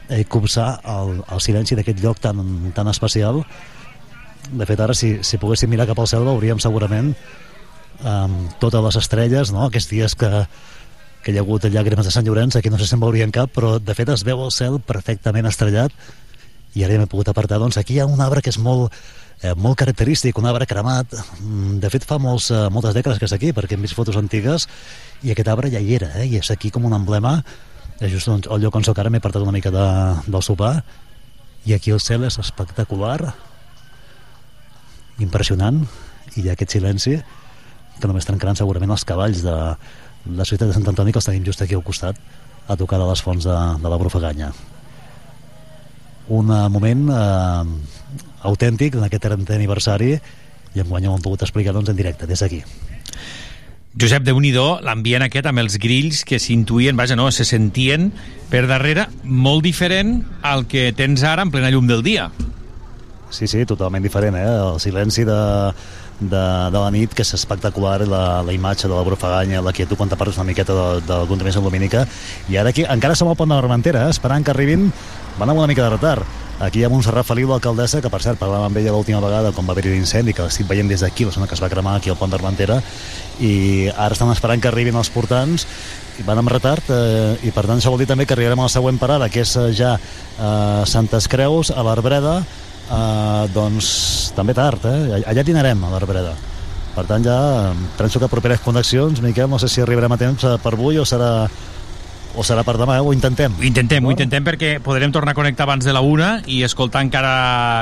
eh, 0.09 0.25
copsar 0.25 0.81
el, 0.83 1.21
el 1.31 1.41
silenci 1.41 1.77
d'aquest 1.77 2.01
lloc 2.03 2.19
tan, 2.19 2.71
tan 2.75 2.89
especial. 2.91 3.43
De 4.51 4.65
fet, 4.65 4.79
ara, 4.79 4.93
si, 4.93 5.19
si 5.23 5.39
poguéssim 5.41 5.69
mirar 5.69 5.87
cap 5.87 5.99
al 5.99 6.09
cel, 6.09 6.25
veuríem 6.25 6.59
segurament 6.59 7.13
um, 8.03 8.35
totes 8.59 8.83
les 8.83 8.97
estrelles, 8.99 9.53
no? 9.53 9.63
aquests 9.65 9.89
dies 9.93 10.17
que, 10.17 10.45
que 11.25 11.33
hi 11.33 11.39
ha 11.39 11.41
hagut 11.41 11.65
llàgrimes 11.65 12.05
de 12.05 12.11
Sant 12.13 12.27
Llorenç, 12.27 12.53
aquí 12.59 12.69
no 12.69 12.77
sé 12.77 12.85
si 12.85 12.93
en 12.93 13.01
veurien 13.01 13.31
cap, 13.33 13.49
però 13.49 13.79
de 13.81 13.93
fet 13.97 14.11
es 14.13 14.21
veu 14.27 14.43
el 14.45 14.51
cel 14.53 14.77
perfectament 14.77 15.49
estrellat 15.49 15.93
i 16.75 16.83
ara 16.85 16.93
ja 16.93 17.01
m'he 17.01 17.09
pogut 17.09 17.31
apartar. 17.31 17.57
Doncs 17.57 17.79
aquí 17.81 17.95
hi 17.95 18.01
ha 18.03 18.05
un 18.05 18.21
arbre 18.21 18.43
que 18.45 18.51
és 18.53 18.59
molt, 18.61 18.93
eh, 19.41 19.55
molt 19.55 19.79
característic, 19.79 20.37
un 20.37 20.45
arbre 20.45 20.67
cremat. 20.67 21.07
Mm, 21.39 21.79
De 21.79 21.89
fet, 21.89 22.05
fa 22.05 22.19
molts, 22.19 22.51
eh, 22.51 22.69
moltes 22.69 22.93
dècades 22.93 23.17
que 23.17 23.25
és 23.25 23.33
aquí, 23.33 23.51
perquè 23.53 23.73
hem 23.73 23.81
vist 23.81 23.95
fotos 23.95 24.17
antigues, 24.17 24.67
i 25.23 25.31
aquest 25.31 25.47
arbre 25.47 25.71
ja 25.71 25.79
hi 25.79 25.95
era, 25.95 26.11
eh? 26.21 26.27
i 26.27 26.37
és 26.37 26.51
aquí 26.51 26.69
com 26.69 26.85
un 26.85 26.93
emblema, 26.93 27.43
és 27.99 28.11
just 28.11 28.27
doncs, 28.27 28.47
el 28.47 28.61
lloc 28.61 28.75
on 28.75 28.83
soc 28.83 28.99
ara, 28.99 29.09
m'he 29.09 29.17
apartat 29.17 29.41
una 29.41 29.51
mica 29.51 29.71
de, 29.71 29.87
del 30.27 30.43
sopar, 30.43 30.83
i 31.65 31.73
aquí 31.73 31.91
el 31.91 31.99
cel 31.99 32.23
és 32.25 32.37
espectacular, 32.37 33.33
impressionant, 35.17 35.87
i 36.35 36.41
hi 36.41 36.49
ha 36.49 36.53
aquest 36.53 36.71
silenci 36.71 37.17
que 37.99 38.07
només 38.07 38.25
trencaran 38.25 38.55
segurament 38.55 38.91
els 38.91 39.05
cavalls 39.05 39.41
de 39.41 39.55
la 40.25 40.45
ciutat 40.45 40.69
de 40.69 40.77
Sant 40.77 40.87
Antoni, 40.89 41.11
que 41.11 41.21
els 41.21 41.27
tenim 41.29 41.45
just 41.45 41.61
aquí 41.61 41.77
al 41.77 41.83
costat, 41.85 42.17
a 42.67 42.77
tocar 42.77 42.97
de 42.97 43.09
les 43.09 43.21
fonts 43.21 43.45
de, 43.45 43.59
de 43.81 43.91
la 43.91 43.99
Brufaganya 44.01 44.53
un 46.27 46.49
eh, 46.49 46.69
moment 46.69 47.09
eh, 47.09 47.63
autèntic 48.49 48.97
en 48.97 49.05
aquest 49.05 49.25
30è 49.27 49.57
aniversari 49.57 50.13
i 50.15 50.83
enguany 50.83 51.07
ho 51.07 51.15
hem 51.15 51.23
pogut 51.23 51.45
explicar 51.45 51.73
doncs, 51.75 51.91
en 51.91 51.97
directe 51.97 52.27
des 52.27 52.41
d'aquí 52.41 52.63
Josep, 53.95 54.25
de 54.27 54.33
nhi 54.33 54.51
l'ambient 54.51 55.23
aquest 55.23 55.45
amb 55.47 55.61
els 55.61 55.77
grills 55.79 56.25
que 56.27 56.35
s'intuïen, 56.35 56.97
vaja, 56.97 57.15
no, 57.15 57.29
se 57.31 57.45
sentien 57.45 58.09
per 58.51 58.65
darrere, 58.67 59.05
molt 59.23 59.63
diferent 59.63 60.25
al 60.43 60.65
que 60.67 60.91
tens 60.91 61.23
ara 61.23 61.45
en 61.45 61.51
plena 61.51 61.69
llum 61.71 61.87
del 61.87 62.03
dia. 62.03 62.29
Sí, 63.31 63.47
sí, 63.47 63.63
totalment 63.63 64.03
diferent, 64.03 64.35
eh? 64.35 64.43
El 64.43 64.81
silenci 64.83 65.23
de, 65.23 65.39
de, 66.19 66.71
de 66.71 66.79
la 66.79 66.91
nit, 66.91 67.11
que 67.13 67.25
és 67.25 67.33
espectacular, 67.37 67.99
la, 68.07 68.41
la 68.45 68.55
imatge 68.55 68.87
de 68.87 68.95
la 68.95 69.03
Brufaganya, 69.03 69.63
la 69.65 69.73
quietud 69.75 69.97
quan 69.99 70.11
t'apartes 70.11 70.39
una 70.39 70.47
miqueta 70.47 70.75
de, 70.75 70.87
de 71.03 71.19
la 71.23 71.27
contaminació 71.27 71.63
lumínica, 71.65 72.05
i 72.49 72.57
ara 72.57 72.71
aquí 72.71 72.87
encara 72.87 73.17
som 73.17 73.29
al 73.31 73.37
pont 73.39 73.51
de 73.51 73.57
l'Armentera, 73.57 74.05
eh? 74.07 74.15
esperant 74.15 74.45
que 74.45 74.53
arribin, 74.55 74.89
van 75.39 75.51
amb 75.51 75.59
una 75.59 75.67
mica 75.71 75.83
de 75.83 75.93
retard. 75.97 76.41
Aquí 76.63 76.79
hi 76.79 76.85
ha 76.87 76.89
Montserrat 76.89 77.27
Feliu, 77.27 77.49
l'alcaldessa, 77.51 77.99
que 77.99 78.09
per 78.11 78.21
cert 78.23 78.39
parlàvem 78.39 78.69
amb 78.69 78.77
ella 78.79 78.93
l'última 78.95 79.19
vegada 79.19 79.51
quan 79.51 79.67
va 79.67 79.73
haver-hi 79.75 79.91
l'incendi, 79.91 80.31
que 80.31 80.45
l'estic 80.45 80.69
veient 80.69 80.87
des 80.87 81.03
d'aquí, 81.03 81.27
la 81.27 81.35
zona 81.35 81.49
que 81.51 81.57
es 81.57 81.63
va 81.63 81.67
cremar 81.67 81.97
aquí 81.97 82.13
al 82.13 82.15
pont 82.15 82.31
d'Armentera, 82.31 82.79
i 83.43 83.89
ara 83.91 84.15
estan 84.15 84.31
esperant 84.31 84.63
que 84.63 84.71
arribin 84.71 84.95
els 84.95 85.11
portants, 85.11 85.67
i 86.15 86.23
van 86.23 86.39
amb 86.39 86.53
retard, 86.53 86.87
eh, 86.95 87.35
i 87.43 87.51
per 87.51 87.65
tant 87.67 87.75
això 87.75 87.91
vol 87.91 87.99
dir 87.99 88.07
també 88.07 88.23
que 88.23 88.37
arribarem 88.37 88.63
a 88.63 88.69
la 88.69 88.71
següent 88.71 89.01
parada, 89.01 89.27
que 89.27 89.43
és 89.43 89.51
eh, 89.59 89.73
ja 89.75 89.97
eh, 89.99 90.85
Santes 90.87 91.27
Creus, 91.27 91.73
a 91.75 91.83
l'Arbreda, 91.83 92.37
eh, 92.89 93.45
doncs 93.53 93.87
també 94.35 94.55
tard, 94.57 94.85
eh? 94.89 95.21
allà 95.25 95.45
dinarem 95.45 95.83
a 95.83 95.93
l'Arbreda. 95.93 96.35
Per 96.95 97.03
tant, 97.09 97.23
ja 97.25 97.37
eh, 97.69 97.85
penso 97.99 98.21
que 98.21 98.31
properes 98.31 98.63
connexions, 98.63 99.21
Miquel, 99.21 99.49
no 99.51 99.59
sé 99.59 99.69
si 99.71 99.83
arribarem 99.83 100.15
a 100.15 100.19
temps 100.21 100.45
eh, 100.47 100.57
per 100.63 100.75
avui 100.77 100.99
o 101.01 101.07
serà 101.07 101.47
o 102.35 102.43
serà 102.43 102.65
per 102.67 102.75
demà, 102.75 102.97
ho 103.01 103.13
intentem. 103.15 103.53
Ho 103.59 103.63
intentem, 103.63 104.03
ho 104.03 104.11
intentem 104.11 104.43
perquè 104.43 104.71
podrem 104.83 105.11
tornar 105.15 105.31
a 105.31 105.37
connectar 105.37 105.63
abans 105.63 105.85
de 105.87 105.93
la 105.95 106.01
una 106.03 106.41
i 106.51 106.61
escoltar 106.67 107.05
encara 107.05 107.31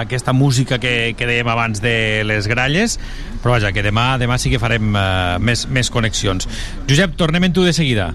aquesta 0.03 0.33
música 0.33 0.77
que, 0.77 1.13
que 1.17 1.29
dèiem 1.29 1.49
abans 1.49 1.81
de 1.81 2.21
les 2.27 2.47
gralles, 2.49 2.99
però 3.41 3.55
vaja, 3.57 3.73
que 3.73 3.81
demà 3.85 4.11
demà 4.21 4.37
sí 4.37 4.53
que 4.53 4.61
farem 4.61 4.93
uh, 4.93 5.39
més, 5.41 5.65
més 5.73 5.89
connexions. 5.89 6.45
Josep, 6.89 7.17
tornem 7.17 7.49
en 7.49 7.57
tu 7.57 7.65
de 7.65 7.73
seguida. 7.73 8.11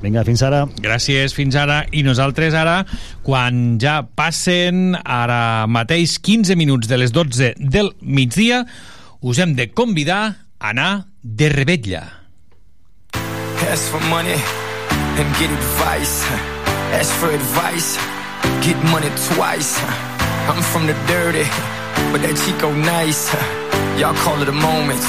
Vinga, 0.00 0.24
fins 0.24 0.42
ara. 0.46 0.64
Gràcies, 0.80 1.34
fins 1.36 1.56
ara. 1.60 1.82
I 1.92 2.02
nosaltres 2.06 2.56
ara, 2.56 2.80
quan 3.26 3.76
ja 3.80 4.00
passen 4.02 4.96
ara 5.04 5.66
mateix 5.68 6.16
15 6.24 6.56
minuts 6.56 6.88
de 6.88 6.96
les 7.00 7.12
12 7.12 7.54
del 7.60 7.92
migdia, 8.00 8.64
us 9.20 9.40
hem 9.42 9.52
de 9.58 9.68
convidar 9.76 10.22
a 10.58 10.72
anar 10.72 11.06
de 11.22 11.50
rebetlla. 11.52 12.02
Ask 13.70 13.92
for 13.92 14.00
money 14.08 14.36
and 15.20 15.28
get 15.36 15.50
advice. 15.52 16.24
Ask 16.96 17.12
for 17.20 17.30
advice, 17.30 17.98
get 18.64 18.76
money 18.90 19.10
twice. 19.32 19.78
I'm 20.48 20.62
from 20.72 20.86
the 20.86 20.96
dirty, 21.06 21.44
but 22.10 22.22
that 22.22 22.36
Chico 22.40 22.72
nice. 22.72 23.30
Y'all 24.00 24.16
call 24.24 24.40
it 24.42 24.48
a 24.48 24.52
moment, 24.52 25.04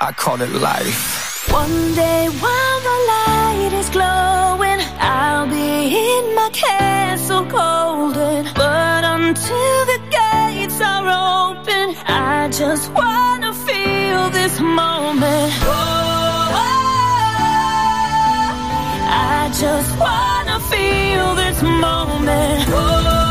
I 0.00 0.12
call 0.16 0.40
it 0.40 0.50
life. 0.52 1.33
One 1.50 1.94
day 1.94 2.28
while 2.42 2.80
the 2.88 2.96
light 3.12 3.72
is 3.74 3.88
glowing, 3.90 4.80
I'll 4.98 5.46
be 5.46 5.94
in 6.16 6.34
my 6.34 6.50
castle 6.52 7.44
golden. 7.44 8.44
But 8.54 9.04
until 9.04 9.78
the 9.92 10.00
gates 10.18 10.80
are 10.80 11.06
open, 11.06 11.96
I 12.06 12.48
just 12.50 12.90
wanna 12.92 13.52
feel 13.52 14.30
this 14.30 14.60
moment. 14.60 15.52
Oh, 15.62 16.50
I 19.06 19.50
just 19.60 19.90
wanna 19.98 20.58
feel 20.72 21.34
this 21.34 21.62
moment. 21.62 22.64
Oh, 22.68 23.23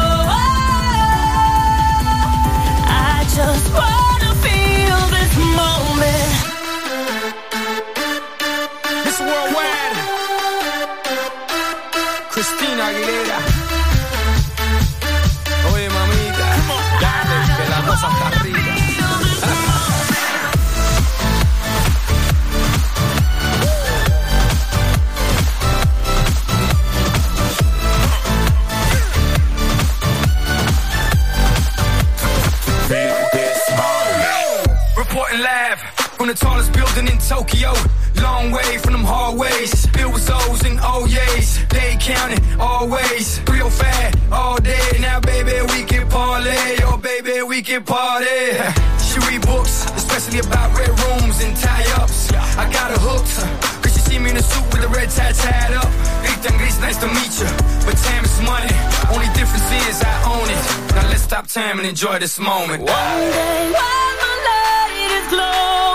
from 36.23 36.29
the 36.29 36.39
tallest 36.39 36.71
building 36.71 37.07
in 37.07 37.17
Tokyo. 37.17 37.73
Long 38.21 38.51
way 38.51 38.77
from 38.77 38.93
them 38.93 39.03
hallways. 39.03 39.85
Filled 39.87 40.13
with 40.13 40.29
O's 40.31 40.63
and 40.63 40.79
oh 40.81 41.05
O's. 41.05 41.59
They 41.67 41.97
counting 41.99 42.39
always. 42.61 43.39
305 43.39 44.31
all 44.31 44.55
day. 44.61 44.87
Now, 45.01 45.19
baby, 45.19 45.59
we 45.73 45.83
can 45.83 46.07
parlay. 46.07 46.77
Oh, 46.87 46.95
baby, 46.95 47.43
we 47.43 47.61
can 47.61 47.83
party. 47.83 48.55
She 49.03 49.19
read 49.27 49.41
books, 49.41 49.91
especially 49.99 50.39
about 50.39 50.71
red 50.79 50.93
rooms 51.03 51.43
and 51.43 51.57
tie 51.57 51.91
ups. 52.01 52.31
I 52.31 52.71
got 52.71 52.91
her 52.91 53.01
hooked. 53.03 53.83
Cause 53.83 53.93
she 53.93 53.99
see 53.99 54.19
me 54.19 54.29
in 54.29 54.37
a 54.37 54.41
suit 54.41 54.65
with 54.71 54.83
a 54.85 54.87
red 54.95 55.09
tie 55.09 55.33
tied 55.33 55.73
up. 55.73 55.91
And 56.23 56.59
nice 56.83 56.99
to 56.99 57.07
meet 57.07 57.33
you. 57.39 57.47
But 57.85 57.95
time 57.95 58.23
is 58.23 58.39
money. 58.43 58.71
Only 59.11 59.27
difference 59.39 59.67
is 59.87 60.03
I 60.03 60.15
own 60.33 60.47
it. 60.55 60.61
Now 60.95 61.07
let's 61.07 61.23
stop 61.23 61.47
time 61.47 61.79
and 61.79 61.87
enjoy 61.87 62.19
this 62.19 62.37
moment. 62.39 62.83
One 62.83 63.19
day 63.37 63.71
while 63.75 64.15
the 64.23 64.31
light 64.47 65.11
is 65.19 65.27
glowing, 65.31 65.92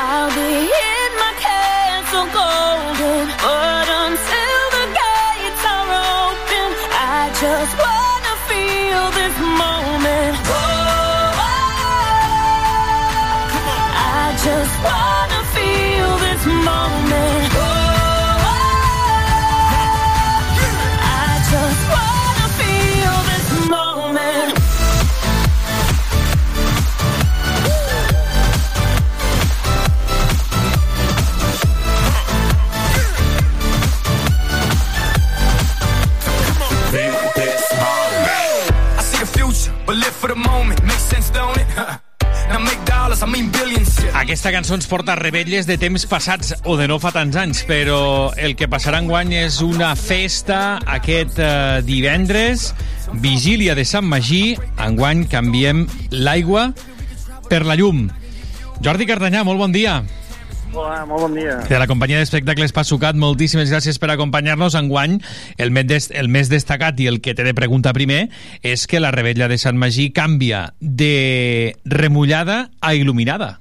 I'll 0.00 0.30
be 0.30 0.40
in 0.40 1.10
my 1.18 1.32
castle 1.42 2.28
golden. 2.30 3.26
But 3.42 3.86
until 4.06 4.62
the 4.78 4.86
gates 4.94 5.62
are 5.74 5.90
open, 6.22 6.68
I 6.94 7.26
just 7.42 7.72
wanna 7.82 8.34
feel 8.46 9.02
this 9.18 9.36
moment. 9.58 10.36
I 14.14 14.38
just 14.46 14.74
wanna 14.86 15.40
feel 15.56 16.10
this 16.26 16.42
moment. 16.46 17.37
Aquesta 44.28 44.50
cançó 44.52 44.74
ens 44.76 44.84
porta 44.84 45.14
rebelles 45.16 45.64
de 45.64 45.78
temps 45.80 46.02
passats 46.04 46.50
o 46.68 46.74
de 46.76 46.84
no 46.84 46.98
fa 47.00 47.08
tants 47.14 47.32
anys, 47.40 47.62
però 47.64 48.28
el 48.36 48.52
que 48.60 48.66
passarà 48.68 48.98
enguany 49.00 49.30
és 49.38 49.62
una 49.64 49.94
festa 49.96 50.58
aquest 50.84 51.38
eh, 51.40 51.78
divendres, 51.80 52.66
vigília 53.24 53.72
de 53.72 53.86
Sant 53.88 54.04
Magí. 54.04 54.58
Enguany 54.84 55.22
canviem 55.32 55.86
l'aigua 56.12 56.66
per 57.48 57.62
la 57.64 57.78
llum. 57.80 58.02
Jordi 58.84 59.06
Cardanyà, 59.08 59.46
molt 59.48 59.62
bon 59.62 59.72
dia. 59.72 60.02
Hola, 60.74 61.06
molt 61.08 61.24
bon 61.24 61.38
dia. 61.38 61.54
De 61.64 61.78
la 61.80 61.86
companyia 61.88 62.18
d'espectacles 62.20 62.76
Passucat, 62.76 63.16
moltíssimes 63.16 63.72
gràcies 63.72 63.96
per 63.96 64.10
acompanyar-nos 64.12 64.76
enguany. 64.76 65.22
El 65.56 65.72
més, 65.72 65.86
des, 65.88 66.10
el 66.12 66.28
més 66.28 66.52
destacat 66.52 67.00
i 67.00 67.08
el 67.08 67.22
que 67.24 67.32
t'he 67.32 67.48
de 67.48 67.56
preguntar 67.56 67.96
primer 67.96 68.26
és 68.60 68.84
que 68.84 69.00
la 69.00 69.14
rebetlla 69.16 69.48
de 69.48 69.56
Sant 69.56 69.80
Magí 69.80 70.10
canvia 70.12 70.66
de 70.84 71.78
remullada 71.88 72.66
a 72.84 72.92
il·luminada. 72.92 73.54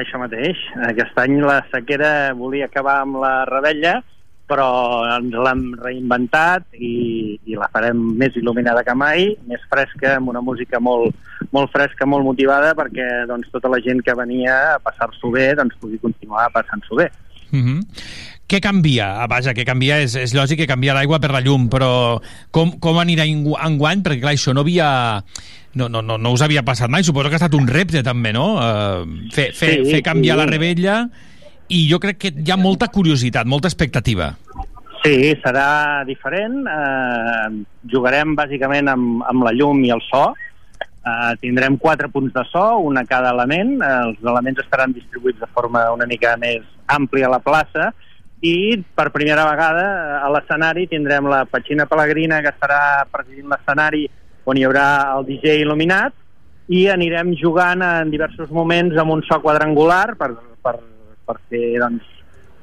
Això 0.00 0.18
mateix. 0.20 0.58
Aquest 0.88 1.18
any 1.22 1.38
la 1.42 1.60
sequera 1.70 2.32
volia 2.36 2.66
acabar 2.66 3.00
amb 3.02 3.20
la 3.22 3.34
rebella, 3.48 4.00
però 4.50 4.68
ens 5.08 5.32
l'hem 5.32 5.62
reinventat 5.80 6.66
i, 6.76 7.38
i 7.48 7.56
la 7.56 7.70
farem 7.72 8.00
més 8.20 8.36
il·luminada 8.36 8.84
que 8.84 8.94
mai, 8.98 9.30
més 9.48 9.62
fresca, 9.70 10.18
amb 10.18 10.28
una 10.34 10.42
música 10.44 10.80
molt, 10.80 11.16
molt 11.54 11.72
fresca, 11.72 12.06
molt 12.06 12.26
motivada, 12.26 12.74
perquè 12.76 13.24
doncs, 13.30 13.48
tota 13.54 13.72
la 13.72 13.80
gent 13.84 14.04
que 14.04 14.16
venia 14.18 14.58
a 14.74 14.78
passar-s'ho 14.84 15.32
bé 15.32 15.54
doncs, 15.56 15.78
pugui 15.80 16.00
continuar 16.02 16.50
passant-s'ho 16.52 17.00
bé. 17.00 17.08
Mm 17.50 17.62
-hmm. 17.64 17.80
Què 18.44 18.60
canvia? 18.60 19.22
Ah, 19.22 19.26
Vaja, 19.26 19.54
què 19.56 19.64
canvia 19.64 20.02
és, 20.04 20.14
és 20.14 20.34
lògic 20.34 20.58
que 20.58 20.66
canvia 20.66 20.92
l'aigua 20.92 21.18
per 21.18 21.30
la 21.32 21.40
llum, 21.40 21.70
però 21.72 22.20
com, 22.50 22.78
com 22.78 22.98
anirà 22.98 23.24
engu- 23.24 23.56
enguany? 23.56 24.02
Perquè, 24.02 24.20
clar, 24.20 24.34
això 24.34 24.52
no 24.52 24.60
havia... 24.60 25.22
No, 25.74 25.88
no, 25.88 26.02
no, 26.02 26.18
no 26.18 26.32
us 26.34 26.42
havia 26.44 26.62
passat 26.62 26.90
mai. 26.90 27.02
Suposo 27.02 27.28
que 27.28 27.38
ha 27.38 27.42
estat 27.42 27.54
un 27.58 27.66
repte, 27.66 28.02
també, 28.06 28.32
no? 28.32 28.54
Uh, 28.56 29.28
fer, 29.34 29.50
fer, 29.56 29.80
Sí, 29.82 29.90
fer 29.96 30.02
canviar 30.06 30.38
sí. 30.38 30.42
la 30.44 30.50
rebella 30.50 30.96
i 31.74 31.84
jo 31.90 31.98
crec 31.98 32.18
que 32.20 32.32
hi 32.44 32.52
ha 32.52 32.58
molta 32.60 32.88
curiositat, 32.92 33.48
molta 33.48 33.70
expectativa. 33.70 34.34
Sí, 35.04 35.34
serà 35.42 36.04
diferent. 36.08 36.62
Eh, 36.64 37.48
jugarem 37.92 38.32
bàsicament 38.38 38.88
amb, 38.88 39.24
amb 39.28 39.44
la 39.44 39.52
llum 39.52 39.82
i 39.84 39.90
el 39.92 40.00
so. 40.06 40.30
Eh, 41.04 41.32
tindrem 41.42 41.76
quatre 41.76 42.08
punts 42.08 42.32
de 42.32 42.44
so, 42.48 42.62
un 42.80 42.96
a 42.96 43.04
cada 43.04 43.34
element. 43.36 43.74
Eh, 43.82 43.92
els 44.08 44.22
elements 44.24 44.62
estaran 44.64 44.94
distribuïts 44.96 45.42
de 45.42 45.50
forma 45.52 45.90
una 45.92 46.08
mica 46.08 46.36
més 46.40 46.64
àmplia 46.88 47.28
a 47.28 47.34
la 47.36 47.42
plaça 47.44 47.90
i 48.44 48.76
per 48.96 49.08
primera 49.12 49.44
vegada 49.48 49.84
a 50.20 50.28
l'escenari 50.32 50.86
tindrem 50.90 51.28
la 51.32 51.44
Petxina 51.48 51.86
Pellegrina 51.88 52.42
que 52.44 52.52
estarà 52.52 53.06
presidint 53.12 53.48
l'escenari 53.48 54.04
on 54.44 54.58
hi 54.58 54.64
haurà 54.66 54.86
el 55.16 55.26
DJ 55.28 55.62
il·luminat 55.62 56.14
i 56.72 56.86
anirem 56.92 57.34
jugant 57.40 57.82
en 57.84 58.10
diversos 58.12 58.50
moments 58.52 58.96
amb 59.00 59.12
un 59.16 59.22
so 59.28 59.38
quadrangular 59.42 60.16
per, 60.20 60.30
per, 60.64 60.78
per 61.26 61.36
fer 61.50 61.78
doncs, 61.82 62.04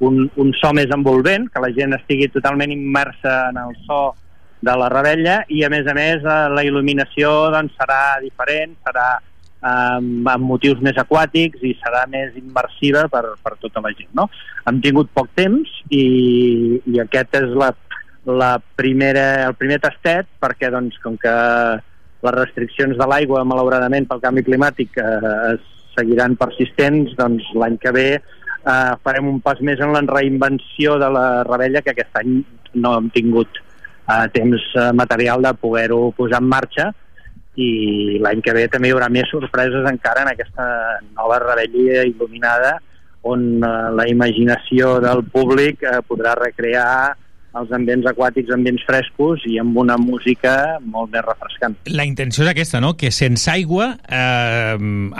un, 0.02 0.24
un 0.42 0.50
so 0.58 0.72
més 0.74 0.90
envolvent, 0.94 1.46
que 1.52 1.62
la 1.62 1.70
gent 1.74 1.94
estigui 1.94 2.28
totalment 2.34 2.72
immersa 2.74 3.36
en 3.50 3.60
el 3.62 3.76
so 3.86 4.02
de 4.62 4.74
la 4.78 4.88
rebella 4.90 5.42
i 5.50 5.62
a 5.66 5.70
més 5.70 5.86
a 5.90 5.94
més 5.94 6.22
eh, 6.22 6.40
la 6.54 6.64
il·luminació 6.66 7.30
doncs, 7.54 7.74
serà 7.78 8.18
diferent, 8.22 8.74
serà 8.86 9.06
amb, 9.62 10.26
amb 10.26 10.46
motius 10.46 10.82
més 10.82 10.98
aquàtics 10.98 11.62
i 11.62 11.74
serà 11.78 12.02
més 12.10 12.34
immersiva 12.38 13.06
per, 13.10 13.24
per 13.42 13.54
tota 13.62 13.82
la 13.84 13.94
gent. 13.94 14.10
No? 14.18 14.28
Hem 14.66 14.82
tingut 14.82 15.10
poc 15.14 15.30
temps 15.38 15.70
i, 15.90 16.04
i 16.90 17.02
aquest 17.02 17.38
és 17.38 17.54
la, 17.58 17.72
la 18.24 18.60
primera, 18.76 19.48
el 19.48 19.56
primer 19.58 19.80
tastet 19.82 20.28
perquè 20.40 20.70
doncs, 20.70 20.98
com 21.02 21.16
que 21.18 21.32
les 22.22 22.34
restriccions 22.36 22.96
de 22.98 23.08
l'aigua, 23.10 23.42
malauradament, 23.44 24.06
pel 24.06 24.22
canvi 24.22 24.44
climàtic 24.46 24.98
eh, 25.02 25.56
seguiran 25.96 26.36
persistents, 26.38 27.16
doncs 27.18 27.48
l'any 27.58 27.78
que 27.82 27.92
ve 27.94 28.06
eh, 28.14 28.92
farem 29.02 29.28
un 29.28 29.40
pas 29.42 29.60
més 29.60 29.80
en 29.82 29.92
la 29.94 30.04
reinvenció 30.06 30.98
de 31.02 31.10
la 31.10 31.26
rebella 31.48 31.82
que 31.82 31.94
aquest 31.94 32.22
any 32.22 32.40
no 32.74 32.94
hem 32.98 33.10
tingut 33.14 33.58
eh, 33.58 34.26
temps 34.34 34.68
eh, 34.76 34.90
material 34.94 35.42
de 35.42 35.54
poder-ho 35.58 36.12
posar 36.16 36.42
en 36.42 36.48
marxa. 36.52 36.92
I 37.58 38.18
l'any 38.22 38.40
que 38.40 38.54
ve 38.56 38.68
també 38.72 38.88
hi 38.88 38.94
haurà 38.94 39.10
més 39.12 39.28
sorpreses 39.28 39.84
encara 39.90 40.22
en 40.24 40.30
aquesta 40.30 40.64
nova 41.10 41.36
rebel·lia 41.42 42.06
il·luminada 42.08 42.78
on 43.28 43.42
eh, 43.58 43.72
la 43.98 44.06
imaginació 44.08 44.96
del 45.02 45.26
públic 45.34 45.82
eh, 45.82 45.98
podrà 46.06 46.36
recrear 46.38 47.16
els 47.60 47.72
ambients 47.76 48.06
aquàtics, 48.08 48.50
ambients 48.54 48.82
frescos 48.88 49.44
i 49.48 49.58
amb 49.60 49.76
una 49.82 49.98
música 50.00 50.78
molt 50.80 51.12
més 51.12 51.24
refrescant. 51.26 51.76
La 51.92 52.06
intenció 52.08 52.46
és 52.46 52.52
aquesta, 52.52 52.80
no? 52.80 52.94
Que 52.96 53.12
sense 53.12 53.50
aigua 53.52 53.92
eh, 54.08 54.76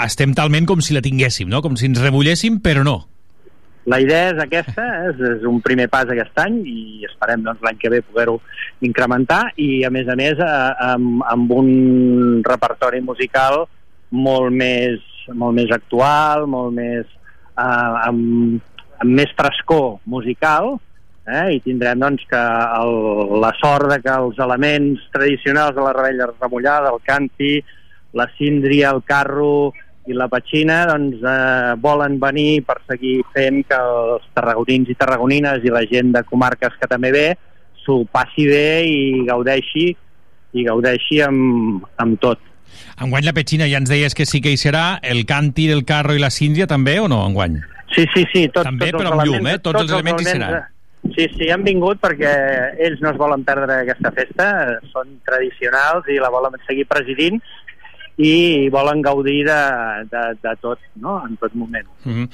estem 0.06 0.32
talment 0.36 0.68
com 0.68 0.80
si 0.80 0.96
la 0.96 1.04
tinguéssim, 1.04 1.50
no? 1.52 1.60
Com 1.64 1.76
si 1.76 1.90
ens 1.90 2.00
rebulléssim, 2.02 2.60
però 2.64 2.84
no. 2.86 2.98
La 3.90 3.98
idea 4.00 4.30
és 4.30 4.40
aquesta, 4.40 4.84
és, 5.10 5.20
és 5.34 5.46
un 5.48 5.60
primer 5.64 5.88
pas 5.92 6.08
aquest 6.08 6.38
any 6.40 6.60
i 6.70 7.06
esperem 7.08 7.44
doncs, 7.44 7.62
l'any 7.66 7.80
que 7.80 7.92
ve 7.92 8.02
poder-ho 8.06 8.38
incrementar 8.86 9.44
i 9.60 9.82
a 9.84 9.90
més 9.94 10.08
a 10.08 10.16
més 10.18 10.40
eh, 10.40 10.52
amb, 10.92 11.24
amb 11.28 11.56
un 11.58 11.72
repertori 12.46 13.02
musical 13.04 13.66
molt 14.12 14.52
més, 14.54 15.02
molt 15.32 15.56
més 15.56 15.72
actual, 15.74 16.46
molt 16.50 16.72
més, 16.76 17.04
eh, 17.58 17.92
amb, 18.08 18.62
amb 19.02 19.20
més 19.20 19.36
frescor 19.36 19.98
musical 20.06 20.78
eh? 21.26 21.54
i 21.56 21.60
tindrem 21.64 22.00
doncs, 22.02 22.24
que 22.30 22.40
el, 22.40 23.40
la 23.42 23.52
sort 23.60 23.90
de 23.92 24.00
que 24.02 24.12
els 24.14 24.38
elements 24.42 25.04
tradicionals 25.14 25.76
de 25.76 25.84
la 25.84 25.94
rebella 25.96 26.30
remullada, 26.32 26.92
el 26.92 27.00
canti, 27.06 27.56
la 28.18 28.28
síndria, 28.38 28.90
el 28.90 29.02
carro 29.04 29.72
i 30.06 30.16
la 30.18 30.26
petxina 30.28 30.82
doncs, 30.90 31.20
eh, 31.22 31.74
volen 31.80 32.18
venir 32.20 32.62
per 32.66 32.80
seguir 32.88 33.20
fent 33.34 33.62
que 33.68 33.78
els 33.78 34.24
tarragonins 34.34 34.90
i 34.90 34.98
tarragonines 34.98 35.62
i 35.64 35.70
la 35.72 35.84
gent 35.86 36.12
de 36.16 36.24
comarques 36.26 36.74
que 36.80 36.90
també 36.90 37.12
ve 37.14 37.26
s'ho 37.82 38.02
passi 38.10 38.46
bé 38.46 38.82
i 38.86 39.26
gaudeixi 39.26 39.92
i 40.52 40.64
gaudeixi 40.66 41.22
amb, 41.24 41.86
amb 42.02 42.18
tot. 42.20 42.40
Enguany 43.02 43.24
la 43.26 43.34
petxina 43.36 43.66
ja 43.70 43.80
ens 43.80 43.90
deies 43.92 44.14
que 44.14 44.26
sí 44.28 44.40
que 44.44 44.52
hi 44.52 44.58
serà, 44.60 44.98
el 45.02 45.24
canti 45.28 45.66
del 45.70 45.84
carro 45.88 46.16
i 46.16 46.20
la 46.22 46.30
síndria 46.30 46.66
també 46.66 46.98
o 47.00 47.08
no, 47.08 47.22
enguany? 47.26 47.58
Sí, 47.92 48.06
sí, 48.14 48.24
sí. 48.32 48.46
Tots, 48.48 48.64
també, 48.64 48.90
tots 48.90 49.02
però 49.02 49.10
els 49.12 49.18
amb 49.18 49.26
llum, 49.26 49.34
elements- 49.36 49.58
eh? 49.58 49.62
Tots, 49.64 49.82
els 49.82 49.92
elements 49.92 50.22
hi 50.22 50.30
seran. 50.30 50.71
Sí, 51.02 51.26
sí, 51.34 51.48
han 51.50 51.64
vingut 51.66 51.98
perquè 52.00 52.30
ells 52.86 53.00
no 53.02 53.10
es 53.10 53.18
volen 53.18 53.42
perdre 53.44 53.80
aquesta 53.82 54.12
festa, 54.14 54.46
són 54.92 55.18
tradicionals 55.26 56.06
i 56.08 56.20
la 56.22 56.30
volen 56.30 56.54
seguir 56.68 56.86
presidint 56.86 57.40
i 58.22 58.68
volen 58.70 59.00
gaudir 59.02 59.40
de, 59.48 59.60
de, 60.10 60.22
de 60.44 60.52
tot, 60.60 60.78
no?, 61.00 61.16
en 61.26 61.36
tot 61.40 61.54
moment. 61.54 61.88
Mm 62.04 62.12
-hmm. 62.12 62.28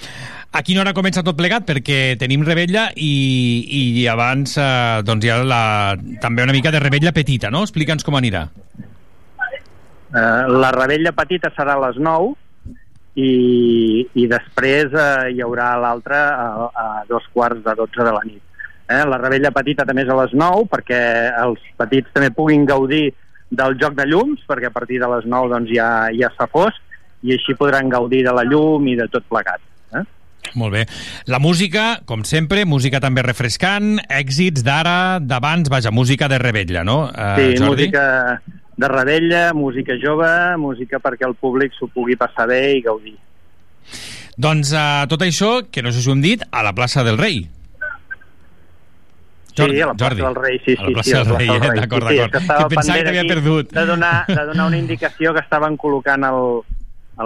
A 0.53 0.63
quina 0.63 0.81
hora 0.81 0.93
comença 0.93 1.23
tot 1.23 1.37
plegat? 1.37 1.65
Perquè 1.65 2.19
tenim 2.19 2.45
rebella 2.45 2.91
i, 2.95 3.65
i 4.03 4.07
abans 4.07 4.57
eh, 4.59 5.03
doncs 5.05 5.25
hi 5.25 5.31
ha 5.31 5.43
la, 5.45 5.97
també 6.21 6.43
una 6.43 6.53
mica 6.53 6.71
de 6.71 6.81
rebella 6.81 7.13
petita, 7.13 7.51
no? 7.51 7.63
Explica'ns 7.63 8.05
com 8.05 8.15
anirà. 8.17 8.49
Eh, 10.15 10.45
la 10.49 10.71
rebella 10.73 11.13
petita 11.13 11.53
serà 11.57 11.75
a 11.77 11.89
les 11.89 11.97
9 11.97 12.35
i, 13.15 14.09
i 14.15 14.27
després 14.27 14.93
eh, 14.93 15.33
hi 15.33 15.41
haurà 15.41 15.77
l'altra 15.77 16.21
a, 16.35 16.71
a 16.75 17.05
dos 17.09 17.25
quarts 17.33 17.63
de 17.65 17.75
12 17.75 18.05
de 18.05 18.13
la 18.13 18.25
nit. 18.25 18.43
Eh? 18.89 19.05
La 19.05 19.19
rebella 19.21 19.53
petita 19.53 19.85
també 19.85 20.07
és 20.07 20.11
a 20.13 20.17
les 20.23 20.35
9 20.37 20.69
perquè 20.73 21.01
els 21.45 21.63
petits 21.77 22.13
també 22.15 22.31
puguin 22.35 22.65
gaudir 22.69 23.11
del 23.51 23.77
joc 23.81 23.97
de 23.97 24.05
llums, 24.09 24.41
perquè 24.49 24.69
a 24.69 24.75
partir 24.75 25.01
de 25.01 25.09
les 25.09 25.27
9 25.29 25.53
doncs, 25.53 25.73
ja, 25.73 26.09
ja 26.13 26.31
s'ha 26.37 26.49
fosc 26.53 26.81
i 27.25 27.35
així 27.35 27.57
podran 27.59 27.89
gaudir 27.91 28.23
de 28.27 28.33
la 28.35 28.45
llum 28.47 28.87
i 28.89 28.95
de 28.97 29.09
tot 29.13 29.25
plegat. 29.29 29.61
Eh? 29.97 30.05
Molt 30.55 30.73
bé. 30.77 30.85
La 31.27 31.41
música, 31.43 32.01
com 32.09 32.23
sempre, 32.25 32.65
música 32.69 33.01
també 33.03 33.25
refrescant, 33.27 33.99
èxits 34.09 34.65
d'ara, 34.65 35.19
d'abans, 35.21 35.69
vaja, 35.73 35.93
música 35.93 36.29
de 36.31 36.39
rebella, 36.39 36.85
no, 36.85 37.09
eh, 37.11 37.35
Sí, 37.37 37.59
Jordi? 37.59 37.89
música 37.89 38.41
de 38.79 38.89
rebella, 38.89 39.53
música 39.55 39.99
jove, 40.01 40.31
música 40.57 41.01
perquè 41.03 41.27
el 41.27 41.35
públic 41.35 41.75
s'ho 41.75 41.91
pugui 41.91 42.17
passar 42.17 42.47
bé 42.47 42.79
i 42.79 42.83
gaudir. 42.85 43.17
Doncs 44.39 44.71
eh, 44.73 45.07
tot 45.11 45.25
això, 45.27 45.65
que 45.67 45.83
no 45.83 45.91
sé 45.91 46.01
si 46.01 46.09
ho 46.09 46.15
hem 46.15 46.23
dit, 46.23 46.45
a 46.53 46.63
la 46.63 46.77
plaça 46.77 47.03
del 47.03 47.19
Rei. 47.19 47.49
Jordi, 49.63 49.77
sí, 49.77 49.83
a 49.83 49.87
la 49.87 49.95
plaça 49.95 50.09
Jordi. 50.09 50.23
del 50.23 50.35
Rei, 50.35 50.59
sí, 50.65 50.73
sí. 50.77 50.79
A 50.79 50.87
la 50.87 50.95
plaça 50.97 51.05
sí, 51.05 51.13
del 51.13 51.37
Rei, 51.37 51.49
eh? 51.49 51.59
D'acord, 51.59 52.09
Sí, 52.09 52.09
sí, 52.09 52.17
d'acord. 52.17 52.31
que 52.33 52.39
estava 52.39 52.59
Que 52.69 52.75
pensava 52.77 52.99
que 52.99 53.05
t'havia 53.05 53.25
perdut. 53.29 53.73
De 53.73 53.87
donar, 53.87 54.27
de 54.29 54.45
donar 54.47 54.67
una 54.67 54.79
indicació 54.79 55.35
que 55.35 55.41
estaven 55.41 55.77
col·locant 55.79 56.25
el, 56.29 56.41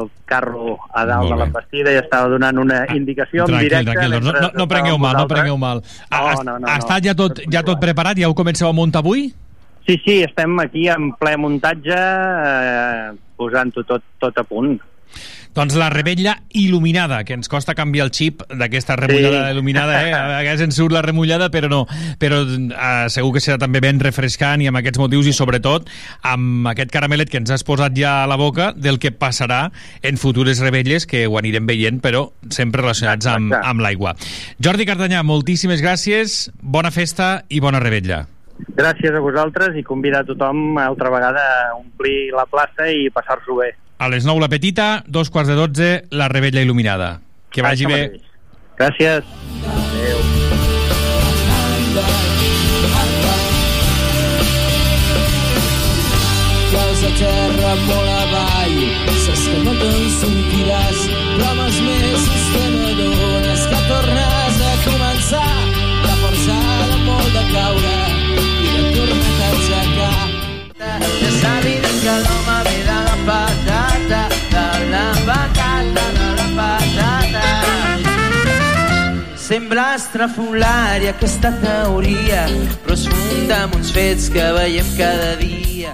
el 0.00 0.08
carro 0.24 0.78
a 0.94 1.04
dalt 1.04 1.28
de 1.30 1.36
la 1.36 1.44
bé. 1.44 1.50
bastida 1.52 1.92
i 1.92 2.00
estava 2.00 2.28
donant 2.32 2.58
una 2.58 2.82
indicació 2.96 3.42
en 3.44 3.52
Tranquil, 3.52 3.68
directe. 3.68 3.92
tranquil, 3.92 4.12
doncs 4.18 4.26
no, 4.32 4.40
no, 4.40 4.50
no 4.62 4.68
prengueu 4.68 4.98
mal, 4.98 5.16
no 5.16 5.26
prengueu 5.28 5.58
mal. 5.60 5.82
Ha, 6.10 6.22
No, 6.36 6.42
no, 6.52 6.58
no, 6.60 6.68
ha 6.68 6.76
estat 6.78 7.04
ja 7.04 7.14
tot, 7.14 7.40
ja 7.52 7.62
tot 7.62 7.80
preparat? 7.80 8.16
Ja 8.18 8.28
ho 8.28 8.34
comenceu 8.34 8.68
a 8.68 8.72
muntar 8.72 9.00
avui? 9.04 9.28
Sí, 9.86 9.96
sí, 10.04 10.22
estem 10.22 10.58
aquí 10.62 10.86
en 10.88 11.10
ple 11.18 11.36
muntatge 11.36 11.96
eh, 11.98 13.12
posant-ho 13.36 13.82
tot, 13.84 14.02
tot 14.22 14.38
a 14.38 14.44
punt. 14.46 14.78
Doncs 15.52 15.74
la 15.76 15.90
rebella 15.92 16.38
il·luminada, 16.56 17.18
que 17.28 17.34
ens 17.36 17.50
costa 17.52 17.74
canviar 17.76 18.06
el 18.06 18.12
xip 18.16 18.40
d'aquesta 18.48 18.96
remullada 18.96 19.42
Sí. 19.42 19.52
il·luminada, 19.52 19.98
eh? 20.08 20.12
A 20.16 20.38
vegades 20.40 20.62
ens 20.64 20.78
surt 20.80 20.94
la 20.96 21.02
remullada, 21.04 21.50
però 21.52 21.68
no. 21.68 21.82
Però 22.18 22.38
eh, 22.46 23.08
segur 23.12 23.34
que 23.34 23.42
serà 23.44 23.58
també 23.60 23.82
ben 23.84 24.00
refrescant 24.00 24.62
i 24.64 24.70
amb 24.70 24.80
aquests 24.80 24.98
motius 25.02 25.28
i 25.28 25.34
sobretot 25.36 25.90
amb 26.24 26.70
aquest 26.72 26.90
caramelet 26.94 27.28
que 27.28 27.36
ens 27.42 27.52
has 27.52 27.64
posat 27.68 27.92
ja 27.98 28.22
a 28.22 28.26
la 28.30 28.38
boca 28.40 28.70
del 28.72 28.96
que 28.98 29.12
passarà 29.12 29.66
en 30.02 30.16
futures 30.16 30.60
rebelles 30.64 31.04
que 31.06 31.26
ho 31.28 31.36
anirem 31.36 31.66
veient, 31.68 32.00
però 32.00 32.30
sempre 32.48 32.80
relacionats 32.80 33.28
amb, 33.28 33.52
amb 33.52 33.84
l'aigua. 33.84 34.14
Jordi 34.62 34.88
Cardanyà, 34.88 35.20
moltíssimes 35.22 35.82
gràcies, 35.84 36.46
bona 36.62 36.90
festa 36.90 37.42
i 37.52 37.60
bona 37.60 37.80
rebella. 37.82 38.24
Gràcies 38.76 39.12
a 39.12 39.20
vosaltres 39.20 39.76
i 39.76 39.82
convidar 39.84 40.24
tothom 40.24 40.78
altra 40.80 41.10
vegada 41.10 41.42
a 41.68 41.76
omplir 41.76 42.30
la 42.32 42.44
plaça 42.48 42.88
i 42.88 43.08
passar-s'ho 43.12 43.56
bé. 43.58 43.72
A 44.02 44.08
les 44.10 44.24
9 44.26 44.40
la 44.42 44.48
petita, 44.50 45.04
dos 45.06 45.30
quarts 45.30 45.46
de 45.46 45.54
12 45.54 45.90
la 46.10 46.26
rebella 46.26 46.64
il·luminada. 46.64 47.20
Que 47.54 47.62
vagi 47.62 47.86
Això 47.86 47.94
bé. 47.94 48.02
mateix. 48.02 48.22
Gràcies. 48.76 49.22
Adéu. 49.78 50.18
Terra 57.22 57.74
molt 57.86 58.11
Sembla 79.52 79.90
estrafolària 79.98 81.10
aquesta 81.12 81.50
teoria, 81.60 82.46
però 82.86 82.94
es 82.96 83.02
funda 83.04 83.58
amb 83.66 83.74
uns 83.76 83.90
fets 83.92 84.30
que 84.32 84.46
veiem 84.56 84.88
cada 84.96 85.34
dia. 85.36 85.92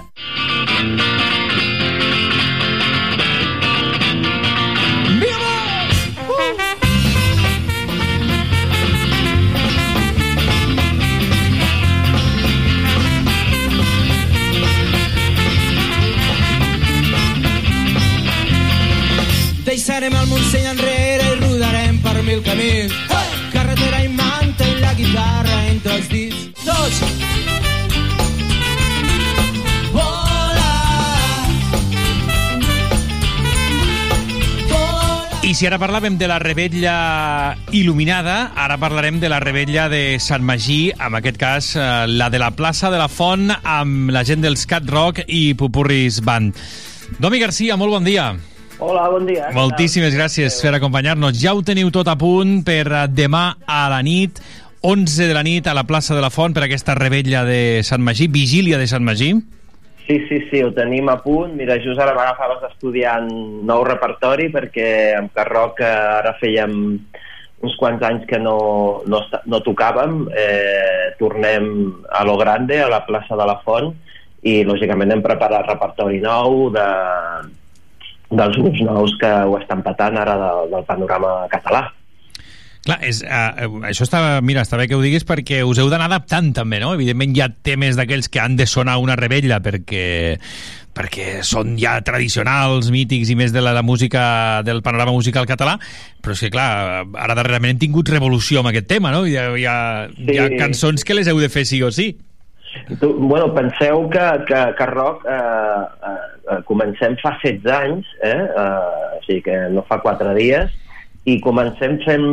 Deixarem 19.67 20.15
el 20.15 20.31
Montseny 20.31 20.71
enrere 20.77 20.98
I 35.49 35.55
si 35.57 35.65
ara 35.65 35.79
parlàvem 35.81 36.19
de 36.21 36.27
la 36.29 36.37
rebella 36.43 36.95
il·luminada, 37.73 38.51
ara 38.53 38.77
parlarem 38.77 39.17
de 39.17 39.31
la 39.33 39.39
rebella 39.41 39.87
de 39.89 40.19
Sant 40.21 40.45
Magí, 40.45 40.91
en 40.93 41.17
aquest 41.17 41.39
cas 41.41 41.71
eh, 41.73 41.85
la 42.05 42.27
de 42.29 42.37
la 42.43 42.51
plaça 42.53 42.91
de 42.93 42.99
la 43.01 43.07
Font, 43.09 43.47
amb 43.57 44.13
la 44.13 44.27
gent 44.29 44.45
dels 44.45 44.67
Cat 44.69 44.85
Rock 44.93 45.23
i 45.25 45.55
Pupurris 45.57 46.21
Band. 46.21 46.53
Domi 47.17 47.41
Garcia, 47.41 47.79
molt 47.81 47.97
bon 47.97 48.05
dia. 48.05 48.29
Hola, 48.77 49.09
bon 49.09 49.25
dia. 49.25 49.49
Moltíssimes 49.57 50.13
gràcies 50.13 50.61
per 50.61 50.75
acompanyar-nos. 50.77 51.41
Ja 51.41 51.57
ho 51.57 51.65
teniu 51.65 51.89
tot 51.97 52.13
a 52.13 52.19
punt 52.21 52.59
per 52.69 52.85
eh, 52.85 53.07
demà 53.09 53.55
a 53.65 53.87
la 53.89 54.03
nit, 54.05 54.43
11 54.85 55.31
de 55.31 55.39
la 55.39 55.47
nit, 55.49 55.65
a 55.65 55.73
la 55.73 55.89
plaça 55.89 56.13
de 56.13 56.21
la 56.21 56.35
Font, 56.35 56.53
per 56.53 56.67
aquesta 56.69 56.99
rebella 56.99 57.47
de 57.49 57.81
Sant 57.89 58.05
Magí, 58.05 58.29
vigília 58.29 58.77
de 58.77 58.91
Sant 58.91 59.07
Magí. 59.07 59.33
Sí, 60.09 60.25
sí, 60.25 60.39
sí, 60.49 60.63
ho 60.65 60.71
tenim 60.73 61.11
a 61.13 61.19
punt. 61.21 61.53
Mira, 61.53 61.77
just 61.85 62.01
ara 62.01 62.15
m'agafaves 62.17 62.63
estudiant 62.71 63.29
nou 63.69 63.83
repertori 63.85 64.47
perquè 64.49 64.87
amb 65.19 65.35
Carroc 65.37 65.83
eh, 65.85 65.91
ara 66.23 66.33
fèiem 66.41 66.79
uns 67.61 67.75
quants 67.77 68.01
anys 68.07 68.25
que 68.31 68.39
no, 68.41 68.57
no, 69.05 69.21
no 69.53 69.61
tocàvem, 69.67 70.23
eh, 70.33 71.13
tornem 71.21 71.69
a 72.09 72.23
lo 72.25 72.39
grande, 72.41 72.79
a 72.81 72.89
la 72.89 73.03
plaça 73.05 73.37
de 73.37 73.49
la 73.51 73.59
Font, 73.67 73.93
i 74.49 74.63
lògicament 74.65 75.13
hem 75.13 75.25
preparat 75.27 75.69
repertori 75.69 76.23
nou 76.25 76.71
de, 76.73 76.89
dels 78.31 78.59
grups 78.63 78.81
nous 78.89 79.17
que 79.21 79.35
ho 79.45 79.59
estan 79.59 79.83
patant 79.85 80.17
ara 80.23 80.39
de, 80.41 80.51
del 80.73 80.89
panorama 80.89 81.35
català. 81.53 81.89
Clar, 82.87 82.99
és, 83.05 83.23
uh, 83.27 83.81
això 83.89 84.07
està, 84.07 84.21
mira, 84.45 84.63
està 84.65 84.79
bé 84.81 84.87
que 84.89 84.97
ho 84.97 85.03
diguis 85.03 85.27
perquè 85.29 85.61
us 85.67 85.81
heu 85.83 85.91
d'anar 85.91 86.07
adaptant 86.09 86.53
també, 86.57 86.79
no? 86.81 86.95
Evidentment 86.97 87.35
hi 87.37 87.43
ha 87.45 87.51
temes 87.51 87.99
d'aquells 87.99 88.31
que 88.33 88.41
han 88.41 88.57
de 88.57 88.67
sonar 88.71 88.99
una 89.03 89.17
rebella 89.19 89.59
perquè 89.65 90.39
perquè 90.99 91.45
són 91.47 91.77
ja 91.79 91.93
tradicionals, 92.03 92.89
mítics 92.91 93.31
i 93.31 93.37
més 93.39 93.53
de 93.55 93.61
la, 93.63 93.71
la 93.77 93.85
música, 93.87 94.63
del 94.67 94.81
panorama 94.83 95.13
musical 95.15 95.47
català, 95.47 95.77
però 96.25 96.35
és 96.35 96.41
que, 96.43 96.51
clar, 96.51 97.05
ara 97.15 97.37
darrerament 97.39 97.77
hem 97.77 97.83
tingut 97.85 98.11
revolució 98.11 98.65
amb 98.65 98.73
aquest 98.73 98.89
tema, 98.91 99.13
no? 99.15 99.23
Hi 99.29 99.37
ha, 99.39 99.45
hi 99.55 99.67
ha, 99.69 99.77
hi 100.09 100.39
ha 100.41 100.49
Sí. 100.49 100.59
cançons 100.59 101.05
que 101.07 101.15
les 101.15 101.29
heu 101.31 101.39
de 101.39 101.49
fer 101.53 101.65
sí 101.71 101.79
o 101.87 101.93
sí. 101.95 102.09
Tu, 103.01 103.13
bueno, 103.15 103.53
penseu 103.55 104.09
que, 104.11 104.27
que, 104.49 104.59
que 104.77 104.87
rock 104.91 105.23
eh, 105.31 105.39
eh, 105.39 106.17
eh, 106.51 106.59
comencem 106.67 107.15
fa 107.23 107.37
16 107.45 107.71
anys, 107.79 108.11
eh, 108.23 108.35
eh, 108.35 109.17
o 109.19 109.23
sigui 109.27 109.41
que 109.47 109.57
no 109.71 109.87
fa 109.89 110.01
4 110.03 110.35
dies, 110.35 110.75
i 111.29 111.37
comencem 111.45 111.99
fent... 112.05 112.27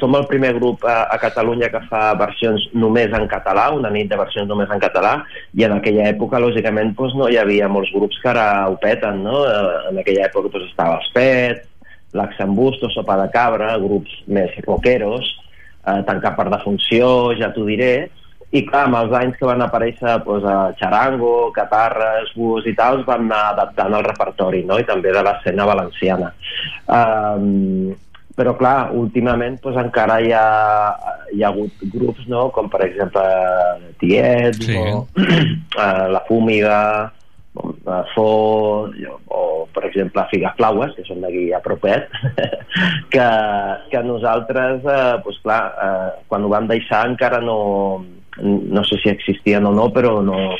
Som 0.00 0.16
el 0.18 0.26
primer 0.30 0.52
grup 0.58 0.84
a, 0.88 1.02
a 1.14 1.18
Catalunya 1.22 1.70
que 1.72 1.80
fa 1.88 2.02
versions 2.20 2.64
només 2.76 3.12
en 3.16 3.26
català, 3.30 3.68
una 3.76 3.90
nit 3.94 4.10
de 4.10 4.18
versions 4.18 4.48
només 4.50 4.70
en 4.72 4.82
català, 4.82 5.14
i 5.56 5.66
en 5.66 5.76
aquella 5.76 6.08
època, 6.10 6.40
lògicament, 6.42 6.94
doncs, 6.98 7.16
no 7.18 7.28
hi 7.30 7.38
havia 7.40 7.70
molts 7.72 7.92
grups 7.94 8.18
que 8.22 8.32
ara 8.32 8.46
ho 8.68 8.78
peten, 8.82 9.22
no? 9.26 9.44
Eh, 9.48 9.60
En 9.92 10.00
aquella 10.02 10.26
època 10.28 10.52
doncs, 10.52 10.70
estava 10.70 10.98
els 11.00 11.12
Pet, 11.14 11.68
l'Axambusto, 12.16 12.90
Sopa 12.92 13.16
de 13.22 13.28
Cabra, 13.32 13.76
grups 13.80 14.12
més 14.26 14.56
rockeros, 14.66 15.30
eh, 15.86 16.00
Tancar 16.08 16.34
per 16.36 16.50
defunció, 16.52 17.06
ja 17.38 17.52
t'ho 17.54 17.64
diré, 17.68 17.94
i 18.52 18.60
clar, 18.68 18.84
amb 18.84 18.98
els 18.98 19.14
anys 19.16 19.38
que 19.40 19.48
van 19.48 19.64
aparèixer 19.64 20.18
doncs, 20.26 20.44
a 20.44 20.56
Charango, 20.80 21.50
Catarres, 21.56 22.34
Bus 22.36 22.68
i 22.68 22.74
tal, 22.76 23.00
es 23.00 23.08
van 23.08 23.24
anar 23.24 23.42
adaptant 23.54 23.96
el 23.96 24.04
repertori, 24.04 24.60
no? 24.68 24.76
i 24.76 24.88
també 24.88 25.14
de 25.14 25.22
l'escena 25.24 25.68
valenciana. 25.68 26.32
Um, 26.84 27.94
però 28.36 28.54
clar, 28.56 28.92
últimament 28.96 29.58
doncs, 29.62 29.78
encara 29.82 30.18
hi 30.24 30.32
ha, 30.36 30.46
hi 31.32 31.42
ha 31.42 31.50
hagut 31.50 31.82
grups 31.92 32.28
no? 32.32 32.48
com 32.54 32.70
per 32.72 32.84
exemple 32.86 33.24
Tiets 34.00 34.64
Sí. 34.66 34.76
o 34.78 35.02
uh, 35.04 36.06
La 36.14 36.22
Fúmiga 36.28 36.78
uh, 37.56 38.02
Fo 38.14 38.28
o 38.88 39.42
per 39.72 39.84
exemple 39.88 40.24
Figaflaues 40.30 40.96
que 40.96 41.04
són 41.08 41.22
d'aquí 41.24 41.50
a 41.52 41.60
propet 41.64 42.08
que, 43.12 43.28
que 43.92 44.02
nosaltres 44.04 44.84
eh, 44.84 45.14
doncs 45.24 45.40
clar, 45.44 45.62
eh, 45.72 46.10
quan 46.28 46.44
ho 46.44 46.52
vam 46.52 46.68
deixar 46.70 47.06
encara 47.08 47.40
no, 47.44 48.04
no 48.42 48.84
sé 48.88 49.00
si 49.02 49.12
existien 49.12 49.64
o 49.68 49.72
no 49.76 49.88
però 49.94 50.18
no, 50.24 50.52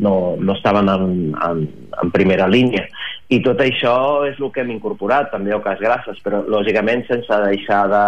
no, 0.00 0.34
no 0.40 0.56
estaven 0.56 0.88
en, 0.88 1.06
en, 1.36 1.62
en 2.02 2.10
primera 2.14 2.48
línia 2.48 2.86
i 3.30 3.38
tot 3.44 3.60
això 3.62 4.24
és 4.26 4.40
el 4.40 4.50
que 4.50 4.64
hem 4.64 4.72
incorporat 4.74 5.30
també 5.30 5.52
Ocas 5.54 5.78
Grasses, 5.78 6.18
però 6.24 6.40
lògicament 6.50 7.04
sense 7.06 7.36
deixar 7.44 7.84
de, 7.92 8.04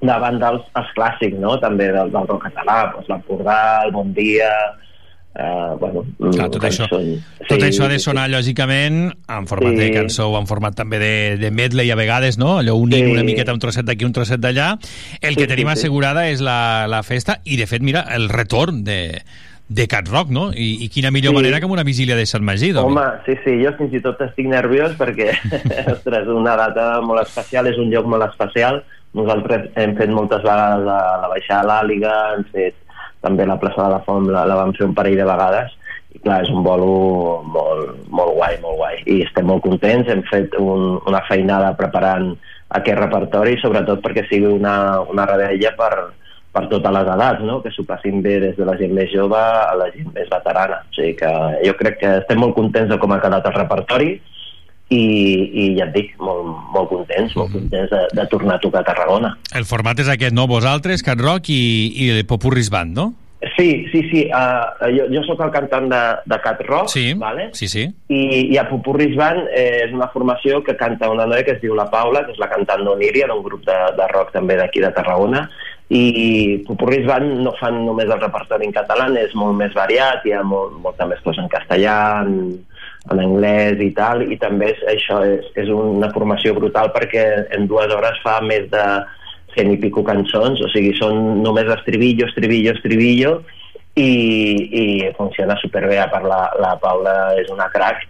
de 0.00 0.14
banda 0.22 0.54
els, 0.54 0.62
els 0.80 0.92
clàssics, 0.96 1.36
no? 1.42 1.58
també 1.60 1.90
del, 1.92 2.08
del 2.14 2.28
rock 2.30 2.46
català, 2.48 2.86
doncs 2.94 3.10
l'Empordà, 3.12 3.58
el 3.84 3.92
Bon 3.92 4.14
Dia, 4.16 4.48
eh, 5.36 5.74
bueno, 5.82 6.06
Clar, 6.32 6.48
tot 6.54 6.64
això, 6.64 6.88
tot 6.88 7.66
això 7.66 7.84
ha 7.84 7.90
de 7.92 7.98
sonar, 8.00 8.24
lògicament, 8.32 9.02
en 9.28 9.50
format 9.50 9.76
Sí. 9.76 9.82
de 9.82 9.90
cançó 9.98 10.30
o 10.32 10.38
en 10.40 10.48
format 10.48 10.74
també 10.80 10.98
de, 11.02 11.12
de 11.42 11.50
medley 11.52 11.92
a 11.92 11.98
vegades, 12.00 12.38
no? 12.40 12.56
Allò 12.62 12.78
unint 12.80 13.04
Sí. 13.04 13.12
una 13.12 13.26
miqueta 13.28 13.52
un 13.52 13.60
trosset 13.60 13.84
d'aquí, 13.84 14.08
un 14.08 14.16
trosset 14.16 14.40
d'allà. 14.40 14.72
El 15.20 15.34
Sí, 15.36 15.42
que 15.42 15.46
tenim 15.46 15.68
sí, 15.68 15.74
sí. 15.74 15.78
assegurada 15.82 16.24
és 16.32 16.40
la, 16.40 16.86
la 16.88 17.02
festa 17.04 17.42
i, 17.44 17.60
de 17.60 17.68
fet, 17.68 17.84
mira, 17.84 18.06
el 18.16 18.30
retorn 18.32 18.82
de, 18.88 19.20
de 19.70 19.86
Cat 19.86 20.08
Rock, 20.10 20.32
no? 20.34 20.48
I, 20.50 20.82
i 20.82 20.88
quina 20.90 21.12
millor 21.14 21.30
Sí. 21.30 21.36
manera 21.38 21.60
que 21.62 21.68
amb 21.68 21.76
una 21.76 21.84
vigília 21.86 22.16
de 22.18 22.26
Sant 22.26 22.42
Magí, 22.42 22.72
doncs. 22.74 22.90
Home, 22.90 23.04
sí, 23.26 23.36
sí, 23.44 23.52
jo 23.62 23.70
fins 23.78 23.92
i 23.94 24.00
tot 24.02 24.18
estic 24.26 24.48
nerviós 24.50 24.96
perquè, 24.98 25.30
ostres, 25.94 26.26
una 26.26 26.56
data 26.58 26.96
molt 27.06 27.22
especial, 27.22 27.68
és 27.70 27.78
un 27.78 27.90
lloc 27.94 28.08
molt 28.10 28.26
especial. 28.26 28.82
Nosaltres 29.14 29.68
hem 29.78 29.94
fet 29.98 30.10
moltes 30.14 30.42
vegades 30.42 30.82
la, 30.86 30.98
la 31.22 31.30
baixada 31.30 31.62
a 31.62 31.68
l'Àliga, 31.70 32.16
hem 32.34 32.44
fet 32.50 32.74
també 33.22 33.46
la 33.46 33.58
plaça 33.62 33.84
de 33.86 33.94
la 33.94 34.02
Font, 34.06 34.26
la, 34.32 34.42
la 34.48 34.58
vam 34.58 34.74
fer 34.74 34.86
un 34.88 34.94
parell 34.98 35.18
de 35.22 35.26
vegades, 35.28 35.72
i 36.14 36.18
clar, 36.24 36.40
és 36.42 36.50
un 36.50 36.64
bolo 36.66 36.90
molt, 37.46 37.94
molt 38.10 38.34
guai, 38.34 38.56
molt 38.62 38.78
guai. 38.80 38.96
I 39.06 39.20
estem 39.28 39.46
molt 39.46 39.62
contents, 39.62 40.08
hem 40.10 40.22
fet 40.30 40.56
un, 40.58 40.96
una 41.06 41.20
feinada 41.28 41.76
preparant 41.78 42.32
aquest 42.74 42.98
repertori, 42.98 43.54
sobretot 43.62 44.02
perquè 44.02 44.26
sigui 44.26 44.50
una, 44.50 44.74
una 45.10 45.26
rebella 45.30 45.70
per, 45.78 45.92
per 46.50 46.64
totes 46.70 46.92
les 46.96 47.08
edats, 47.14 47.44
no? 47.46 47.60
que 47.62 47.70
s'ho 47.70 47.84
passin 47.86 48.22
bé 48.24 48.38
des 48.42 48.56
de 48.58 48.64
la 48.66 48.74
gent 48.80 48.92
més 48.96 49.10
jove 49.12 49.38
a 49.38 49.74
la 49.78 49.86
gent 49.94 50.08
més 50.16 50.26
veterana. 50.32 50.80
O 50.90 50.94
sigui 50.96 51.14
que 51.20 51.30
jo 51.66 51.76
crec 51.78 52.00
que 52.00 52.16
estem 52.24 52.40
molt 52.42 52.56
contents 52.58 52.90
de 52.90 52.98
com 52.98 53.12
ha 53.14 53.20
quedat 53.22 53.46
el 53.46 53.54
repertori 53.54 54.10
i, 54.90 54.98
i 54.98 55.64
ja 55.78 55.86
et 55.86 55.94
dic, 55.94 56.12
molt, 56.18 56.50
molt 56.74 56.90
contents, 56.90 57.36
molt 57.38 57.52
contents 57.54 57.90
de, 57.92 58.02
de 58.18 58.24
tornar 58.32 58.56
a 58.58 58.62
tocar 58.64 58.82
a 58.82 58.88
Tarragona. 58.90 59.36
El 59.54 59.66
format 59.68 60.02
és 60.02 60.10
aquest, 60.10 60.34
no? 60.34 60.48
Vosaltres, 60.50 61.04
Cat 61.06 61.22
Rock 61.22 61.52
i, 61.54 61.62
i 61.94 62.10
el 62.16 62.24
Popurris 62.26 62.72
Band, 62.74 62.96
no? 62.98 63.12
Sí, 63.56 63.86
sí, 63.88 64.02
sí, 64.10 64.26
uh, 64.36 64.66
jo, 64.92 65.06
jo 65.14 65.22
sóc 65.24 65.38
el 65.46 65.52
cantant 65.54 65.86
de, 65.88 66.00
de 66.28 66.38
Cat 66.44 66.58
Rock, 66.66 66.90
Sí, 66.92 67.14
vale? 67.16 67.46
sí, 67.56 67.70
sí. 67.72 67.86
i, 68.12 68.18
i 68.52 68.58
a 68.60 68.66
Pupurris 68.68 69.14
Band 69.16 69.46
eh, 69.56 69.86
és 69.86 69.94
una 69.96 70.10
formació 70.12 70.58
que 70.66 70.74
canta 70.76 71.08
una 71.08 71.24
noia 71.30 71.46
que 71.46 71.54
es 71.54 71.62
diu 71.62 71.72
La 71.78 71.86
Paula, 71.88 72.26
que 72.26 72.34
és 72.34 72.42
la 72.42 72.50
cantant 72.50 72.82
d'Oníria, 72.84 73.30
d'un 73.30 73.40
grup 73.46 73.62
de, 73.64 73.78
de 73.96 74.08
rock 74.12 74.34
també 74.34 74.58
d'aquí 74.60 74.82
de 74.84 74.90
Tarragona, 74.92 75.46
i 75.90 76.62
Pupurris 76.66 77.06
Band 77.06 77.40
no 77.42 77.52
fan 77.58 77.80
només 77.82 78.06
el 78.06 78.20
repertori 78.20 78.68
en 78.68 78.74
català, 78.74 79.08
és 79.18 79.32
molt 79.34 79.56
més 79.58 79.72
variat, 79.74 80.22
hi 80.24 80.34
ha 80.36 80.42
molt, 80.46 80.76
molta 80.84 81.06
més 81.10 81.18
cosa 81.24 81.42
en 81.42 81.50
castellà, 81.50 81.96
en, 82.22 82.60
en 83.10 83.22
anglès 83.22 83.80
i 83.82 83.90
tal, 83.96 84.22
i 84.22 84.38
també 84.38 84.70
és, 84.70 84.84
això 84.94 85.18
és, 85.26 85.48
és 85.58 85.72
una 85.74 86.12
formació 86.14 86.54
brutal 86.54 86.92
perquè 86.94 87.24
en 87.56 87.66
dues 87.70 87.90
hores 87.90 88.22
fa 88.22 88.38
més 88.46 88.68
de 88.70 88.84
cent 89.56 89.72
i 89.72 89.80
pico 89.82 90.04
cançons, 90.06 90.62
o 90.62 90.70
sigui, 90.70 90.94
són 90.94 91.42
només 91.42 91.66
estribillo, 91.74 92.28
estribillo, 92.30 92.76
estribillo, 92.76 93.40
i, 93.98 94.10
i 94.70 94.84
funciona 95.16 95.58
superbé, 95.58 95.98
a 95.98 96.06
part 96.12 96.28
la, 96.30 96.44
la 96.62 96.76
Paula 96.78 97.16
és 97.40 97.50
una 97.50 97.66
crack, 97.74 98.06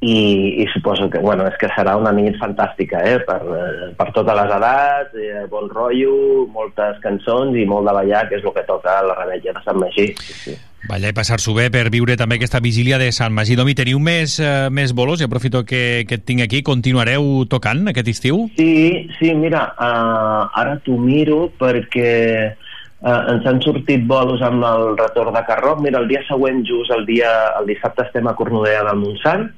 i, 0.00 0.62
i 0.62 0.66
suposo 0.74 1.08
que, 1.08 1.18
bueno, 1.18 1.46
és 1.48 1.56
que 1.60 1.70
serà 1.72 1.96
una 1.96 2.12
nit 2.12 2.36
fantàstica, 2.40 3.00
eh? 3.00 3.18
per, 3.24 3.40
eh, 3.40 3.90
per 3.96 4.10
totes 4.12 4.36
les 4.36 4.54
edats, 4.58 5.16
eh, 5.16 5.44
bon 5.50 5.70
rotllo, 5.72 6.46
moltes 6.52 7.00
cançons 7.04 7.56
i 7.56 7.64
molt 7.68 7.88
de 7.88 7.96
ballar, 7.96 8.26
que 8.28 8.36
és 8.36 8.44
el 8.44 8.52
que 8.52 8.66
toca 8.68 8.98
a 8.98 9.06
la 9.06 9.16
rebella 9.16 9.56
de 9.56 9.64
Sant 9.64 9.80
Magí. 9.80 10.10
Sí, 10.20 10.40
sí. 10.44 10.56
Ballar 10.86 11.10
i 11.10 11.16
passar-s'ho 11.16 11.54
bé 11.56 11.66
per 11.74 11.88
viure 11.90 12.14
també 12.20 12.36
aquesta 12.36 12.60
vigília 12.62 13.00
de 13.00 13.08
Sant 13.14 13.34
Magí. 13.34 13.56
Domi, 13.58 13.74
teniu 13.74 13.98
més, 13.98 14.36
eh, 14.38 14.68
més 14.70 14.92
bolos? 14.94 15.20
I 15.20 15.26
aprofito 15.26 15.64
que, 15.64 16.04
que 16.06 16.20
et 16.20 16.26
tinc 16.28 16.44
aquí. 16.44 16.62
Continuareu 16.62 17.46
tocant 17.50 17.88
aquest 17.90 18.12
estiu? 18.12 18.44
Sí, 18.60 19.08
sí, 19.18 19.32
mira, 19.34 19.64
uh, 19.74 20.46
ara 20.60 20.76
t'ho 20.84 20.94
miro 21.00 21.46
perquè 21.58 22.12
uh, 22.52 23.20
ens 23.32 23.48
han 23.48 23.58
sortit 23.64 24.04
bolos 24.06 24.44
amb 24.46 24.62
el 24.68 24.92
retorn 25.00 25.34
de 25.34 25.42
Carroc. 25.48 25.80
Mira, 25.82 26.04
el 26.04 26.12
dia 26.12 26.22
següent, 26.28 26.62
just 26.68 26.94
el 26.94 27.08
dia 27.08 27.32
el 27.58 27.66
dissabte, 27.72 28.06
estem 28.06 28.28
a 28.28 28.36
Cornudella 28.38 28.84
del 28.92 29.02
Montsant, 29.02 29.48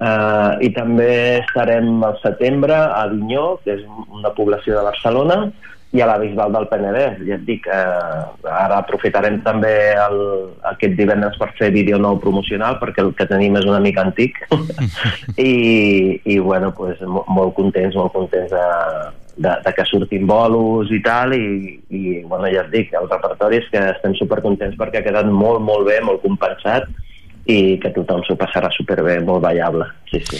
uh, 0.00 0.56
i 0.64 0.70
també 0.76 1.10
estarem 1.44 2.02
al 2.04 2.16
setembre 2.24 2.74
a 2.76 3.04
Avinyó, 3.06 3.58
que 3.64 3.76
és 3.78 3.84
una 4.08 4.32
població 4.36 4.78
de 4.78 4.86
Barcelona, 4.88 5.42
i 5.90 5.98
a 6.00 6.06
la 6.06 6.18
Bisbal 6.22 6.52
del 6.54 6.68
Penedès. 6.70 7.16
Ja 7.26 7.34
et 7.34 7.42
dic, 7.48 7.64
eh, 7.66 8.20
ara 8.46 8.76
aprofitarem 8.78 9.40
també 9.42 9.72
el, 9.98 10.20
aquest 10.70 10.94
divendres 10.94 11.34
per 11.40 11.48
fer 11.58 11.72
vídeo 11.74 11.98
nou 11.98 12.20
promocional, 12.22 12.76
perquè 12.78 13.02
el 13.02 13.10
que 13.18 13.26
tenim 13.26 13.56
és 13.58 13.66
una 13.66 13.80
mica 13.82 14.04
antic. 14.06 14.38
I, 15.36 16.20
i 16.24 16.38
bueno, 16.38 16.70
pues, 16.78 17.00
mo- 17.02 17.24
molt 17.26 17.56
contents, 17.58 17.96
molt 17.98 18.14
contents 18.14 18.54
de, 18.54 18.64
de, 19.42 19.56
de 19.66 19.72
que 19.74 19.88
surtin 19.90 20.28
bolos 20.30 20.94
i 20.94 21.02
tal, 21.02 21.34
i, 21.34 21.80
i 21.90 22.20
bueno, 22.22 22.46
ja 22.54 22.62
et 22.62 22.70
dic, 22.70 22.94
el 22.94 23.10
repertori 23.10 23.58
és 23.58 23.66
que 23.74 23.82
estem 23.96 24.14
supercontents 24.22 24.78
perquè 24.78 25.02
ha 25.02 25.06
quedat 25.10 25.26
molt, 25.26 25.58
molt 25.58 25.90
bé, 25.90 25.98
molt 26.06 26.22
compensat, 26.22 26.86
i 27.46 27.78
que 27.82 27.90
tothom 27.94 28.22
s'ho 28.26 28.36
passarà 28.36 28.68
superbé, 28.74 29.20
molt 29.24 29.42
ballable. 29.42 29.86
Sí, 30.10 30.20
sí. 30.28 30.38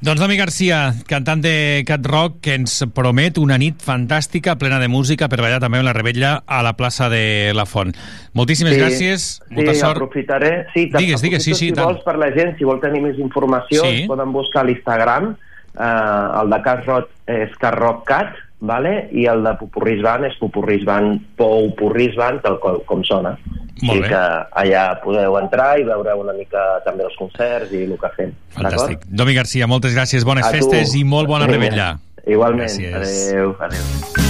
Doncs 0.00 0.20
Domi 0.20 0.36
Garcia, 0.38 0.94
cantant 1.06 1.42
de 1.44 1.82
Cat 1.86 2.06
Rock, 2.08 2.38
que 2.40 2.54
ens 2.56 2.78
promet 2.96 3.36
una 3.38 3.58
nit 3.60 3.82
fantàstica, 3.84 4.54
plena 4.56 4.78
de 4.80 4.88
música, 4.88 5.28
per 5.28 5.42
ballar 5.42 5.58
també 5.60 5.76
amb 5.78 5.84
la 5.84 5.92
rebella 5.92 6.42
a 6.46 6.62
la 6.64 6.72
plaça 6.78 7.10
de 7.12 7.52
la 7.54 7.66
Font. 7.68 7.92
Moltíssimes 8.32 8.78
gràcies, 8.80 9.26
molta 9.50 9.74
sí, 9.74 9.80
sort. 9.80 9.96
aprofitaré. 10.00 10.66
Sí, 10.72 10.86
Digues, 10.96 11.20
digues, 11.20 11.44
sí, 11.44 11.52
sí, 11.54 11.66
si 11.68 11.72
tant. 11.76 11.86
vols, 11.86 12.00
per 12.04 12.16
la 12.16 12.30
gent, 12.32 12.56
si 12.56 12.64
vol 12.64 12.80
tenir 12.80 13.02
més 13.04 13.18
informació, 13.20 13.84
Sí. 13.84 14.02
sí. 14.02 14.06
poden 14.08 14.32
buscar 14.32 14.62
a 14.62 14.64
l'Instagram, 14.70 15.34
eh, 15.78 16.40
el 16.42 16.50
de 16.50 16.62
Carrot 16.62 17.10
és 17.26 17.50
carrotcat, 17.60 18.32
vale? 18.60 19.08
i 19.12 19.26
el 19.30 19.42
de 19.44 19.54
Pupurris 19.60 20.02
Band 20.04 20.28
és 20.28 20.36
Pupurris 20.40 20.84
Band, 20.84 21.20
Pou 21.36 21.70
Purris 21.78 22.14
Band, 22.16 22.42
tal 22.44 22.60
com, 22.62 22.80
com 22.88 23.04
sona. 23.04 23.36
Molt 23.80 24.02
bé. 24.02 24.08
que 24.12 24.22
allà 24.60 24.82
podeu 25.00 25.38
entrar 25.40 25.70
i 25.80 25.86
veure 25.88 26.14
una 26.20 26.34
mica 26.36 26.60
també 26.84 27.06
els 27.06 27.16
concerts 27.16 27.72
i 27.72 27.86
el 27.86 27.96
que 28.00 28.10
fem. 28.16 28.34
Fantàstic. 28.56 29.06
Domi 29.08 29.34
Garcia, 29.38 29.66
moltes 29.70 29.96
gràcies, 29.96 30.26
bones 30.28 30.44
A 30.44 30.52
tu. 30.52 30.58
festes 30.60 30.94
i 31.00 31.04
molt 31.04 31.30
bona 31.32 31.48
rebella. 31.48 31.94
Igualment. 32.26 32.68
Gràcies. 32.68 33.32
Adéu, 33.32 33.56
adéu. 33.58 34.28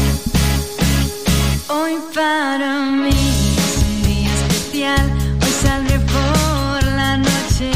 para 2.14 2.80
mí 2.90 3.08
es 3.10 3.76
un 3.78 4.02
día 4.02 4.34
especial. 4.34 5.10
Hoy 5.42 5.52
saldré 5.62 5.98
por 5.98 6.84
la 6.84 7.16
noche. 7.18 7.70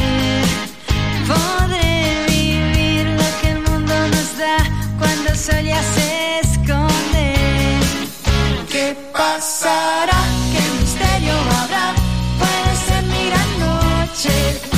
Podré 1.29 2.27
vivir 2.29 3.07
lo 3.19 3.41
que 3.41 3.51
el 3.53 3.61
mundo 3.61 3.95
nos 4.09 4.39
da 4.39 4.57
cuando 4.99 5.31
el 5.31 5.37
sol 5.37 5.63
ya 5.65 5.83
se 5.83 6.24
pasará? 9.45 10.21
¿Qué 10.53 10.81
misterio 10.81 11.35
habrá? 11.61 11.95
Puede 12.39 12.77
ser 12.87 13.05
mi 13.05 13.27
gran 13.29 13.51
noche. 13.61 14.74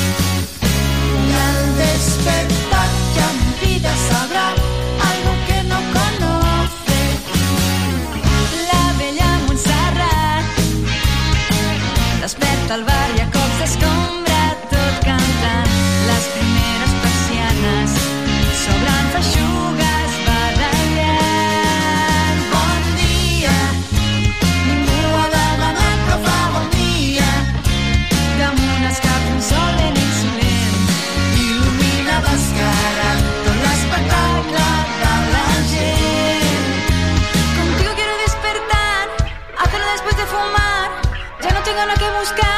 Buscar, 42.19 42.56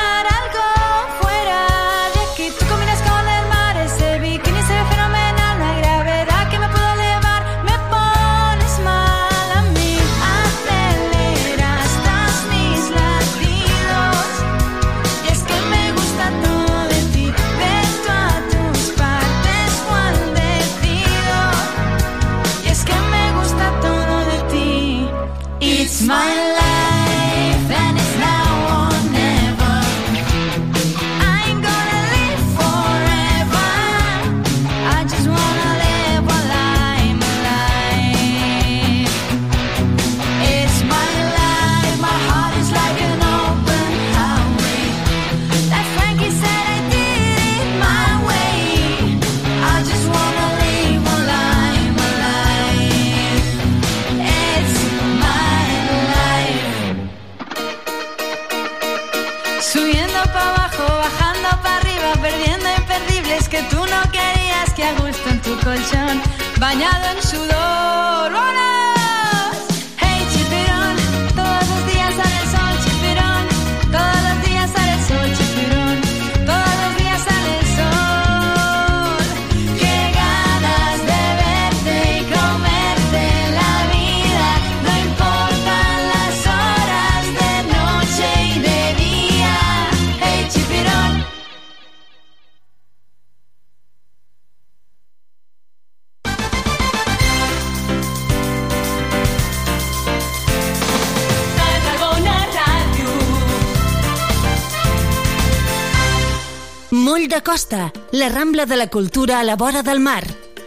Costa, 107.58 107.92
la 108.12 108.28
Rambla 108.28 108.66
de 108.66 108.76
la 108.76 108.86
Cultura 108.86 109.40
a 109.40 109.42
la 109.42 109.56
vora 109.56 109.82
del 109.82 109.98
mar. 109.98 110.22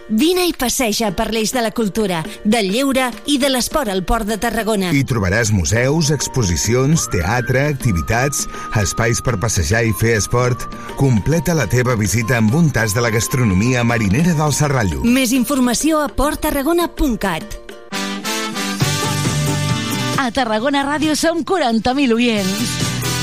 Vine 0.09 0.43
i 0.43 0.51
passeja 0.51 1.13
per 1.15 1.29
l'eix 1.31 1.53
de 1.55 1.61
la 1.63 1.69
cultura, 1.71 2.17
del 2.43 2.67
lleure 2.67 3.05
i 3.31 3.37
de 3.39 3.47
l'esport 3.47 3.87
al 3.87 4.03
Port 4.03 4.27
de 4.27 4.35
Tarragona. 4.35 4.89
Hi 4.91 5.05
trobaràs 5.07 5.53
museus, 5.55 6.09
exposicions, 6.11 7.05
teatre, 7.13 7.63
activitats, 7.77 8.43
espais 8.81 9.23
per 9.23 9.37
passejar 9.39 9.85
i 9.87 9.95
fer 9.95 10.17
esport. 10.19 10.67
Completa 10.99 11.55
la 11.55 11.69
teva 11.71 11.95
visita 11.95 12.35
amb 12.43 12.59
un 12.59 12.67
tas 12.75 12.91
de 12.91 13.07
la 13.07 13.13
gastronomia 13.15 13.87
marinera 13.87 14.35
del 14.35 14.51
Serrallo. 14.51 15.05
Més 15.07 15.31
informació 15.31 16.03
a 16.03 16.11
porttarragona.cat. 16.11 17.55
A 20.19 20.27
Tarragona 20.35 20.83
Ràdio 20.91 21.15
som 21.15 21.45
40.000 21.47 22.19
oients. 22.19 22.81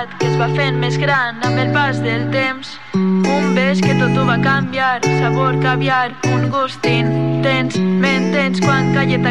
Terrat 0.00 0.18
que 0.20 0.26
es 0.26 0.36
va 0.38 0.48
fent 0.56 0.78
més 0.80 0.96
gran 0.98 1.40
amb 1.44 1.58
el 1.58 1.72
pas 1.72 1.98
del 2.00 2.30
temps. 2.32 2.78
Un 2.94 3.54
bes 3.54 3.80
que 3.80 3.94
tot 3.98 4.16
ho 4.16 4.24
va 4.24 4.38
canviar, 4.40 5.00
sabor 5.04 5.58
caviar, 5.62 6.12
un 6.32 6.48
gust 6.50 6.86
intens. 6.86 7.76
M'entens 7.76 8.60
quan 8.64 8.92
calla 8.94 9.18
t'agrada 9.18 9.30